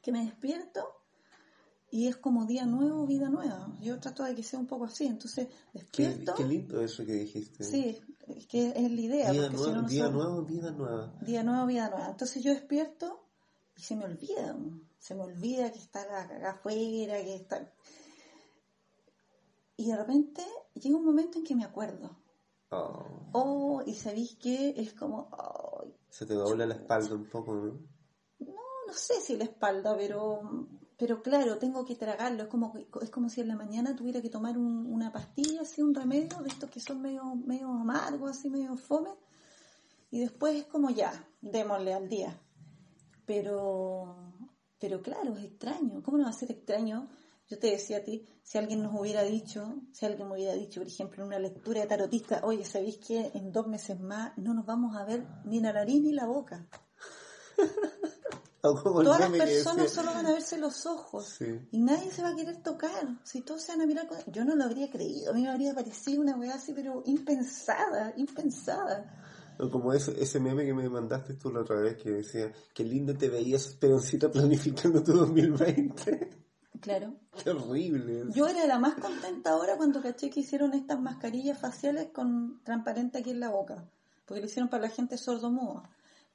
que 0.00 0.12
me 0.12 0.24
despierto 0.24 0.99
y 1.90 2.06
es 2.06 2.16
como 2.16 2.46
día 2.46 2.64
nuevo, 2.66 3.04
vida 3.06 3.28
nueva. 3.28 3.74
Yo 3.80 3.98
trato 3.98 4.22
de 4.22 4.34
que 4.34 4.42
sea 4.42 4.60
un 4.60 4.66
poco 4.66 4.84
así, 4.84 5.06
entonces 5.06 5.48
despierto. 5.72 6.34
Qué, 6.36 6.44
lindo 6.44 6.80
eso 6.80 7.04
que 7.04 7.12
dijiste. 7.12 7.64
Sí, 7.64 8.00
es 8.28 8.46
que 8.46 8.68
es 8.68 8.90
la 8.90 9.00
idea. 9.00 9.30
Día, 9.32 9.50
nuevo, 9.50 9.82
día 9.82 10.08
nuevo, 10.08 10.42
vida 10.42 10.70
nueva. 10.70 11.12
Día 11.20 11.42
nuevo, 11.42 11.66
vida 11.66 11.90
nueva. 11.90 12.10
Entonces 12.10 12.42
yo 12.44 12.52
despierto 12.52 13.24
y 13.76 13.82
se 13.82 13.96
me 13.96 14.04
olvida, 14.04 14.56
se 14.98 15.14
me 15.16 15.22
olvida 15.22 15.72
que 15.72 15.78
está 15.78 16.02
acá 16.02 16.50
afuera, 16.50 17.20
que 17.22 17.34
está... 17.34 17.72
Y 19.76 19.86
de 19.86 19.96
repente 19.96 20.44
llega 20.74 20.96
un 20.96 21.06
momento 21.06 21.38
en 21.38 21.44
que 21.44 21.56
me 21.56 21.64
acuerdo. 21.64 22.16
Oh, 22.70 23.30
oh 23.32 23.82
y 23.84 23.94
sabéis 23.94 24.36
que 24.36 24.74
es 24.76 24.92
como... 24.92 25.28
se 26.08 26.24
te 26.24 26.34
dobla 26.34 26.66
la 26.66 26.74
espalda 26.74 27.16
un 27.16 27.28
poco, 27.28 27.54
¿no? 27.54 27.80
No, 28.38 28.62
no 28.86 28.92
sé 28.92 29.20
si 29.20 29.36
la 29.36 29.44
espalda, 29.44 29.96
pero 29.96 30.68
pero 31.00 31.22
claro, 31.22 31.56
tengo 31.56 31.82
que 31.86 31.94
tragarlo. 31.96 32.42
Es 32.42 32.48
como, 32.50 32.74
es 33.00 33.08
como 33.08 33.30
si 33.30 33.40
en 33.40 33.48
la 33.48 33.56
mañana 33.56 33.96
tuviera 33.96 34.20
que 34.20 34.28
tomar 34.28 34.58
una 34.58 35.10
pastilla, 35.10 35.62
así, 35.62 35.80
un 35.80 35.94
remedio 35.94 36.36
de 36.42 36.50
estos 36.50 36.68
que 36.68 36.78
son 36.78 37.00
medio, 37.00 37.24
medio 37.36 37.68
amargos, 37.68 38.32
así, 38.32 38.50
medio 38.50 38.76
fome. 38.76 39.08
Y 40.10 40.20
después 40.20 40.56
es 40.56 40.64
como 40.66 40.90
ya, 40.90 41.26
démosle 41.40 41.94
al 41.94 42.06
día. 42.06 42.38
Pero, 43.24 44.14
pero 44.78 45.00
claro, 45.00 45.34
es 45.38 45.44
extraño. 45.44 46.02
¿Cómo 46.02 46.18
no 46.18 46.24
va 46.24 46.30
a 46.30 46.34
ser 46.34 46.50
extraño? 46.50 47.08
Yo 47.48 47.58
te 47.58 47.68
decía 47.68 47.96
a 47.96 48.04
ti, 48.04 48.26
si 48.42 48.58
alguien 48.58 48.82
nos 48.82 48.92
hubiera 48.92 49.22
dicho, 49.22 49.80
si 49.92 50.04
alguien 50.04 50.28
me 50.28 50.34
hubiera 50.34 50.52
dicho, 50.52 50.82
por 50.82 50.88
ejemplo, 50.88 51.22
en 51.22 51.28
una 51.28 51.38
lectura 51.38 51.80
de 51.80 51.86
tarotista, 51.86 52.42
oye, 52.44 52.66
¿sabéis 52.66 52.98
que 52.98 53.30
en 53.32 53.52
dos 53.52 53.66
meses 53.68 53.98
más 53.98 54.36
no 54.36 54.52
nos 54.52 54.66
vamos 54.66 54.94
a 54.96 55.04
ver 55.06 55.26
ni 55.46 55.60
la 55.60 55.72
nariz 55.72 56.02
ni 56.02 56.12
la 56.12 56.26
boca? 56.26 56.68
Todas 58.60 59.20
las 59.20 59.30
personas 59.30 59.90
solo 59.90 60.12
van 60.12 60.26
a 60.26 60.32
verse 60.32 60.58
los 60.58 60.84
ojos 60.86 61.38
y 61.70 61.80
nadie 61.80 62.10
se 62.10 62.22
va 62.22 62.30
a 62.30 62.36
querer 62.36 62.62
tocar. 62.62 63.18
Si 63.24 63.40
todos 63.40 63.62
se 63.62 63.72
van 63.72 63.82
a 63.82 63.86
mirar, 63.86 64.08
yo 64.26 64.44
no 64.44 64.54
lo 64.54 64.64
habría 64.64 64.90
creído. 64.90 65.30
A 65.30 65.34
mí 65.34 65.42
me 65.42 65.50
habría 65.50 65.74
parecido 65.74 66.20
una 66.20 66.36
weá 66.36 66.54
así, 66.54 66.72
pero 66.74 67.02
impensada, 67.06 68.12
impensada. 68.16 69.16
Como 69.70 69.92
ese, 69.92 70.20
ese 70.22 70.40
meme 70.40 70.64
que 70.64 70.74
me 70.74 70.88
mandaste 70.88 71.34
tú 71.34 71.50
la 71.50 71.60
otra 71.60 71.80
vez 71.80 71.96
que 72.02 72.10
decía, 72.10 72.52
qué 72.72 72.84
lindo 72.84 73.14
te 73.14 73.28
veías, 73.28 73.66
Esperoncita, 73.66 74.30
planificando 74.30 75.02
tu 75.02 75.12
2020. 75.12 76.30
Claro. 76.80 77.14
Terrible. 77.44 78.24
Yo 78.34 78.48
era 78.48 78.64
la 78.66 78.78
más 78.78 78.94
contenta 78.94 79.50
ahora 79.50 79.76
cuando 79.76 80.00
caché 80.00 80.30
que 80.30 80.40
hicieron 80.40 80.72
estas 80.72 80.98
mascarillas 80.98 81.58
faciales 81.58 82.08
con 82.10 82.62
transparente 82.64 83.18
aquí 83.18 83.32
en 83.32 83.40
la 83.40 83.50
boca. 83.50 83.84
Porque 84.24 84.40
lo 84.40 84.46
hicieron 84.46 84.70
para 84.70 84.84
la 84.84 84.88
gente 84.88 85.18
sordo-muda. 85.18 85.82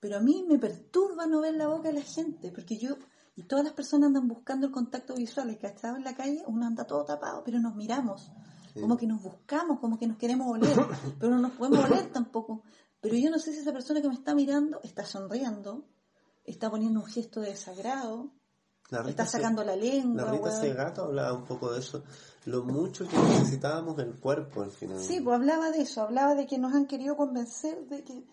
Pero 0.05 0.17
a 0.17 0.19
mí 0.19 0.45
me 0.47 0.59
perturba 0.59 1.25
no 1.25 1.41
ver 1.41 1.55
la 1.55 1.65
boca 1.65 1.87
de 1.87 1.95
la 1.95 2.03
gente, 2.03 2.51
porque 2.51 2.77
yo, 2.77 2.95
y 3.35 3.41
todas 3.41 3.65
las 3.65 3.73
personas 3.73 4.09
andan 4.09 4.27
buscando 4.27 4.67
el 4.67 4.71
contacto 4.71 5.15
visual, 5.15 5.57
que 5.57 5.65
estado 5.65 5.95
en 5.95 6.03
la 6.03 6.15
calle, 6.15 6.43
uno 6.45 6.63
anda 6.63 6.83
todo 6.83 7.03
tapado, 7.03 7.41
pero 7.43 7.59
nos 7.59 7.75
miramos, 7.75 8.29
como 8.79 8.97
que 8.97 9.07
nos 9.07 9.23
buscamos, 9.23 9.79
como 9.79 9.97
que 9.97 10.05
nos 10.05 10.17
queremos 10.17 10.45
oler, 10.47 10.77
pero 11.19 11.33
no 11.33 11.39
nos 11.39 11.53
podemos 11.53 11.83
oler 11.85 12.11
tampoco. 12.11 12.61
Pero 13.01 13.15
yo 13.15 13.31
no 13.31 13.39
sé 13.39 13.51
si 13.51 13.61
esa 13.61 13.73
persona 13.73 13.99
que 13.99 14.07
me 14.07 14.13
está 14.13 14.35
mirando 14.35 14.79
está 14.83 15.03
sonriendo, 15.03 15.87
está 16.43 16.69
poniendo 16.69 16.99
un 16.99 17.07
gesto 17.07 17.41
de 17.41 17.49
desagrado, 17.49 18.29
está 19.07 19.25
sacando 19.25 19.63
la 19.63 19.75
lengua. 19.75 20.21
La 20.21 20.31
Rita 20.31 20.73
gato 20.75 21.05
hablaba 21.05 21.33
un 21.33 21.45
poco 21.45 21.73
de 21.73 21.79
eso, 21.79 22.03
lo 22.45 22.63
mucho 22.63 23.07
que 23.07 23.17
necesitábamos 23.17 23.97
el 23.97 24.19
cuerpo 24.19 24.61
al 24.61 24.69
final. 24.69 24.99
Sí, 24.99 25.19
pues 25.19 25.35
hablaba 25.35 25.71
de 25.71 25.81
eso, 25.81 26.03
hablaba 26.03 26.35
de 26.35 26.45
que 26.45 26.59
nos 26.59 26.75
han 26.75 26.85
querido 26.85 27.17
convencer 27.17 27.87
de 27.87 28.03
que 28.03 28.23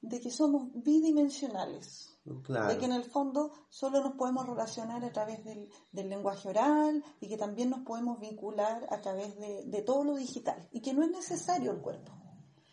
de 0.00 0.20
que 0.20 0.30
somos 0.30 0.70
bidimensionales. 0.74 2.14
De 2.24 2.76
que 2.78 2.84
en 2.84 2.92
el 2.92 3.04
fondo 3.04 3.52
solo 3.70 4.02
nos 4.02 4.12
podemos 4.12 4.46
relacionar 4.46 5.02
a 5.02 5.12
través 5.12 5.42
del, 5.44 5.70
lenguaje 5.92 6.48
oral 6.48 7.02
y 7.20 7.28
que 7.28 7.38
también 7.38 7.70
nos 7.70 7.80
podemos 7.80 8.20
vincular 8.20 8.86
a 8.90 9.00
través 9.00 9.38
de, 9.38 9.82
todo 9.82 10.04
lo 10.04 10.14
digital 10.14 10.68
y 10.70 10.82
que 10.82 10.92
no 10.92 11.02
es 11.02 11.10
necesario 11.10 11.72
el 11.72 11.80
cuerpo. 11.80 12.12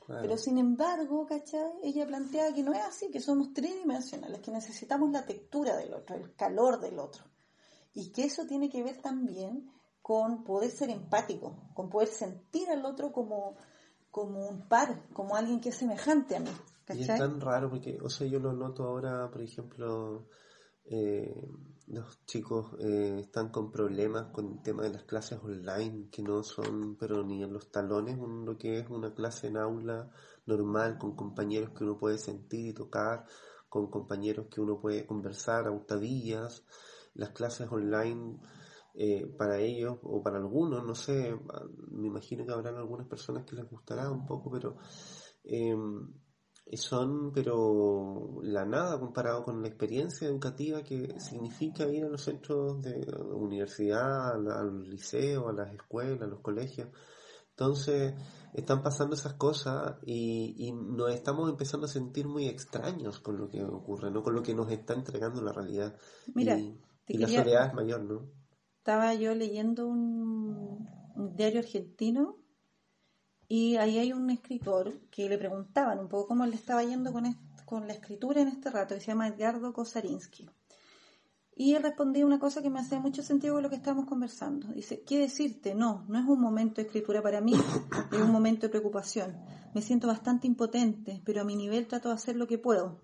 Pero 0.07 0.37
sin 0.37 0.59
embargo, 0.59 1.25
¿cachai? 1.25 1.79
Ella 1.81 2.05
plantea 2.05 2.53
que 2.53 2.61
no 2.61 2.73
es 2.73 2.81
así, 2.81 3.09
que 3.09 3.19
somos 3.19 3.53
tridimensionales, 3.53 4.39
que 4.41 4.51
necesitamos 4.51 5.11
la 5.11 5.25
textura 5.25 5.75
del 5.77 5.93
otro, 5.93 6.15
el 6.15 6.35
calor 6.35 6.79
del 6.79 6.99
otro. 6.99 7.23
Y 7.93 8.11
que 8.11 8.25
eso 8.25 8.45
tiene 8.45 8.69
que 8.69 8.83
ver 8.83 9.01
también 9.01 9.71
con 10.01 10.43
poder 10.43 10.69
ser 10.69 10.91
empático, 10.91 11.55
con 11.73 11.89
poder 11.89 12.09
sentir 12.09 12.69
al 12.69 12.85
otro 12.85 13.11
como, 13.11 13.55
como 14.11 14.47
un 14.47 14.67
par, 14.67 15.09
como 15.13 15.35
alguien 15.35 15.59
que 15.59 15.69
es 15.69 15.77
semejante 15.77 16.35
a 16.35 16.39
mí. 16.41 16.51
Y 16.91 17.01
es 17.01 17.07
tan 17.07 17.41
raro 17.41 17.69
porque, 17.69 17.97
o 18.01 18.09
sea, 18.09 18.27
yo 18.27 18.39
lo 18.39 18.53
noto 18.53 18.83
ahora, 18.83 19.29
por 19.31 19.41
ejemplo, 19.41 20.27
eh, 20.85 21.49
los 21.87 22.23
chicos 22.25 22.75
eh, 22.79 23.17
están 23.21 23.49
con 23.49 23.71
problemas 23.71 24.27
con 24.31 24.51
el 24.51 24.61
tema 24.61 24.83
de 24.83 24.91
las 24.91 25.03
clases 25.03 25.39
online, 25.41 26.09
que 26.11 26.21
no 26.21 26.43
son, 26.43 26.95
pero 26.95 27.23
ni 27.23 27.43
en 27.43 27.53
los 27.53 27.71
talones, 27.71 28.17
lo 28.17 28.57
que 28.57 28.79
es 28.79 28.89
una 28.89 29.13
clase 29.13 29.47
en 29.47 29.57
aula 29.57 30.11
normal, 30.45 30.97
con 30.97 31.15
compañeros 31.15 31.71
que 31.71 31.83
uno 31.83 31.97
puede 31.97 32.19
sentir 32.19 32.67
y 32.67 32.73
tocar, 32.73 33.25
con 33.67 33.89
compañeros 33.89 34.47
que 34.47 34.61
uno 34.61 34.79
puede 34.79 35.05
conversar 35.05 35.67
a 35.67 35.71
hurtadillas, 35.71 36.63
las 37.15 37.31
clases 37.31 37.71
online. 37.71 38.39
Eh, 38.97 39.27
para 39.37 39.59
ellos 39.59 39.97
o 40.03 40.23
para 40.23 40.37
algunos, 40.37 40.81
no 40.85 40.95
sé, 40.95 41.37
me 41.89 42.07
imagino 42.07 42.45
que 42.45 42.53
habrán 42.53 42.77
algunas 42.77 43.05
personas 43.05 43.43
que 43.43 43.57
les 43.57 43.69
gustará 43.69 44.09
un 44.09 44.25
poco, 44.25 44.49
pero 44.49 44.77
eh, 45.43 45.75
son, 46.73 47.31
pero 47.31 48.39
la 48.41 48.65
nada 48.65 48.99
comparado 48.99 49.43
con 49.43 49.61
la 49.61 49.67
experiencia 49.67 50.27
educativa 50.27 50.83
que 50.83 51.19
significa 51.19 51.87
ir 51.87 52.03
a 52.05 52.09
los 52.09 52.23
centros 52.23 52.81
de 52.81 53.05
universidad, 53.35 54.33
al, 54.33 54.89
liceo, 54.89 55.49
a 55.49 55.53
las 55.53 55.73
escuelas, 55.73 56.23
a 56.23 56.27
los 56.27 56.39
colegios. 56.41 56.89
Entonces, 57.51 58.13
están 58.53 58.81
pasando 58.81 59.15
esas 59.15 59.35
cosas 59.35 59.97
y, 60.05 60.55
y, 60.57 60.71
nos 60.71 61.13
estamos 61.13 61.49
empezando 61.49 61.85
a 61.85 61.89
sentir 61.89 62.27
muy 62.27 62.47
extraños 62.47 63.19
con 63.19 63.37
lo 63.37 63.47
que 63.47 63.63
ocurre, 63.63 64.11
¿no? 64.11 64.23
Con 64.23 64.35
lo 64.35 64.43
que 64.43 64.53
nos 64.53 64.69
está 64.71 64.93
entregando 64.93 65.41
la 65.41 65.53
realidad. 65.53 65.95
Mira, 66.33 66.57
y, 66.59 67.17
la 67.17 67.27
soledad 67.27 67.67
es 67.67 67.73
mayor, 67.75 68.03
¿no? 68.03 68.29
Estaba 68.79 69.13
yo 69.13 69.33
leyendo 69.35 69.87
un 69.87 70.89
diario 71.35 71.59
argentino 71.59 72.44
y 73.47 73.75
ahí 73.75 73.99
hay 73.99 74.11
un 74.11 74.29
escritor 74.29 74.93
que 75.11 75.29
le 75.29 75.37
preguntaban 75.37 75.99
un 75.99 76.07
poco 76.07 76.29
cómo 76.29 76.45
le 76.45 76.55
estaba 76.55 76.83
yendo 76.83 77.13
con, 77.13 77.25
con 77.65 77.87
la 77.87 77.93
escritura 77.93 78.41
en 78.41 78.47
este 78.47 78.71
rato, 78.71 78.95
que 78.95 79.01
se 79.01 79.07
llama 79.07 79.27
Edgardo 79.27 79.71
Kosarinsky. 79.71 80.49
Y 81.57 81.73
él 81.73 81.83
respondía 81.83 82.25
una 82.25 82.39
cosa 82.39 82.61
que 82.61 82.69
me 82.69 82.79
hace 82.79 82.99
mucho 82.99 83.23
sentido 83.23 83.53
con 83.53 83.63
lo 83.63 83.69
que 83.69 83.77
estamos 83.77 84.05
conversando. 84.05 84.67
Dice, 84.73 85.03
¿qué 85.03 85.19
decirte? 85.19 85.73
No, 85.73 86.03
no 86.09 86.19
es 86.19 86.25
un 86.25 86.41
momento 86.41 86.81
de 86.81 86.87
escritura 86.87 87.21
para 87.21 87.39
mí, 87.39 87.53
es 88.11 88.19
un 88.19 88.31
momento 88.31 88.63
de 88.63 88.69
preocupación. 88.69 89.37
Me 89.73 89.81
siento 89.81 90.07
bastante 90.07 90.47
impotente, 90.47 91.21
pero 91.23 91.41
a 91.41 91.45
mi 91.45 91.55
nivel 91.55 91.87
trato 91.87 92.09
de 92.09 92.15
hacer 92.15 92.35
lo 92.35 92.47
que 92.47 92.57
puedo. 92.57 92.99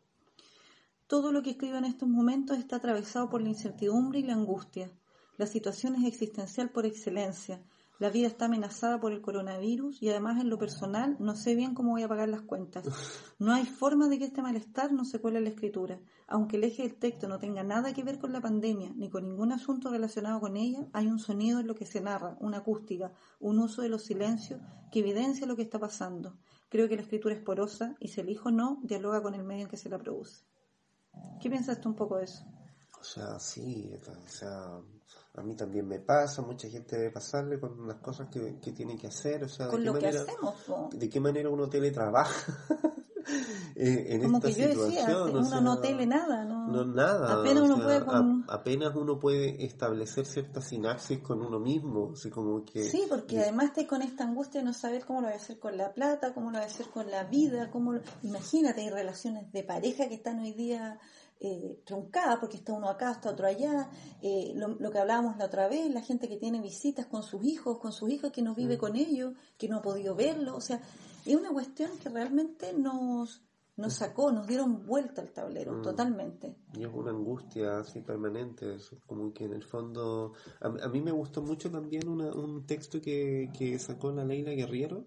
Todo 1.08 1.32
lo 1.32 1.44
que 1.44 1.52
escribo 1.52 1.78
en 1.78 1.86
estos 1.86 2.10
momentos 2.10 2.58
está 2.58 2.78
atravesado 2.78 3.30
por 3.30 3.42
la 3.42 3.50
incertidumbre 3.50 4.20
y 4.20 4.24
la 4.24 4.34
angustia. 4.34 4.92
La 5.38 5.46
situación 5.46 5.96
es 5.96 6.06
existencial 6.06 6.70
por 6.70 6.86
excelencia 6.86 7.62
la 8.02 8.10
vida 8.10 8.26
está 8.26 8.46
amenazada 8.46 9.00
por 9.00 9.12
el 9.12 9.22
coronavirus 9.22 10.02
y 10.02 10.10
además 10.10 10.42
en 10.42 10.50
lo 10.50 10.58
personal 10.58 11.16
no 11.20 11.36
sé 11.36 11.54
bien 11.54 11.76
cómo 11.76 11.92
voy 11.92 12.02
a 12.02 12.08
pagar 12.08 12.30
las 12.30 12.42
cuentas. 12.42 12.84
No 13.38 13.54
hay 13.54 13.66
forma 13.66 14.08
de 14.08 14.18
que 14.18 14.26
este 14.26 14.42
malestar 14.42 14.92
no 14.92 15.06
se 15.06 15.20
cuele 15.20 15.38
en 15.38 15.44
la 15.44 15.52
escritura. 15.52 16.00
Aunque 16.28 16.58
el 16.58 16.64
eje 16.64 16.82
del 16.82 16.96
texto 16.96 17.28
no 17.28 17.38
tenga 17.38 17.64
nada 17.64 17.94
que 17.94 18.04
ver 18.04 18.18
con 18.18 18.34
la 18.34 18.42
pandemia 18.42 18.92
ni 18.96 19.10
con 19.10 19.28
ningún 19.28 19.52
asunto 19.52 19.92
relacionado 19.92 20.40
con 20.40 20.58
ella, 20.58 20.88
hay 20.94 21.08
un 21.08 21.20
sonido 21.20 21.60
en 21.60 21.68
lo 21.68 21.76
que 21.76 21.86
se 21.86 22.02
narra, 22.02 22.38
una 22.40 22.58
acústica, 22.58 23.14
un 23.40 23.60
uso 23.60 23.84
de 23.84 23.90
los 23.90 24.04
silencios 24.04 24.62
que 24.92 25.00
evidencia 25.00 25.46
lo 25.46 25.56
que 25.56 25.62
está 25.62 25.78
pasando. 25.78 26.38
Creo 26.70 26.90
que 26.90 26.96
la 26.96 27.04
escritura 27.04 27.36
es 27.36 27.42
porosa 27.42 27.96
y 28.00 28.08
si 28.08 28.22
el 28.22 28.30
hijo 28.30 28.50
no, 28.50 28.80
dialoga 28.82 29.22
con 29.22 29.36
el 29.36 29.44
medio 29.44 29.64
en 29.66 29.70
que 29.70 29.78
se 29.78 29.90
la 29.90 30.00
produce. 30.00 30.44
¿Qué 31.40 31.52
piensas 31.52 31.80
tú 31.80 31.90
un 31.90 31.96
poco 31.96 32.18
de 32.18 32.24
eso? 32.24 32.46
O 33.00 33.04
sea, 33.04 33.40
sí, 33.40 33.92
o 33.96 34.30
sea, 34.30 34.82
a 35.34 35.42
mí 35.42 35.56
también 35.56 35.88
me 35.88 36.00
pasa, 36.00 36.42
mucha 36.42 36.68
gente 36.70 36.98
debe 36.98 37.12
pasarle 37.12 37.60
con 37.60 37.88
las 37.88 37.98
cosas 37.98 38.28
que, 38.30 38.60
que 38.60 38.72
tiene 38.74 38.98
que 38.98 39.08
hacer, 39.08 39.44
o 39.44 39.50
sea, 39.50 39.68
con 39.70 39.80
de, 39.80 39.86
lo 39.86 39.94
qué 39.94 40.00
que 40.00 40.06
manera, 40.08 40.24
hacemos. 40.24 40.90
de 41.00 41.10
qué 41.10 41.20
manera 41.20 41.50
uno 41.50 41.70
teletrabaja 41.70 42.58
en 43.76 44.22
Como 44.24 44.38
esta 44.38 44.48
que 44.50 44.54
yo 44.56 44.68
decía, 44.68 45.02
situación. 45.06 45.30
uno 45.30 45.40
o 45.40 45.44
sea, 45.46 45.62
no 45.62 45.80
tele 45.80 46.06
nada, 46.06 46.44
¿no? 46.44 46.68
No, 46.68 46.84
nada. 46.86 47.40
Apenas 47.40 47.64
uno 47.64 47.76
sea, 47.78 47.86
puede 47.86 48.06
con- 48.06 48.46
a- 48.48 48.54
apenas 48.54 48.96
uno 48.96 49.20
puede 49.20 49.64
establecer 49.66 50.26
cierta 50.26 50.62
sinapsis 50.62 51.20
con 51.20 51.42
uno 51.42 51.60
mismo, 51.60 52.12
así 52.14 52.30
como 52.30 52.66
que... 52.66 52.84
Sí, 52.84 53.06
porque 53.08 53.40
además 53.40 53.68
estoy 53.68 53.86
con 53.86 54.02
esta 54.02 54.24
angustia 54.26 54.60
de 54.62 54.66
no 54.66 54.74
saber 54.74 55.06
cómo 55.06 55.22
lo 55.22 55.28
voy 55.28 55.34
a 55.36 55.40
hacer 55.40 55.60
con 55.60 55.78
la 55.78 55.94
plata, 55.94 56.34
cómo 56.34 56.48
lo 56.52 56.58
voy 56.58 56.64
a 56.64 56.68
hacer 56.68 56.88
con 56.88 57.10
la 57.10 57.24
vida, 57.24 57.72
cómo 57.72 57.94
lo- 57.94 58.02
imagínate, 58.24 58.82
hay 58.82 58.90
relaciones 58.90 59.52
de 59.52 59.64
pareja 59.64 60.08
que 60.10 60.16
están 60.16 60.40
hoy 60.40 60.54
día 60.54 61.00
eh, 61.44 61.82
truncadas, 61.86 62.38
porque 62.40 62.58
está 62.58 62.72
uno 62.74 62.88
acá, 62.88 63.12
está 63.12 63.32
otro 63.32 63.48
allá, 63.48 63.90
eh, 64.22 64.54
lo, 64.56 64.68
lo 64.80 64.92
que 64.92 65.00
hablábamos 65.00 65.38
la 65.38 65.46
otra 65.46 65.68
vez, 65.68 65.92
la 65.92 66.02
gente 66.02 66.30
que 66.30 66.38
tiene 66.38 66.62
visitas 66.62 67.08
con 67.08 67.24
sus 67.24 67.44
hijos, 67.44 67.80
con 67.80 67.92
sus 67.92 68.10
hijos 68.12 68.32
que 68.32 68.44
no 68.44 68.54
vive 68.54 68.78
con 68.78 68.96
ellos, 68.96 69.34
que 69.58 69.68
no 69.68 69.78
ha 69.78 69.82
podido 69.82 70.14
verlo, 70.16 70.56
o 70.56 70.62
sea, 70.62 70.80
es 71.26 71.36
una 71.36 71.50
cuestión 71.52 71.90
que 72.02 72.10
realmente 72.10 72.74
nos, 72.74 73.42
nos 73.78 73.94
sacó, 73.94 74.32
nos 74.32 74.46
dieron 74.46 74.86
vuelta 74.86 75.22
al 75.22 75.32
tablero, 75.32 75.74
Mm. 75.74 75.82
totalmente. 75.82 76.56
Y 76.78 76.84
es 76.84 76.94
una 76.94 77.10
angustia 77.12 77.80
así 77.80 78.02
permanente, 78.02 78.76
es 78.76 78.92
como 79.08 79.34
que 79.34 79.46
en 79.46 79.54
el 79.54 79.64
fondo... 79.64 80.34
A, 80.62 80.68
a 80.68 80.90
mí 80.90 81.02
me 81.02 81.12
gustó 81.12 81.42
mucho 81.42 81.72
también 81.72 82.08
una- 82.08 82.32
un 82.34 82.66
texto 82.68 83.02
que, 83.02 83.50
que 83.58 83.80
sacó 83.80 84.12
la 84.12 84.24
Leila 84.26 84.52
Guerriero, 84.52 85.06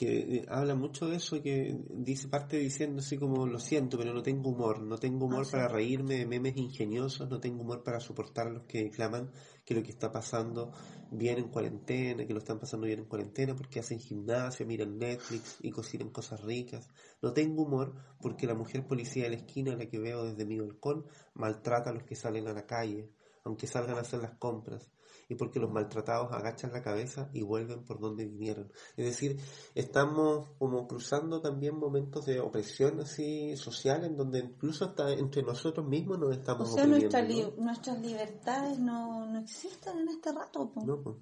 que 0.00 0.36
eh, 0.36 0.46
habla 0.48 0.74
mucho 0.74 1.08
de 1.08 1.16
eso, 1.16 1.42
que 1.42 1.76
dice 1.90 2.26
parte 2.28 2.56
diciendo 2.56 3.00
así 3.00 3.18
como, 3.18 3.46
lo 3.46 3.58
siento, 3.58 3.98
pero 3.98 4.14
no 4.14 4.22
tengo 4.22 4.48
humor, 4.48 4.80
no 4.80 4.96
tengo 4.96 5.26
humor 5.26 5.42
Ah, 5.42 5.44
sí. 5.44 5.50
para 5.52 5.68
reírme 5.68 6.14
de 6.16 6.26
memes 6.26 6.56
ingeniosos, 6.56 7.28
no 7.28 7.38
tengo 7.38 7.60
humor 7.60 7.82
para 7.82 8.00
soportar 8.00 8.46
a 8.46 8.50
los 8.50 8.62
que 8.62 8.88
claman 8.88 9.30
que 9.62 9.74
lo 9.74 9.82
que 9.82 9.90
está 9.90 10.10
pasando 10.10 10.72
bien 11.10 11.36
en 11.36 11.48
cuarentena, 11.48 12.26
que 12.26 12.32
lo 12.32 12.38
están 12.38 12.58
pasando 12.58 12.86
bien 12.86 13.00
en 13.00 13.04
cuarentena 13.04 13.54
porque 13.54 13.80
hacen 13.80 14.00
gimnasia, 14.00 14.64
miran 14.64 14.96
Netflix 14.96 15.58
y 15.60 15.70
cocinan 15.70 16.08
cosas 16.08 16.40
ricas. 16.44 16.88
No 17.20 17.34
tengo 17.34 17.64
humor 17.64 17.94
porque 18.22 18.46
la 18.46 18.54
mujer 18.54 18.86
policía 18.86 19.24
de 19.24 19.30
la 19.30 19.36
esquina, 19.36 19.76
la 19.76 19.84
que 19.84 19.98
veo 19.98 20.24
desde 20.24 20.46
mi 20.46 20.58
balcón, 20.58 21.04
maltrata 21.34 21.90
a 21.90 21.92
los 21.92 22.04
que 22.04 22.16
salen 22.16 22.48
a 22.48 22.54
la 22.54 22.64
calle, 22.64 23.10
aunque 23.44 23.66
salgan 23.66 23.98
a 23.98 24.00
hacer 24.00 24.20
las 24.20 24.38
compras. 24.38 24.90
Y 25.30 25.36
porque 25.36 25.60
los 25.60 25.70
maltratados 25.70 26.30
agachan 26.32 26.72
la 26.72 26.82
cabeza 26.82 27.30
y 27.32 27.40
vuelven 27.42 27.84
por 27.84 28.00
donde 28.00 28.26
vinieron. 28.26 28.70
Es 28.96 29.06
decir, 29.06 29.38
estamos 29.74 30.50
como 30.58 30.86
cruzando 30.88 31.40
también 31.40 31.76
momentos 31.78 32.26
de 32.26 32.40
opresión 32.40 33.00
así 33.00 33.56
social 33.56 34.04
en 34.04 34.16
donde 34.16 34.40
incluso 34.40 34.84
hasta 34.84 35.10
entre 35.12 35.42
nosotros 35.42 35.86
mismos 35.86 36.18
nos 36.18 36.30
O 36.30 36.32
estamos 36.32 36.68
sea, 36.74 36.82
oprimiendo. 36.84 37.16
nuestra 37.16 37.22
li- 37.22 37.54
¿no? 37.56 37.64
nuestras 37.64 38.00
libertades 38.00 38.78
no, 38.80 39.24
no 39.26 39.38
existen 39.38 39.98
en 40.00 40.08
este 40.08 40.32
rato. 40.32 40.70
po. 40.72 40.84
No, 40.84 41.00
pues. 41.00 41.16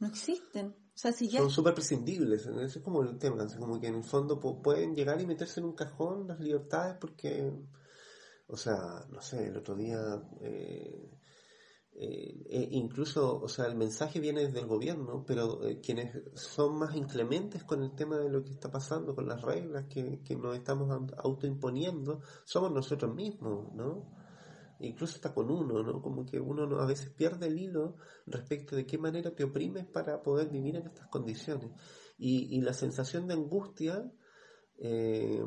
No 0.00 0.08
existen. 0.08 0.66
O 0.70 0.96
sea, 0.98 1.12
si 1.12 1.28
ya 1.28 1.40
son 1.40 1.50
súper 1.50 1.74
prescindibles, 1.74 2.46
¿no? 2.46 2.60
ese 2.60 2.78
es 2.80 2.84
como 2.84 3.02
el 3.02 3.16
tema, 3.18 3.46
como 3.58 3.80
que 3.80 3.86
en 3.86 3.94
el 3.94 4.04
fondo 4.04 4.40
pu- 4.40 4.60
pueden 4.62 4.94
llegar 4.94 5.20
y 5.20 5.26
meterse 5.26 5.60
en 5.60 5.66
un 5.66 5.74
cajón 5.74 6.26
las 6.28 6.38
libertades 6.40 6.96
porque, 7.00 7.52
o 8.48 8.56
sea, 8.56 9.04
no 9.10 9.20
sé, 9.22 9.46
el 9.48 9.56
otro 9.56 9.74
día, 9.76 9.98
eh, 10.40 11.13
eh, 11.96 12.42
eh, 12.46 12.68
incluso, 12.72 13.40
o 13.40 13.48
sea, 13.48 13.66
el 13.66 13.76
mensaje 13.76 14.18
viene 14.20 14.46
desde 14.46 14.60
el 14.60 14.66
gobierno, 14.66 15.24
pero 15.26 15.64
eh, 15.64 15.80
quienes 15.80 16.12
son 16.34 16.76
más 16.78 16.96
inclementes 16.96 17.62
con 17.64 17.82
el 17.82 17.94
tema 17.94 18.16
de 18.18 18.28
lo 18.30 18.42
que 18.42 18.50
está 18.50 18.70
pasando, 18.70 19.14
con 19.14 19.26
las 19.28 19.40
reglas 19.42 19.86
que, 19.88 20.20
que 20.22 20.34
nos 20.36 20.56
estamos 20.56 20.88
au- 20.90 21.14
autoimponiendo, 21.18 22.20
somos 22.44 22.72
nosotros 22.72 23.14
mismos, 23.14 23.72
¿no? 23.74 24.10
Incluso 24.80 25.14
está 25.16 25.32
con 25.32 25.50
uno, 25.50 25.82
¿no? 25.84 26.02
Como 26.02 26.26
que 26.26 26.40
uno 26.40 26.66
no- 26.66 26.80
a 26.80 26.86
veces 26.86 27.10
pierde 27.10 27.46
el 27.46 27.58
hilo 27.58 27.96
respecto 28.26 28.74
de 28.74 28.84
qué 28.86 28.98
manera 28.98 29.30
te 29.34 29.44
oprimes 29.44 29.86
para 29.86 30.20
poder 30.22 30.50
vivir 30.50 30.76
en 30.76 30.86
estas 30.88 31.06
condiciones. 31.08 31.70
Y, 32.18 32.56
y 32.56 32.60
la 32.60 32.72
sensación 32.74 33.28
de 33.28 33.34
angustia 33.34 34.10
eh, 34.78 35.42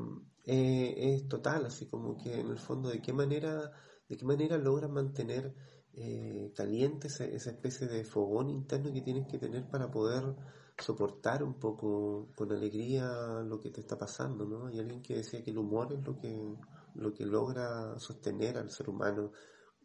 es 0.46 1.28
total, 1.28 1.66
así 1.66 1.88
como 1.88 2.16
que 2.18 2.40
en 2.40 2.48
el 2.50 2.58
fondo 2.58 2.90
de 2.90 3.02
qué 3.02 3.12
manera, 3.14 3.72
de 4.08 4.16
qué 4.18 4.26
manera 4.26 4.58
logras 4.58 4.90
mantener 4.90 5.54
eh, 6.00 6.54
caliente 6.56 7.08
esa, 7.08 7.26
esa 7.26 7.50
especie 7.50 7.88
de 7.88 8.04
fogón 8.04 8.50
interno 8.50 8.94
que 8.94 9.02
tienes 9.02 9.28
que 9.28 9.40
tener 9.40 9.68
para 9.68 9.90
poder 9.90 10.36
soportar 10.78 11.44
un 11.44 11.56
poco 11.56 12.30
con 12.36 12.52
alegría 12.52 13.42
lo 13.44 13.60
que 13.60 13.72
te 13.72 13.82
está 13.82 13.98
pasando, 13.98 14.46
¿no? 14.46 14.68
Hay 14.68 14.80
alguien 14.80 15.02
que 15.02 15.16
decía 15.16 15.44
que 15.44 15.50
el 15.50 15.58
humor 15.58 15.92
es 15.92 16.06
lo 16.06 16.16
que, 16.16 16.56
lo 16.96 17.14
que 17.14 17.26
logra 17.26 17.98
sostener 17.98 18.58
al 18.58 18.70
ser 18.70 18.90
humano 18.90 19.32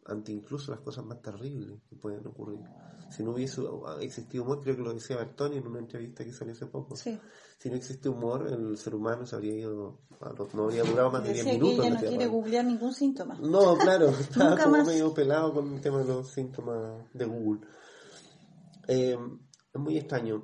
ante 0.05 0.31
incluso 0.31 0.71
las 0.71 0.81
cosas 0.81 1.05
más 1.05 1.21
terribles 1.21 1.81
que 1.89 1.95
pueden 1.95 2.27
ocurrir. 2.27 2.59
Si 3.09 3.23
no 3.23 3.31
hubiese 3.31 3.61
existido 4.01 4.43
humor, 4.43 4.61
creo 4.61 4.75
que 4.75 4.83
lo 4.83 4.93
decía 4.93 5.17
Bertoni 5.17 5.57
en 5.57 5.67
una 5.67 5.79
entrevista 5.79 6.23
que 6.23 6.33
salió 6.33 6.53
hace 6.53 6.67
poco. 6.67 6.95
Si 7.63 7.69
no 7.69 7.77
existe 7.77 8.09
humor, 8.09 8.45
el 8.51 8.77
ser 8.77 8.93
humano 8.93 9.25
se 9.25 9.37
habría 9.37 9.53
ido, 9.53 10.01
no 10.53 10.63
habría 10.65 10.83
durado 10.83 11.11
más 11.11 11.23
de 11.23 11.31
10 11.31 11.45
Decía 11.45 11.59
que 11.59 11.63
minutos. 11.63 11.85
ella 11.85 11.95
no 11.95 12.07
quiere 12.09 12.27
googlear 12.27 12.65
ningún 12.65 12.93
síntoma. 12.93 13.35
No, 13.35 13.77
claro, 13.77 14.09
estaba 14.19 14.49
Nunca 14.49 14.63
como 14.65 14.77
más. 14.79 14.87
medio 14.87 15.13
pelado 15.13 15.53
con 15.53 15.73
el 15.73 15.79
tema 15.79 15.99
de 15.99 16.03
los 16.03 16.29
síntomas 16.29 17.05
de 17.13 17.23
Google. 17.23 17.61
Eh, 18.89 19.17
es 19.73 19.81
muy 19.81 19.97
extraño. 19.97 20.43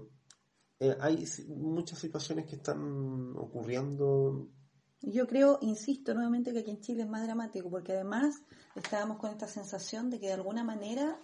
Eh, 0.80 0.95
hay 1.01 1.26
muchas 1.49 1.99
situaciones 1.99 2.45
que 2.45 2.55
están 2.55 3.36
ocurriendo. 3.36 4.47
Yo 5.01 5.28
creo, 5.28 5.57
insisto 5.59 6.13
nuevamente, 6.13 6.53
que 6.53 6.59
aquí 6.59 6.72
en 6.72 6.80
Chile 6.80 7.03
es 7.03 7.09
más 7.09 7.24
dramático, 7.24 7.70
porque 7.70 7.91
además 7.91 8.34
estábamos 8.76 9.17
con 9.17 9.30
esta 9.32 9.49
sensación 9.49 10.09
de 10.09 10.22
que 10.22 10.28
de 10.28 10.34
alguna 10.36 10.63
manera 10.63 11.20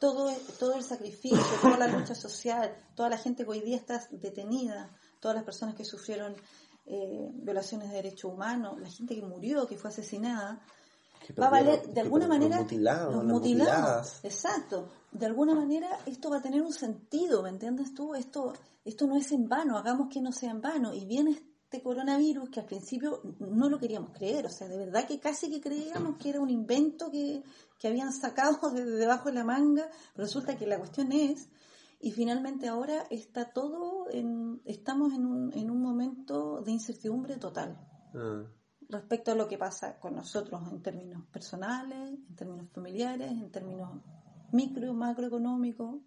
todo, 0.00 0.32
todo 0.58 0.74
el 0.74 0.82
sacrificio, 0.82 1.38
toda 1.62 1.78
la 1.78 1.86
lucha 1.86 2.16
social, 2.16 2.74
toda 2.96 3.10
la 3.10 3.18
gente 3.18 3.44
que 3.44 3.50
hoy 3.50 3.60
día 3.60 3.76
está 3.76 4.04
detenida, 4.10 4.92
todas 5.20 5.36
las 5.36 5.44
personas 5.44 5.74
que 5.74 5.84
sufrieron 5.84 6.34
eh, 6.86 7.30
violaciones 7.34 7.90
de 7.90 7.96
derechos 7.96 8.32
humanos, 8.32 8.80
la 8.80 8.90
gente 8.90 9.14
que 9.14 9.22
murió, 9.22 9.66
que 9.66 9.76
fue 9.76 9.90
asesinada, 9.90 10.60
va 11.38 11.46
a 11.46 11.50
valer 11.50 11.86
de 11.88 12.00
alguna 12.00 12.26
manera 12.26 12.56
Los 12.56 12.64
mutilados, 12.64 13.14
los 13.14 13.24
mutilados, 13.24 14.20
exacto. 14.24 14.88
De 15.12 15.26
alguna 15.26 15.54
manera 15.54 15.88
esto 16.06 16.30
va 16.30 16.38
a 16.38 16.42
tener 16.42 16.62
un 16.62 16.72
sentido 16.72 17.42
me 17.42 17.50
entiendes 17.50 17.94
tú 17.94 18.14
esto 18.14 18.52
esto 18.84 19.06
no 19.06 19.16
es 19.16 19.30
en 19.32 19.48
vano 19.48 19.76
hagamos 19.76 20.08
que 20.08 20.20
no 20.20 20.32
sea 20.32 20.50
en 20.50 20.60
vano. 20.60 20.94
Y 20.94 21.04
viene 21.04 21.40
este 21.64 21.82
coronavirus 21.82 22.50
que 22.50 22.60
al 22.60 22.66
principio 22.66 23.20
no 23.38 23.68
lo 23.68 23.78
queríamos 23.78 24.10
creer 24.12 24.46
o 24.46 24.50
sea 24.50 24.66
de 24.66 24.78
verdad 24.78 25.06
que 25.06 25.20
casi 25.20 25.50
que 25.50 25.60
creíamos 25.60 26.16
que 26.16 26.30
era 26.30 26.40
un 26.40 26.50
invento 26.50 27.10
que, 27.10 27.42
que 27.78 27.88
habían 27.88 28.12
sacado 28.12 28.70
de 28.74 28.84
debajo 28.84 29.28
de 29.28 29.34
la 29.34 29.44
manga. 29.44 29.88
Resulta 30.16 30.56
que 30.56 30.66
la 30.66 30.78
cuestión 30.78 31.12
es 31.12 31.48
y 32.00 32.12
finalmente 32.12 32.66
ahora 32.68 33.06
está 33.10 33.52
todo 33.52 34.10
en, 34.10 34.60
estamos 34.64 35.12
en 35.12 35.26
un, 35.26 35.52
en 35.52 35.70
un 35.70 35.82
momento 35.82 36.62
de 36.62 36.72
incertidumbre 36.72 37.36
total 37.36 37.78
Ah, 38.14 38.44
respecto 38.88 39.30
a 39.30 39.34
lo 39.36 39.46
que 39.46 39.56
pasa 39.56 39.98
con 40.00 40.16
nosotros 40.16 40.60
en 40.70 40.82
términos 40.82 41.24
personales, 41.26 42.10
en 42.28 42.34
términos 42.34 42.68
familiares, 42.72 43.30
en 43.30 43.50
términos 43.50 44.02
micro, 44.50 44.92
macroeconómicos. 44.94 46.00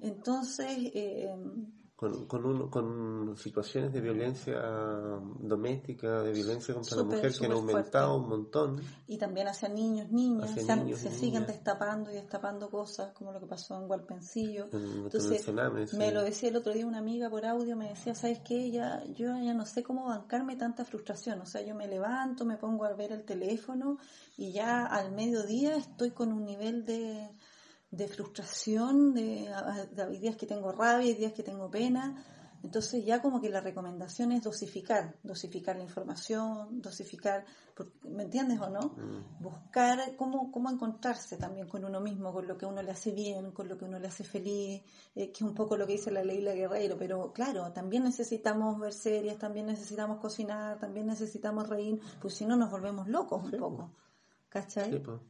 Entonces, 0.00 0.90
eh, 0.94 1.32
con, 2.02 2.26
con, 2.26 2.44
un- 2.44 2.68
con 2.68 3.36
situaciones 3.36 3.92
de 3.92 4.00
violencia 4.00 4.60
doméstica, 5.38 6.20
de 6.22 6.32
violencia 6.32 6.74
contra 6.74 6.96
la 6.96 7.04
mujer 7.04 7.32
que 7.38 7.46
han 7.46 7.52
aumentado 7.52 8.08
fuerte. 8.18 8.22
un 8.24 8.28
montón. 8.28 8.82
y 9.06 9.18
también 9.18 9.46
hacia 9.46 9.68
niños, 9.68 10.10
niñas, 10.10 10.50
Hacia 10.50 10.62
se, 10.64 10.76
niños 10.76 10.98
se 10.98 11.10
siguen 11.12 11.46
destapando 11.46 12.10
y 12.10 12.14
destapando 12.14 12.68
cosas, 12.70 13.12
como 13.12 13.30
lo 13.32 13.38
que 13.40 13.46
pasó 13.46 13.76
en 13.80 13.86
Gualpencillo. 13.86 14.68
en- 14.72 15.04
Entonces, 15.04 15.42
sí. 15.44 15.96
me 15.96 16.10
lo 16.10 16.22
decía 16.22 16.48
el 16.48 16.56
otro 16.56 16.72
día 16.72 16.86
una 16.86 16.98
amiga 16.98 17.30
por 17.30 17.46
audio, 17.46 17.76
me 17.76 17.88
decía, 17.90 18.14
¿sabes 18.14 18.40
qué? 18.40 18.70
Ya, 18.70 19.04
yo 19.16 19.36
ya 19.38 19.54
no 19.54 19.64
sé 19.64 19.82
cómo 19.84 20.06
bancarme 20.06 20.56
tanta 20.56 20.84
frustración. 20.84 21.40
O 21.40 21.46
sea, 21.46 21.62
yo 21.62 21.74
me 21.76 21.86
levanto, 21.86 22.44
me 22.44 22.56
pongo 22.56 22.84
a 22.84 22.92
ver 22.94 23.12
el 23.12 23.22
teléfono 23.24 23.98
y 24.36 24.50
ya 24.52 24.86
al 24.86 25.12
mediodía 25.12 25.76
estoy 25.76 26.10
con 26.10 26.32
un 26.32 26.44
nivel 26.44 26.84
de, 26.84 27.30
de 27.92 28.08
frustración, 28.08 29.14
de, 29.14 29.48
de- 29.94 30.02
hay 30.02 30.18
días 30.18 30.36
que 30.36 30.46
tengo 30.46 30.72
rabia, 30.72 31.06
hay 31.06 31.14
días 31.14 31.32
que 31.32 31.44
tengo 31.44 31.70
pena. 31.70 32.24
Entonces 32.64 33.04
ya 33.04 33.20
como 33.20 33.40
que 33.40 33.50
la 33.50 33.60
recomendación 33.60 34.30
es 34.30 34.44
dosificar, 34.44 35.16
dosificar 35.24 35.74
la 35.76 35.82
información, 35.82 36.80
dosificar, 36.80 37.44
¿me 38.04 38.22
entiendes 38.22 38.60
o 38.60 38.70
no? 38.70 38.94
Mm. 38.96 39.42
Buscar 39.42 40.14
cómo, 40.16 40.52
cómo 40.52 40.70
encontrarse 40.70 41.36
también 41.36 41.66
con 41.66 41.84
uno 41.84 42.00
mismo, 42.00 42.32
con 42.32 42.46
lo 42.46 42.56
que 42.56 42.64
uno 42.64 42.80
le 42.80 42.92
hace 42.92 43.10
bien, 43.10 43.50
con 43.50 43.66
lo 43.68 43.76
que 43.76 43.84
uno 43.84 43.98
le 43.98 44.06
hace 44.06 44.22
feliz, 44.22 44.80
eh, 45.16 45.32
que 45.32 45.38
es 45.38 45.42
un 45.42 45.54
poco 45.56 45.76
lo 45.76 45.88
que 45.88 45.94
dice 45.94 46.12
la 46.12 46.22
Leila 46.22 46.52
Guerreiro, 46.54 46.96
pero 46.96 47.32
claro, 47.32 47.72
también 47.72 48.04
necesitamos 48.04 48.78
ver 48.78 48.92
series, 48.92 49.38
también 49.38 49.66
necesitamos 49.66 50.20
cocinar, 50.20 50.78
también 50.78 51.06
necesitamos 51.08 51.68
reír, 51.68 52.00
pues 52.20 52.34
si 52.34 52.46
no 52.46 52.54
nos 52.56 52.70
volvemos 52.70 53.08
locos 53.08 53.42
un 53.42 53.50
Sí, 53.50 53.56
poco, 53.56 53.90
¿cachai? 54.48 54.92
Sí, 54.92 54.98
pues. 55.00 55.20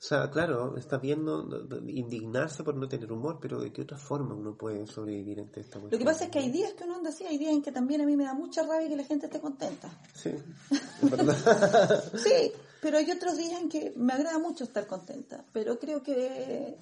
sea, 0.00 0.30
claro, 0.30 0.76
está 0.76 0.96
viendo 0.98 1.44
indignarse 1.88 2.62
por 2.62 2.76
no 2.76 2.88
tener 2.88 3.10
humor, 3.10 3.38
pero 3.42 3.58
¿de 3.58 3.72
qué 3.72 3.82
otra 3.82 3.98
forma 3.98 4.32
uno 4.32 4.56
puede 4.56 4.86
sobrevivir 4.86 5.40
ante 5.40 5.60
esta 5.60 5.80
cuestión? 5.80 5.90
Lo 5.90 5.98
que 5.98 6.04
pasa 6.04 6.26
es 6.26 6.30
que 6.30 6.38
hay 6.38 6.50
días 6.50 6.72
que 6.74 6.84
uno 6.84 6.94
anda 6.94 7.10
así, 7.10 7.24
hay 7.24 7.36
días 7.36 7.52
en 7.52 7.62
que 7.62 7.72
también 7.72 8.02
a 8.02 8.06
mí 8.06 8.16
me 8.16 8.22
da 8.22 8.32
mucha 8.32 8.62
rabia 8.62 8.88
que 8.88 8.96
la 8.96 9.02
gente 9.02 9.26
esté 9.26 9.40
contenta. 9.40 9.90
Sí, 10.14 10.30
sí, 12.14 12.52
pero 12.80 12.98
hay 12.98 13.10
otros 13.10 13.36
días 13.36 13.60
en 13.60 13.68
que 13.68 13.92
me 13.96 14.12
agrada 14.12 14.38
mucho 14.38 14.62
estar 14.62 14.86
contenta, 14.86 15.44
pero 15.52 15.80
creo 15.80 16.00
que, 16.00 16.78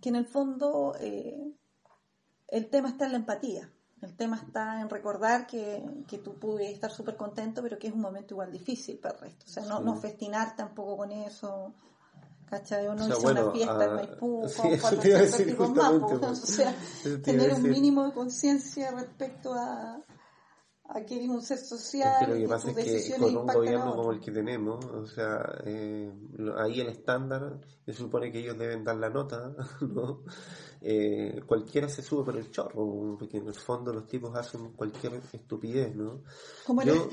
que 0.00 0.08
en 0.08 0.14
el 0.14 0.26
fondo 0.26 0.94
eh, 1.00 1.52
el 2.46 2.70
tema 2.70 2.90
está 2.90 3.06
en 3.06 3.12
la 3.12 3.18
empatía. 3.18 3.72
El 4.02 4.14
tema 4.14 4.36
está 4.36 4.80
en 4.80 4.88
recordar 4.88 5.48
que, 5.48 5.82
que 6.06 6.18
tú 6.18 6.34
pude 6.38 6.70
estar 6.70 6.92
súper 6.92 7.16
contento, 7.16 7.60
pero 7.60 7.76
que 7.76 7.88
es 7.88 7.94
un 7.94 8.02
momento 8.02 8.34
igual 8.34 8.52
difícil 8.52 8.98
para 8.98 9.16
el 9.16 9.20
resto. 9.22 9.46
O 9.46 9.48
sea, 9.48 9.64
no, 9.64 9.80
no 9.80 9.96
festinar 9.96 10.54
tampoco 10.54 10.98
con 10.98 11.10
eso. 11.10 11.74
¿Cachai? 12.48 12.86
Uno 12.86 13.08
hizo 13.08 13.28
una 13.28 13.50
fiesta 13.50 13.84
en 13.84 13.94
Maipú 13.94 14.42
con 15.56 15.74
cuatro 15.74 16.18
más. 16.20 16.42
o 16.42 16.46
sea, 16.46 16.74
tener 17.24 17.52
un 17.52 17.62
mínimo 17.62 18.06
de 18.06 18.12
conciencia 18.12 18.92
respecto 18.92 19.52
a, 19.52 20.00
a 20.84 21.00
que 21.04 21.16
eres 21.16 21.28
un 21.28 21.42
ser 21.42 21.58
social. 21.58 22.22
Es 22.22 22.26
que 22.26 22.34
lo 22.34 22.40
que 22.40 22.48
pasa 22.48 22.70
es 22.70 23.14
que 23.14 23.18
con 23.18 23.36
un 23.36 23.46
gobierno 23.46 23.96
como 23.96 24.12
el 24.12 24.20
que 24.20 24.30
tenemos, 24.30 24.84
o 24.84 25.06
sea, 25.06 25.40
eh, 25.64 26.12
ahí 26.56 26.80
el 26.80 26.88
estándar, 26.88 27.60
se 27.84 27.92
supone 27.92 28.30
que 28.30 28.38
ellos 28.38 28.56
deben 28.56 28.84
dar 28.84 28.96
la 28.96 29.10
nota, 29.10 29.52
¿no? 29.80 30.22
Eh, 30.80 31.40
cualquiera 31.46 31.88
se 31.88 32.02
sube 32.02 32.24
por 32.26 32.36
el 32.36 32.48
chorro, 32.52 33.16
porque 33.18 33.38
en 33.38 33.48
el 33.48 33.54
fondo 33.54 33.92
los 33.92 34.06
tipos 34.06 34.36
hacen 34.36 34.72
cualquier 34.72 35.20
estupidez, 35.32 35.96
¿no? 35.96 36.22
Como 36.64 36.82
yo, 36.82 37.08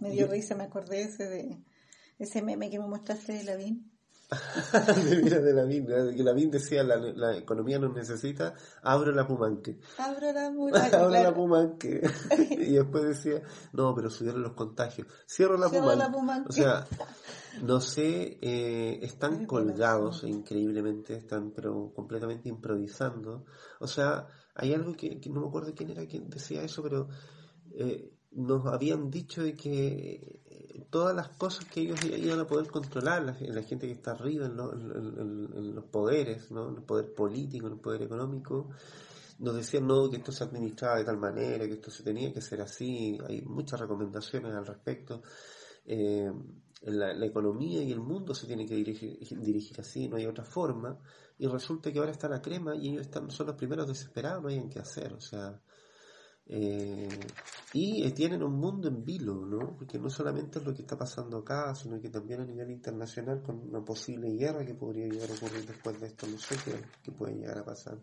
me 0.00 0.10
dio 0.10 0.26
risa, 0.26 0.54
me 0.54 0.64
acordé 0.64 1.02
ese 1.02 1.28
de 1.28 1.62
ese 2.18 2.42
meme 2.42 2.70
que 2.70 2.78
me 2.78 2.86
mostraste 2.86 3.32
de 3.32 3.44
Lavín 3.44 3.90
Mira 5.22 5.40
de 5.40 5.52
Lavín, 5.52 5.86
que 5.86 6.22
Lavín 6.22 6.50
decía 6.50 6.84
la, 6.84 6.96
la 6.96 7.36
economía 7.36 7.78
nos 7.78 7.94
necesita, 7.94 8.54
abro 8.82 9.12
la 9.12 9.26
pumanque. 9.26 9.78
Abro 9.98 10.32
la 10.32 10.50
pumanque. 10.50 10.96
abro 10.96 11.10
la 11.10 11.34
pumanque. 11.34 12.10
y 12.50 12.72
después 12.74 13.04
decía, 13.04 13.42
no, 13.72 13.94
pero 13.94 14.08
subieron 14.08 14.42
los 14.42 14.52
contagios. 14.52 15.08
Cierro 15.28 15.56
la, 15.56 15.68
pumanque. 15.68 16.48
O 16.48 16.52
sea, 16.52 16.86
no 17.62 17.80
sé, 17.80 18.38
eh, 18.40 19.00
están 19.02 19.46
colgados 19.46 20.22
increíblemente, 20.24 21.16
están 21.16 21.50
pero 21.50 21.92
completamente 21.92 22.48
improvisando. 22.48 23.44
O 23.80 23.86
sea, 23.88 24.26
hay 24.54 24.74
algo 24.74 24.94
que, 24.94 25.20
no 25.28 25.40
me 25.40 25.48
acuerdo 25.48 25.74
quién 25.74 25.90
era 25.90 26.06
quien 26.06 26.28
decía 26.30 26.62
eso, 26.62 26.82
pero 26.82 27.08
eh, 27.72 28.12
nos 28.30 28.64
habían 28.66 29.10
dicho 29.10 29.42
de 29.42 29.54
que 29.54 30.40
todas 30.90 31.14
las 31.14 31.28
cosas 31.28 31.64
que 31.66 31.80
ellos 31.80 32.04
iban 32.04 32.40
a 32.40 32.46
poder 32.46 32.68
controlar, 32.68 33.22
la, 33.22 33.62
gente 33.62 33.86
que 33.86 33.92
está 33.92 34.12
arriba 34.12 34.46
en, 34.46 35.74
los 35.74 35.84
poderes, 35.84 36.50
¿no? 36.50 36.68
el 36.70 36.82
poder 36.82 37.14
político, 37.14 37.68
en 37.68 37.74
el 37.74 37.80
poder 37.80 38.02
económico, 38.02 38.70
nos 39.38 39.54
decían 39.54 39.86
no, 39.86 40.10
que 40.10 40.18
esto 40.18 40.32
se 40.32 40.44
administraba 40.44 40.98
de 40.98 41.04
tal 41.04 41.16
manera, 41.16 41.66
que 41.66 41.74
esto 41.74 41.90
se 41.90 42.02
tenía 42.02 42.32
que 42.32 42.40
hacer 42.40 42.60
así, 42.60 43.18
hay 43.26 43.40
muchas 43.42 43.80
recomendaciones 43.80 44.54
al 44.54 44.66
respecto. 44.66 45.22
Eh, 45.86 46.30
la, 46.82 47.26
economía 47.26 47.82
y 47.82 47.92
el 47.92 48.00
mundo 48.00 48.34
se 48.34 48.46
tiene 48.46 48.66
que 48.66 48.74
dirigir, 48.74 49.18
dirigir 49.38 49.80
así, 49.80 50.08
no 50.08 50.16
hay 50.16 50.26
otra 50.26 50.44
forma, 50.44 50.98
y 51.38 51.46
resulta 51.46 51.92
que 51.92 51.98
ahora 51.98 52.10
está 52.10 52.28
la 52.28 52.42
crema 52.42 52.74
y 52.74 52.88
ellos 52.88 53.02
están, 53.02 53.30
son 53.30 53.46
los 53.48 53.56
primeros 53.56 53.86
desesperados, 53.86 54.42
no 54.42 54.48
hay 54.48 54.56
en 54.56 54.68
qué 54.68 54.78
hacer, 54.78 55.12
o 55.12 55.20
sea, 55.20 55.60
eh, 56.52 57.08
y 57.72 58.10
tienen 58.10 58.42
un 58.42 58.58
mundo 58.58 58.88
en 58.88 59.04
vilo, 59.04 59.46
¿no? 59.46 59.76
Porque 59.76 60.00
no 60.00 60.10
solamente 60.10 60.58
es 60.58 60.64
lo 60.64 60.74
que 60.74 60.82
está 60.82 60.98
pasando 60.98 61.38
acá, 61.38 61.72
sino 61.76 62.00
que 62.00 62.10
también 62.10 62.40
a 62.40 62.44
nivel 62.44 62.72
internacional 62.72 63.40
con 63.40 63.68
una 63.68 63.84
posible 63.84 64.32
guerra 64.32 64.66
que 64.66 64.74
podría 64.74 65.06
llegar 65.06 65.30
a 65.30 65.34
ocurrir 65.34 65.64
después 65.64 66.00
de 66.00 66.08
esto, 66.08 66.26
no 66.26 66.38
sé 66.38 66.56
qué, 66.64 67.12
puede 67.12 67.36
llegar 67.36 67.58
a 67.58 67.64
pasar. 67.64 68.00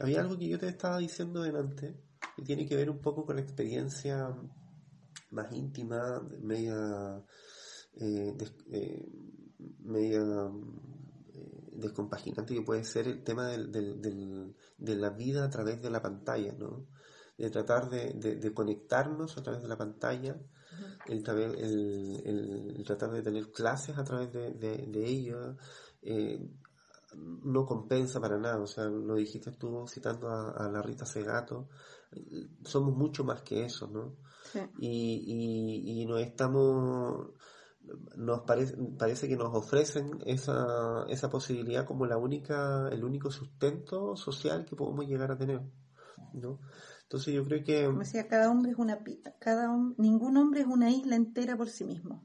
Había 0.00 0.22
algo 0.22 0.38
que 0.38 0.48
yo 0.48 0.58
te 0.58 0.68
estaba 0.68 0.96
diciendo 0.96 1.42
delante, 1.42 2.00
que 2.34 2.42
tiene 2.42 2.64
que 2.64 2.76
ver 2.76 2.88
un 2.88 3.02
poco 3.02 3.26
con 3.26 3.36
la 3.36 3.42
experiencia 3.42 4.34
más 5.30 5.52
íntima, 5.52 6.22
media, 6.40 7.22
eh, 8.00 8.34
eh, 8.70 9.06
media 9.80 10.22
descompaginante 11.72 12.54
que 12.54 12.62
puede 12.62 12.84
ser 12.84 13.06
el 13.06 13.22
tema 13.22 13.48
de 13.48 14.96
la 14.96 15.10
vida 15.10 15.44
a 15.44 15.50
través 15.50 15.82
de 15.82 15.90
la 15.90 16.00
pantalla, 16.00 16.54
¿no? 16.54 16.86
De 17.38 17.50
tratar 17.50 17.88
de, 17.88 18.12
de, 18.14 18.52
conectarnos 18.52 19.38
a 19.38 19.42
través 19.42 19.62
de 19.62 19.68
la 19.68 19.78
pantalla, 19.78 20.36
el, 21.06 21.26
el, 21.26 22.84
tratar 22.84 23.12
de 23.12 23.22
tener 23.22 23.50
clases 23.50 23.96
a 23.96 24.04
través 24.04 24.32
de, 24.32 24.52
de 24.52 25.06
ello, 25.06 25.56
eh, 26.02 26.40
no 27.14 27.64
compensa 27.64 28.20
para 28.20 28.38
nada, 28.38 28.58
o 28.58 28.66
sea, 28.66 28.84
lo 28.84 29.14
dijiste 29.14 29.52
tú 29.52 29.86
citando 29.88 30.28
a, 30.28 30.68
la 30.68 30.82
Rita 30.82 31.06
Segato, 31.06 31.68
somos 32.64 32.94
mucho 32.94 33.24
más 33.24 33.42
que 33.42 33.64
eso, 33.64 33.86
¿no? 33.86 34.16
Y, 34.78 35.22
y, 35.86 36.02
y 36.02 36.06
no 36.06 36.18
estamos 36.18 37.28
nos 38.16 38.40
parece, 38.40 38.76
parece 38.98 39.28
que 39.28 39.36
nos 39.36 39.54
ofrecen 39.54 40.18
esa, 40.26 41.04
esa 41.08 41.30
posibilidad 41.30 41.86
como 41.86 42.06
la 42.06 42.16
única, 42.16 42.88
el 42.90 43.04
único 43.04 43.30
sustento 43.30 44.16
social 44.16 44.64
que 44.64 44.76
podemos 44.76 45.06
llegar 45.06 45.30
a 45.32 45.38
tener, 45.38 45.62
¿no? 46.34 46.60
Entonces 47.08 47.32
yo 47.32 47.42
creo 47.42 47.64
que... 47.64 47.86
Como 47.86 48.00
decía, 48.00 48.28
cada 48.28 48.50
hombre 48.50 48.72
es 48.72 48.76
una... 48.76 48.98
Cada 49.38 49.74
ningún 49.96 50.36
hombre 50.36 50.60
es 50.60 50.66
una 50.66 50.90
isla 50.90 51.16
entera 51.16 51.56
por 51.56 51.70
sí 51.70 51.84
mismo. 51.84 52.22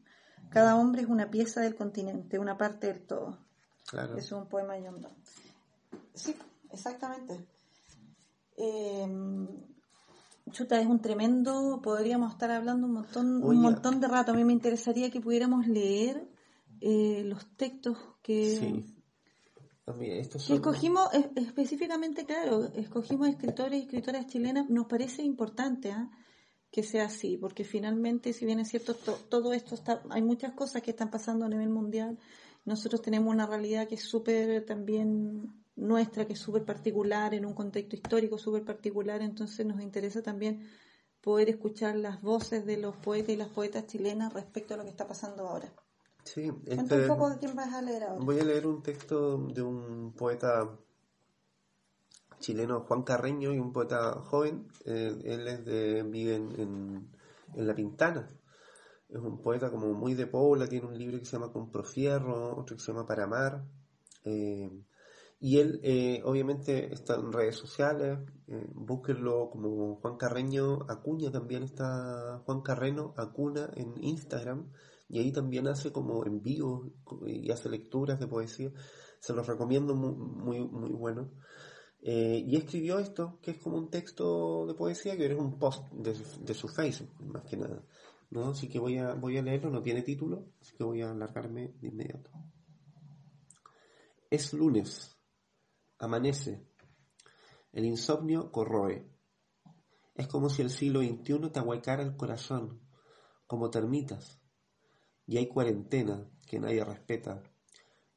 Cada 0.50 0.76
hombre 0.76 1.04
es 1.04 1.08
una 1.08 1.32
pieza 1.32 1.62
del 1.62 1.74
continente, 1.74 2.38
una 2.38 2.58
parte 2.58 2.88
del 2.88 3.02
todo. 3.08 3.40
Claro. 3.90 4.18
Es 4.18 4.30
un 4.34 4.50
poema 4.50 4.74
de 4.74 4.92
Sí, 6.14 6.36
exactamente. 6.70 7.48
Eh, 8.58 9.08
chuta, 10.52 10.82
es 10.82 10.86
un 10.86 11.00
tremendo... 11.00 11.80
Podríamos 11.82 12.34
estar 12.34 12.52
hablando 12.52 12.86
un 12.86 12.94
montón, 12.94 13.42
un 13.42 13.62
montón 13.62 14.02
de 14.02 14.10
rato. 14.10 14.34
A 14.34 14.36
mí 14.36 14.44
me 14.44 14.52
interesaría 14.52 15.10
que 15.10 15.22
pudiéramos 15.22 15.66
leer 15.66 16.28
eh, 16.82 17.24
los 17.26 17.46
textos 17.56 17.98
que... 18.22 18.58
Sí 18.58 18.93
escogimos 20.50 21.10
específicamente, 21.36 22.26
claro, 22.26 22.66
escogimos 22.76 23.28
escritores 23.28 23.80
y 23.80 23.84
escritoras 23.84 24.28
chilenas, 24.28 24.70
nos 24.70 24.86
parece 24.86 25.24
importante 25.24 25.92
¿ah? 25.92 26.10
que 26.72 26.84
sea 26.84 27.06
así, 27.06 27.38
porque 27.38 27.66
finalmente, 27.66 28.32
si 28.34 28.46
bien 28.46 28.60
es 28.60 28.70
cierto, 28.70 28.96
todo 28.96 29.54
esto 29.54 29.76
está, 29.76 30.02
hay 30.10 30.22
muchas 30.22 30.54
cosas 30.54 30.82
que 30.82 30.92
están 30.92 31.12
pasando 31.12 31.46
a 31.46 31.50
nivel 31.50 31.70
mundial, 31.70 32.18
nosotros 32.66 33.02
tenemos 33.02 33.34
una 33.34 33.46
realidad 33.46 33.88
que 33.88 33.96
es 33.96 34.04
súper 34.04 34.66
también 34.66 35.66
nuestra, 35.76 36.26
que 36.26 36.34
es 36.34 36.40
súper 36.40 36.64
particular, 36.64 37.34
en 37.34 37.46
un 37.46 37.54
contexto 37.54 37.96
histórico 37.96 38.38
súper 38.38 38.64
particular, 38.64 39.22
entonces 39.22 39.66
nos 39.66 39.82
interesa 39.82 40.22
también 40.22 40.70
poder 41.20 41.50
escuchar 41.50 41.96
las 41.96 42.22
voces 42.22 42.66
de 42.66 42.78
los 42.78 42.96
poetas 42.98 43.30
y 43.30 43.38
las 43.38 43.50
poetas 43.50 43.88
chilenas 43.88 44.32
respecto 44.34 44.74
a 44.74 44.78
lo 44.78 44.84
que 44.84 44.90
está 44.90 45.08
pasando 45.08 45.48
ahora. 45.48 45.74
Sí, 46.24 46.52
este, 46.66 47.02
un 47.02 47.08
poco 47.08 47.30
de 47.30 47.38
quién 47.38 47.56
vas 47.56 47.74
a 47.74 47.82
leer 47.82 48.04
ahora. 48.04 48.24
Voy 48.24 48.40
a 48.40 48.44
leer 48.44 48.66
un 48.66 48.82
texto 48.82 49.38
de 49.38 49.62
un 49.62 50.14
poeta 50.14 50.70
chileno, 52.40 52.82
Juan 52.82 53.04
Carreño, 53.04 53.54
y 53.54 53.60
un 53.60 53.74
poeta 53.74 54.14
joven. 54.22 54.68
Eh, 54.86 55.20
él 55.24 55.48
es 55.48 55.66
de, 55.66 56.04
vive 56.04 56.36
en, 56.36 57.10
en, 57.56 57.68
La 57.68 57.76
Pintana. 57.76 58.28
Es 59.10 59.20
un 59.20 59.42
poeta 59.42 59.70
como 59.70 59.94
muy 59.94 60.14
de 60.14 60.28
Paula, 60.28 60.68
tiene 60.68 60.88
un 60.88 60.98
libro 60.98 61.20
que 61.20 61.26
se 61.26 61.34
llama 61.34 61.52
Comprofierro, 61.52 62.58
otro 62.58 62.76
que 62.76 62.82
se 62.82 62.92
llama 62.92 63.06
Paramar. 63.06 63.64
Eh, 64.24 64.72
y 65.40 65.60
él, 65.60 65.82
eh, 65.84 66.22
obviamente, 66.24 66.94
está 66.94 67.16
en 67.16 67.34
redes 67.34 67.58
sociales, 67.58 68.18
búsquenlo 68.74 69.50
como 69.50 69.98
Juan 69.98 70.16
Carreño 70.16 70.86
Acuña, 70.88 71.32
también 71.32 71.64
está 71.64 72.42
Juan 72.46 72.62
Carreno 72.62 73.14
Acuna 73.18 73.70
en 73.76 74.02
Instagram 74.02 74.70
y 75.08 75.20
ahí 75.20 75.32
también 75.32 75.68
hace 75.68 75.92
como 75.92 76.26
en 76.26 76.42
vivo 76.42 76.92
y 77.26 77.52
hace 77.52 77.70
lecturas 77.70 78.20
de 78.20 78.28
poesía. 78.28 78.72
Se 79.20 79.34
los 79.34 79.46
recomiendo 79.48 79.96
muy, 79.96 80.60
muy, 80.68 80.92
bueno. 80.92 81.32
Eh, 82.02 82.44
y 82.46 82.58
escribió 82.58 83.00
esto, 83.00 83.40
que 83.42 83.52
es 83.52 83.58
como 83.60 83.78
un 83.78 83.90
texto 83.90 84.66
de 84.66 84.74
poesía, 84.74 85.16
que 85.16 85.28
es 85.28 85.38
un 85.38 85.58
post 85.58 85.90
de, 85.94 86.54
su 86.54 86.68
Facebook, 86.68 87.14
más 87.22 87.44
que 87.44 87.58
nada. 87.58 87.86
¿no? 88.32 88.50
Así 88.50 88.68
que 88.68 88.80
voy 88.80 88.98
a, 88.98 89.14
voy 89.14 89.38
a 89.38 89.42
leerlo, 89.42 89.70
no 89.70 89.82
tiene 89.82 90.02
título, 90.02 90.52
así 90.60 90.76
que 90.76 90.84
voy 90.84 91.02
a 91.02 91.12
alargarme 91.12 91.76
de 91.80 91.88
inmediato. 91.88 92.32
Es 94.30 94.52
lunes, 94.52 95.16
amanece, 96.00 96.68
el 97.72 97.86
insomnio 97.86 98.52
corroe. 98.52 99.10
Es 100.16 100.28
como 100.28 100.50
si 100.50 100.62
el 100.62 100.70
siglo 100.70 101.02
XXI 101.02 101.52
te 101.52 101.60
ahuecara 101.60 102.04
el 102.04 102.16
corazón, 102.16 102.82
como 103.48 103.70
termitas, 103.70 104.43
y 105.26 105.38
hay 105.38 105.48
cuarentena 105.48 106.30
que 106.48 106.60
nadie 106.60 106.84
respeta, 106.84 107.42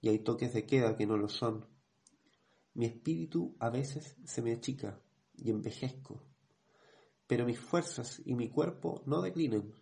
y 0.01 0.09
hay 0.09 0.19
toques 0.21 0.53
de 0.53 0.67
queda 0.67 0.97
que 0.97 1.07
no 1.07 1.17
lo 1.17 1.29
son. 1.29 1.67
Mi 2.75 2.87
espíritu 2.87 3.57
a 3.59 3.71
veces 3.71 4.17
se 4.25 4.43
me 4.43 4.53
achica 4.53 5.01
y 5.35 5.51
envejezco, 5.51 6.23
pero 7.27 7.47
mis 7.47 7.59
fuerzas 7.59 8.21
y 8.25 8.35
mi 8.35 8.51
cuerpo 8.51 9.03
no 9.07 9.23
declinan. 9.23 9.73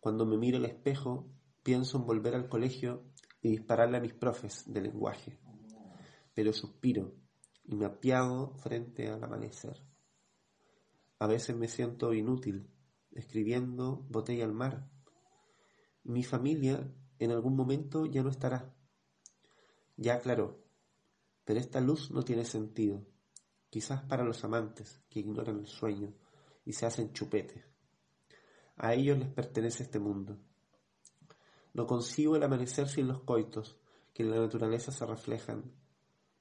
Cuando 0.00 0.26
me 0.26 0.36
miro 0.36 0.58
al 0.58 0.66
espejo, 0.66 1.26
pienso 1.62 1.96
en 1.96 2.04
volver 2.04 2.34
al 2.34 2.48
colegio 2.48 3.04
y 3.40 3.50
dispararle 3.50 3.96
a 3.96 4.00
mis 4.00 4.12
profes 4.12 4.64
de 4.66 4.82
lenguaje. 4.82 5.38
Pero 6.34 6.52
suspiro 6.52 7.14
y 7.64 7.74
me 7.76 7.86
apiado 7.86 8.54
frente 8.56 9.08
al 9.08 9.24
amanecer. 9.24 9.93
A 11.18 11.26
veces 11.26 11.56
me 11.56 11.68
siento 11.68 12.12
inútil, 12.12 12.70
escribiendo 13.12 14.04
botella 14.08 14.44
al 14.44 14.52
mar. 14.52 14.90
Mi 16.02 16.24
familia 16.24 16.92
en 17.18 17.30
algún 17.30 17.56
momento 17.56 18.06
ya 18.06 18.22
no 18.22 18.30
estará. 18.30 18.74
Ya 19.96 20.18
claro, 20.18 20.64
pero 21.44 21.60
esta 21.60 21.80
luz 21.80 22.10
no 22.10 22.22
tiene 22.22 22.44
sentido, 22.44 23.06
quizás 23.70 24.02
para 24.02 24.24
los 24.24 24.42
amantes 24.44 25.02
que 25.08 25.20
ignoran 25.20 25.60
el 25.60 25.66
sueño 25.66 26.12
y 26.64 26.72
se 26.72 26.86
hacen 26.86 27.12
chupetes. 27.12 27.64
A 28.76 28.94
ellos 28.94 29.18
les 29.18 29.28
pertenece 29.28 29.84
este 29.84 30.00
mundo. 30.00 30.40
No 31.72 31.86
consigo 31.86 32.34
el 32.36 32.42
amanecer 32.42 32.88
sin 32.88 33.06
los 33.06 33.22
coitos 33.22 33.78
que 34.12 34.24
en 34.24 34.30
la 34.30 34.38
naturaleza 34.38 34.90
se 34.90 35.06
reflejan. 35.06 35.72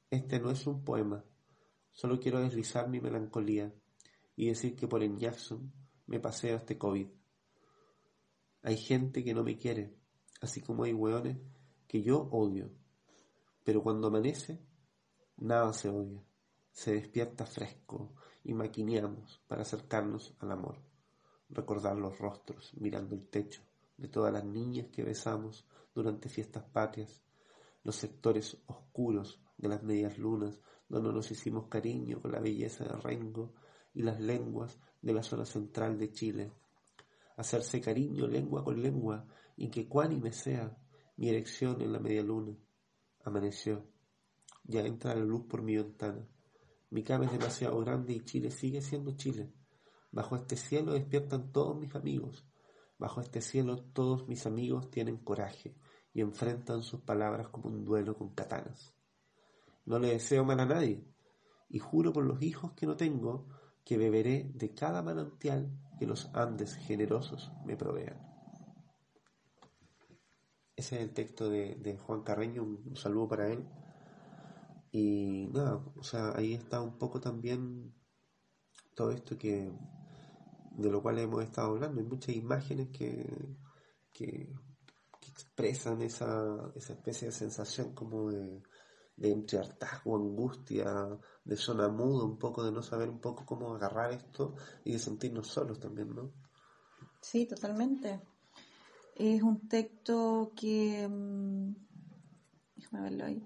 Este 0.09 0.39
no 0.39 0.49
es 0.49 0.65
un 0.65 0.83
poema, 0.83 1.23
solo 1.91 2.19
quiero 2.19 2.39
deslizar 2.39 2.89
mi 2.89 2.99
melancolía 2.99 3.73
y 4.35 4.47
decir 4.47 4.75
que 4.75 4.87
por 4.87 5.03
el 5.03 5.17
Jackson 5.17 5.71
me 6.07 6.19
paseo 6.19 6.57
este 6.57 6.77
COVID. 6.77 7.07
Hay 8.63 8.77
gente 8.77 9.23
que 9.23 9.33
no 9.33 9.43
me 9.43 9.57
quiere, 9.57 9.95
así 10.41 10.61
como 10.61 10.83
hay 10.83 10.93
hueones 10.93 11.37
que 11.87 12.01
yo 12.01 12.19
odio. 12.31 12.71
Pero 13.63 13.83
cuando 13.83 14.07
amanece, 14.07 14.59
nada 15.37 15.73
se 15.73 15.89
odia. 15.89 16.23
Se 16.71 16.93
despierta 16.93 17.45
fresco 17.45 18.15
y 18.43 18.53
maquineamos 18.53 19.41
para 19.47 19.61
acercarnos 19.61 20.35
al 20.39 20.51
amor. 20.51 20.81
Recordar 21.49 21.95
los 21.95 22.17
rostros 22.17 22.73
mirando 22.75 23.15
el 23.15 23.27
techo 23.27 23.61
de 23.97 24.07
todas 24.07 24.33
las 24.33 24.43
niñas 24.43 24.87
que 24.87 25.03
besamos 25.03 25.67
durante 25.93 26.29
fiestas 26.29 26.63
patrias, 26.63 27.23
los 27.83 27.95
sectores 27.95 28.57
oscuros 28.65 29.39
de 29.57 29.69
las 29.69 29.83
medias 29.83 30.17
lunas 30.17 30.59
donde 30.89 31.13
nos 31.13 31.29
hicimos 31.31 31.67
cariño 31.67 32.21
con 32.21 32.31
la 32.31 32.39
belleza 32.39 32.83
de 32.83 32.95
Rengo 32.95 33.53
y 33.93 34.03
las 34.03 34.19
lenguas 34.19 34.79
de 35.01 35.13
la 35.13 35.23
zona 35.23 35.45
central 35.45 35.97
de 35.97 36.11
Chile. 36.11 36.51
Hacerse 37.37 37.81
cariño 37.81 38.27
lengua 38.27 38.63
con 38.63 38.81
lengua 38.81 39.25
y 39.55 39.69
que 39.69 39.87
cuánime 39.87 40.31
sea 40.31 40.75
mi 41.17 41.29
erección 41.29 41.81
en 41.81 41.93
la 41.93 41.99
media 41.99 42.23
luna. 42.23 42.55
Amaneció. 43.23 43.85
Ya 44.63 44.81
entra 44.81 45.15
la 45.15 45.23
luz 45.23 45.45
por 45.47 45.61
mi 45.61 45.75
ventana. 45.75 46.27
Mi 46.89 47.03
cama 47.03 47.25
es 47.25 47.31
demasiado 47.31 47.79
grande 47.79 48.13
y 48.13 48.23
Chile 48.23 48.51
sigue 48.51 48.81
siendo 48.81 49.15
Chile. 49.15 49.51
Bajo 50.11 50.35
este 50.35 50.55
cielo 50.55 50.93
despiertan 50.93 51.51
todos 51.51 51.77
mis 51.77 51.95
amigos. 51.95 52.45
Bajo 52.97 53.19
este 53.19 53.41
cielo 53.41 53.83
todos 53.83 54.27
mis 54.27 54.45
amigos 54.45 54.89
tienen 54.91 55.17
coraje 55.17 55.75
y 56.13 56.21
enfrentan 56.21 56.83
sus 56.83 57.01
palabras 57.01 57.49
como 57.49 57.69
un 57.69 57.83
duelo 57.83 58.15
con 58.15 58.29
katanas. 58.29 58.93
No 59.85 59.99
le 59.99 60.09
deseo 60.09 60.45
mal 60.45 60.59
a 60.59 60.65
nadie 60.65 61.03
y 61.67 61.79
juro 61.79 62.13
por 62.13 62.23
los 62.23 62.41
hijos 62.41 62.73
que 62.73 62.85
no 62.85 62.95
tengo 62.95 63.47
que 63.83 63.97
beberé 63.97 64.51
de 64.53 64.73
cada 64.73 65.01
manantial 65.01 65.69
que 65.99 66.07
los 66.07 66.29
Andes 66.33 66.75
generosos 66.75 67.51
me 67.65 67.75
provean. 67.75 68.17
Ese 70.75 70.95
es 70.95 71.01
el 71.03 71.13
texto 71.13 71.49
de, 71.49 71.97
Juan 72.05 72.23
Carreño, 72.23 72.63
un, 72.63 72.95
saludo 72.95 73.27
para 73.27 73.51
él. 73.51 73.67
Y 74.91 75.47
nada, 75.53 75.83
o 75.95 76.03
sea, 76.03 76.33
ahí 76.35 76.53
está 76.53 76.81
un 76.81 76.97
poco 76.97 77.19
también 77.19 77.93
todo 78.95 79.11
esto 79.11 79.37
que 79.37 79.71
de 80.77 80.91
lo 80.91 81.01
cual 81.01 81.19
hemos 81.19 81.43
estado 81.43 81.69
hablando. 81.69 82.01
Hay 82.01 82.07
muchas 82.07 82.35
imágenes 82.35 82.89
que, 82.89 83.25
que, 84.11 84.53
expresan 85.29 86.01
esa, 86.03 86.71
esa 86.75 86.93
especie 86.93 87.27
de 87.27 87.33
sensación 87.33 87.93
como 87.93 88.29
de, 88.29 88.39
de 88.39 88.61
entre 89.17 89.59
hartazgo, 89.59 90.15
angustia, 90.15 91.19
de 91.43 91.55
zona 91.55 91.87
muda, 91.89 92.25
un 92.25 92.37
poco 92.37 92.63
de 92.63 92.71
no 92.71 92.81
saber 92.81 93.09
un 93.09 93.19
poco 93.19 93.45
cómo 93.45 93.73
agarrar 93.75 94.11
esto 94.11 94.55
y 94.83 94.93
de 94.93 94.99
sentirnos 94.99 95.47
solos 95.47 95.79
también, 95.79 96.13
¿no? 96.15 96.31
Sí, 97.21 97.45
totalmente. 97.45 98.21
Es 99.15 99.41
un 99.43 99.67
texto 99.67 100.51
que, 100.55 101.07
mm, 101.07 101.75
déjame 102.75 103.03
verlo 103.03 103.25
ahí, 103.25 103.45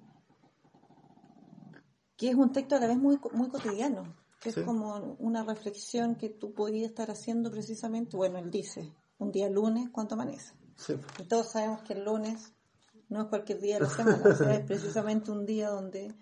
que 2.15 2.29
es 2.29 2.35
un 2.35 2.51
texto 2.51 2.75
a 2.75 2.79
la 2.79 2.87
vez 2.87 2.97
muy, 2.97 3.19
muy 3.33 3.49
cotidiano, 3.49 4.15
que 4.39 4.49
es 4.49 4.59
como 4.59 4.95
una 5.19 5.43
reflexión 5.43 6.15
que 6.15 6.29
tú 6.29 6.53
podrías 6.53 6.89
estar 6.89 7.11
haciendo 7.11 7.51
precisamente, 7.51 8.15
bueno, 8.15 8.39
él 8.39 8.49
dice, 8.49 8.93
un 9.19 9.31
día 9.31 9.49
lunes, 9.49 9.89
¿cuánto 9.91 10.15
amanece? 10.15 10.53
Sí. 10.75 10.93
Y 11.19 11.23
todos 11.27 11.51
sabemos 11.51 11.81
que 11.81 11.93
el 11.93 12.05
lunes 12.05 12.53
no 13.09 13.21
es 13.21 13.27
cualquier 13.27 13.59
día 13.59 13.75
de 13.75 13.81
la 13.81 13.89
semana, 13.89 14.55
es 14.55 14.65
precisamente 14.65 15.31
un 15.31 15.45
día 15.45 15.69
donde 15.69 16.13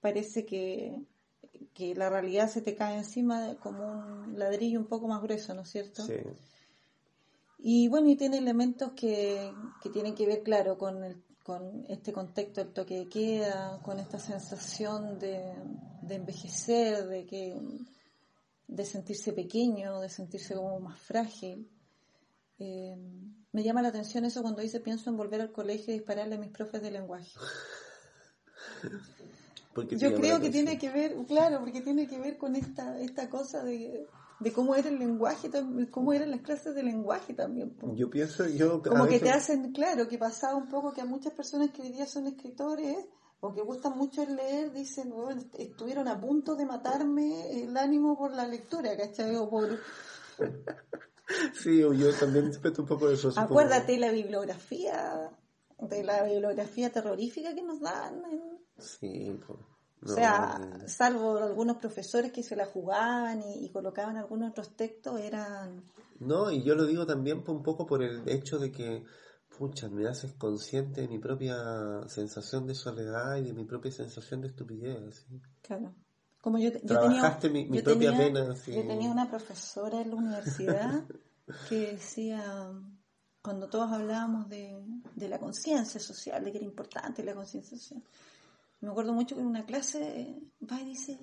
parece 0.00 0.44
que, 0.44 1.00
que 1.74 1.94
la 1.94 2.10
realidad 2.10 2.48
se 2.48 2.62
te 2.62 2.74
cae 2.74 2.96
encima 2.96 3.56
como 3.56 3.88
un 3.88 4.38
ladrillo 4.38 4.80
un 4.80 4.86
poco 4.86 5.08
más 5.08 5.22
grueso, 5.22 5.54
¿no 5.54 5.62
es 5.62 5.70
cierto? 5.70 6.04
Sí. 6.06 6.14
Y 7.58 7.88
bueno, 7.88 8.10
y 8.10 8.16
tiene 8.16 8.38
elementos 8.38 8.92
que, 8.92 9.50
que 9.82 9.88
tienen 9.88 10.14
que 10.14 10.26
ver, 10.26 10.42
claro, 10.42 10.76
con, 10.76 11.02
el, 11.02 11.22
con 11.42 11.86
este 11.88 12.12
contexto 12.12 12.62
del 12.62 12.74
toque 12.74 12.98
de 12.98 13.08
queda, 13.08 13.80
con 13.82 13.98
esta 13.98 14.18
sensación 14.18 15.18
de, 15.18 15.54
de 16.02 16.14
envejecer, 16.14 17.06
de 17.06 17.24
que 17.24 17.58
de 18.66 18.84
sentirse 18.84 19.32
pequeño, 19.32 20.00
de 20.00 20.08
sentirse 20.08 20.54
como 20.54 20.80
más 20.80 21.00
frágil. 21.00 21.70
Eh, 22.58 22.96
me 23.52 23.62
llama 23.62 23.82
la 23.82 23.88
atención 23.88 24.24
eso 24.24 24.42
cuando 24.42 24.62
dice 24.62 24.80
pienso 24.80 25.10
en 25.10 25.16
volver 25.16 25.40
al 25.40 25.52
colegio 25.52 25.92
y 25.92 25.98
dispararle 25.98 26.36
a 26.36 26.38
mis 26.38 26.50
profes 26.50 26.82
de 26.82 26.90
lenguaje. 26.90 27.30
Yo 29.90 30.14
creo 30.14 30.40
que 30.40 30.50
tiene 30.50 30.78
que 30.78 30.90
ver, 30.90 31.16
claro, 31.26 31.60
porque 31.60 31.80
tiene 31.80 32.06
que 32.06 32.18
ver 32.18 32.36
con 32.36 32.54
esta, 32.54 32.98
esta 33.00 33.28
cosa 33.28 33.64
de, 33.64 34.06
cómo 34.54 34.76
era 34.76 34.88
el 34.88 34.98
lenguaje, 34.98 35.50
cómo 35.90 36.12
eran 36.12 36.30
las 36.30 36.42
clases 36.42 36.74
de 36.74 36.82
lenguaje 36.82 37.34
también. 37.34 37.76
Yo 37.94 38.08
pienso, 38.08 38.46
yo... 38.48 38.82
Como 38.82 39.06
que 39.06 39.18
te 39.18 39.30
hacen, 39.30 39.72
claro, 39.72 40.06
que 40.06 40.18
pasaba 40.18 40.54
un 40.54 40.68
poco 40.68 40.92
que 40.92 41.00
a 41.00 41.06
muchas 41.06 41.32
personas 41.32 41.70
que 41.70 41.82
hoy 41.82 41.90
día 41.90 42.06
son 42.06 42.26
escritores 42.28 42.96
o 43.40 43.52
que 43.52 43.62
gustan 43.62 43.98
mucho 43.98 44.24
leer, 44.24 44.72
dicen, 44.72 45.10
bueno, 45.10 45.42
estuvieron 45.58 46.08
a 46.08 46.20
punto 46.20 46.54
de 46.54 46.66
matarme 46.66 47.62
el 47.62 47.76
ánimo 47.76 48.16
por 48.16 48.32
la 48.32 48.46
lectura, 48.46 48.96
¿cachai? 48.96 49.34
O 49.36 49.50
por... 49.50 49.80
Sí, 51.54 51.80
yo 51.80 52.14
también 52.18 52.46
respeto 52.46 52.82
un 52.82 52.88
poco 52.88 53.08
de 53.08 53.14
eso. 53.14 53.32
Acuérdate 53.36 53.98
la 53.98 54.10
bibliografía, 54.10 55.30
de 55.78 56.04
la 56.04 56.22
bibliografía 56.24 56.90
terrorífica 56.90 57.54
que 57.54 57.62
nos 57.62 57.80
dan. 57.80 58.22
Sí, 58.78 59.38
o 60.04 60.08
sea, 60.08 60.60
salvo 60.86 61.38
algunos 61.38 61.78
profesores 61.78 62.30
que 62.30 62.42
se 62.42 62.56
la 62.56 62.66
jugaban 62.66 63.42
y, 63.42 63.70
colocaban 63.70 64.16
algunos 64.16 64.50
otros 64.50 64.76
textos, 64.76 65.18
eran... 65.20 65.84
No, 66.20 66.50
y 66.50 66.62
yo 66.62 66.74
lo 66.74 66.84
digo 66.84 67.06
también 67.06 67.42
un 67.46 67.62
poco 67.62 67.86
por 67.86 68.02
el 68.02 68.28
hecho 68.28 68.58
de 68.58 68.70
que, 68.70 69.04
pucha, 69.56 69.88
me 69.88 70.06
haces 70.06 70.32
consciente 70.34 71.00
de 71.00 71.08
mi 71.08 71.18
propia 71.18 71.56
sensación 72.06 72.66
de 72.66 72.74
soledad 72.74 73.36
y 73.36 73.44
de 73.44 73.54
mi 73.54 73.64
propia 73.64 73.90
sensación 73.90 74.42
de 74.42 74.48
estupidez. 74.48 75.26
Claro. 75.62 75.94
Como 76.44 76.58
yo, 76.58 76.70
tenía, 76.72 77.38
mi, 77.70 77.80
propia 77.80 78.14
pena. 78.14 78.54
Yo 78.66 78.86
tenía 78.86 79.10
una 79.10 79.30
profesora 79.30 80.02
en 80.02 80.10
la 80.10 80.16
universidad 80.16 81.04
que 81.70 81.92
decía, 81.92 82.70
cuando 83.40 83.66
todos 83.70 83.90
hablábamos 83.90 84.50
de, 84.50 84.78
la 85.16 85.38
conciencia 85.38 85.98
social, 85.98 86.44
de 86.44 86.52
que 86.52 86.58
era 86.58 86.66
importante 86.66 87.24
la 87.24 87.34
conciencia 87.34 87.78
social, 87.78 88.02
me 88.82 88.90
acuerdo 88.90 89.14
mucho 89.14 89.36
que 89.36 89.40
en 89.40 89.46
una 89.46 89.64
clase 89.64 90.38
va 90.70 90.82
y 90.82 90.84
dice, 90.84 91.18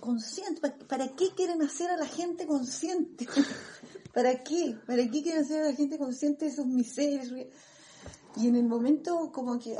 consciente, 0.00 0.62
¿para 0.88 1.06
qué 1.16 1.34
quieren 1.36 1.60
hacer 1.60 1.90
a 1.90 1.98
la 1.98 2.06
gente 2.06 2.46
consciente? 2.46 3.26
¿Para 4.14 4.42
qué? 4.42 4.74
¿Para 4.86 5.02
qué 5.02 5.22
quieren 5.22 5.42
hacer 5.42 5.64
a 5.64 5.66
la 5.66 5.76
gente 5.76 5.98
consciente 5.98 6.46
de 6.46 6.50
esos 6.50 6.66
miserios? 6.66 7.30
Y 8.36 8.48
en 8.48 8.56
el 8.56 8.64
momento 8.64 9.30
como 9.32 9.58
que 9.58 9.76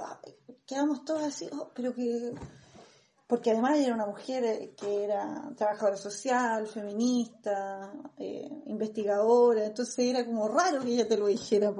quedamos 0.66 1.02
todos 1.06 1.22
así, 1.22 1.48
oh, 1.50 1.70
pero 1.74 1.94
que 1.94 2.34
porque 3.26 3.50
además 3.50 3.76
ella 3.76 3.86
era 3.86 3.94
una 3.94 4.06
mujer 4.06 4.44
eh, 4.44 4.74
que 4.76 5.04
era 5.04 5.52
trabajadora 5.56 5.96
social, 5.96 6.66
feminista, 6.66 7.92
eh, 8.18 8.48
investigadora, 8.66 9.64
entonces 9.64 9.98
era 9.98 10.24
como 10.24 10.48
raro 10.48 10.82
que 10.82 10.92
ella 10.92 11.08
te 11.08 11.16
lo 11.16 11.26
dijera, 11.26 11.74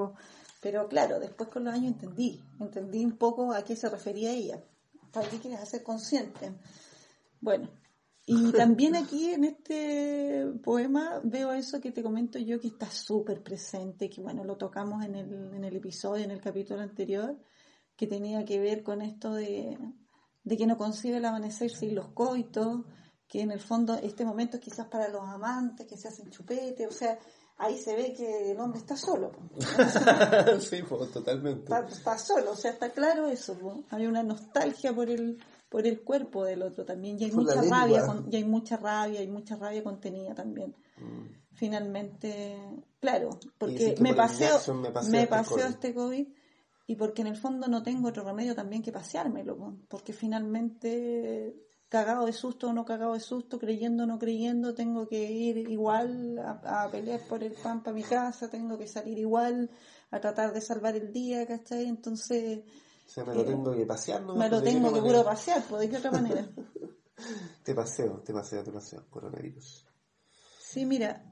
pero 0.61 0.89
claro, 0.89 1.19
después 1.19 1.49
con 1.49 1.65
los 1.65 1.75
años 1.75 1.93
entendí, 1.93 2.43
entendí 2.61 3.05
un 3.05 3.19
poco 3.19 3.53
a 3.53 3.65
qué 3.65 3.77
se 3.77 3.89
refería 3.89 4.33
ella, 4.33 4.62
para 5.12 5.29
qué 5.29 5.39
quieres 5.39 5.61
hacer 5.61 5.83
consciente. 5.83 6.53
Bueno, 7.41 7.69
y 8.25 8.53
también 8.53 8.95
aquí 8.97 9.31
en 9.31 9.45
este 9.45 10.47
poema 10.62 11.21
veo 11.25 11.53
eso 11.53 11.81
que 11.81 11.93
te 11.93 12.03
comento 12.03 12.39
yo 12.39 12.61
que 12.61 12.69
está 12.69 12.91
súper 12.91 13.43
presente, 13.43 14.09
que 14.09 14.23
bueno, 14.23 14.45
lo 14.45 14.57
tocamos 14.57 15.05
en 15.05 15.16
el, 15.16 15.55
en 15.55 15.65
el 15.65 15.77
episodio, 15.77 16.25
en 16.25 16.31
el 16.31 16.41
capítulo 16.41 16.81
anterior, 16.81 17.37
que 17.97 18.07
tenía 18.07 18.45
que 18.45 18.61
ver 18.61 18.83
con 18.83 19.03
esto 19.03 19.35
de 19.35 19.77
de 20.44 20.56
que 20.56 20.66
no 20.66 20.77
concibe 20.77 21.19
el 21.19 21.24
amanecer 21.24 21.70
sin 21.70 21.94
los 21.94 22.09
coitos, 22.09 22.81
que 23.28 23.40
en 23.40 23.51
el 23.51 23.60
fondo 23.60 23.94
este 23.94 24.24
momento 24.24 24.56
es 24.56 24.62
quizás 24.62 24.86
para 24.89 25.09
los 25.09 25.23
amantes 25.23 25.86
que 25.86 25.97
se 25.97 26.09
hacen 26.09 26.31
chupete, 26.31 26.86
o 26.86 26.93
sea, 26.93 27.19
ahí 27.59 27.78
se 27.78 27.94
ve 27.94 28.12
que 28.12 28.51
el 28.52 28.60
hombre 28.60 28.81
está 28.81 28.97
solo. 28.97 29.32
sí, 30.60 30.82
pues, 30.89 31.10
totalmente. 31.12 31.73
Está, 31.90 32.19
solo, 32.19 32.52
o 32.52 32.56
sea, 32.56 32.73
está 32.73 32.90
claro 32.90 33.28
eso. 33.28 33.56
Hay 33.90 34.06
una 34.06 34.23
nostalgia 34.23 34.94
por 34.94 35.09
el 35.09 35.39
por 35.73 35.86
el 35.86 36.02
cuerpo 36.02 36.44
del 36.44 36.62
otro 36.62 36.85
también 36.85 37.19
y 37.19 37.24
hay 37.24 37.32
mucha 37.32 37.62
rabia 37.62 38.05
y 38.31 38.36
hay 38.36 38.44
mucha 38.44 38.77
rabia 38.77 39.20
hay 39.20 39.27
mucha 39.27 39.56
rabia 39.56 39.82
contenida 39.82 40.35
también 40.35 40.77
mm. 40.98 41.55
finalmente 41.55 42.59
claro 43.01 43.31
porque 43.56 43.94
me 43.98 44.12
paseo 44.12 44.74
me 44.74 44.90
paseo, 45.27 45.56
me 45.56 45.70
este 45.70 45.94
COVID 45.94 46.28
y 46.87 46.97
porque 46.97 47.23
en 47.23 47.29
el 47.29 47.37
fondo 47.37 47.69
no 47.69 47.83
tengo 47.83 48.09
otro 48.09 48.25
remedio 48.25 48.55
también 48.55 48.83
que 48.83 48.93
paseármelo 48.93 49.79
porque 49.89 50.13
finalmente 50.13 51.55
cagado 51.93 52.25
de 52.25 52.33
susto 52.33 52.69
o 52.69 52.73
no 52.73 52.87
cagado 52.87 53.13
de 53.13 53.21
susto, 53.21 53.59
creyendo 53.59 54.05
o 54.05 54.07
no 54.07 54.19
creyendo, 54.19 54.75
tengo 54.75 55.07
que 55.07 55.31
ir 55.31 55.59
igual 55.59 56.39
a, 56.39 56.89
pelear 56.91 57.21
por 57.29 57.45
el 57.45 57.53
pan 57.53 57.83
para 57.83 57.95
mi 57.95 58.03
casa, 58.03 58.49
tengo 58.49 58.79
que 58.79 58.87
salir 58.87 59.19
igual 59.19 59.71
a 60.11 60.19
tratar 60.19 60.55
de 60.55 60.63
salvar 60.63 60.97
el 60.97 61.13
día, 61.13 61.47
¿cachai? 61.47 61.85
Entonces... 61.85 62.61
O 63.15 63.27
me 63.27 63.35
lo 63.35 63.43
eh, 63.43 63.45
tengo 63.45 63.77
que 63.77 63.85
pasear, 63.85 64.23
¿no? 64.23 64.35
Me 64.35 64.49
lo 64.49 64.63
tengo 64.63 64.91
que 64.91 65.03
puro 65.03 65.23
pasear, 65.23 65.63
pues 65.69 65.91
de 65.91 65.99
otra 65.99 66.11
manera. 66.11 66.49
te 67.63 67.75
paseo, 67.75 68.23
te 68.25 68.33
paseo, 68.33 68.65
te 68.65 68.73
paseo, 68.73 69.05
coronavirus. 69.11 69.87
Sí, 70.63 70.87
mira, 70.87 71.31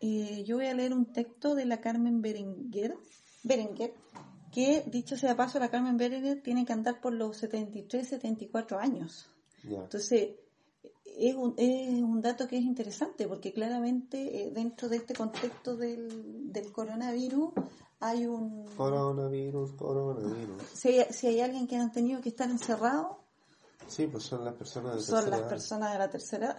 eh, 0.00 0.42
yo 0.44 0.56
voy 0.56 0.66
a 0.66 0.74
leer 0.74 0.94
un 0.94 1.12
texto 1.12 1.54
de 1.54 1.64
la 1.64 1.80
Carmen 1.80 2.20
Berenguer, 2.20 2.96
Berenguer 3.44 3.94
que 4.52 4.84
dicho 4.86 5.16
sea 5.16 5.34
paso, 5.34 5.58
la 5.58 5.70
Carmen 5.70 5.96
Berenguer 5.96 6.42
tiene 6.42 6.64
que 6.66 6.72
andar 6.72 7.00
por 7.00 7.14
los 7.14 7.38
73, 7.38 8.06
74 8.06 8.78
años. 8.78 9.26
Entonces, 9.64 10.30
es 11.04 11.34
un, 11.34 11.54
es 11.56 12.02
un 12.02 12.20
dato 12.20 12.46
que 12.46 12.58
es 12.58 12.62
interesante 12.62 13.26
porque 13.26 13.52
claramente 13.52 14.42
eh, 14.42 14.50
dentro 14.50 14.88
de 14.88 14.96
este 14.96 15.14
contexto 15.14 15.76
del, 15.76 16.52
del 16.52 16.70
coronavirus 16.70 17.50
hay 18.00 18.26
un... 18.26 18.66
Coronavirus, 18.76 19.72
coronavirus. 19.72 20.62
Si 20.74 20.88
hay, 20.88 21.06
si 21.12 21.28
hay 21.28 21.40
alguien 21.40 21.66
que 21.66 21.76
han 21.76 21.92
tenido 21.92 22.20
que 22.20 22.30
estar 22.30 22.50
encerrado... 22.50 23.20
Sí, 23.86 24.06
pues 24.06 24.24
son 24.24 24.44
las 24.44 24.54
personas 24.54 24.94
de 24.94 25.00
la 25.00 25.20
Son 25.20 25.30
las 25.30 25.42
personas 25.42 25.92
de 25.92 25.98
la 25.98 26.10
tercera 26.10 26.46
edad. 26.46 26.58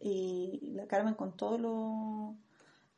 Y 0.00 0.72
la 0.74 0.86
Carmen 0.86 1.14
con 1.14 1.36
todo 1.36 1.58
lo, 1.58 2.36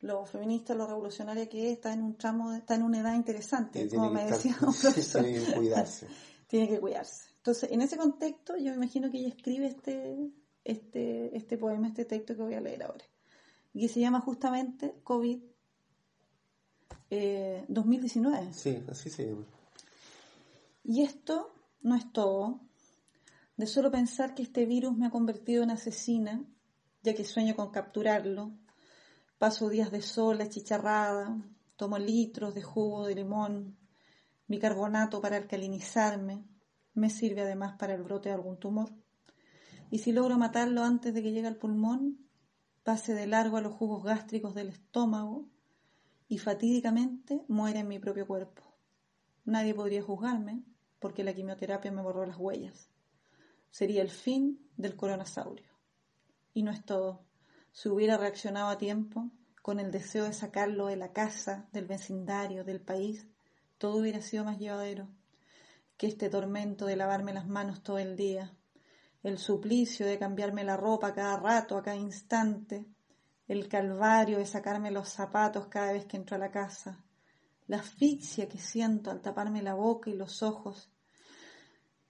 lo 0.01 0.25
feminista, 0.25 0.75
lo 0.75 0.87
revolucionaria 0.87 1.49
que 1.49 1.67
es, 1.67 1.77
está 1.77 1.93
en 1.93 2.03
un 2.03 2.15
tramo, 2.17 2.53
está 2.53 2.75
en 2.75 2.83
una 2.83 2.99
edad 2.99 3.15
interesante, 3.15 3.89
como 3.89 4.11
me 4.11 4.25
decía 4.25 4.55
un 4.61 4.73
profesor. 4.81 5.23
Tiene 5.23 5.45
que 5.45 5.53
cuidarse. 5.53 6.07
tiene 6.47 6.69
que 6.69 6.79
cuidarse. 6.79 7.29
Entonces, 7.37 7.71
en 7.71 7.81
ese 7.81 7.97
contexto, 7.97 8.57
yo 8.57 8.71
me 8.71 8.75
imagino 8.75 9.09
que 9.09 9.19
ella 9.19 9.29
escribe 9.29 9.67
este, 9.67 10.17
este, 10.63 11.35
este 11.35 11.57
poema, 11.57 11.87
este 11.87 12.05
texto 12.05 12.35
que 12.35 12.41
voy 12.41 12.53
a 12.53 12.61
leer 12.61 12.83
ahora, 12.83 13.05
y 13.73 13.81
que 13.81 13.89
se 13.89 13.99
llama 13.99 14.21
justamente 14.21 14.95
COVID 15.03 15.39
2019. 17.67 18.37
Eh, 18.37 18.53
sí, 18.53 18.83
así 18.89 19.09
se 19.09 19.27
llama. 19.27 19.45
Y 20.83 21.03
esto 21.03 21.53
no 21.81 21.95
es 21.95 22.11
todo. 22.11 22.61
De 23.55 23.65
solo 23.65 23.89
pensar 23.89 24.35
que 24.35 24.43
este 24.43 24.65
virus 24.65 24.95
me 24.95 25.07
ha 25.07 25.09
convertido 25.09 25.63
en 25.63 25.71
asesina, 25.71 26.45
ya 27.01 27.15
que 27.15 27.23
sueño 27.23 27.55
con 27.55 27.71
capturarlo, 27.71 28.51
paso 29.37 29.69
días 29.69 29.91
de 29.91 30.01
sol 30.01 30.41
achicharrada, 30.41 31.37
tomo 31.75 31.97
litros 31.97 32.55
de 32.55 32.63
jugo 32.63 33.05
de 33.05 33.15
limón, 33.15 33.77
bicarbonato 34.47 35.21
para 35.21 35.37
alcalinizarme, 35.37 36.43
me 36.93 37.09
sirve 37.09 37.41
además 37.41 37.75
para 37.77 37.93
el 37.93 38.03
brote 38.03 38.29
de 38.29 38.35
algún 38.35 38.57
tumor. 38.57 38.89
Y 39.91 39.99
si 39.99 40.11
logro 40.11 40.37
matarlo 40.37 40.83
antes 40.83 41.13
de 41.13 41.21
que 41.21 41.31
llegue 41.31 41.47
al 41.47 41.57
pulmón, 41.57 42.27
pase 42.83 43.13
de 43.13 43.27
largo 43.27 43.57
a 43.57 43.61
los 43.61 43.73
jugos 43.73 44.03
gástricos 44.03 44.55
del 44.55 44.69
estómago 44.69 45.47
y 46.27 46.39
fatídicamente 46.39 47.43
muere 47.47 47.79
en 47.79 47.87
mi 47.87 47.99
propio 47.99 48.25
cuerpo. 48.25 48.63
Nadie 49.45 49.73
podría 49.73 50.01
juzgarme 50.01 50.63
porque 50.99 51.23
la 51.23 51.33
quimioterapia 51.33 51.91
me 51.91 52.01
borró 52.01 52.25
las 52.25 52.37
huellas. 52.37 52.89
Sería 53.69 54.01
el 54.01 54.09
fin 54.09 54.67
del 54.75 54.95
coronasaurio. 54.95 55.71
Y 56.53 56.63
no 56.63 56.71
es 56.71 56.83
todo. 56.83 57.26
Si 57.77 57.89
hubiera 57.89 58.17
reaccionado 58.17 58.69
a 58.69 58.79
tiempo, 58.79 59.29
con 59.61 59.79
el 59.79 59.91
deseo 59.91 60.23
de 60.23 60.33
sacarlo 60.33 60.87
de 60.87 60.95
la 60.95 61.13
casa, 61.13 61.69
del 61.71 61.85
vecindario, 61.85 62.63
del 62.63 62.81
país, 62.81 63.27
todo 63.77 63.97
hubiera 63.97 64.19
sido 64.19 64.43
más 64.45 64.57
llevadero 64.57 65.07
que 65.95 66.07
este 66.07 66.31
tormento 66.31 66.87
de 66.87 66.95
lavarme 66.95 67.35
las 67.35 67.47
manos 67.47 67.83
todo 67.83 67.99
el 67.99 68.15
día, 68.15 68.57
el 69.21 69.37
suplicio 69.37 70.07
de 70.07 70.17
cambiarme 70.17 70.63
la 70.63 70.75
ropa 70.75 71.13
cada 71.13 71.37
rato, 71.37 71.77
a 71.77 71.83
cada 71.83 71.97
instante, 71.97 72.87
el 73.47 73.67
calvario 73.67 74.39
de 74.39 74.47
sacarme 74.47 74.89
los 74.89 75.09
zapatos 75.09 75.67
cada 75.67 75.93
vez 75.93 76.07
que 76.07 76.17
entro 76.17 76.35
a 76.35 76.39
la 76.39 76.49
casa, 76.49 77.05
la 77.67 77.77
asfixia 77.77 78.49
que 78.49 78.57
siento 78.57 79.11
al 79.11 79.21
taparme 79.21 79.61
la 79.61 79.75
boca 79.75 80.09
y 80.09 80.15
los 80.15 80.41
ojos, 80.41 80.91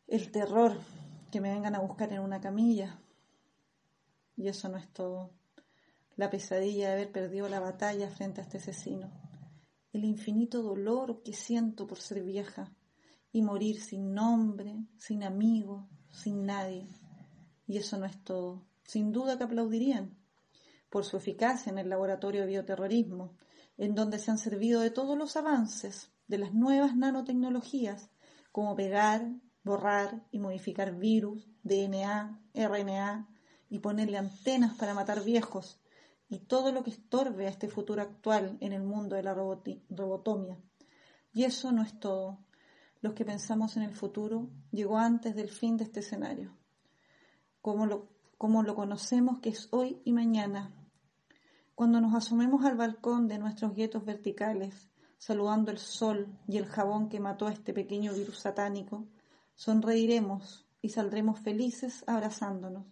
el 0.08 0.32
terror 0.32 0.80
que 1.30 1.42
me 1.42 1.52
vengan 1.52 1.76
a 1.76 1.82
buscar 1.82 2.14
en 2.14 2.22
una 2.22 2.40
camilla. 2.40 3.02
Y 4.38 4.48
eso 4.48 4.70
no 4.70 4.78
es 4.78 4.88
todo. 4.94 5.37
La 6.18 6.32
pesadilla 6.32 6.88
de 6.88 6.94
haber 6.94 7.12
perdido 7.12 7.48
la 7.48 7.60
batalla 7.60 8.10
frente 8.10 8.42
a 8.42 8.44
este 8.44 8.58
asesino. 8.58 9.12
El 9.94 10.04
infinito 10.04 10.64
dolor 10.64 11.22
que 11.24 11.32
siento 11.32 11.86
por 11.86 12.00
ser 12.00 12.24
vieja 12.24 12.74
y 13.32 13.44
morir 13.44 13.80
sin 13.80 14.16
nombre, 14.16 14.76
sin 14.98 15.24
amigo, 15.24 15.88
sin 16.10 16.44
nadie. 16.44 16.90
Y 17.68 17.78
eso 17.78 18.00
no 18.00 18.08
es 18.08 18.24
todo. 18.24 18.66
Sin 18.84 19.12
duda 19.12 19.38
que 19.38 19.44
aplaudirían 19.44 20.18
por 20.90 21.06
su 21.06 21.18
eficacia 21.18 21.72
en 21.72 21.78
el 21.78 21.90
laboratorio 21.90 22.42
de 22.42 22.48
bioterrorismo, 22.48 23.38
en 23.78 23.94
donde 23.94 24.18
se 24.18 24.32
han 24.32 24.40
servido 24.40 24.82
de 24.82 24.90
todos 24.90 25.16
los 25.16 25.38
avances 25.38 26.12
de 26.28 26.40
las 26.40 26.52
nuevas 26.52 26.96
nanotecnologías, 26.96 28.10
como 28.52 28.76
pegar, 28.76 29.30
borrar 29.64 30.26
y 30.32 30.40
modificar 30.40 30.96
virus, 30.96 31.48
DNA, 31.62 32.42
RNA 32.56 33.30
y 33.70 33.80
ponerle 33.80 34.18
antenas 34.18 34.76
para 34.78 34.96
matar 34.96 35.24
viejos, 35.24 35.80
y 36.30 36.40
todo 36.40 36.72
lo 36.72 36.84
que 36.84 36.90
estorbe 36.92 37.48
a 37.48 37.50
este 37.50 37.70
futuro 37.70 38.02
actual 38.02 38.58
en 38.60 38.74
el 38.74 38.84
mundo 38.84 39.16
de 39.16 39.24
la 39.24 39.34
robotomia. 39.34 40.60
Y 41.34 41.44
eso 41.44 41.72
no 41.72 41.84
es 41.84 42.00
todo 42.00 42.40
los 43.02 43.14
que 43.14 43.26
pensamos 43.26 43.78
en 43.78 43.84
el 43.84 43.94
futuro, 43.94 44.50
llegó 44.72 44.98
antes 44.98 45.36
del 45.36 45.50
fin 45.50 45.78
de 45.78 45.84
este 45.84 46.00
escenario, 46.00 46.58
como 47.62 47.86
lo, 47.86 48.10
como 48.38 48.64
lo 48.64 48.76
conocemos 48.76 49.40
que 49.40 49.50
es 49.50 49.68
hoy 49.72 50.02
y 50.04 50.14
mañana. 50.14 50.74
Cuando 51.76 52.02
nos 52.02 52.16
asomemos 52.16 52.66
al 52.66 52.76
balcón 52.76 53.28
de 53.28 53.38
nuestros 53.38 53.76
guetos 53.76 54.04
verticales, 54.04 54.90
saludando 55.20 55.72
el 55.72 55.78
sol 55.78 56.28
y 56.48 56.58
el 56.58 56.66
jabón 56.66 57.10
que 57.10 57.20
mató 57.20 57.48
a 57.48 57.54
este 57.54 57.74
pequeño 57.74 58.14
virus 58.14 58.40
satánico, 58.40 59.06
sonreiremos 59.54 60.66
y 60.82 60.90
saldremos 60.90 61.40
felices 61.40 62.04
abrazándonos, 62.08 62.86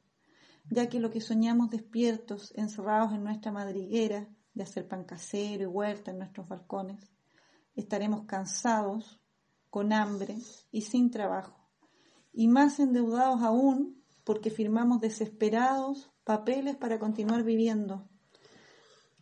ya 0.69 0.89
que 0.89 0.99
lo 0.99 1.09
que 1.09 1.21
soñamos 1.21 1.69
despiertos, 1.69 2.53
encerrados 2.55 3.13
en 3.13 3.23
nuestra 3.23 3.51
madriguera, 3.51 4.27
de 4.53 4.63
hacer 4.63 4.87
pan 4.87 5.03
casero 5.03 5.63
y 5.63 5.65
huerta 5.65 6.11
en 6.11 6.19
nuestros 6.19 6.47
balcones, 6.47 7.11
estaremos 7.75 8.25
cansados 8.25 9.21
con 9.69 9.91
hambre 9.91 10.37
y 10.71 10.81
sin 10.81 11.11
trabajo, 11.11 11.69
y 12.31 12.47
más 12.47 12.79
endeudados 12.79 13.41
aún 13.41 14.01
porque 14.23 14.49
firmamos 14.49 15.01
desesperados 15.01 16.11
papeles 16.23 16.75
para 16.77 16.97
continuar 16.99 17.43
viviendo, 17.43 18.07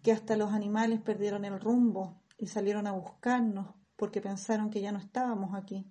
que 0.04 0.12
hasta 0.12 0.38
los 0.38 0.52
animales 0.52 1.02
perdieron 1.02 1.46
el 1.46 1.60
rumbo 1.60 2.22
y 2.38 2.48
salieron 2.48 2.88
a 2.88 2.92
buscarnos 2.92 3.76
porque 3.96 4.22
pensaron 4.22 4.70
que 4.70 4.82
ya 4.82 4.92
no 4.92 5.00
estábamos 5.00 5.56
aquí. 5.56 5.90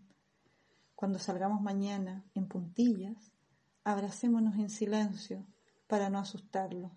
Cuando 0.94 1.18
salgamos 1.18 1.60
mañana 1.60 2.24
en 2.34 2.46
puntillas, 2.46 3.32
abracémonos 3.84 4.56
en 4.56 4.70
silencio 4.70 5.46
para 5.86 6.10
no 6.10 6.18
asustarlos. 6.18 6.92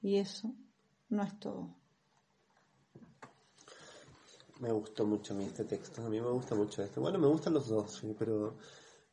Y 0.00 0.16
eso 0.16 0.54
no 1.08 1.22
es 1.22 1.38
todo 1.40 1.74
me 4.60 4.72
gustó 4.72 5.06
mucho 5.06 5.34
a 5.34 5.36
mí 5.36 5.44
este 5.44 5.64
texto, 5.64 6.04
a 6.04 6.08
mí 6.08 6.20
me 6.20 6.30
gusta 6.30 6.54
mucho 6.54 6.82
este. 6.82 7.00
Bueno, 7.00 7.18
me 7.18 7.26
gustan 7.26 7.54
los 7.54 7.68
dos, 7.68 8.02
pero, 8.18 8.56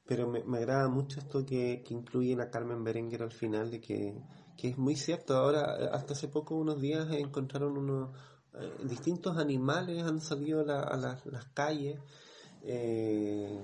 pero 0.06 0.28
me, 0.28 0.58
agrada 0.58 0.88
mucho 0.88 1.20
esto 1.20 1.46
que, 1.46 1.84
que 1.86 1.94
incluye 1.94 2.40
a 2.42 2.50
Carmen 2.50 2.84
Berenguer 2.84 3.24
al 3.24 3.32
final, 3.32 3.72
de 3.72 3.82
que, 3.82 4.22
que 4.58 4.70
es 4.70 4.78
muy 4.78 4.96
cierto. 4.96 5.36
Ahora, 5.36 5.90
hasta 5.92 6.14
hace 6.14 6.28
poco, 6.28 6.56
unos 6.56 6.80
días, 6.80 7.12
encontraron 7.12 7.78
unos 7.78 8.16
eh, 8.54 8.72
distintos 8.84 9.38
animales, 9.38 10.04
han 10.04 10.22
salido 10.22 10.62
a, 10.62 10.98
las, 10.98 11.46
calles. 11.54 12.00
Eh, 12.64 13.60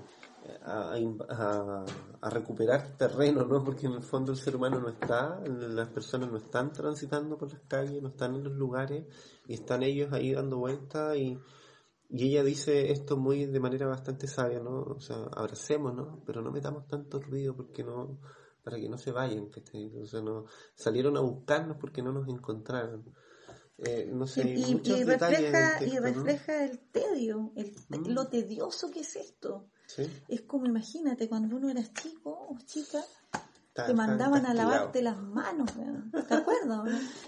a, 0.64 1.84
a, 2.20 2.30
recuperar 2.30 2.96
terreno, 2.96 3.44
¿no? 3.44 3.62
Porque 3.64 3.86
en 3.86 3.94
el 3.94 4.02
fondo 4.02 4.32
el 4.32 4.38
ser 4.38 4.56
humano 4.56 4.80
no 4.80 4.88
está, 4.88 5.40
las 5.46 5.88
personas 5.88 6.30
no 6.30 6.38
están 6.38 6.72
transitando 6.72 7.36
por 7.36 7.52
las 7.52 7.62
calles, 7.62 8.02
no 8.02 8.08
están 8.08 8.34
en 8.34 8.44
los 8.44 8.52
lugares 8.54 9.06
y 9.46 9.54
están 9.54 9.82
ellos 9.82 10.12
ahí 10.12 10.32
dando 10.32 10.58
vueltas 10.58 11.16
y, 11.16 11.38
y 12.08 12.28
ella 12.28 12.42
dice 12.42 12.90
esto 12.90 13.16
muy 13.16 13.46
de 13.46 13.60
manera 13.60 13.86
bastante 13.86 14.26
sabia, 14.26 14.60
¿no? 14.60 14.82
O 14.82 15.00
sea, 15.00 15.16
abracemos, 15.36 15.94
¿no? 15.94 16.22
Pero 16.26 16.42
no 16.42 16.50
metamos 16.50 16.86
tanto 16.86 17.20
ruido 17.20 17.54
porque 17.54 17.84
no, 17.84 18.18
para 18.62 18.78
que 18.78 18.88
no 18.88 18.98
se 18.98 19.12
vayan, 19.12 19.48
O 20.02 20.06
sea, 20.06 20.20
no, 20.20 20.46
salieron 20.74 21.16
a 21.16 21.20
buscarnos 21.20 21.76
porque 21.78 22.02
no 22.02 22.12
nos 22.12 22.28
encontraron. 22.28 23.04
Eh, 23.78 24.10
no 24.12 24.26
sé, 24.26 24.42
y, 24.46 24.78
y 24.84 25.04
refleja, 25.04 25.78
texto, 25.78 25.84
y 25.86 25.94
¿no? 25.94 26.02
refleja 26.02 26.64
el 26.64 26.80
tedio, 26.90 27.52
el, 27.56 27.74
Mm. 27.88 28.10
lo 28.10 28.26
tedioso 28.28 28.90
que 28.90 29.00
es 29.00 29.16
esto. 29.16 29.70
Sí, 29.94 30.08
Es 30.28 30.42
como, 30.42 30.66
imagínate, 30.66 31.28
cuando 31.28 31.56
uno 31.56 31.68
era 31.68 31.82
chico 31.92 32.30
o 32.50 32.56
chica, 32.64 33.00
te 33.72 33.94
mandaban 33.94 34.46
a 34.46 34.54
lavarte 34.54 35.02
las 35.02 35.18
manos. 35.20 35.70
¿te 36.28 36.34
acuerdas? 36.34 36.66
no? 36.66 36.84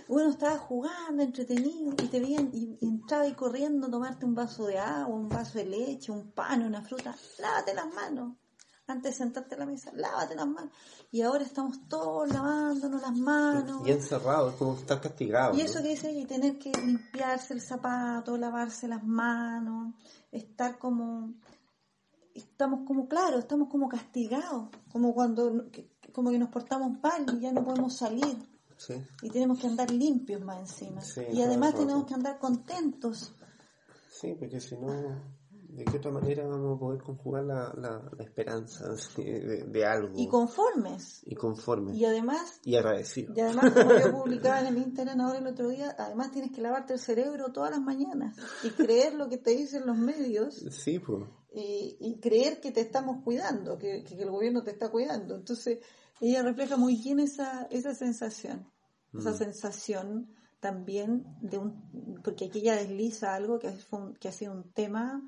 Uno 0.09 0.31
estaba 0.31 0.59
jugando, 0.59 1.23
entretenido, 1.23 1.93
y 2.03 2.07
te 2.07 2.21
veían, 2.21 2.51
y, 2.53 2.79
y 2.81 2.89
entraba 2.89 3.25
ahí 3.25 3.33
corriendo 3.33 3.87
a 3.87 3.91
tomarte 3.91 4.27
un 4.27 4.35
vaso 4.35 4.67
de 4.67 4.79
agua, 4.79 5.15
un 5.15 5.29
vaso 5.29 5.59
de 5.59 5.65
leche, 5.65 6.13
un 6.13 6.31
pan, 6.33 6.63
una 6.63 6.83
fruta, 6.83 7.17
lávate 7.39 7.75
las 7.75 7.93
manos. 7.93 8.37
Antes 8.87 9.13
de 9.13 9.19
sentarte 9.19 9.55
a 9.55 9.59
la 9.59 9.67
mesa, 9.67 9.91
lávate 9.95 10.35
las 10.35 10.47
manos. 10.47 10.73
Y 11.11 11.23
ahora 11.23 11.45
estamos 11.45 11.89
todos 11.89 12.29
lavándonos 12.29 13.01
las 13.01 13.17
manos. 13.17 13.87
Y 13.87 13.93
encerrado, 13.93 14.51
es 14.51 14.57
como 14.57 14.75
estar 14.75 15.01
castigado. 15.01 15.55
Y 15.55 15.59
¿no? 15.59 15.65
eso 15.65 15.83
que 15.83 15.89
dice 15.89 16.13
y 16.13 16.27
tener 16.27 16.59
que 16.59 16.73
limpiarse 16.73 17.55
el 17.55 17.61
zapato, 17.61 18.37
lavarse 18.37 18.89
las 18.89 19.05
manos, 19.05 19.95
estar 20.33 20.79
como, 20.79 21.35
estamos 22.35 22.81
como, 22.87 23.09
claro, 23.09 23.39
estamos 23.39 23.69
como 23.69 23.89
castigados, 23.89 24.69
como 24.93 25.15
cuando, 25.15 25.67
como 26.13 26.31
que 26.31 26.39
nos 26.39 26.51
portamos 26.51 26.99
mal 27.03 27.25
y 27.37 27.41
ya 27.41 27.53
no 27.53 27.65
podemos 27.65 27.95
salir 27.97 28.37
Sí, 28.77 28.95
y 29.23 29.31
tenemos 29.31 29.61
que 29.61 29.69
andar 29.69 29.91
limpios 29.93 30.41
más 30.43 30.59
encima. 30.59 31.01
Sí, 31.03 31.21
y 31.33 31.41
además 31.41 31.75
tenemos 31.77 32.05
que 32.05 32.15
andar 32.15 32.39
contentos. 32.41 33.33
sí, 34.11 34.35
porque 34.37 34.59
si 34.61 34.77
no, 34.77 34.91
¿de 35.69 35.85
qué 35.85 35.99
otra 35.99 36.11
manera 36.11 36.45
vamos 36.49 36.77
a 36.77 36.81
poder 36.81 37.01
conjugar 37.03 37.45
la, 37.45 37.73
la, 37.77 38.03
la 38.19 38.25
esperanza 38.25 38.87
de, 39.17 39.67
de 39.69 39.85
algo? 39.87 40.15
Y 40.17 40.27
conformes. 40.27 41.23
Y 41.27 41.37
conforme. 41.37 41.95
Y 41.95 42.05
además, 42.05 42.61
Y 42.65 42.75
agradecido. 42.75 43.33
y 43.37 43.41
además, 43.41 43.73
como 43.73 43.93
yo 43.99 44.13
publicaba 44.25 44.61
en 44.61 44.67
el 44.67 44.79
Instagram 44.79 45.21
ahora 45.21 45.39
el 45.39 45.47
otro 45.47 45.69
día, 45.69 45.95
además 45.97 46.33
tienes 46.33 46.51
que 46.51 46.61
lavarte 46.61 46.95
el 46.95 46.99
cerebro 46.99 47.53
todas 47.53 47.71
las 47.71 47.81
mañanas 47.81 48.37
y 48.65 48.71
creer 48.71 49.15
lo 49.15 49.29
que 49.29 49.39
te 49.39 49.53
dicen 49.53 49.87
los 49.87 49.97
medios 49.97 50.57
Sí, 50.71 50.99
pues. 50.99 51.25
Y, 51.55 51.97
y 52.01 52.19
creer 52.21 52.61
que 52.61 52.71
te 52.73 52.81
estamos 52.81 53.23
cuidando, 53.25 53.79
que, 53.79 54.03
que 54.05 54.15
el 54.23 54.31
gobierno 54.31 54.63
te 54.63 54.71
está 54.73 54.91
cuidando. 54.91 55.35
Entonces, 55.37 55.79
ella 56.21 56.43
refleja 56.43 56.77
muy 56.77 56.97
bien 56.97 57.19
esa, 57.21 57.67
esa 57.71 57.95
sensación, 57.95 58.71
esa 59.19 59.33
Mm. 59.33 59.37
sensación 59.39 60.35
también 60.61 61.25
de 61.41 61.59
un, 61.59 62.21
porque 62.23 62.47
aquí 62.47 62.61
ella 62.61 62.77
desliza 62.77 63.35
algo 63.35 63.59
que, 63.59 63.75
un- 63.91 64.15
que 64.15 64.29
ha 64.29 64.33
sido 64.33 64.53
un 64.53 64.73
tema 64.73 65.21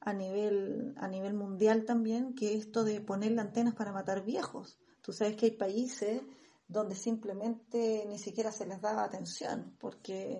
a 0.00 0.12
nivel, 0.12 0.94
a 0.96 1.06
nivel 1.08 1.34
mundial 1.34 1.84
también, 1.84 2.34
que 2.34 2.54
es 2.54 2.66
esto 2.66 2.84
de 2.84 3.00
ponerle 3.00 3.40
antenas 3.40 3.74
para 3.74 3.92
matar 3.92 4.24
viejos. 4.24 4.78
Tú 5.02 5.12
sabes 5.12 5.36
que 5.36 5.46
hay 5.46 5.52
países 5.52 6.22
donde 6.66 6.94
simplemente 6.94 8.04
ni 8.08 8.18
siquiera 8.18 8.50
se 8.52 8.66
les 8.66 8.80
daba 8.80 9.04
atención, 9.04 9.74
porque 9.80 10.38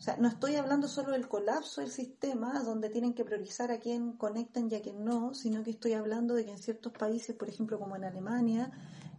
o 0.00 0.02
sea, 0.02 0.16
no 0.16 0.28
estoy 0.28 0.56
hablando 0.56 0.88
solo 0.88 1.12
del 1.12 1.28
colapso 1.28 1.82
del 1.82 1.90
sistema, 1.90 2.62
donde 2.64 2.88
tienen 2.88 3.12
que 3.12 3.22
priorizar 3.22 3.70
a 3.70 3.78
quién 3.78 4.14
conectan 4.16 4.70
y 4.70 4.74
a 4.74 4.80
quién 4.80 5.04
no, 5.04 5.34
sino 5.34 5.62
que 5.62 5.72
estoy 5.72 5.92
hablando 5.92 6.32
de 6.34 6.46
que 6.46 6.52
en 6.52 6.58
ciertos 6.58 6.90
países, 6.94 7.36
por 7.36 7.50
ejemplo, 7.50 7.78
como 7.78 7.96
en 7.96 8.04
Alemania, 8.04 8.72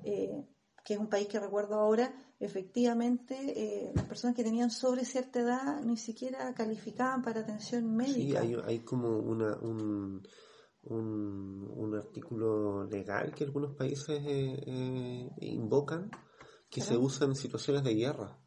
eh, 0.03 0.43
que 0.83 0.95
es 0.95 0.99
un 0.99 1.07
país 1.07 1.27
que 1.27 1.39
recuerdo 1.39 1.75
ahora, 1.75 2.11
efectivamente 2.39 3.35
eh, 3.55 3.91
las 3.93 4.05
personas 4.05 4.35
que 4.35 4.43
tenían 4.43 4.71
sobre 4.71 5.05
cierta 5.05 5.41
edad 5.41 5.81
ni 5.83 5.97
siquiera 5.97 6.51
calificaban 6.55 7.21
para 7.21 7.41
atención 7.41 7.83
Sí, 7.83 8.13
médica. 8.13 8.39
hay, 8.41 8.55
hay 8.65 8.79
como 8.79 9.19
una, 9.19 9.55
un, 9.59 10.23
un, 10.85 11.71
un 11.75 11.95
artículo 11.95 12.85
legal 12.85 13.35
que 13.35 13.43
algunos 13.43 13.75
países 13.75 14.19
eh, 14.25 14.63
eh, 14.65 15.29
invocan 15.41 16.09
que 16.71 16.81
se 16.81 16.97
usa 16.97 17.27
en 17.27 17.35
situaciones 17.35 17.83
de 17.83 17.93
guerra. 17.93 18.40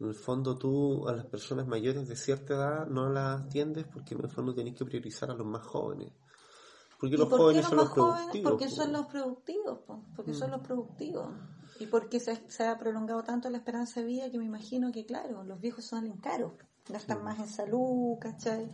En 0.00 0.08
el 0.08 0.14
fondo 0.14 0.56
tú 0.56 1.08
a 1.08 1.12
las 1.12 1.26
personas 1.26 1.66
mayores 1.66 2.08
de 2.08 2.16
cierta 2.16 2.54
edad 2.54 2.86
no 2.86 3.08
las 3.10 3.42
atiendes 3.42 3.86
porque 3.86 4.14
en 4.14 4.22
el 4.24 4.30
fondo 4.30 4.54
tenés 4.54 4.74
que 4.76 4.84
priorizar 4.84 5.30
a 5.30 5.34
los 5.34 5.46
más 5.46 5.66
jóvenes. 5.66 6.12
Porque 7.00 7.16
¿Y 7.16 7.18
los 7.18 7.28
por 7.28 7.38
qué 7.38 7.44
jóvenes 7.44 7.62
los 7.62 7.70
son 7.70 7.76
más 7.76 7.86
los 7.86 7.94
jóvenes? 7.94 8.36
productivos. 8.36 8.50
Porque 8.50 8.68
po. 8.68 8.70
son 8.70 8.92
los 8.92 9.06
productivos, 9.06 9.78
po, 9.86 10.04
porque 10.16 10.34
son 10.34 10.50
los 10.50 10.60
productivos. 10.60 11.28
Y 11.80 11.86
porque 11.86 12.20
se, 12.20 12.48
se 12.50 12.66
ha 12.66 12.78
prolongado 12.78 13.22
tanto 13.22 13.48
la 13.50 13.58
esperanza 13.58 14.00
de 14.00 14.06
vida 14.06 14.30
que 14.30 14.38
me 14.38 14.44
imagino 14.44 14.90
que, 14.92 15.06
claro, 15.06 15.44
los 15.44 15.60
viejos 15.60 15.84
salen 15.86 16.16
caros, 16.18 16.52
gastan 16.88 17.18
Sí. 17.18 17.24
más 17.24 17.38
en 17.38 17.48
salud, 17.48 18.18
¿cachai? 18.20 18.70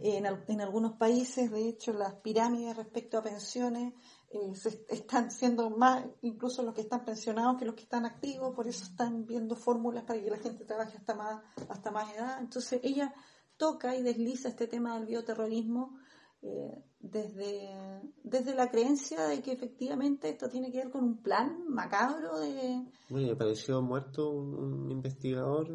En, 0.00 0.26
en 0.26 0.60
algunos 0.60 0.92
países, 0.98 1.50
de 1.50 1.68
hecho, 1.68 1.92
las 1.92 2.14
pirámides 2.16 2.76
respecto 2.76 3.16
a 3.18 3.22
pensiones 3.22 3.94
eh, 4.34 4.54
se 4.56 4.84
están 4.88 5.30
siendo 5.30 5.70
más, 5.70 6.04
incluso 6.22 6.64
los 6.64 6.74
que 6.74 6.80
están 6.80 7.04
pensionados 7.04 7.56
que 7.56 7.64
los 7.64 7.76
que 7.76 7.84
están 7.84 8.04
activos, 8.04 8.52
por 8.52 8.66
eso 8.66 8.84
están 8.84 9.26
viendo 9.26 9.54
fórmulas 9.54 10.02
para 10.02 10.20
que 10.20 10.28
la 10.28 10.38
gente 10.38 10.64
trabaje 10.64 10.96
hasta 10.96 11.14
más, 11.14 11.40
hasta 11.68 11.92
más 11.92 12.12
edad. 12.12 12.40
Entonces 12.40 12.80
ella 12.82 13.14
toca 13.56 13.94
y 13.94 14.02
desliza 14.02 14.48
este 14.48 14.66
tema 14.66 14.96
del 14.96 15.06
bioterrorismo 15.06 15.96
eh, 16.42 16.82
desde, 17.10 17.68
desde 18.22 18.54
la 18.54 18.70
creencia 18.70 19.24
de 19.26 19.42
que 19.42 19.52
efectivamente 19.52 20.28
esto 20.30 20.48
tiene 20.48 20.70
que 20.72 20.78
ver 20.78 20.90
con 20.90 21.04
un 21.04 21.16
plan 21.22 21.64
macabro 21.68 22.38
de... 22.40 22.82
Bueno, 23.10 23.26
y 23.28 23.30
apareció 23.30 23.82
muerto 23.82 24.30
un, 24.30 24.54
un 24.54 24.90
investigador 24.90 25.68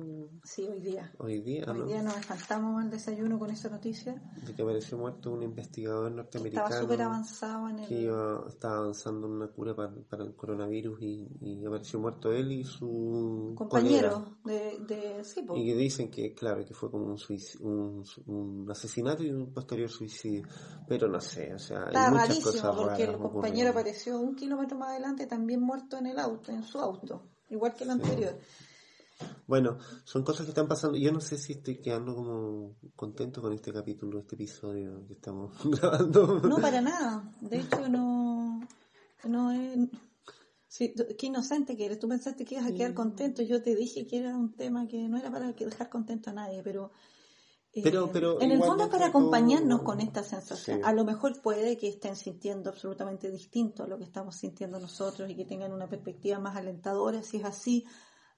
Sí, 0.43 0.63
hoy 0.67 0.79
día. 0.81 1.13
hoy 1.19 1.41
día, 1.41 1.63
Hoy 1.67 1.77
¿no? 1.79 1.85
día 1.85 2.01
nos 2.01 2.17
espantamos 2.17 2.81
al 2.83 2.89
desayuno 2.89 3.37
con 3.37 3.51
esa 3.51 3.69
noticia. 3.69 4.21
De 4.45 4.53
que 4.55 4.61
apareció 4.63 4.97
muerto 4.97 5.31
un 5.31 5.43
investigador 5.43 6.11
norteamericano. 6.11 6.65
Estaba 6.67 6.81
súper 6.81 7.01
avanzado 7.03 7.69
en 7.69 7.79
el... 7.79 7.87
que 7.87 8.01
iba, 8.01 8.45
estaba 8.47 8.77
avanzando 8.77 9.27
en 9.27 9.33
una 9.33 9.47
cura 9.47 9.75
para, 9.75 9.93
para 10.09 10.23
el 10.23 10.35
coronavirus 10.35 11.01
y, 11.01 11.27
y 11.41 11.65
apareció 11.65 11.99
muerto 11.99 12.31
él 12.31 12.51
y 12.51 12.63
su 12.63 13.53
compañero 13.55 14.37
de, 14.43 14.79
de 14.87 15.23
sí. 15.23 15.45
Y 15.55 15.65
que 15.67 15.75
dicen 15.75 16.09
que, 16.09 16.33
claro, 16.33 16.65
que 16.65 16.73
fue 16.73 16.89
como 16.89 17.05
un, 17.05 17.17
suici- 17.17 17.59
un, 17.61 18.03
un 18.25 18.71
asesinato 18.71 19.23
y 19.23 19.29
un 19.29 19.53
posterior 19.53 19.89
suicidio. 19.89 20.43
Pero 20.87 21.07
no 21.07 21.18
sé, 21.21 21.53
o 21.53 21.59
sea, 21.59 21.81
hay 21.81 21.87
Está 21.87 22.09
muchas 22.11 22.27
rarísimo 22.27 22.51
cosas 22.51 22.75
porque 22.75 23.03
el 23.03 23.17
compañero 23.17 23.69
ocurriendo. 23.69 23.69
apareció 23.71 24.19
un 24.19 24.35
kilómetro 24.35 24.77
más 24.77 24.89
adelante 24.89 25.27
también 25.27 25.61
muerto 25.61 25.97
en 25.97 26.07
el 26.07 26.19
auto, 26.19 26.51
en 26.51 26.63
su 26.63 26.79
auto, 26.79 27.23
igual 27.49 27.73
que 27.75 27.83
el 27.83 27.91
anterior. 27.91 28.37
Bueno, 29.47 29.77
son 30.03 30.23
cosas 30.23 30.45
que 30.45 30.51
están 30.51 30.67
pasando. 30.67 30.97
Yo 30.97 31.11
no 31.11 31.19
sé 31.19 31.37
si 31.37 31.53
estoy 31.53 31.81
quedando 31.81 32.15
como 32.15 32.75
contento 32.95 33.41
con 33.41 33.51
este 33.53 33.73
capítulo, 33.73 34.19
este 34.19 34.35
episodio 34.35 35.05
que 35.07 35.13
estamos 35.13 35.51
grabando. 35.65 36.39
No, 36.39 36.57
para 36.57 36.81
nada. 36.81 37.29
De 37.41 37.59
hecho, 37.59 37.89
no, 37.89 38.61
no 39.25 39.51
es... 39.51 39.77
Sí, 40.67 40.93
qué 41.17 41.25
inocente 41.27 41.75
que 41.75 41.85
eres. 41.85 41.99
Tú 41.99 42.07
pensaste 42.07 42.45
que 42.45 42.55
ibas 42.55 42.67
a 42.67 42.73
quedar 42.73 42.93
contento. 42.93 43.41
Yo 43.41 43.61
te 43.61 43.75
dije 43.75 44.05
que 44.05 44.19
era 44.19 44.37
un 44.37 44.53
tema 44.53 44.87
que 44.87 45.09
no 45.09 45.17
era 45.17 45.31
para 45.31 45.53
que 45.53 45.65
dejar 45.65 45.89
contento 45.89 46.29
a 46.29 46.33
nadie, 46.33 46.61
pero... 46.63 46.91
eh, 47.79 47.83
Pero- 47.83 48.09
pero 48.11 48.41
en 48.41 48.51
el 48.51 48.59
fondo 48.63 48.83
es 48.83 48.89
para 48.89 49.07
todo- 49.07 49.09
acompañarnos 49.19 49.81
con 49.81 49.99
esta 49.99 50.23
sensación. 50.23 50.77
Sí. 50.77 50.83
A 50.85 50.93
lo 50.93 51.03
mejor 51.05 51.41
puede 51.41 51.77
que 51.77 51.87
estén 51.89 52.15
sintiendo 52.15 52.69
absolutamente 52.69 53.29
distinto 53.31 53.83
a 53.83 53.87
lo 53.87 53.97
que 53.97 54.03
estamos 54.05 54.35
sintiendo 54.35 54.79
nosotros 54.79 55.29
y 55.29 55.35
que 55.35 55.45
tengan 55.45 55.71
una 55.73 55.87
perspectiva 55.87 56.39
más 56.39 56.55
alentadora. 56.55 57.21
Si 57.23 57.37
es 57.37 57.45
así, 57.45 57.85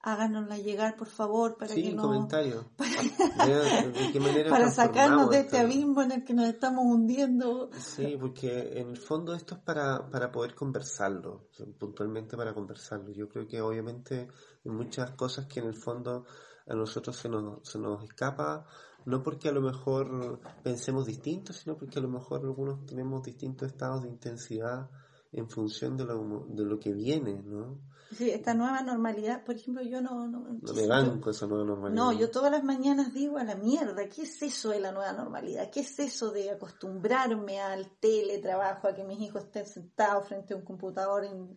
háganosla 0.03 0.57
llegar, 0.57 0.95
por 0.95 1.07
favor, 1.07 1.57
para 1.57 1.73
sí, 1.73 1.83
que 1.83 1.93
no... 1.93 2.01
comentario. 2.03 2.65
Vean 3.45 3.93
de 3.93 4.11
qué 4.11 4.19
manera 4.19 4.49
Para 4.49 4.71
sacarnos 4.71 5.29
de 5.29 5.39
este 5.41 5.57
esto. 5.57 5.67
abismo 5.67 6.01
en 6.01 6.11
el 6.11 6.23
que 6.23 6.33
nos 6.33 6.47
estamos 6.47 6.85
hundiendo. 6.85 7.69
Sí, 7.77 8.17
porque 8.19 8.79
en 8.79 8.89
el 8.89 8.97
fondo 8.97 9.33
esto 9.35 9.55
es 9.55 9.61
para, 9.61 10.09
para 10.09 10.31
poder 10.31 10.55
conversarlo, 10.55 11.47
o 11.51 11.53
sea, 11.53 11.65
puntualmente 11.77 12.35
para 12.35 12.53
conversarlo. 12.53 13.11
Yo 13.11 13.29
creo 13.29 13.47
que 13.47 13.61
obviamente 13.61 14.27
hay 14.65 14.71
muchas 14.71 15.11
cosas 15.11 15.45
que 15.45 15.59
en 15.59 15.67
el 15.67 15.75
fondo 15.75 16.25
a 16.67 16.73
nosotros 16.75 17.15
se 17.17 17.27
nos, 17.29 17.67
se 17.67 17.77
nos 17.79 18.03
escapa, 18.03 18.65
no 19.05 19.23
porque 19.23 19.49
a 19.49 19.51
lo 19.51 19.61
mejor 19.61 20.39
pensemos 20.63 21.05
distinto, 21.05 21.53
sino 21.53 21.77
porque 21.77 21.99
a 21.99 22.01
lo 22.01 22.09
mejor 22.09 22.41
algunos 22.41 22.85
tenemos 22.85 23.23
distintos 23.23 23.69
estados 23.71 24.03
de 24.03 24.09
intensidad 24.09 24.89
en 25.33 25.49
función 25.49 25.95
de 25.97 26.03
lo, 26.05 26.45
de 26.49 26.63
lo 26.65 26.77
que 26.79 26.91
viene, 26.91 27.41
¿no? 27.41 27.79
Sí, 28.11 28.29
esta 28.29 28.53
nueva 28.53 28.81
normalidad, 28.81 29.45
por 29.45 29.55
ejemplo, 29.55 29.81
yo 29.81 30.01
no... 30.01 30.27
No, 30.27 30.39
No 30.61 30.73
me 30.73 30.85
banco 30.85 31.29
esa 31.29 31.47
nueva 31.47 31.63
normalidad. 31.63 32.03
no, 32.03 32.11
yo 32.11 32.29
todas 32.29 32.51
las 32.51 32.65
mañanas 32.65 33.13
digo 33.13 33.37
a 33.37 33.45
la 33.45 33.55
mierda, 33.55 34.09
¿qué 34.09 34.23
es 34.23 34.41
eso 34.41 34.71
de 34.71 34.81
la 34.81 34.91
nueva 34.91 35.13
normalidad? 35.13 35.69
¿Qué 35.71 35.79
es 35.79 35.97
eso 35.99 36.31
de 36.31 36.51
acostumbrarme 36.51 37.61
al 37.61 37.89
teletrabajo, 38.01 38.89
a 38.89 38.93
que 38.93 39.05
mis 39.05 39.21
hijos 39.21 39.43
estén 39.45 39.65
sentados 39.65 40.27
frente 40.27 40.53
a 40.53 40.57
un 40.57 40.63
computador 40.63 41.23
en- 41.23 41.55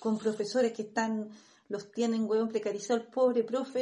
con 0.00 0.18
profesores 0.18 0.72
que 0.72 0.82
están 0.82 1.30
los 1.70 1.92
tienen, 1.92 2.28
huevón, 2.28 2.48
precarizado. 2.48 3.00
El 3.00 3.06
pobre 3.06 3.44
profe 3.44 3.78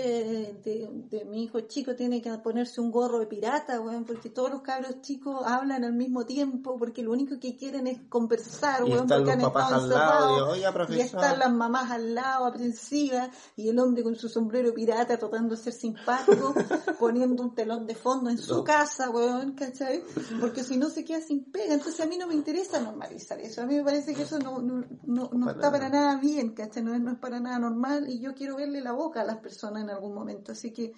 de, 0.63 0.89
de 1.11 1.25
mi 1.25 1.45
hijo 1.45 1.61
chico 1.61 1.97
tiene 1.97 2.21
que 2.21 2.31
ponerse 2.39 2.83
un 2.83 2.91
gorro 2.91 3.19
de 3.19 3.27
pirata, 3.27 3.81
huevón, 3.81 4.05
porque 4.05 4.29
todos 4.29 4.51
los 4.51 4.61
cabros 4.61 5.01
chicos 5.01 5.41
hablan 5.45 5.85
al 5.85 5.95
mismo 5.95 6.27
tiempo, 6.27 6.77
porque 6.79 7.03
lo 7.03 7.13
único 7.13 7.41
que 7.41 7.57
quieren 7.57 7.87
es 7.87 8.03
conversar, 8.11 8.85
huevón, 8.85 9.09
porque 9.09 9.31
han 9.31 9.41
estado 9.41 9.75
al 9.75 9.89
lado, 9.89 10.55
y, 10.55 10.61
encerrados. 10.61 10.89
oiga, 10.91 10.97
Y 10.97 11.01
están 11.01 11.39
las 11.39 11.51
mamás 11.51 11.91
al 11.91 12.15
lado, 12.15 12.45
aprensivas, 12.45 13.31
y 13.57 13.71
el 13.71 13.79
hombre 13.79 14.03
con 14.03 14.15
su 14.17 14.29
sombrero 14.29 14.75
pirata 14.75 15.17
tratando 15.17 15.57
de 15.57 15.63
ser 15.63 15.73
simpático, 15.73 16.53
poniendo 17.01 17.43
un 17.43 17.55
telón 17.55 17.87
de 17.87 17.95
fondo 17.95 18.29
en 18.29 18.37
su 18.37 18.63
casa, 18.65 19.09
weón, 19.09 19.53
¿cachai? 19.53 20.03
Porque 20.39 20.63
si 20.63 20.77
no 20.77 20.91
se 20.91 21.07
queda 21.07 21.23
sin 21.23 21.51
pega. 21.51 21.73
Entonces 21.73 22.01
a 22.01 22.07
mí 22.07 22.19
no 22.19 22.27
me 22.27 22.35
interesa 22.35 22.81
normalizar 22.81 23.41
eso. 23.41 23.63
A 23.63 23.67
mí 23.67 23.77
me 23.77 23.85
parece 23.85 24.13
que 24.13 24.25
eso 24.25 24.39
no, 24.39 24.59
no, 24.61 24.85
no, 25.05 25.31
no 25.33 25.47
Para 25.47 25.53
está 25.53 25.71
para 25.71 25.89
nada. 25.89 26.17
bien, 26.21 26.53
¿cachai? 26.53 26.83
No 26.83 26.99
no 26.99 27.13
es 27.13 27.19
para 27.19 27.41
nada 27.41 27.59
normal 27.59 27.78
y 28.07 28.21
yo 28.21 28.35
quiero 28.35 28.57
verle 28.57 28.81
la 28.81 28.93
boca 28.93 29.21
a 29.21 29.25
las 29.25 29.39
personas 29.39 29.83
en 29.83 29.91
algún 29.91 30.15
momento. 30.15 30.53
Así 30.53 30.73
que 30.73 30.93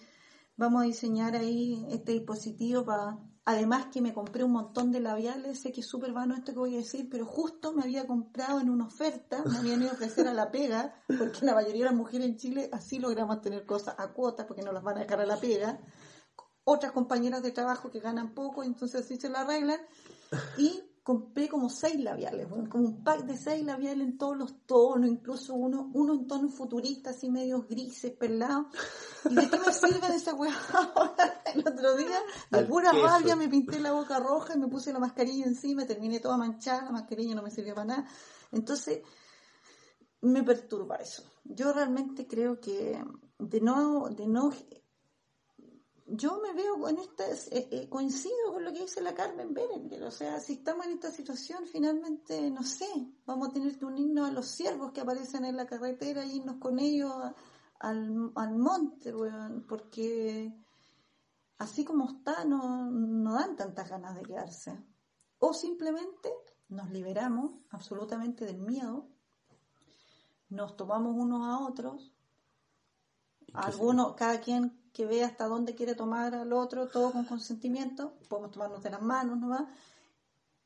vamos 0.57 0.83
a 0.83 0.87
diseñar 0.87 1.37
ahí 1.37 1.87
este 1.91 2.13
dispositivo 2.13 2.85
para 2.85 3.19
Además 3.47 3.87
que 3.87 4.03
me 4.03 4.13
compré 4.13 4.45
un 4.45 4.53
montón 4.53 4.93
de 4.93 5.01
labiales, 5.01 5.61
sé 5.61 5.73
que 5.73 5.81
es 5.81 5.87
súper 5.89 6.13
vano 6.13 6.37
esto 6.37 6.53
que 6.53 6.59
voy 6.59 6.75
a 6.75 6.79
decir, 6.79 7.09
pero 7.11 7.25
justo 7.25 7.73
me 7.73 7.83
había 7.83 8.07
comprado 8.07 8.61
en 8.61 8.69
una 8.69 8.87
oferta, 8.87 9.43
me 9.45 9.59
habían 9.59 9.81
ido 9.81 9.91
a 9.91 9.95
ofrecer 9.95 10.29
a 10.29 10.35
la 10.35 10.51
pega, 10.51 10.95
porque 11.19 11.45
la 11.47 11.55
mayoría 11.55 11.85
de 11.85 11.91
las 11.91 11.95
mujeres 11.95 12.29
en 12.29 12.37
Chile 12.37 12.69
así 12.73 12.99
logramos 12.99 13.41
tener 13.41 13.65
cosas 13.65 13.95
a 13.99 14.13
cuotas, 14.13 14.47
porque 14.47 14.63
no 14.63 14.73
las 14.73 14.83
van 14.83 14.99
a 14.99 15.01
dejar 15.01 15.21
a 15.21 15.27
la 15.27 15.41
pega. 15.41 15.81
Otras 16.65 16.93
compañeras 16.93 17.43
de 17.43 17.51
trabajo 17.51 17.91
que 17.91 17.99
ganan 18.01 18.35
poco, 18.35 18.63
entonces 18.63 19.05
así 19.05 19.17
se 19.17 19.31
la 19.31 19.41
arreglan. 19.41 19.81
Y 20.59 20.83
compré 21.03 21.49
como 21.49 21.71
seis 21.71 21.99
labiales, 21.99 22.47
como 22.69 22.85
un 22.85 23.03
pack 23.03 23.25
de 23.25 23.37
seis 23.37 23.65
labiales 23.65 24.07
en 24.07 24.19
todos 24.19 24.37
los 24.37 24.67
tonos, 24.67 25.09
incluso 25.09 25.55
uno, 25.55 25.91
uno 25.95 26.15
en 26.15 26.27
tonos 26.27 26.55
futuristas, 26.55 27.17
así 27.17 27.31
medios 27.31 27.67
grises, 27.67 28.13
pelados. 28.13 28.67
¿Y 29.29 29.35
de 29.35 29.49
qué 29.49 29.59
me 29.59 29.73
sirven 29.73 30.13
esa 30.13 30.35
weá 30.35 30.55
El 31.55 31.61
otro 31.61 31.97
día, 31.97 32.21
de 32.51 32.65
pura 32.65 32.93
rabia, 32.93 33.35
me 33.35 33.49
pinté 33.49 33.81
la 33.81 33.93
boca 33.93 34.19
roja 34.19 34.55
y 34.55 34.59
me 34.59 34.69
puse 34.69 34.93
la 34.93 34.99
mascarilla 34.99 35.47
encima, 35.47 35.87
terminé 35.87 36.21
toda 36.21 36.37
manchada, 36.37 36.85
la 36.85 36.93
mascarilla 36.93 37.35
no 37.35 37.43
me 37.43 37.51
sirvió 37.51 37.75
para 37.75 37.87
nada. 37.87 38.09
Entonces, 38.53 39.01
me 40.21 40.43
perturba 40.43 40.97
eso. 40.97 41.25
Yo 41.45 41.73
realmente 41.73 42.27
creo 42.27 42.61
que 42.61 43.03
de 43.39 43.61
no, 43.61 44.09
de 44.11 44.27
no 44.27 44.51
yo 46.13 46.41
me 46.41 46.53
veo 46.53 46.79
con 46.79 46.99
esta, 46.99 47.25
eh, 47.29 47.69
eh, 47.71 47.89
coincido 47.89 48.53
con 48.53 48.65
lo 48.65 48.73
que 48.73 48.81
dice 48.81 49.01
la 49.01 49.15
Carmen 49.15 49.55
Berenguer, 49.55 50.03
o 50.03 50.11
sea, 50.11 50.41
si 50.41 50.55
estamos 50.55 50.87
en 50.87 50.93
esta 50.93 51.11
situación, 51.11 51.65
finalmente, 51.67 52.51
no 52.51 52.63
sé, 52.63 52.89
vamos 53.27 53.49
a 53.49 53.53
tener 53.53 53.79
que 53.79 53.85
unirnos 53.85 54.29
a 54.29 54.33
los 54.33 54.47
ciervos 54.47 54.93
que 54.93 55.01
aparecen 55.01 55.45
en 55.45 55.57
la 55.57 55.67
carretera 55.67 56.25
y 56.25 56.37
irnos 56.39 56.57
con 56.57 56.79
ellos 56.79 57.13
al, 57.79 58.33
al, 58.35 58.57
monte, 58.57 59.13
porque 59.69 60.53
así 61.59 61.85
como 61.85 62.11
está, 62.11 62.45
no, 62.45 62.91
no 62.91 63.35
dan 63.35 63.57
tantas 63.57 63.89
ganas 63.89 64.17
de 64.17 64.23
quedarse. 64.23 64.77
O 65.39 65.55
simplemente 65.55 66.31
nos 66.69 66.91
liberamos 66.91 67.53
absolutamente 67.71 68.45
del 68.45 68.59
miedo, 68.59 69.09
nos 70.49 70.77
tomamos 70.77 71.15
unos 71.17 71.47
a 71.47 71.61
otros, 71.61 72.13
algunos, 73.53 74.15
cada 74.15 74.41
quien 74.41 74.80
que 74.93 75.07
ve 75.07 75.25
hasta 75.25 75.47
dónde 75.47 75.75
quiere 75.75 75.95
tomar 75.95 76.35
al 76.35 76.53
otro, 76.53 76.89
todo 76.89 77.13
con 77.13 77.25
consentimiento, 77.25 78.15
podemos 78.29 78.51
tomarnos 78.51 78.83
de 78.83 78.91
las 78.91 79.03
manos 79.03 79.39
nomás, 79.39 79.65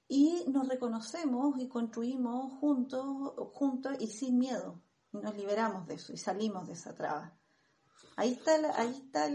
y 0.08 0.44
nos 0.48 0.68
reconocemos 0.68 1.58
y 1.58 1.68
construimos 1.68 2.52
juntos, 2.58 3.04
juntos 3.52 3.96
y 3.98 4.06
sin 4.08 4.38
miedo, 4.38 4.82
y 5.12 5.18
nos 5.18 5.34
liberamos 5.36 5.86
de 5.86 5.94
eso 5.94 6.12
y 6.12 6.16
salimos 6.16 6.66
de 6.66 6.74
esa 6.74 6.94
traba. 6.94 7.36
Ahí 8.16 8.32
está, 8.32 8.52
ahí 8.76 8.90
está 8.90 9.28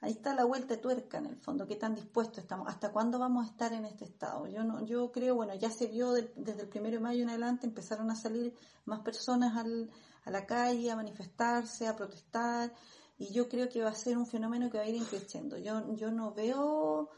ahí 0.00 0.12
está 0.12 0.34
la 0.34 0.44
vuelta 0.44 0.74
de 0.74 0.80
tuerca 0.80 1.18
en 1.18 1.26
el 1.26 1.36
fondo, 1.36 1.66
qué 1.66 1.76
tan 1.76 1.94
dispuestos 1.94 2.38
estamos, 2.38 2.68
hasta 2.68 2.92
cuándo 2.92 3.18
vamos 3.18 3.46
a 3.46 3.50
estar 3.50 3.72
en 3.72 3.84
este 3.84 4.04
estado. 4.04 4.46
Yo 4.46 4.62
no, 4.62 4.84
yo 4.84 5.10
creo, 5.10 5.34
bueno, 5.34 5.54
ya 5.54 5.70
se 5.70 5.86
vio 5.86 6.12
desde 6.12 6.62
el 6.62 6.68
primero 6.68 6.96
de 6.96 7.02
mayo 7.02 7.22
en 7.22 7.30
adelante, 7.30 7.66
empezaron 7.66 8.10
a 8.10 8.16
salir 8.16 8.54
más 8.84 9.00
personas 9.00 9.56
al, 9.56 9.90
a 10.24 10.30
la 10.30 10.46
calle, 10.46 10.90
a 10.90 10.96
manifestarse, 10.96 11.86
a 11.86 11.96
protestar, 11.96 12.72
y 13.18 13.32
yo 13.32 13.48
creo 13.48 13.68
que 13.68 13.82
va 13.82 13.90
a 13.90 13.94
ser 13.94 14.16
un 14.16 14.26
fenómeno 14.26 14.70
que 14.70 14.78
va 14.78 14.84
a 14.84 14.88
ir 14.88 15.02
creciendo. 15.04 15.58
Yo, 15.58 15.94
yo 15.94 16.10
no 16.10 16.32
veo 16.32 17.10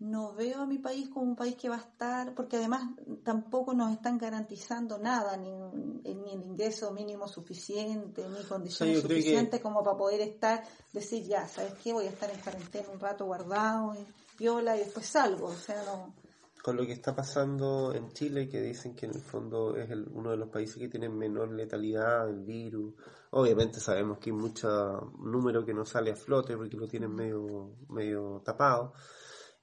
no 0.00 0.32
veo 0.32 0.62
a 0.62 0.66
mi 0.66 0.78
país 0.78 1.10
como 1.10 1.26
un 1.26 1.36
país 1.36 1.56
que 1.56 1.68
va 1.68 1.76
a 1.76 1.80
estar, 1.80 2.34
porque 2.34 2.56
además 2.56 2.82
tampoco 3.22 3.74
nos 3.74 3.92
están 3.92 4.16
garantizando 4.16 4.96
nada, 4.96 5.36
ni, 5.36 5.50
ni 5.50 6.32
el 6.32 6.40
ingreso 6.40 6.90
mínimo 6.90 7.28
suficiente, 7.28 8.26
ni 8.26 8.42
condiciones 8.44 9.02
suficientes 9.02 9.60
como 9.60 9.84
para 9.84 9.98
poder 9.98 10.22
estar, 10.22 10.64
decir 10.90 11.24
ya, 11.24 11.46
¿sabes 11.46 11.74
qué? 11.84 11.92
Voy 11.92 12.06
a 12.06 12.10
estar 12.10 12.30
en 12.30 12.40
cuarentena 12.40 12.88
un 12.90 12.98
rato 12.98 13.26
guardado, 13.26 13.94
y 13.94 14.06
viola 14.38 14.74
y 14.74 14.80
después 14.80 15.04
salgo, 15.04 15.48
o 15.48 15.54
sea, 15.54 15.82
no 15.84 16.14
con 16.62 16.76
lo 16.76 16.84
que 16.84 16.92
está 16.92 17.14
pasando 17.14 17.94
en 17.94 18.12
Chile, 18.12 18.48
que 18.48 18.60
dicen 18.60 18.94
que 18.94 19.06
en 19.06 19.14
el 19.14 19.22
fondo 19.22 19.76
es 19.76 19.90
el, 19.90 20.06
uno 20.12 20.30
de 20.30 20.36
los 20.36 20.48
países 20.48 20.76
que 20.76 20.88
tiene 20.88 21.08
menor 21.08 21.52
letalidad 21.52 22.26
del 22.26 22.42
virus. 22.42 22.94
Obviamente 23.30 23.80
sabemos 23.80 24.18
que 24.18 24.30
hay 24.30 24.36
mucho 24.36 25.12
número 25.18 25.64
que 25.64 25.74
no 25.74 25.84
sale 25.84 26.12
a 26.12 26.16
flote 26.16 26.56
porque 26.56 26.76
lo 26.76 26.86
tienen 26.86 27.14
medio, 27.14 27.76
medio 27.88 28.42
tapado. 28.44 28.92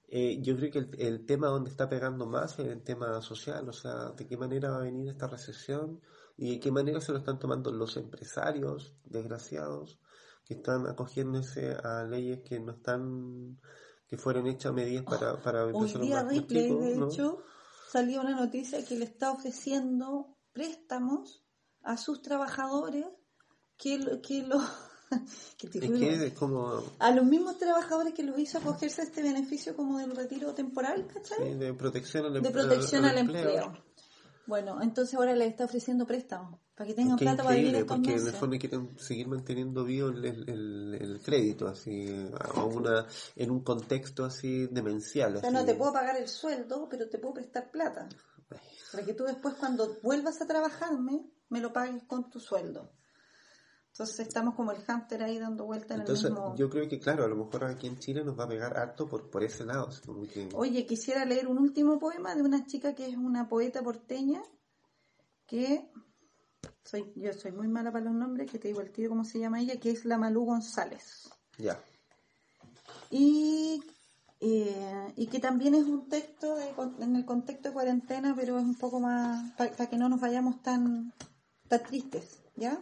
Eh, 0.09 0.41
yo 0.41 0.55
creo 0.55 0.71
que 0.71 0.79
el, 0.79 0.89
el, 0.99 1.25
tema 1.25 1.47
donde 1.47 1.69
está 1.69 1.89
pegando 1.89 2.25
más 2.25 2.57
es 2.59 2.67
el 2.67 2.81
tema 2.81 3.21
social, 3.21 3.67
o 3.67 3.73
sea, 3.73 4.11
de 4.11 4.25
qué 4.25 4.37
manera 4.37 4.71
va 4.71 4.77
a 4.77 4.83
venir 4.83 5.09
esta 5.09 5.27
recesión 5.27 5.99
y 6.37 6.53
de 6.53 6.59
qué 6.59 6.71
manera 6.71 7.01
se 7.01 7.11
lo 7.11 7.17
están 7.17 7.39
tomando 7.39 7.71
los 7.71 7.97
empresarios 7.97 8.95
desgraciados 9.03 9.99
que 10.45 10.53
están 10.53 10.87
acogiéndose 10.87 11.75
a 11.83 12.05
leyes 12.05 12.39
que 12.39 12.57
no 12.59 12.71
están 12.71 13.59
que 14.07 14.17
fueron 14.17 14.47
hechas 14.47 14.73
medidas 14.73 15.03
para, 15.03 15.41
para 15.41 15.65
Hoy 15.65 15.93
día 15.93 16.23
Ripley, 16.23 16.73
de 16.73 16.93
hecho, 16.93 17.43
salió 17.91 18.21
una 18.21 18.35
noticia 18.35 18.83
que 18.85 18.95
le 18.95 19.05
está 19.05 19.31
ofreciendo 19.31 20.37
préstamos 20.53 21.43
a 21.83 21.97
sus 21.97 22.21
trabajadores 22.21 23.05
que, 23.77 23.99
que 24.21 24.43
lo... 24.43 24.59
que 25.57 26.33
como... 26.33 26.83
A 26.99 27.11
los 27.11 27.25
mismos 27.25 27.57
trabajadores 27.57 28.13
que 28.13 28.23
los 28.23 28.39
hizo 28.39 28.57
acogerse 28.57 29.01
a 29.01 29.05
este 29.05 29.21
beneficio 29.21 29.75
como 29.75 29.97
del 29.99 30.15
retiro 30.15 30.53
temporal, 30.53 31.07
¿cachai? 31.07 31.37
Sí, 31.37 31.53
de 31.55 31.73
protección 31.73 32.25
al, 32.25 32.41
de 32.41 32.51
protección 32.51 33.05
al, 33.05 33.17
empleo. 33.17 33.86
Bueno, 34.47 34.81
entonces 34.81 35.13
ahora 35.15 35.35
le 35.35 35.45
está 35.45 35.65
ofreciendo 35.65 36.07
préstamos 36.07 36.59
para 36.73 36.87
que 36.87 36.93
tengan 36.93 37.17
plata 37.17 37.43
para 37.43 37.55
vivir 37.55 37.75
estos 37.75 37.97
porque 37.97 38.13
en 38.13 38.27
el 38.27 38.33
fondo 38.33 38.57
quieren 38.57 38.97
seguir 38.99 39.27
manteniendo 39.27 39.83
vivo 39.83 40.09
el, 40.09 40.25
el, 40.25 41.21
crédito, 41.23 41.67
así, 41.67 42.07
a 42.39 42.63
una, 42.63 43.07
en 43.35 43.51
un 43.51 43.61
contexto 43.61 44.23
así 44.23 44.67
demencial. 44.67 45.35
O 45.35 45.39
sea, 45.41 45.51
no 45.51 45.65
te 45.65 45.73
puedo 45.73 45.91
pagar 45.91 46.15
el 46.17 46.27
sueldo, 46.27 46.87
pero 46.87 47.09
te 47.09 47.17
puedo 47.17 47.33
prestar 47.33 47.71
plata. 47.71 48.07
Para 48.91 49.03
que 49.03 49.13
tú 49.13 49.25
después 49.25 49.55
cuando 49.55 49.97
vuelvas 50.01 50.39
a 50.39 50.47
trabajarme, 50.47 51.25
me 51.49 51.59
lo 51.59 51.73
pagues 51.73 52.03
con 52.03 52.29
tu 52.29 52.39
sueldo. 52.39 52.91
Entonces 53.99 54.27
estamos 54.27 54.53
como 54.53 54.71
el 54.71 54.83
hamster 54.83 55.23
ahí 55.23 55.39
dando 55.39 55.65
vuelta 55.65 55.95
en 55.95 56.01
el 56.01 56.07
mismo... 56.07 56.55
Yo 56.55 56.69
creo 56.69 56.87
que, 56.87 56.99
claro, 56.99 57.25
a 57.25 57.27
lo 57.27 57.35
mejor 57.35 57.63
aquí 57.63 57.87
en 57.87 57.97
Chile 57.97 58.23
nos 58.23 58.37
va 58.37 58.43
a 58.43 58.47
pegar 58.47 58.77
harto 58.77 59.07
por, 59.07 59.27
por 59.27 59.43
ese 59.43 59.65
lado. 59.65 59.89
Oye, 60.53 60.85
quisiera 60.85 61.25
leer 61.25 61.47
un 61.47 61.57
último 61.57 61.97
poema 61.97 62.35
de 62.35 62.43
una 62.43 62.63
chica 62.67 62.93
que 62.93 63.07
es 63.07 63.17
una 63.17 63.49
poeta 63.49 63.81
porteña 63.81 64.43
que... 65.47 65.89
Soy, 66.83 67.11
yo 67.15 67.33
soy 67.33 67.53
muy 67.53 67.67
mala 67.67 67.91
para 67.91 68.05
los 68.05 68.13
nombres, 68.13 68.51
que 68.51 68.59
te 68.59 68.67
digo 68.67 68.81
el 68.81 68.91
tío 68.91 69.09
cómo 69.09 69.23
se 69.23 69.39
llama 69.39 69.61
ella, 69.61 69.79
que 69.79 69.89
es 69.89 70.05
la 70.05 70.19
Malú 70.19 70.45
González. 70.45 71.27
Ya. 71.57 71.79
Y, 73.09 73.81
eh, 74.39 75.11
y 75.15 75.25
que 75.25 75.39
también 75.39 75.73
es 75.73 75.85
un 75.85 76.07
texto 76.07 76.55
en 76.99 77.15
el 77.15 77.25
contexto 77.25 77.69
de 77.69 77.73
cuarentena, 77.73 78.35
pero 78.35 78.59
es 78.59 78.63
un 78.63 78.75
poco 78.75 78.99
más, 78.99 79.53
para 79.53 79.89
que 79.89 79.97
no 79.97 80.07
nos 80.07 80.21
vayamos 80.21 80.61
tan, 80.61 81.11
tan 81.67 81.81
tristes, 81.81 82.43
¿ya? 82.55 82.79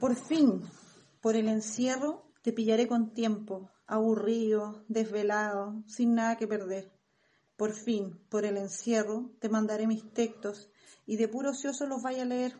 Por 0.00 0.14
fin, 0.14 0.62
por 1.20 1.34
el 1.34 1.48
encierro, 1.48 2.30
te 2.42 2.52
pillaré 2.52 2.86
con 2.86 3.14
tiempo, 3.14 3.68
aburrido, 3.88 4.84
desvelado, 4.86 5.82
sin 5.88 6.14
nada 6.14 6.36
que 6.36 6.46
perder. 6.46 6.92
Por 7.56 7.72
fin, 7.72 8.16
por 8.28 8.44
el 8.44 8.58
encierro, 8.58 9.32
te 9.40 9.48
mandaré 9.48 9.88
mis 9.88 10.12
textos 10.12 10.70
y 11.04 11.16
de 11.16 11.26
puro 11.26 11.50
ocioso 11.50 11.84
los 11.86 12.00
vaya 12.00 12.22
a 12.22 12.26
leer. 12.26 12.56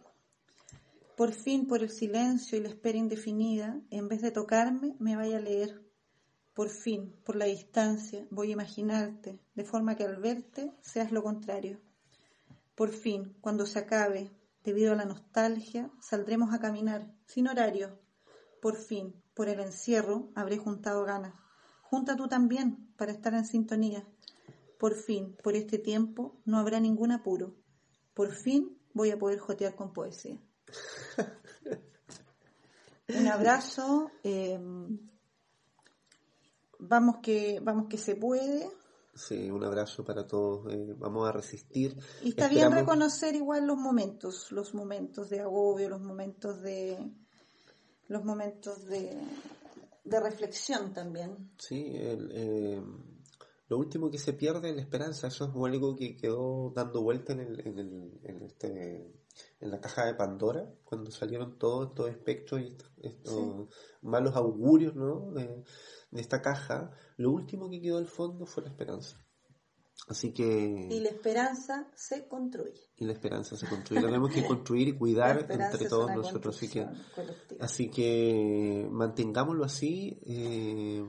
Por 1.17 1.33
fin, 1.33 1.69
por 1.69 1.81
el 1.81 1.91
silencio 1.91 2.59
y 2.59 2.61
la 2.61 2.71
espera 2.71 2.99
indefinida, 2.99 3.81
en 3.91 4.09
vez 4.09 4.21
de 4.21 4.33
tocarme, 4.33 4.97
me 4.99 5.15
vaya 5.15 5.37
a 5.37 5.41
leer. 5.41 5.81
Por 6.55 6.71
fin, 6.71 7.15
por 7.25 7.37
la 7.37 7.45
distancia, 7.45 8.27
voy 8.31 8.49
a 8.49 8.55
imaginarte, 8.55 9.39
de 9.55 9.65
forma 9.65 9.95
que 9.95 10.03
al 10.03 10.17
verte 10.17 10.73
seas 10.81 11.13
lo 11.13 11.23
contrario. 11.23 11.79
Por 12.75 12.91
fin, 12.91 13.37
cuando 13.41 13.65
se 13.65 13.79
acabe, 13.79 14.33
Debido 14.69 14.93
a 14.93 14.97
la 14.97 15.07
nostalgia, 15.07 15.91
saldremos 15.99 16.53
a 16.53 16.61
caminar, 16.61 17.11
sin 17.25 17.49
horario. 17.49 17.99
Por 18.61 18.77
fin, 18.77 19.15
por 19.33 19.49
el 19.49 19.61
encierro, 19.61 20.31
habré 20.35 20.59
juntado 20.59 21.07
ganas. 21.07 21.33
Junta 21.81 22.17
tú 22.17 22.29
también, 22.29 22.93
para 22.99 23.11
estar 23.13 23.33
en 23.33 23.47
sintonía. 23.47 24.07
Por 24.79 24.95
fin, 24.95 25.35
por 25.43 25.55
este 25.55 25.79
tiempo, 25.79 26.39
no 26.45 26.59
habrá 26.59 26.81
ningún 26.81 27.13
apuro. 27.13 27.57
Por 28.13 28.33
fin 28.33 28.79
voy 28.93 29.11
a 29.11 29.19
poder 29.19 29.39
jotear 29.39 29.75
con 29.75 29.95
poesía. 29.95 30.39
Un 33.09 33.27
abrazo. 33.27 34.11
Eh, 34.23 34.61
vamos 36.79 37.21
que 37.23 37.61
vamos 37.61 37.87
que 37.89 37.97
se 37.97 38.17
puede. 38.17 38.69
Sí, 39.19 39.51
un 39.51 39.65
abrazo 39.65 40.05
para 40.05 40.27
todos. 40.27 40.73
Eh, 40.73 40.95
vamos 40.97 41.29
a 41.29 41.33
resistir. 41.33 41.97
Y 42.23 42.31
está 42.31 42.49
bien 42.49 42.71
reconocer 42.71 43.35
igual 43.35 43.67
los 43.67 43.77
momentos, 43.77 44.53
los 44.53 44.75
momentos 44.75 45.29
de 45.29 45.41
agobio, 45.41 45.89
los 45.89 46.01
momentos 46.01 46.63
de 46.63 46.99
los 48.07 48.25
momentos 48.25 48.87
de, 48.87 49.21
de 50.05 50.21
reflexión 50.21 50.95
también. 50.95 51.51
Sí, 51.59 51.85
eh, 51.93 52.81
lo 53.69 53.77
último 53.77 54.11
que 54.11 54.19
se 54.19 54.33
pierde 54.33 54.71
es 54.71 54.77
la 54.77 54.83
esperanza. 54.83 55.27
Eso 55.27 55.47
es 55.47 55.51
algo 55.51 55.97
que 55.97 56.17
quedó 56.17 56.73
dando 56.75 57.03
vuelta 57.03 57.33
en, 57.33 57.41
el, 57.41 57.67
en, 57.67 57.79
el, 57.79 58.21
en 58.23 58.43
este 58.43 59.19
en 59.61 59.71
la 59.71 59.81
caja 59.81 60.07
de 60.07 60.15
Pandora, 60.15 60.69
cuando 60.85 61.11
salieron 61.11 61.59
todos 61.59 61.89
estos 61.89 62.11
espectros 62.11 62.61
y 62.61 62.77
estos, 63.03 63.69
malos 64.03 64.35
augurios 64.37 64.95
¿no? 64.95 65.31
de, 65.33 65.65
de 66.11 66.21
esta 66.21 66.41
caja, 66.41 66.91
lo 67.17 67.31
último 67.31 67.69
que 67.69 67.81
quedó 67.81 67.99
al 67.99 68.07
fondo 68.07 68.47
fue 68.47 68.63
la 68.65 68.71
esperanza. 68.71 69.19
Así 70.07 70.33
que... 70.33 70.89
Y 70.91 71.01
la 71.01 71.09
esperanza 71.09 71.91
se 71.95 72.29
construye. 72.29 72.81
Y 72.97 73.05
la 73.05 73.13
esperanza 73.13 73.57
se 73.57 73.67
construye. 73.67 74.01
La 74.01 74.07
tenemos 74.07 74.33
que 74.33 74.47
construir 74.47 74.89
y 74.89 74.93
cuidar 74.99 75.47
entre 75.51 75.89
todos 75.89 76.15
nosotros. 76.15 76.57
Así 76.57 76.69
que, 76.69 76.87
así 77.61 77.91
que 77.91 78.89
mantengámoslo 78.91 79.65
así. 79.65 80.19
Eh, 80.25 81.05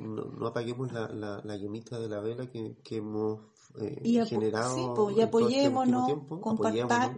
no, 0.00 0.46
apaguemos 0.46 0.92
la, 0.92 1.08
la, 1.08 1.40
la, 1.42 1.56
llamita 1.56 1.98
de 1.98 2.08
la 2.08 2.20
vela 2.20 2.50
que, 2.50 2.76
que 2.82 2.96
hemos 2.96 3.40
eh, 3.80 4.24
generado. 4.26 4.74
Sí, 4.74 4.84
pues, 4.94 5.16
y 5.16 5.20
este 5.20 5.24
apoyémonos, 5.24 6.12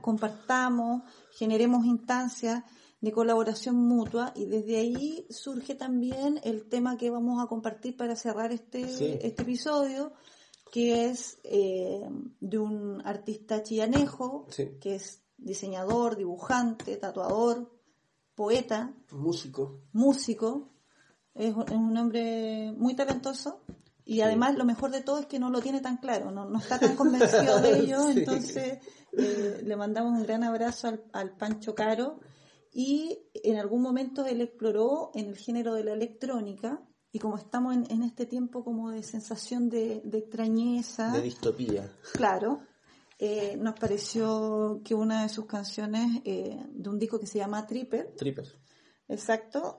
compartamos, 0.01 1.03
generemos 1.33 1.85
instancias 1.85 2.63
de 3.05 3.13
colaboración 3.13 3.77
mutua 3.77 4.33
y 4.35 4.47
desde 4.47 4.79
ahí 4.79 5.27
surge 5.29 5.75
también 5.75 6.41
el 6.43 6.69
tema 6.69 6.97
que 6.97 7.11
vamos 7.11 7.43
a 7.43 7.47
compartir 7.47 7.97
para 7.97 8.17
cerrar 8.17 8.51
este, 8.51 8.83
este 9.27 9.43
episodio 9.43 10.13
que 10.73 11.07
es 11.07 11.39
eh, 11.45 12.01
de 12.41 12.59
un 12.59 13.01
artista 13.05 13.63
chillanejo, 13.63 14.47
que 14.81 14.97
es 14.97 15.23
diseñador, 15.37 16.17
dibujante, 16.17 16.97
tatuador, 16.97 17.71
poeta. 18.35 18.93
Músico. 19.13 19.83
Músico. 19.93 20.71
Es, 21.35 21.55
un 21.55 21.97
hombre 21.97 22.73
muy 22.77 22.97
talentoso. 22.97 23.61
Y 24.05 24.23
además 24.23 24.57
lo 24.57 24.65
mejor 24.65 24.91
de 24.91 25.03
todo 25.03 25.19
es 25.19 25.27
que 25.27 25.39
no 25.39 25.51
lo 25.51 25.61
tiene 25.61 25.81
tan 25.81 25.99
claro, 25.99 26.31
no, 26.31 26.59
está 26.59 26.79
tan 26.79 26.97
convencido 26.97 27.61
de 27.61 27.79
ello, 27.79 28.11
entonces 28.11 28.79
eh, 29.13 29.61
le 29.63 29.77
mandamos 29.77 30.19
un 30.19 30.25
gran 30.25 30.43
abrazo 30.43 30.89
al, 30.89 31.05
al 31.13 31.37
Pancho 31.37 31.75
Caro 31.75 32.19
y 32.75 33.31
en 33.33 33.57
algún 33.57 33.81
momento 33.81 34.27
él 34.27 34.41
exploró 34.41 35.13
en 35.15 35.29
el 35.29 35.37
género 35.37 35.75
de 35.75 35.85
la 35.85 35.93
electrónica 35.93 36.83
y 37.13 37.21
como 37.21 37.39
estamos 37.39 37.77
en, 37.77 38.03
este 38.03 38.27
tiempo 38.27 38.65
como 38.65 38.91
de 38.91 39.05
sensación 39.05 39.71
de, 39.71 40.03
extrañeza. 40.13 41.13
De 41.13 41.23
distopía. 41.23 41.89
Claro. 42.13 42.63
Eh, 43.21 43.57
nos 43.57 43.79
pareció 43.79 44.81
que 44.85 44.97
una 44.97 45.23
de 45.23 45.29
sus 45.29 45.47
canciones 45.47 46.21
eh, 46.25 46.67
de 46.69 46.89
un 46.91 46.99
disco 46.99 47.21
que 47.21 47.29
se 47.29 47.39
llama 47.39 47.65
Tripper. 47.65 48.17
Tripper. 48.17 48.49
Exacto. 49.07 49.79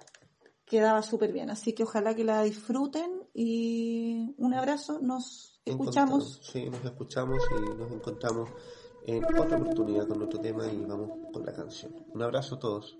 Quedaba 0.64 1.02
súper 1.02 1.34
bien. 1.34 1.50
Así 1.50 1.74
que 1.74 1.84
ojalá 1.84 2.16
que 2.16 2.24
la 2.24 2.42
disfruten 2.44 3.28
y 3.34 4.34
un 4.38 4.54
abrazo. 4.54 5.00
Nos 5.02 5.60
escuchamos. 5.66 6.40
Sí, 6.42 6.70
nos 6.70 6.86
escuchamos 6.86 7.40
y 7.52 7.78
nos 7.78 7.92
encontramos 7.92 8.50
en 9.08 9.24
otra 9.24 9.58
oportunidad 9.58 10.08
con 10.08 10.22
otro 10.22 10.40
tema 10.40 10.66
y 10.68 10.84
vamos 10.86 11.12
con 11.32 11.46
la 11.46 11.54
canción. 11.54 11.94
Un 12.14 12.22
abrazo 12.22 12.56
a 12.56 12.60
todos. 12.60 12.98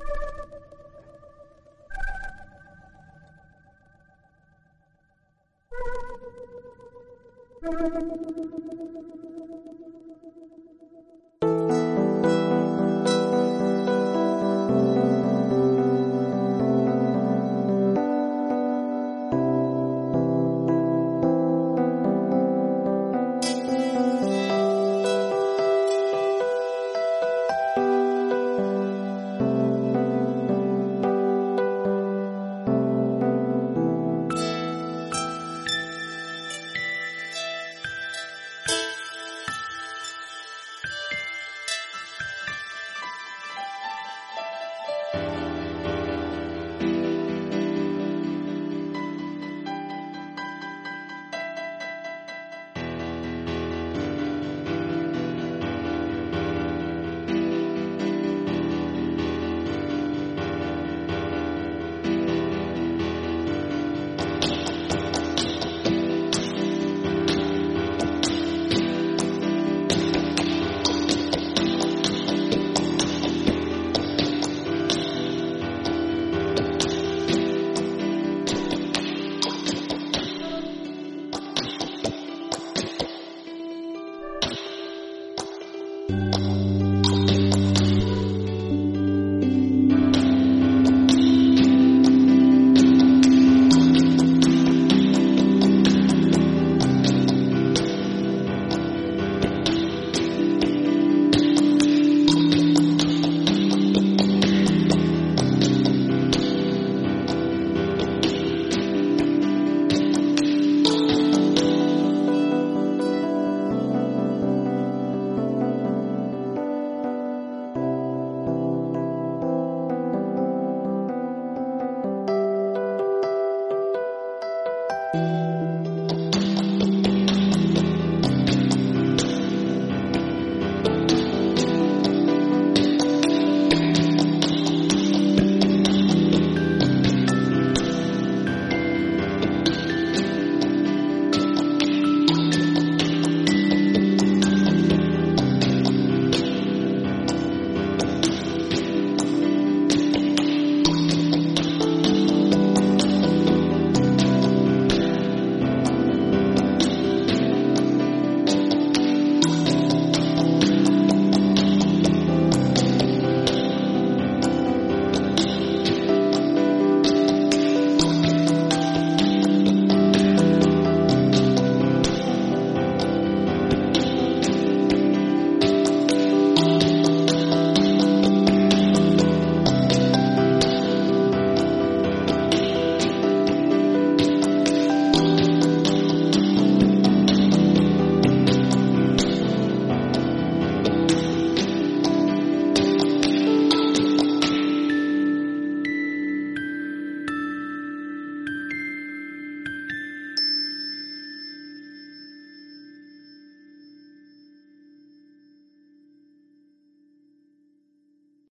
Bye. 45.16 45.45